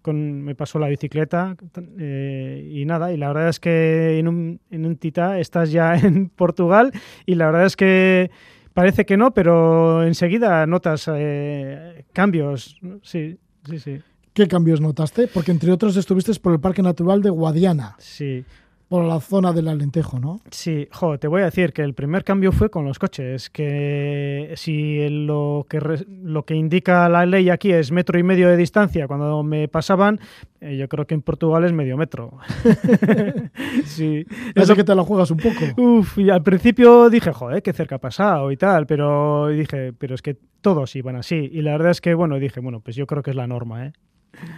con, 0.02 0.42
me 0.42 0.54
pasó 0.54 0.78
la 0.78 0.88
bicicleta 0.88 1.56
eh, 1.98 2.68
y 2.72 2.84
nada, 2.84 3.12
y 3.12 3.16
la 3.16 3.28
verdad 3.28 3.48
es 3.48 3.60
que 3.60 4.18
en 4.18 4.28
un, 4.28 4.60
en 4.70 4.86
un 4.86 4.96
tita 4.96 5.38
estás 5.38 5.70
ya 5.70 5.94
en 6.02 6.28
Portugal 6.28 6.92
y 7.26 7.34
la 7.34 7.46
verdad 7.46 7.66
es 7.66 7.76
que 7.76 8.30
parece 8.74 9.04
que 9.04 9.16
no, 9.16 9.32
pero 9.32 10.04
enseguida 10.04 10.66
notas 10.66 11.08
eh, 11.12 12.04
cambios, 12.12 12.78
sí, 13.02 13.38
sí, 13.68 13.78
sí. 13.78 14.00
¿Qué 14.32 14.46
cambios 14.46 14.80
notaste? 14.80 15.26
Porque 15.26 15.50
entre 15.50 15.72
otros 15.72 15.96
estuviste 15.96 16.32
por 16.34 16.52
el 16.52 16.60
Parque 16.60 16.80
Natural 16.80 17.20
de 17.22 17.30
Guadiana. 17.30 17.96
Sí, 17.98 18.44
por 18.88 19.04
la 19.04 19.20
zona 19.20 19.52
del 19.52 19.68
Alentejo, 19.68 20.18
¿no? 20.18 20.40
Sí, 20.50 20.88
jo, 20.90 21.18
te 21.18 21.28
voy 21.28 21.42
a 21.42 21.46
decir 21.46 21.74
que 21.74 21.82
el 21.82 21.92
primer 21.92 22.24
cambio 22.24 22.52
fue 22.52 22.70
con 22.70 22.86
los 22.86 22.98
coches, 22.98 23.50
que 23.50 24.52
si 24.56 25.08
lo 25.10 25.66
que, 25.68 25.78
re, 25.78 26.06
lo 26.08 26.44
que 26.44 26.54
indica 26.54 27.06
la 27.10 27.26
ley 27.26 27.50
aquí 27.50 27.70
es 27.70 27.92
metro 27.92 28.18
y 28.18 28.22
medio 28.22 28.48
de 28.48 28.56
distancia, 28.56 29.06
cuando 29.06 29.42
me 29.42 29.68
pasaban, 29.68 30.18
eh, 30.60 30.76
yo 30.78 30.88
creo 30.88 31.06
que 31.06 31.14
en 31.14 31.20
Portugal 31.20 31.64
es 31.64 31.72
medio 31.72 31.98
metro. 31.98 32.38
sí. 33.84 34.24
Eso 34.54 34.74
que 34.74 34.84
te 34.84 34.94
la 34.94 35.02
juegas 35.02 35.30
un 35.30 35.38
poco. 35.38 35.80
Uf, 35.80 36.16
y 36.16 36.30
al 36.30 36.42
principio 36.42 37.10
dije, 37.10 37.32
joder, 37.32 37.62
qué 37.62 37.74
cerca 37.74 37.96
ha 37.96 38.00
pasado 38.00 38.50
y 38.50 38.56
tal, 38.56 38.86
pero 38.86 39.48
dije, 39.48 39.92
pero 39.92 40.14
es 40.14 40.22
que 40.22 40.38
todos 40.62 40.96
iban 40.96 41.16
así. 41.16 41.50
Y 41.52 41.60
la 41.60 41.72
verdad 41.72 41.90
es 41.90 42.00
que, 42.00 42.14
bueno, 42.14 42.38
dije, 42.38 42.60
bueno, 42.60 42.80
pues 42.80 42.96
yo 42.96 43.06
creo 43.06 43.22
que 43.22 43.30
es 43.30 43.36
la 43.36 43.46
norma, 43.46 43.86
¿eh? 43.86 43.92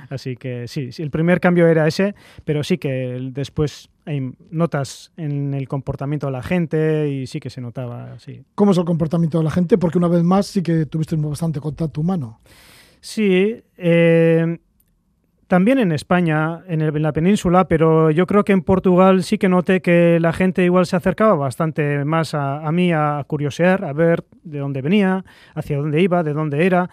Así 0.09 0.37
que 0.37 0.67
sí, 0.69 0.93
sí, 0.93 1.03
el 1.03 1.11
primer 1.11 1.41
cambio 1.41 1.67
era 1.69 1.87
ese, 1.87 2.15
pero 2.45 2.63
sí 2.65 2.79
que 2.79 3.19
después 3.33 3.91
hay 4.07 4.33
notas 4.51 5.13
en 5.17 5.55
el 5.55 5.69
comportamiento 5.69 6.27
de 6.27 6.33
la 6.33 6.43
gente 6.43 7.09
y 7.09 7.27
sí 7.27 7.39
que 7.41 7.51
se 7.51 7.61
notaba, 7.61 8.19
sí. 8.19 8.43
¿Cómo 8.55 8.73
es 8.73 8.79
el 8.79 8.85
comportamiento 8.85 9.39
de 9.39 9.45
la 9.45 9.51
gente? 9.51 9.79
Porque 9.79 9.99
una 9.99 10.09
vez 10.09 10.23
más 10.25 10.47
sí 10.47 10.63
que 10.63 10.87
tuviste 10.87 11.15
bastante 11.17 11.61
contacto 11.61 12.01
humano. 12.01 12.41
Sí, 13.01 13.63
eh, 13.77 14.59
también 15.47 15.79
en 15.81 15.91
España, 15.93 16.63
en, 16.69 16.81
el- 16.81 16.95
en 16.97 17.03
la 17.03 17.13
península, 17.13 17.67
pero 17.67 18.11
yo 18.11 18.27
creo 18.27 18.45
que 18.45 18.53
en 18.53 18.63
Portugal 18.63 19.25
sí 19.25 19.37
que 19.39 19.49
noté 19.49 19.81
que 19.81 20.19
la 20.21 20.33
gente 20.33 20.65
igual 20.65 20.87
se 20.87 20.97
acercaba 20.97 21.35
bastante 21.35 22.05
más 22.05 22.35
a, 22.35 22.67
a 22.67 22.71
mí 22.73 22.93
a 22.93 23.25
curiosear, 23.27 23.85
a 23.85 23.93
ver 23.93 24.25
de 24.45 24.59
dónde 24.59 24.81
venía, 24.83 25.25
hacia 25.55 25.79
dónde 25.79 26.01
iba, 26.03 26.23
de 26.23 26.33
dónde 26.35 26.67
era. 26.67 26.89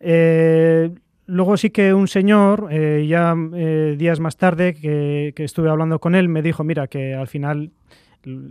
Eh, 0.00 0.90
luego 1.26 1.56
sí 1.56 1.70
que 1.70 1.94
un 1.94 2.08
señor, 2.08 2.68
eh, 2.70 3.06
ya 3.08 3.34
eh, 3.54 3.96
días 3.98 4.20
más 4.20 4.36
tarde 4.36 4.74
que, 4.74 5.32
que 5.36 5.44
estuve 5.44 5.68
hablando 5.68 5.98
con 5.98 6.14
él, 6.14 6.28
me 6.28 6.42
dijo, 6.42 6.64
mira, 6.64 6.86
que 6.86 7.14
al 7.14 7.28
final 7.28 7.70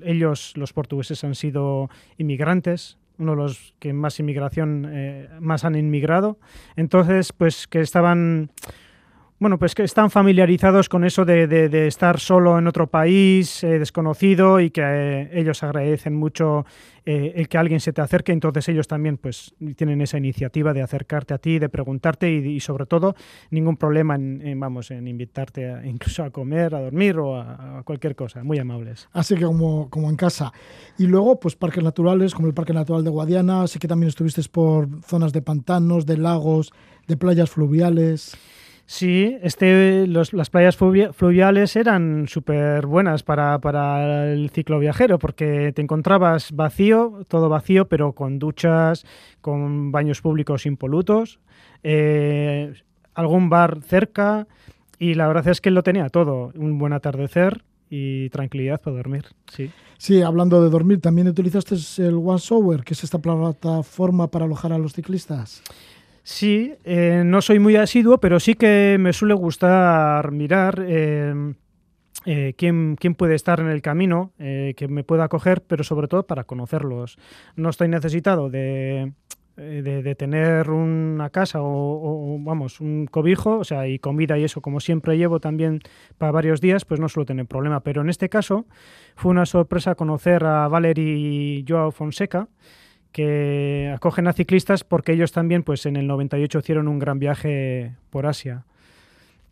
ellos, 0.03 0.53
los 0.56 0.73
portugueses, 0.73 1.23
han 1.23 1.35
sido 1.35 1.89
inmigrantes, 2.18 2.97
uno 3.18 3.31
de 3.31 3.38
los 3.38 3.73
que 3.80 3.93
más 3.93 4.19
inmigración, 4.19 4.88
eh, 4.89 5.30
más 5.39 5.65
han 5.65 5.76
inmigrado. 5.76 6.38
Entonces, 6.76 7.34
pues 7.34 7.68
que 7.68 7.81
estaban, 7.81 8.52
bueno, 9.38 9.60
pues 9.60 9.76
que 9.76 9.84
están 9.84 10.10
familiarizados 10.12 10.88
con 10.88 11.03
eso 11.03 11.26
de, 11.26 11.48
de- 11.48 11.88
estar 11.88 12.20
solo 12.20 12.57
en 12.57 12.68
otro 12.68 12.88
país, 12.88 13.64
eh, 13.64 13.80
desconocido, 13.80 14.60
y 14.62 14.70
que 14.72 14.82
eh, 14.84 15.30
ellos 15.34 15.62
agradecen 15.62 16.16
mucho 16.16 16.66
eh, 17.06 17.34
el 17.36 17.49
que 17.49 17.57
alguien 17.57 17.80
se 17.82 17.91
te 17.91 18.02
acerque. 18.02 18.32
Entonces 18.32 18.70
ellos 18.70 18.88
también, 18.88 19.18
pues, 19.18 19.53
tienen 19.76 19.99
esa 20.02 20.18
iniciativa 20.18 20.74
de 20.74 20.82
acercarte 20.82 21.34
a 21.34 21.38
ti, 21.38 21.60
de 21.60 21.68
preguntarte 21.68 22.32
y, 22.32 22.60
sobre 22.62 22.86
todo 22.86 23.16
ningún 23.52 23.76
problema 23.76 24.16
en, 24.16 24.57
vamos, 24.60 24.90
en 24.91 25.06
invitarte 25.07 25.70
a- 25.70 25.86
incluso 25.86 26.24
a 26.24 26.30
comer, 26.32 26.74
a 26.74 26.80
dormir 26.82 27.18
o 27.20 27.36
a, 27.38 27.84
cualquier 27.84 28.16
cosa. 28.16 28.41
Muy 28.44 28.57
amables. 28.57 29.10
Así 29.12 29.36
que 29.36 29.44
como, 29.45 29.90
como 29.90 30.10
en 30.10 30.16
casa. 30.16 30.53
Y 30.98 31.07
luego, 31.07 31.40
pues 31.41 31.56
parques 31.57 31.84
naturales, 31.84 32.34
como 32.34 32.48
el 32.48 32.53
Parque 32.53 32.74
Natural 32.74 33.03
de 33.03 33.10
Guadiana, 33.10 33.64
así 33.64 33.80
que 33.80 33.88
también 33.90 34.07
estuviste 34.07 34.41
por 34.49 34.88
zonas 35.03 35.34
de 35.34 35.41
pantanos, 35.41 36.06
de 36.06 36.18
lagos, 36.18 36.72
de 37.07 37.18
playas 37.18 37.49
fluviales. 37.49 38.38
Sí, 38.88 39.36
este, 39.41 40.06
los- 40.06 40.32
las 40.34 40.52
playas 40.52 40.78
fluvia- 40.78 41.12
fluviales 41.12 41.76
eran 41.76 42.28
súper 42.28 42.86
buenas 42.86 43.24
para, 43.24 43.57
para 43.60 44.32
el 44.32 44.52
ciclo 44.52 44.78
viajero 44.80 45.18
porque 45.18 45.72
te 45.74 45.82
encontrabas 45.82 46.52
vacío, 46.52 47.22
todo 47.28 47.49
vacío, 47.49 47.88
pero 47.88 48.14
con 48.14 48.38
duchas, 48.38 49.03
con 49.41 49.91
baños 49.91 50.22
públicos 50.22 50.68
impolutos, 50.68 51.40
eh, 51.82 52.74
algún 53.16 53.49
bar 53.49 53.82
cerca 53.82 54.48
y 54.99 55.16
la 55.16 55.28
verdad 55.28 55.48
es 55.48 55.62
que 55.62 55.72
lo 55.72 55.82
tenía 55.82 56.10
todo, 56.10 56.52
un 56.56 56.78
buen 56.78 56.94
atardecer 56.94 57.64
y 57.90 58.30
tranquilidad 58.30 58.82
para 58.82 58.98
dormir, 58.98 59.26
sí. 59.52 59.72
Sí, 59.98 60.22
hablando 60.22 60.62
de 60.62 60.70
dormir, 60.70 60.99
también 60.99 61.28
utilizaste 61.30 61.76
el 62.06 62.16
One 62.16 62.38
Shower, 62.38 62.84
que 62.84 62.94
es 62.94 63.03
esta 63.03 63.18
plataforma 63.20 64.28
para 64.30 64.45
alojar 64.45 64.74
a 64.74 64.78
los 64.78 64.94
ciclistas. 64.94 65.64
Sí, 66.26 66.73
eh, 66.84 67.22
no 67.23 67.39
soy 67.39 67.60
muy 67.60 67.76
asiduo, 67.76 68.18
pero 68.18 68.39
sí 68.39 68.56
que 68.56 68.97
me 68.99 69.14
suele 69.14 69.35
gustar 69.35 70.31
mirar 70.31 70.84
eh, 70.84 71.53
eh, 72.26 72.56
quién, 72.57 72.95
quién 72.99 73.14
puede 73.14 73.35
estar 73.35 73.60
en 73.60 73.68
el 73.68 73.84
camino, 73.84 74.34
que 74.39 74.88
me 74.89 75.03
pueda 75.03 75.26
acoger, 75.26 75.61
pero 75.61 75.84
sobre 75.84 76.07
todo 76.07 76.26
para 76.26 76.45
conocerlos. 76.45 77.19
No 77.56 77.69
estoy 77.69 77.89
necesitado 77.89 78.49
de, 78.49 79.14
de, 79.56 80.15
tener 80.15 80.72
una 80.72 81.30
casa 81.30 81.61
o, 81.61 81.68
o, 81.68 82.39
vamos, 82.39 82.81
un 82.81 83.06
cobijo, 83.06 83.60
o 83.60 83.64
sea, 83.64 83.88
y 83.88 83.99
comida 83.99 84.35
y 84.39 84.45
eso, 84.45 84.61
como 84.61 84.80
siempre 84.80 85.19
llevo 85.19 85.39
también 85.39 85.80
para 86.18 86.31
varios 86.31 86.60
días, 86.60 86.85
pues 86.85 86.99
no 86.99 87.07
suelo 87.07 87.27
tener 87.27 87.45
problema. 87.45 87.81
Pero 87.81 88.02
en 88.02 88.10
este 88.10 88.30
caso 88.30 88.65
fue 89.15 89.30
una 89.30 89.45
sorpresa 89.45 89.93
conocer 89.93 90.43
a 90.43 90.68
Valerie 90.69 91.18
y 91.18 91.65
Joao 91.68 91.91
Fonseca, 91.91 92.47
que 93.16 93.94
acogen 93.96 94.28
a 94.28 94.34
ciclistas 94.34 94.84
porque 94.84 95.14
ellos 95.14 95.32
también 95.32 95.64
pues 95.64 95.86
en 95.86 95.96
el 95.96 96.06
98 96.06 96.60
hicieron 96.60 96.90
un 96.90 97.00
gran 97.00 97.18
viaje 97.18 97.94
por 98.10 98.26
Asia. 98.26 98.66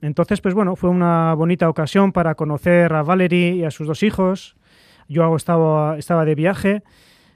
Entonces, 0.02 0.42
pues 0.42 0.54
bueno, 0.54 0.76
fue 0.76 0.90
una 0.90 1.34
bonita 1.34 1.70
ocasión 1.70 2.12
para 2.12 2.36
conocer 2.36 2.92
a 2.92 3.04
Valerie 3.04 3.56
y 3.56 3.64
a 3.64 3.72
sus 3.72 3.88
dos 3.88 4.04
hijos. 4.04 4.58
Yo 5.08 5.34
estaba, 5.38 5.98
estaba 5.98 6.26
de 6.26 6.36
viaje, 6.36 6.84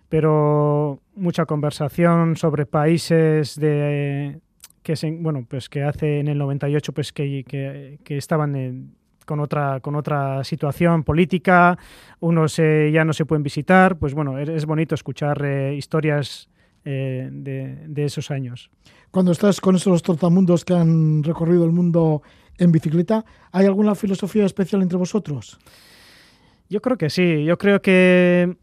pero 0.09 0.99
mucha 1.15 1.45
conversación 1.45 2.35
sobre 2.35 2.65
países 2.65 3.57
de 3.57 4.41
que 4.83 4.97
se, 4.97 5.09
bueno, 5.11 5.45
pues 5.47 5.69
que 5.69 5.83
hace 5.83 6.19
en 6.19 6.27
el 6.27 6.39
98 6.39 6.91
pues 6.91 7.13
que, 7.13 7.45
que, 7.47 7.99
que 8.03 8.17
estaban 8.17 8.53
en, 8.57 8.97
con 9.27 9.41
otra, 9.41 9.79
con 9.81 9.95
otra 9.95 10.43
situación 10.43 11.03
política, 11.03 11.77
unos 12.19 12.57
eh, 12.57 12.89
ya 12.91 13.03
no 13.05 13.13
se 13.13 13.25
pueden 13.25 13.43
visitar, 13.43 13.99
pues 13.99 14.15
bueno, 14.15 14.39
es, 14.39 14.49
es 14.49 14.65
bonito 14.65 14.95
escuchar 14.95 15.43
eh, 15.45 15.75
historias 15.75 16.49
eh, 16.85 17.29
de, 17.31 17.85
de, 17.87 18.05
esos 18.05 18.31
años. 18.31 18.71
Cuando 19.11 19.33
estás 19.33 19.59
con 19.59 19.75
esos 19.75 20.01
trotamundos 20.01 20.63
que 20.63 20.73
han 20.73 21.21
recorrido 21.23 21.65
el 21.65 21.71
mundo 21.71 22.23
en 22.57 22.71
bicicleta, 22.71 23.25
¿hay 23.51 23.65
alguna 23.65 23.93
filosofía 23.93 24.45
especial 24.45 24.81
entre 24.81 24.97
vosotros? 24.97 25.59
Yo 26.69 26.81
creo 26.81 26.97
que 26.97 27.09
sí, 27.09 27.43
yo 27.43 27.57
creo 27.57 27.81
que 27.81 28.55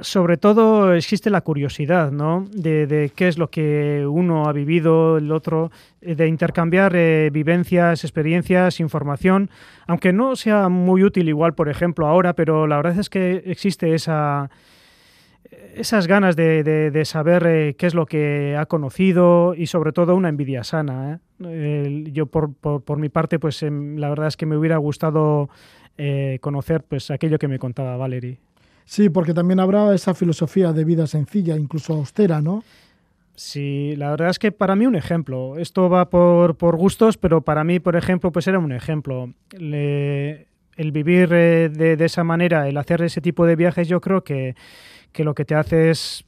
sobre 0.00 0.36
todo 0.36 0.94
existe 0.94 1.30
la 1.30 1.42
curiosidad, 1.42 2.10
¿no? 2.10 2.46
De, 2.50 3.12
qué 3.14 3.28
es 3.28 3.38
lo 3.38 3.50
que 3.50 4.06
uno 4.08 4.48
ha 4.48 4.52
vivido, 4.52 5.18
el 5.18 5.30
otro, 5.30 5.70
de 6.00 6.26
intercambiar 6.26 6.94
eh, 6.96 7.30
vivencias, 7.32 8.04
experiencias, 8.04 8.80
información, 8.80 9.50
aunque 9.86 10.12
no 10.12 10.36
sea 10.36 10.68
muy 10.68 11.04
útil 11.04 11.28
igual, 11.28 11.54
por 11.54 11.68
ejemplo, 11.68 12.06
ahora, 12.06 12.34
pero 12.34 12.66
la 12.66 12.76
verdad 12.76 12.98
es 12.98 13.10
que 13.10 13.42
existe 13.46 13.94
esa 13.94 14.50
esas 15.74 16.06
ganas 16.06 16.36
de, 16.36 17.02
saber 17.04 17.46
eh, 17.46 17.74
qué 17.76 17.86
es 17.86 17.94
lo 17.94 18.06
que 18.06 18.56
ha 18.58 18.66
conocido 18.66 19.54
y 19.54 19.66
sobre 19.66 19.92
todo 19.92 20.14
una 20.14 20.28
envidia 20.28 20.64
sana. 20.64 21.20
¿eh? 21.40 22.04
yo 22.12 22.26
por, 22.26 22.54
por, 22.54 22.82
por, 22.82 22.98
mi 22.98 23.08
parte, 23.08 23.38
pues 23.38 23.62
eh, 23.62 23.70
la 23.70 24.08
verdad 24.08 24.28
es 24.28 24.36
que 24.36 24.46
me 24.46 24.56
hubiera 24.56 24.76
gustado 24.76 25.48
eh, 25.98 26.38
conocer 26.40 26.84
pues 26.84 27.10
aquello 27.10 27.38
que 27.38 27.48
me 27.48 27.58
contaba 27.58 27.96
Valerie. 27.96 28.38
Sí, 28.84 29.08
porque 29.08 29.34
también 29.34 29.60
habrá 29.60 29.94
esa 29.94 30.14
filosofía 30.14 30.72
de 30.72 30.84
vida 30.84 31.06
sencilla, 31.06 31.56
incluso 31.56 31.94
austera, 31.94 32.40
¿no? 32.40 32.62
Sí, 33.34 33.94
la 33.96 34.10
verdad 34.10 34.28
es 34.28 34.38
que 34.38 34.52
para 34.52 34.76
mí 34.76 34.86
un 34.86 34.94
ejemplo. 34.94 35.56
Esto 35.58 35.88
va 35.88 36.10
por, 36.10 36.56
por 36.56 36.76
gustos, 36.76 37.16
pero 37.16 37.40
para 37.40 37.64
mí, 37.64 37.80
por 37.80 37.96
ejemplo, 37.96 38.30
pues 38.30 38.46
era 38.46 38.58
un 38.58 38.72
ejemplo. 38.72 39.32
Le, 39.58 40.46
el 40.76 40.92
vivir 40.92 41.30
eh, 41.32 41.68
de, 41.70 42.04
esa 42.04 42.24
manera, 42.24 42.68
el 42.68 42.76
hacer 42.76 43.02
ese 43.02 43.20
tipo 43.20 43.46
de 43.46 43.56
viajes, 43.56 43.88
yo 43.88 44.00
creo 44.00 44.22
que, 44.22 44.54
que 45.12 45.24
lo 45.24 45.34
que 45.34 45.44
te 45.44 45.54
hace 45.54 45.90
es, 45.90 46.24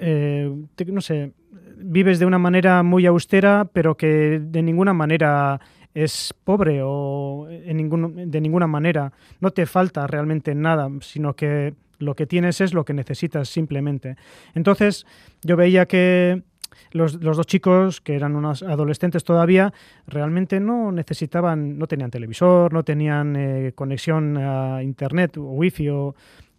eh, 0.00 0.50
te, 0.74 0.84
no 0.86 1.00
sé, 1.00 1.32
vives 1.76 2.18
de 2.18 2.26
una 2.26 2.38
manera 2.38 2.82
muy 2.82 3.06
austera, 3.06 3.68
pero 3.72 3.96
que 3.96 4.40
de 4.42 4.62
ninguna 4.62 4.92
manera 4.92 5.60
es 5.94 6.34
pobre 6.44 6.80
o 6.82 7.46
en 7.50 7.76
ningún, 7.76 8.30
de 8.30 8.40
ninguna 8.40 8.66
manera. 8.66 9.12
No 9.40 9.50
te 9.50 9.66
falta 9.66 10.06
realmente 10.06 10.54
nada, 10.54 10.88
sino 11.00 11.34
que 11.34 11.74
lo 11.98 12.14
que 12.14 12.26
tienes 12.26 12.60
es 12.60 12.74
lo 12.74 12.84
que 12.84 12.94
necesitas 12.94 13.48
simplemente. 13.48 14.16
Entonces 14.54 15.06
yo 15.42 15.56
veía 15.56 15.86
que 15.86 16.42
los, 16.92 17.22
los, 17.22 17.36
dos 17.36 17.46
chicos, 17.46 18.00
que 18.00 18.14
eran 18.14 18.36
unos 18.36 18.62
adolescentes 18.62 19.24
todavía, 19.24 19.72
realmente 20.06 20.60
no 20.60 20.92
necesitaban, 20.92 21.78
no 21.78 21.86
tenían 21.86 22.10
televisor, 22.10 22.72
no 22.72 22.82
tenían 22.82 23.36
eh, 23.36 23.72
conexión 23.74 24.36
a 24.36 24.82
internet 24.82 25.36
o 25.36 25.42
wifi. 25.42 25.88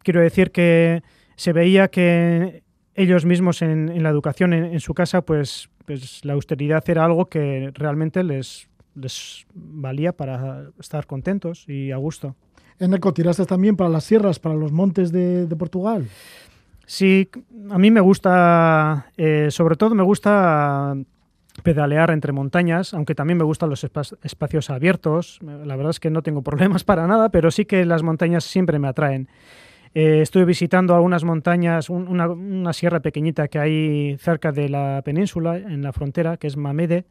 Quiero 0.04 0.22
decir 0.22 0.52
que 0.52 1.02
se 1.36 1.54
veía 1.54 1.88
que 1.88 2.64
ellos 2.96 3.26
mismos 3.26 3.62
en, 3.62 3.90
en 3.90 4.04
la 4.04 4.10
educación 4.10 4.54
en, 4.54 4.66
en, 4.66 4.80
su 4.80 4.94
casa, 4.94 5.24
pues, 5.24 5.70
pues 5.86 6.24
la 6.24 6.34
austeridad 6.34 6.84
era 6.88 7.06
algo 7.06 7.26
que 7.26 7.72
realmente 7.74 8.24
les, 8.24 8.70
les 8.96 9.46
valía 9.54 10.12
para 10.12 10.70
estar 10.80 11.06
contentos 11.06 11.66
y 11.68 11.92
a 11.92 11.98
gusto. 11.98 12.36
En 12.80 12.94
Eco 12.94 13.14
tiraste 13.14 13.46
también 13.46 13.76
para 13.76 13.90
las 13.90 14.04
sierras, 14.04 14.40
para 14.40 14.56
los 14.56 14.72
montes 14.72 15.12
de, 15.12 15.48
de 15.48 15.56
Portugal. 15.56 16.08
Sí, 16.86 17.30
a 17.70 17.78
mí 17.78 17.92
me 17.92 18.02
gusta, 18.02 19.12
eh, 19.18 19.48
sobre 19.52 19.76
todo 19.76 19.96
me 19.96 20.04
gusta 20.04 20.96
pedalear 21.62 22.12
entre 22.12 22.34
montañas, 22.34 22.94
aunque 22.94 23.16
también 23.16 23.38
me 23.38 23.44
gustan 23.44 23.70
los 23.70 23.84
espacios 23.84 24.70
abiertos. 24.70 25.40
La 25.42 25.76
verdad 25.76 25.92
es 25.92 26.00
que 26.00 26.10
no 26.10 26.24
tengo 26.24 26.42
problemas 26.42 26.84
para 26.84 27.08
nada, 27.08 27.30
pero 27.30 27.52
sí 27.52 27.66
que 27.66 27.86
las 27.86 28.04
montañas 28.04 28.44
siempre 28.44 28.80
me 28.80 28.88
atraen. 28.88 29.30
Eh, 29.96 30.22
estuve 30.22 30.46
visitando 30.46 30.96
algunas 30.96 31.24
montañas, 31.24 31.90
un, 31.90 32.08
una, 32.08 32.28
una, 32.28 32.74
sierra 32.74 33.00
pequeñita 33.00 33.48
que 33.48 33.60
hay 33.60 34.18
cerca 34.18 34.52
de 34.52 34.68
la 34.68 35.04
península, 35.06 35.58
en 35.58 35.84
la 35.84 35.94
frontera, 35.94 36.38
que 36.38 36.48
es 36.48 36.58
Mamede. 36.58 37.06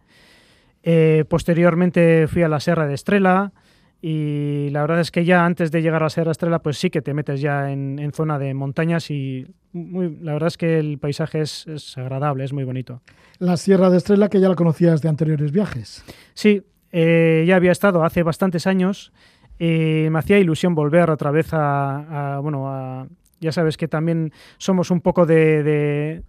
Eh, 0.83 1.25
posteriormente 1.29 2.27
fui 2.29 2.43
a 2.43 2.49
la 2.49 2.61
Sierra 2.61 2.87
de 2.87 2.95
Estrela 2.95 3.53
y 4.01 4.69
la 4.71 4.81
verdad 4.81 5.01
es 5.01 5.13
que 5.13 5.25
ya 5.25 5.45
antes 5.45 5.71
de 5.71 5.81
llegar 5.81 6.03
a 6.03 6.11
Sierra 6.11 6.33
Estrella, 6.33 6.59
pues 6.59 6.77
sí 6.77 6.91
que 6.91 7.03
te 7.03 7.15
metes 7.15 7.41
ya 7.41 7.71
en, 7.71 8.11
zona 8.13 8.37
de 8.39 8.53
montañas 8.53 9.11
y 9.11 9.47
muy, 9.73 10.19
la 10.21 10.33
verdad 10.33 10.49
es 10.49 10.57
que 10.57 10.81
el 10.81 10.99
paisaje 10.99 11.41
es, 11.41 11.97
agradable, 11.97 12.43
es 12.45 12.53
muy 12.53 12.65
bonito. 12.65 13.01
La 13.39 13.57
Sierra 13.57 13.91
de 13.91 13.99
Estrella 13.99 14.29
que 14.29 14.41
ya 14.41 14.49
la 14.49 14.57
conocías 14.57 15.03
de 15.03 15.09
anteriores 15.09 15.53
viajes. 15.53 16.05
Sí, 16.35 16.65
eh, 16.91 17.45
ya 17.47 17.55
había 17.55 17.71
estado 17.71 18.05
hace 18.05 18.25
bastantes 18.25 18.67
años 18.67 19.13
y 19.57 20.09
me 20.11 20.19
hacía 20.19 20.41
ilusión 20.41 20.75
volver 20.75 21.09
otra 21.09 21.31
vez 21.31 21.51
a, 21.53 22.41
bueno, 22.43 22.69
a, 22.69 23.07
ya 23.41 23.53
sabes 23.53 23.77
que 23.77 23.87
también 23.87 24.33
somos 24.59 24.91
un 24.91 25.01
poco 25.01 25.27
de 25.27 25.63
de, 25.63 26.23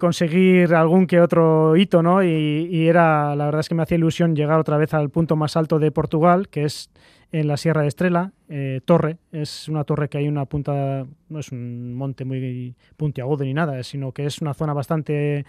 conseguir 0.00 0.74
algún 0.74 1.06
que 1.06 1.20
otro 1.20 1.76
hito, 1.76 2.02
¿no? 2.02 2.22
Y, 2.22 2.88
era, 2.88 3.34
la 3.36 3.44
verdad 3.46 3.60
es 3.60 3.68
que 3.68 3.74
me 3.74 3.82
hacía 3.82 3.96
ilusión 3.96 4.34
llegar 4.34 4.58
otra 4.58 4.76
vez 4.76 4.92
al 4.94 5.10
punto 5.10 5.36
más 5.36 5.56
alto 5.56 5.78
de 5.78 5.90
Portugal, 5.90 6.48
que 6.48 6.64
es 6.64 6.90
en 7.32 7.46
la 7.46 7.56
Sierra 7.56 7.82
de 7.82 7.88
Estrela, 7.88 8.32
eh, 8.48 8.80
Torre. 8.84 9.18
Es 9.30 9.68
una 9.68 9.84
torre 9.84 10.08
que 10.08 10.18
hay 10.18 10.26
una 10.26 10.46
punta, 10.46 11.06
no 11.28 11.38
es 11.38 11.52
un 11.52 11.94
monte 11.94 12.24
muy 12.24 12.74
puntiagudo 12.96 13.44
ni 13.44 13.54
nada, 13.54 13.82
sino 13.84 14.10
que 14.12 14.26
es 14.26 14.40
una 14.40 14.52
zona 14.52 14.72
bastante 14.72 15.44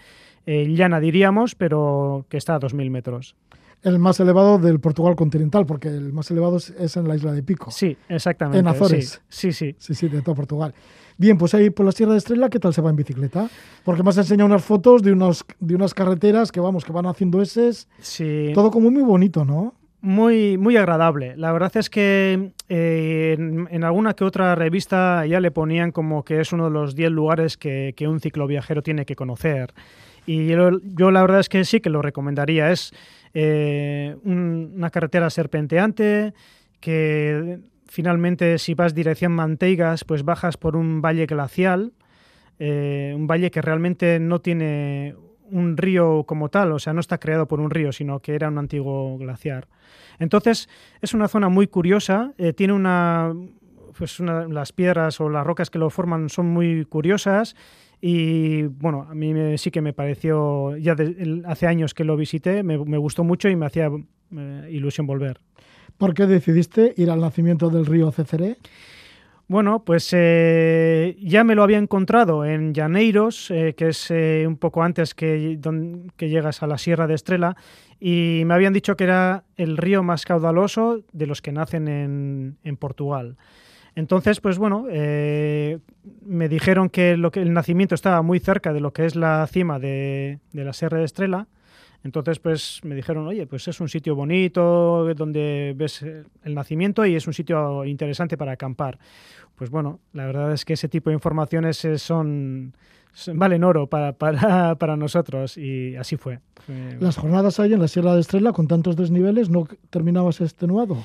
eh, 0.46 0.66
llana, 0.68 1.00
diríamos, 1.00 1.56
pero 1.56 2.24
que 2.28 2.36
está 2.36 2.54
a 2.54 2.60
2.000 2.60 2.90
metros 2.90 3.34
el 3.82 3.98
más 3.98 4.20
elevado 4.20 4.58
del 4.58 4.80
Portugal 4.80 5.16
continental, 5.16 5.66
porque 5.66 5.88
el 5.88 6.12
más 6.12 6.30
elevado 6.30 6.56
es 6.56 6.96
en 6.96 7.08
la 7.08 7.16
isla 7.16 7.32
de 7.32 7.42
Pico. 7.42 7.70
Sí, 7.70 7.96
exactamente. 8.08 8.58
En 8.58 8.68
Azores. 8.68 9.20
Sí, 9.28 9.52
sí. 9.52 9.74
Sí, 9.78 9.94
sí, 9.94 10.08
de 10.08 10.22
todo 10.22 10.34
Portugal. 10.34 10.72
Bien, 11.18 11.36
pues 11.36 11.54
ahí 11.54 11.70
por 11.70 11.86
la 11.86 11.92
Sierra 11.92 12.12
de 12.12 12.18
Estrella, 12.18 12.48
¿qué 12.48 12.58
tal 12.58 12.72
se 12.72 12.80
va 12.80 12.90
en 12.90 12.96
bicicleta? 12.96 13.48
Porque 13.84 14.02
me 14.02 14.10
has 14.10 14.18
enseñado 14.18 14.46
unas 14.46 14.64
fotos 14.64 15.02
de, 15.02 15.12
unos, 15.12 15.44
de 15.60 15.74
unas 15.74 15.94
carreteras 15.94 16.50
que 16.50 16.60
vamos, 16.60 16.84
que 16.84 16.92
van 16.92 17.06
haciendo 17.06 17.42
eses. 17.42 17.88
Sí. 18.00 18.50
Todo 18.54 18.70
como 18.70 18.90
muy 18.90 19.02
bonito, 19.02 19.44
¿no? 19.44 19.74
Muy, 20.00 20.58
muy 20.58 20.76
agradable. 20.76 21.36
La 21.36 21.52
verdad 21.52 21.76
es 21.76 21.88
que 21.88 22.50
eh, 22.68 23.36
en, 23.38 23.84
alguna 23.84 24.14
que 24.14 24.24
otra 24.24 24.54
revista 24.56 25.24
ya 25.26 25.38
le 25.38 25.52
ponían 25.52 25.92
como 25.92 26.24
que 26.24 26.40
es 26.40 26.52
uno 26.52 26.64
de 26.64 26.70
los 26.70 26.96
10 26.96 27.12
lugares 27.12 27.56
que, 27.56 27.94
que 27.96 28.08
un 28.08 28.18
cicloviajero 28.18 28.82
tiene 28.82 29.04
que 29.04 29.14
conocer. 29.14 29.72
Y 30.26 30.46
yo, 30.46 30.70
yo, 30.82 31.10
la 31.10 31.20
verdad 31.20 31.40
es 31.40 31.48
que 31.48 31.64
sí 31.64 31.80
que 31.80 31.90
lo 31.90 32.02
recomendaría. 32.02 32.70
Es 32.70 32.92
eh, 33.34 34.16
una 34.24 34.90
carretera 34.90 35.30
serpenteante 35.30 36.34
que 36.80 37.60
finalmente 37.86 38.58
si 38.58 38.74
vas 38.74 38.94
dirección 38.94 39.32
Manteigas 39.32 40.04
pues 40.04 40.24
bajas 40.24 40.56
por 40.56 40.76
un 40.76 41.00
valle 41.00 41.26
glacial, 41.26 41.92
eh, 42.58 43.12
un 43.14 43.26
valle 43.26 43.50
que 43.50 43.62
realmente 43.62 44.18
no 44.20 44.40
tiene 44.40 45.14
un 45.50 45.76
río 45.76 46.24
como 46.24 46.48
tal, 46.48 46.72
o 46.72 46.78
sea, 46.78 46.92
no 46.92 47.00
está 47.00 47.18
creado 47.18 47.46
por 47.46 47.60
un 47.60 47.70
río, 47.70 47.92
sino 47.92 48.20
que 48.20 48.34
era 48.34 48.48
un 48.48 48.58
antiguo 48.58 49.18
glaciar. 49.18 49.68
Entonces, 50.18 50.68
es 51.00 51.12
una 51.12 51.28
zona 51.28 51.48
muy 51.48 51.66
curiosa, 51.66 52.32
eh, 52.38 52.52
tiene 52.52 52.72
una, 52.72 53.34
pues 53.96 54.18
las 54.20 54.72
piedras 54.72 55.20
o 55.20 55.28
las 55.28 55.46
rocas 55.46 55.68
que 55.68 55.78
lo 55.78 55.90
forman 55.90 56.28
son 56.30 56.46
muy 56.46 56.86
curiosas 56.86 57.54
y 58.04 58.64
bueno, 58.64 59.06
a 59.08 59.14
mí 59.14 59.56
sí 59.58 59.70
que 59.70 59.80
me 59.80 59.92
pareció, 59.92 60.76
ya 60.76 60.96
hace 61.46 61.68
años 61.68 61.94
que 61.94 62.02
lo 62.02 62.16
visité, 62.16 62.64
me, 62.64 62.76
gustó 62.76 63.22
mucho 63.22 63.48
y 63.48 63.54
me 63.54 63.64
hacía 63.64 63.88
eh, 64.36 64.68
ilusión 64.72 65.06
volver. 65.06 65.38
¿Por 65.98 66.12
qué 66.12 66.26
decidiste 66.26 66.94
ir 66.96 67.10
al 67.10 67.20
nacimiento 67.20 67.70
del 67.70 67.86
río 67.86 68.10
Ceceré? 68.10 68.56
Bueno, 69.46 69.84
pues 69.84 70.10
eh, 70.12 71.16
ya 71.20 71.44
me 71.44 71.54
lo 71.54 71.62
había 71.62 71.78
encontrado 71.78 72.44
en 72.44 72.74
Llaneiros, 72.74 73.52
eh, 73.52 73.74
que 73.76 73.90
es 73.90 74.10
un 74.10 74.56
poco 74.56 74.82
antes 74.82 75.14
que, 75.14 75.60
que 76.16 76.28
llegas 76.28 76.64
a 76.64 76.66
la 76.66 76.78
Sierra 76.78 77.06
de 77.06 77.14
Estrela, 77.14 77.54
y 78.00 78.42
me 78.46 78.54
habían 78.54 78.72
dicho 78.72 78.96
que 78.96 79.04
era 79.04 79.44
el 79.56 79.76
río 79.76 80.02
más 80.02 80.24
caudaloso 80.24 81.04
de 81.12 81.26
los 81.28 81.40
que 81.40 81.52
nacen 81.52 81.86
en, 81.86 82.58
en 82.64 82.76
Portugal. 82.76 83.36
Entonces, 83.94 84.40
pues 84.40 84.58
bueno, 84.58 84.86
eh, 84.90 85.78
me 86.24 86.48
dijeron 86.48 86.88
que, 86.88 87.16
lo 87.16 87.30
que 87.30 87.42
el 87.42 87.52
nacimiento 87.52 87.94
estaba 87.94 88.22
muy 88.22 88.38
cerca 88.40 88.72
de 88.72 88.80
lo 88.80 88.92
que 88.92 89.04
es 89.04 89.16
la 89.16 89.46
cima 89.46 89.78
de, 89.78 90.38
la 90.52 90.72
Sierra 90.72 90.98
de 90.98 91.04
Estrela. 91.04 91.46
Entonces, 92.04 92.40
pues 92.40 92.80
me 92.82 92.94
dijeron, 92.94 93.26
oye, 93.26 93.46
pues 93.46 93.68
es 93.68 93.80
un 93.80 93.88
sitio 93.88 94.16
bonito 94.16 95.14
donde 95.14 95.72
ves 95.76 96.02
el 96.02 96.54
nacimiento 96.54 97.06
y 97.06 97.14
es 97.14 97.26
un 97.26 97.34
sitio 97.34 97.84
interesante 97.84 98.36
para 98.36 98.52
acampar. 98.52 98.98
Pues 99.54 99.70
bueno, 99.70 100.00
la 100.12 100.26
verdad 100.26 100.52
es 100.52 100.64
que 100.64 100.72
ese 100.72 100.88
tipo 100.88 101.10
de 101.10 101.14
informaciones 101.14 101.84
eh, 101.84 101.98
son, 101.98 102.74
valen 103.34 103.62
oro 103.62 103.86
para, 103.86 104.14
para, 104.14 104.74
para, 104.78 104.96
nosotros 104.96 105.56
y 105.56 105.94
así 105.96 106.16
fue. 106.16 106.40
Las 106.98 107.18
jornadas 107.18 107.60
ahí 107.60 107.72
en 107.72 107.80
la 107.80 107.88
Sierra 107.88 108.14
de 108.14 108.20
Estrela 108.20 108.52
con 108.52 108.66
tantos 108.66 108.96
desniveles, 108.96 109.50
¿no 109.50 109.68
terminabas 109.90 110.40
extenuado? 110.40 110.96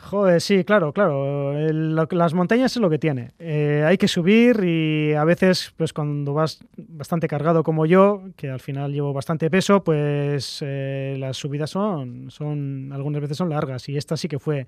Joder, 0.00 0.40
sí, 0.40 0.64
claro, 0.64 0.92
claro. 0.92 1.52
las 1.52 2.32
montañas 2.32 2.74
es 2.74 2.80
lo 2.80 2.88
que 2.88 2.98
tiene. 2.98 3.32
Eh, 3.38 3.84
hay 3.86 3.98
que 3.98 4.08
subir 4.08 4.62
y 4.64 5.12
a 5.12 5.24
veces, 5.24 5.74
pues 5.76 5.92
cuando 5.92 6.32
vas 6.32 6.60
bastante 6.76 7.28
cargado 7.28 7.62
como 7.62 7.84
yo, 7.84 8.22
que 8.36 8.48
al 8.48 8.60
final 8.60 8.92
llevo 8.92 9.12
bastante 9.12 9.50
peso, 9.50 9.84
pues 9.84 10.60
eh, 10.62 11.16
las 11.18 11.36
subidas 11.36 11.70
son, 11.70 12.30
son, 12.30 12.90
algunas 12.92 13.20
veces 13.20 13.36
son 13.36 13.50
largas. 13.50 13.88
Y 13.88 13.96
esta 13.96 14.16
sí 14.16 14.28
que 14.28 14.38
fue 14.38 14.66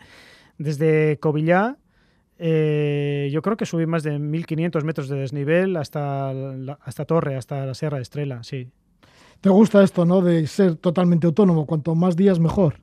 desde 0.58 1.18
Covillá, 1.18 1.78
eh, 2.38 3.28
yo 3.32 3.40
creo 3.40 3.56
que 3.56 3.66
subí 3.66 3.86
más 3.86 4.02
de 4.02 4.18
1500 4.18 4.82
metros 4.84 5.08
de 5.08 5.16
desnivel 5.16 5.76
hasta, 5.76 6.30
hasta 6.82 7.04
Torre, 7.04 7.36
hasta 7.36 7.66
la 7.66 7.74
Sierra 7.74 7.98
de 7.98 8.02
Estrela, 8.02 8.42
sí. 8.42 8.68
¿Te 9.40 9.48
gusta 9.48 9.82
esto, 9.82 10.04
no? 10.04 10.20
De 10.20 10.46
ser 10.46 10.76
totalmente 10.76 11.26
autónomo. 11.26 11.66
Cuanto 11.66 11.94
más 11.94 12.14
días, 12.16 12.38
mejor. 12.38 12.74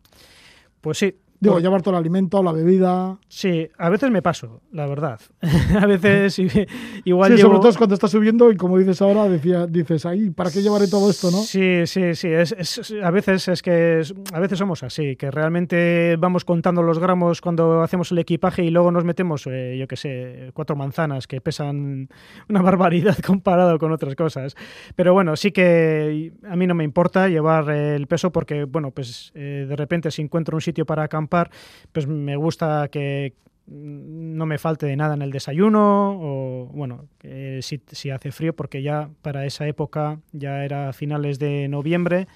Pues 0.81 0.97
sí, 0.97 1.15
Digo, 1.39 1.59
llevar 1.59 1.84
todo 1.84 1.93
el 1.93 1.99
alimento, 1.99 2.41
la 2.41 2.51
bebida. 2.51 3.19
Sí, 3.27 3.69
a 3.77 3.89
veces 3.89 4.09
me 4.09 4.23
paso, 4.23 4.61
la 4.72 4.88
verdad. 4.88 5.19
a 5.80 5.85
veces 5.85 6.39
igual. 7.05 7.35
Sí, 7.35 7.41
sobre 7.41 7.59
todo 7.59 7.72
cuando 7.77 7.93
estás 7.93 8.09
subiendo 8.09 8.51
y 8.51 8.57
como 8.57 8.77
dices 8.80 9.01
ahora, 9.03 9.30
decía, 9.30 9.68
dices, 9.68 10.05
ahí, 10.07 10.31
¿para 10.31 10.49
qué 10.49 10.64
llevaré 10.64 10.88
todo 10.88 11.09
esto, 11.11 11.30
no? 11.30 11.38
Sí, 11.38 11.85
sí, 11.85 12.15
sí. 12.15 12.30
Es, 12.30 12.91
a 13.03 13.11
veces 13.11 13.47
es 13.49 13.61
que 13.61 14.01
a 14.34 14.39
veces 14.39 14.57
somos 14.57 14.81
así, 14.81 15.15
que 15.15 15.30
realmente 15.30 16.15
vamos 16.18 16.43
contando 16.43 16.81
los 16.81 16.97
gramos 16.97 17.39
cuando 17.39 17.84
hacemos 17.84 18.11
el 18.11 18.18
equipaje 18.18 18.64
y 18.64 18.72
luego 18.72 18.91
nos 18.91 19.03
metemos, 19.03 19.45
eh, 19.45 19.77
yo 19.77 19.88
qué 19.88 19.95
sé, 19.95 20.49
cuatro 20.55 20.76
manzanas 20.76 21.27
que 21.27 21.39
pesan 21.39 22.09
una 22.49 22.64
barbaridad 22.64 23.18
comparado 23.19 23.77
con 23.77 23.91
otras 23.91 24.15
cosas. 24.15 24.55
Pero 24.95 25.14
bueno, 25.14 25.35
sí 25.35 25.51
que 25.51 26.34
a 26.49 26.55
mí 26.55 26.65
no 26.65 26.73
me 26.73 26.84
importa 26.84 27.27
llevar 27.27 27.69
el 27.69 28.07
peso 28.07 28.31
porque, 28.31 28.64
bueno, 28.64 28.89
pues 28.89 29.31
eh, 29.35 29.68
de 29.69 29.76
repente 29.76 30.09
si 30.09 30.23
encuentro 30.23 30.57
un 30.57 30.61
sitio 30.61 30.85
para 30.85 31.03
acampar 31.03 31.26
pues 31.91 32.07
me 32.07 32.35
gusta 32.35 32.87
que 32.89 33.33
no 33.67 34.45
me 34.45 34.57
falte 34.57 34.85
de 34.85 34.95
nada 34.95 35.13
en 35.13 35.21
el 35.21 35.31
desayuno 35.31 36.17
o 36.19 36.69
bueno, 36.73 37.05
si, 37.61 38.09
hace 38.09 38.31
frío 38.31 38.55
porque 38.55 38.81
ya 38.81 39.09
para 39.21 39.45
esa 39.45 39.67
época 39.67 40.19
ya 40.31 40.63
era 40.63 40.93
finales 40.93 41.37
de 41.37 41.67
noviembre, 41.67 42.27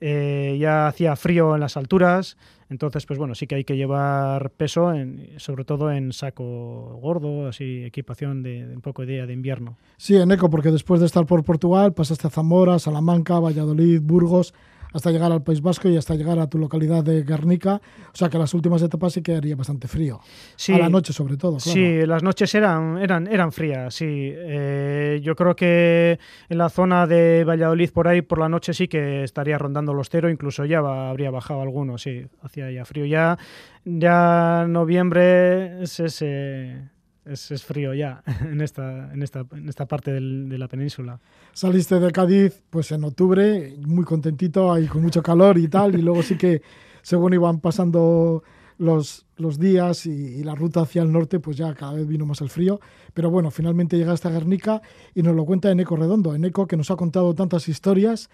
eh, 0.00 0.56
ya 0.58 0.88
hacía 0.88 1.14
frío 1.14 1.54
en 1.54 1.60
las 1.60 1.76
alturas, 1.76 2.36
entonces 2.68 3.06
pues 3.06 3.18
bueno, 3.18 3.36
sí 3.36 3.46
que 3.46 3.54
hay 3.54 3.64
que 3.64 3.76
llevar 3.76 4.50
peso, 4.50 4.92
sobre 5.36 5.64
todo 5.64 5.92
en 5.92 6.12
saco 6.12 6.98
gordo, 7.00 7.46
así 7.46 7.84
equipación 7.84 8.42
de, 8.42 8.66
un 8.74 8.80
poco 8.80 9.02
de 9.02 9.12
día 9.12 9.26
de 9.26 9.32
invierno. 9.32 9.76
Sí, 9.96 10.16
en 10.16 10.32
eco, 10.32 10.50
porque 10.50 10.72
después 10.72 10.98
de 10.98 11.06
estar 11.06 11.24
por 11.24 11.44
Portugal 11.44 11.94
pasaste 11.94 12.26
a 12.26 12.30
Zamora, 12.30 12.80
Salamanca, 12.80 13.38
Valladolid, 13.38 14.00
Burgos, 14.02 14.54
hasta 14.94 15.10
llegar 15.10 15.30
al 15.32 15.42
País 15.42 15.60
Vasco 15.60 15.88
y 15.88 15.96
hasta 15.96 16.14
llegar 16.14 16.38
a 16.38 16.46
tu 16.46 16.56
localidad 16.56 17.04
de 17.04 17.22
Guernica. 17.24 17.82
O 18.12 18.16
sea 18.16 18.30
que 18.30 18.38
las 18.38 18.54
últimas 18.54 18.80
etapas 18.80 19.12
sí 19.12 19.22
que 19.22 19.34
haría 19.34 19.56
bastante 19.56 19.88
frío. 19.88 20.20
Sí, 20.56 20.72
a 20.72 20.78
la 20.78 20.88
noche 20.88 21.12
sobre 21.12 21.36
todo. 21.36 21.58
Claro. 21.58 21.72
Sí, 21.72 22.06
las 22.06 22.22
noches 22.22 22.54
eran, 22.54 22.98
eran, 22.98 23.26
eran 23.26 23.52
frías, 23.52 23.92
sí. 23.92 24.06
Eh, 24.08 25.20
yo 25.22 25.34
creo 25.34 25.56
que 25.56 26.18
en 26.48 26.58
la 26.58 26.70
zona 26.70 27.06
de 27.06 27.44
Valladolid 27.44 27.90
por 27.90 28.06
ahí 28.08 28.22
por 28.22 28.38
la 28.38 28.48
noche 28.48 28.72
sí 28.72 28.86
que 28.86 29.24
estaría 29.24 29.58
rondando 29.58 29.92
los 29.92 30.08
cero, 30.08 30.30
incluso 30.30 30.64
ya 30.64 30.78
habría 30.78 31.30
bajado 31.30 31.60
alguno, 31.60 31.98
sí, 31.98 32.24
hacía 32.42 32.70
ya 32.70 32.84
frío. 32.84 33.04
Ya, 33.04 33.36
ya 33.84 34.64
noviembre 34.68 35.82
es 35.82 35.98
ese 35.98 36.93
es, 37.24 37.62
frío 37.62 37.94
ya 37.94 38.22
en 38.40 38.60
esta, 38.60 39.12
en 39.12 39.22
esta, 39.22 39.46
en 39.52 39.68
esta 39.68 39.86
parte 39.86 40.12
de 40.12 40.58
la 40.58 40.68
península. 40.68 41.20
Saliste 41.52 41.98
de 41.98 42.12
Cádiz 42.12 42.62
pues 42.70 42.92
en 42.92 43.04
octubre, 43.04 43.74
muy 43.86 44.04
contentito, 44.04 44.72
ahí 44.72 44.86
con 44.86 45.02
mucho 45.02 45.22
calor 45.22 45.58
y 45.58 45.68
tal, 45.68 45.98
y 45.98 46.02
luego 46.02 46.22
sí 46.22 46.36
que 46.36 46.62
según 47.02 47.34
iban 47.34 47.60
pasando 47.60 48.42
los, 48.78 49.26
los 49.36 49.58
días 49.58 50.06
y, 50.06 50.42
la 50.42 50.54
ruta 50.54 50.80
hacia 50.80 51.02
el 51.02 51.12
norte, 51.12 51.40
pues 51.40 51.56
ya 51.56 51.74
cada 51.74 51.94
vez 51.94 52.06
vino 52.06 52.26
más 52.26 52.40
el 52.40 52.50
frío. 52.50 52.80
Pero 53.12 53.30
bueno, 53.30 53.50
finalmente 53.50 53.96
llegaste 53.96 54.28
a 54.28 54.30
Guernica 54.30 54.82
y 55.14 55.22
nos 55.22 55.34
lo 55.34 55.44
cuenta 55.44 55.70
Eneco 55.70 55.96
Redondo. 55.96 56.34
Eneco 56.34 56.66
que 56.66 56.76
nos 56.76 56.90
ha 56.90 56.96
contado 56.96 57.34
tantas 57.34 57.68
historias. 57.68 58.30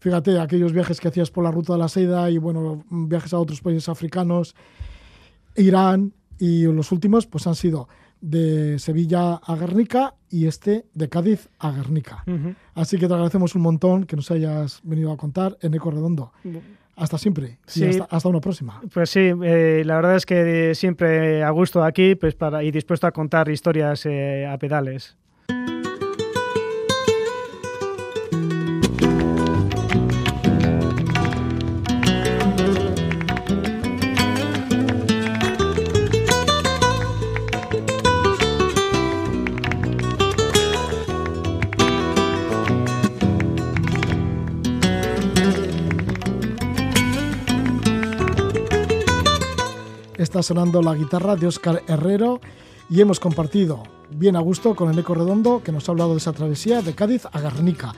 Fíjate, 0.00 0.38
aquellos 0.38 0.72
viajes 0.72 1.00
que 1.00 1.08
hacías 1.08 1.30
por 1.30 1.44
la 1.44 1.50
ruta 1.50 1.74
de 1.74 1.78
la 1.78 1.88
seda 1.88 2.30
y 2.30 2.38
bueno, 2.38 2.84
viajes 2.90 3.32
a 3.32 3.38
otros 3.38 3.60
países 3.60 3.88
africanos, 3.88 4.54
Irán 5.56 6.12
y 6.38 6.64
los 6.64 6.90
últimos 6.92 7.26
pues 7.26 7.46
han 7.46 7.54
sido 7.54 7.88
de 8.24 8.78
Sevilla 8.78 9.34
a 9.34 9.54
Guernica 9.54 10.14
y 10.30 10.46
este 10.46 10.86
de 10.94 11.08
Cádiz 11.10 11.48
a 11.58 11.72
Guernica. 11.72 12.24
Así 12.74 12.96
que 12.96 13.06
te 13.06 13.12
agradecemos 13.12 13.54
un 13.54 13.62
montón 13.62 14.04
que 14.04 14.16
nos 14.16 14.30
hayas 14.30 14.80
venido 14.82 15.12
a 15.12 15.16
contar 15.16 15.58
en 15.60 15.74
Eco 15.74 15.90
Redondo. 15.90 16.32
Hasta 16.96 17.18
siempre. 17.18 17.58
Y 17.74 17.84
hasta, 18.08 18.28
una 18.28 18.40
próxima. 18.40 18.80
Pues 18.92 19.10
sí, 19.10 19.32
eh, 19.42 19.82
la 19.84 19.96
verdad 19.96 20.16
es 20.16 20.24
que 20.24 20.74
siempre 20.74 21.42
a 21.42 21.50
gusto 21.50 21.82
aquí 21.82 22.14
pues 22.14 22.34
para, 22.34 22.62
y 22.62 22.70
dispuesto 22.70 23.06
a 23.06 23.12
contar 23.12 23.48
historias 23.50 24.06
eh, 24.06 24.46
a 24.46 24.56
pedales. 24.58 25.16
Está 50.34 50.42
sonando 50.42 50.82
la 50.82 50.96
guitarra 50.96 51.36
de 51.36 51.46
Óscar 51.46 51.84
Herrero 51.86 52.40
y 52.90 53.00
hemos 53.00 53.20
compartido 53.20 53.84
bien 54.10 54.34
a 54.34 54.40
gusto 54.40 54.74
con 54.74 54.90
el 54.90 54.98
Eco 54.98 55.14
Redondo 55.14 55.62
que 55.62 55.70
nos 55.70 55.88
ha 55.88 55.92
hablado 55.92 56.10
de 56.10 56.16
esa 56.16 56.32
travesía 56.32 56.82
de 56.82 56.92
Cádiz 56.92 57.24
a 57.30 57.38
Garnica. 57.38 57.94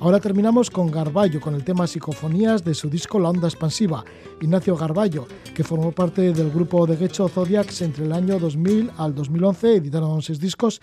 Ahora 0.00 0.18
terminamos 0.18 0.68
con 0.68 0.90
Garballo, 0.90 1.40
con 1.40 1.54
el 1.54 1.62
tema 1.62 1.86
Psicofonías 1.86 2.64
de 2.64 2.74
su 2.74 2.90
disco 2.90 3.20
La 3.20 3.28
Onda 3.30 3.46
Expansiva. 3.46 4.04
Ignacio 4.40 4.76
Garballo, 4.76 5.28
que 5.54 5.62
formó 5.62 5.92
parte 5.92 6.32
del 6.32 6.50
grupo 6.50 6.88
de 6.88 6.96
Gecho 6.96 7.28
Zodiacs 7.28 7.82
entre 7.82 8.04
el 8.04 8.12
año 8.12 8.40
2000 8.40 8.90
al 8.98 9.14
2011, 9.14 9.76
editaron 9.76 10.22
seis 10.22 10.40
discos 10.40 10.80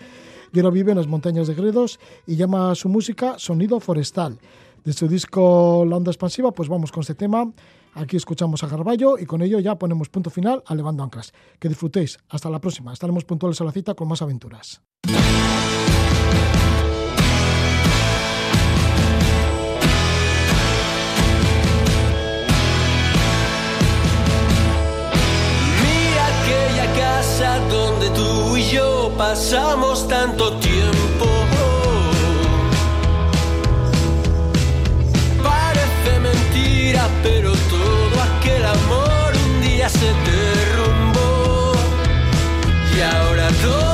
y 0.54 0.60
ahora 0.60 0.72
vive 0.72 0.92
en 0.92 1.00
las 1.00 1.08
montañas 1.08 1.48
de 1.48 1.54
Gredos 1.54 2.00
y 2.26 2.38
llama 2.38 2.72
a 2.72 2.76
su 2.76 2.88
música 2.88 3.36
Sonido 3.40 3.82
Forestal. 3.82 4.40
De 4.86 4.94
su 4.94 5.10
disco 5.10 5.86
La 5.86 5.98
Onda 5.98 6.12
Expansiva, 6.12 6.54
pues 6.54 6.70
vamos 6.70 6.94
con 6.94 7.02
este 7.02 7.16
tema 7.16 7.52
Aquí 7.96 8.18
escuchamos 8.18 8.64
a 8.64 8.68
Garballo 8.68 9.18
y 9.20 9.26
con 9.26 9.42
ello 9.42 9.60
ya 9.60 9.76
ponemos 9.76 10.10
punto 10.10 10.30
final 10.30 10.64
a 10.66 10.74
Levando 10.76 11.04
Anclas. 11.04 11.32
Que 11.60 11.70
disfrutéis. 11.70 12.18
Hasta 12.30 12.50
la 12.50 12.60
próxima. 12.60 12.92
Estaremos 12.92 13.24
puntuales 13.24 13.62
a 13.62 13.64
la 13.64 13.72
cita 13.72 13.94
con 13.94 14.08
más 14.08 14.22
aventuras. 14.22 14.82
Mi 15.08 15.14
aquella 26.30 26.94
casa 26.98 27.60
donde 27.70 28.10
tú 28.10 28.58
y 28.58 28.72
yo 28.72 29.12
pasamos 29.18 30.08
tanto 30.08 30.58
tiempo. 30.58 31.26
Parece 35.44 36.20
mentira, 36.20 37.08
pero 37.22 37.53
se 39.94 40.14
derrumbó 40.30 41.74
y 42.96 43.02
ahora 43.02 43.48
todo. 43.62 43.93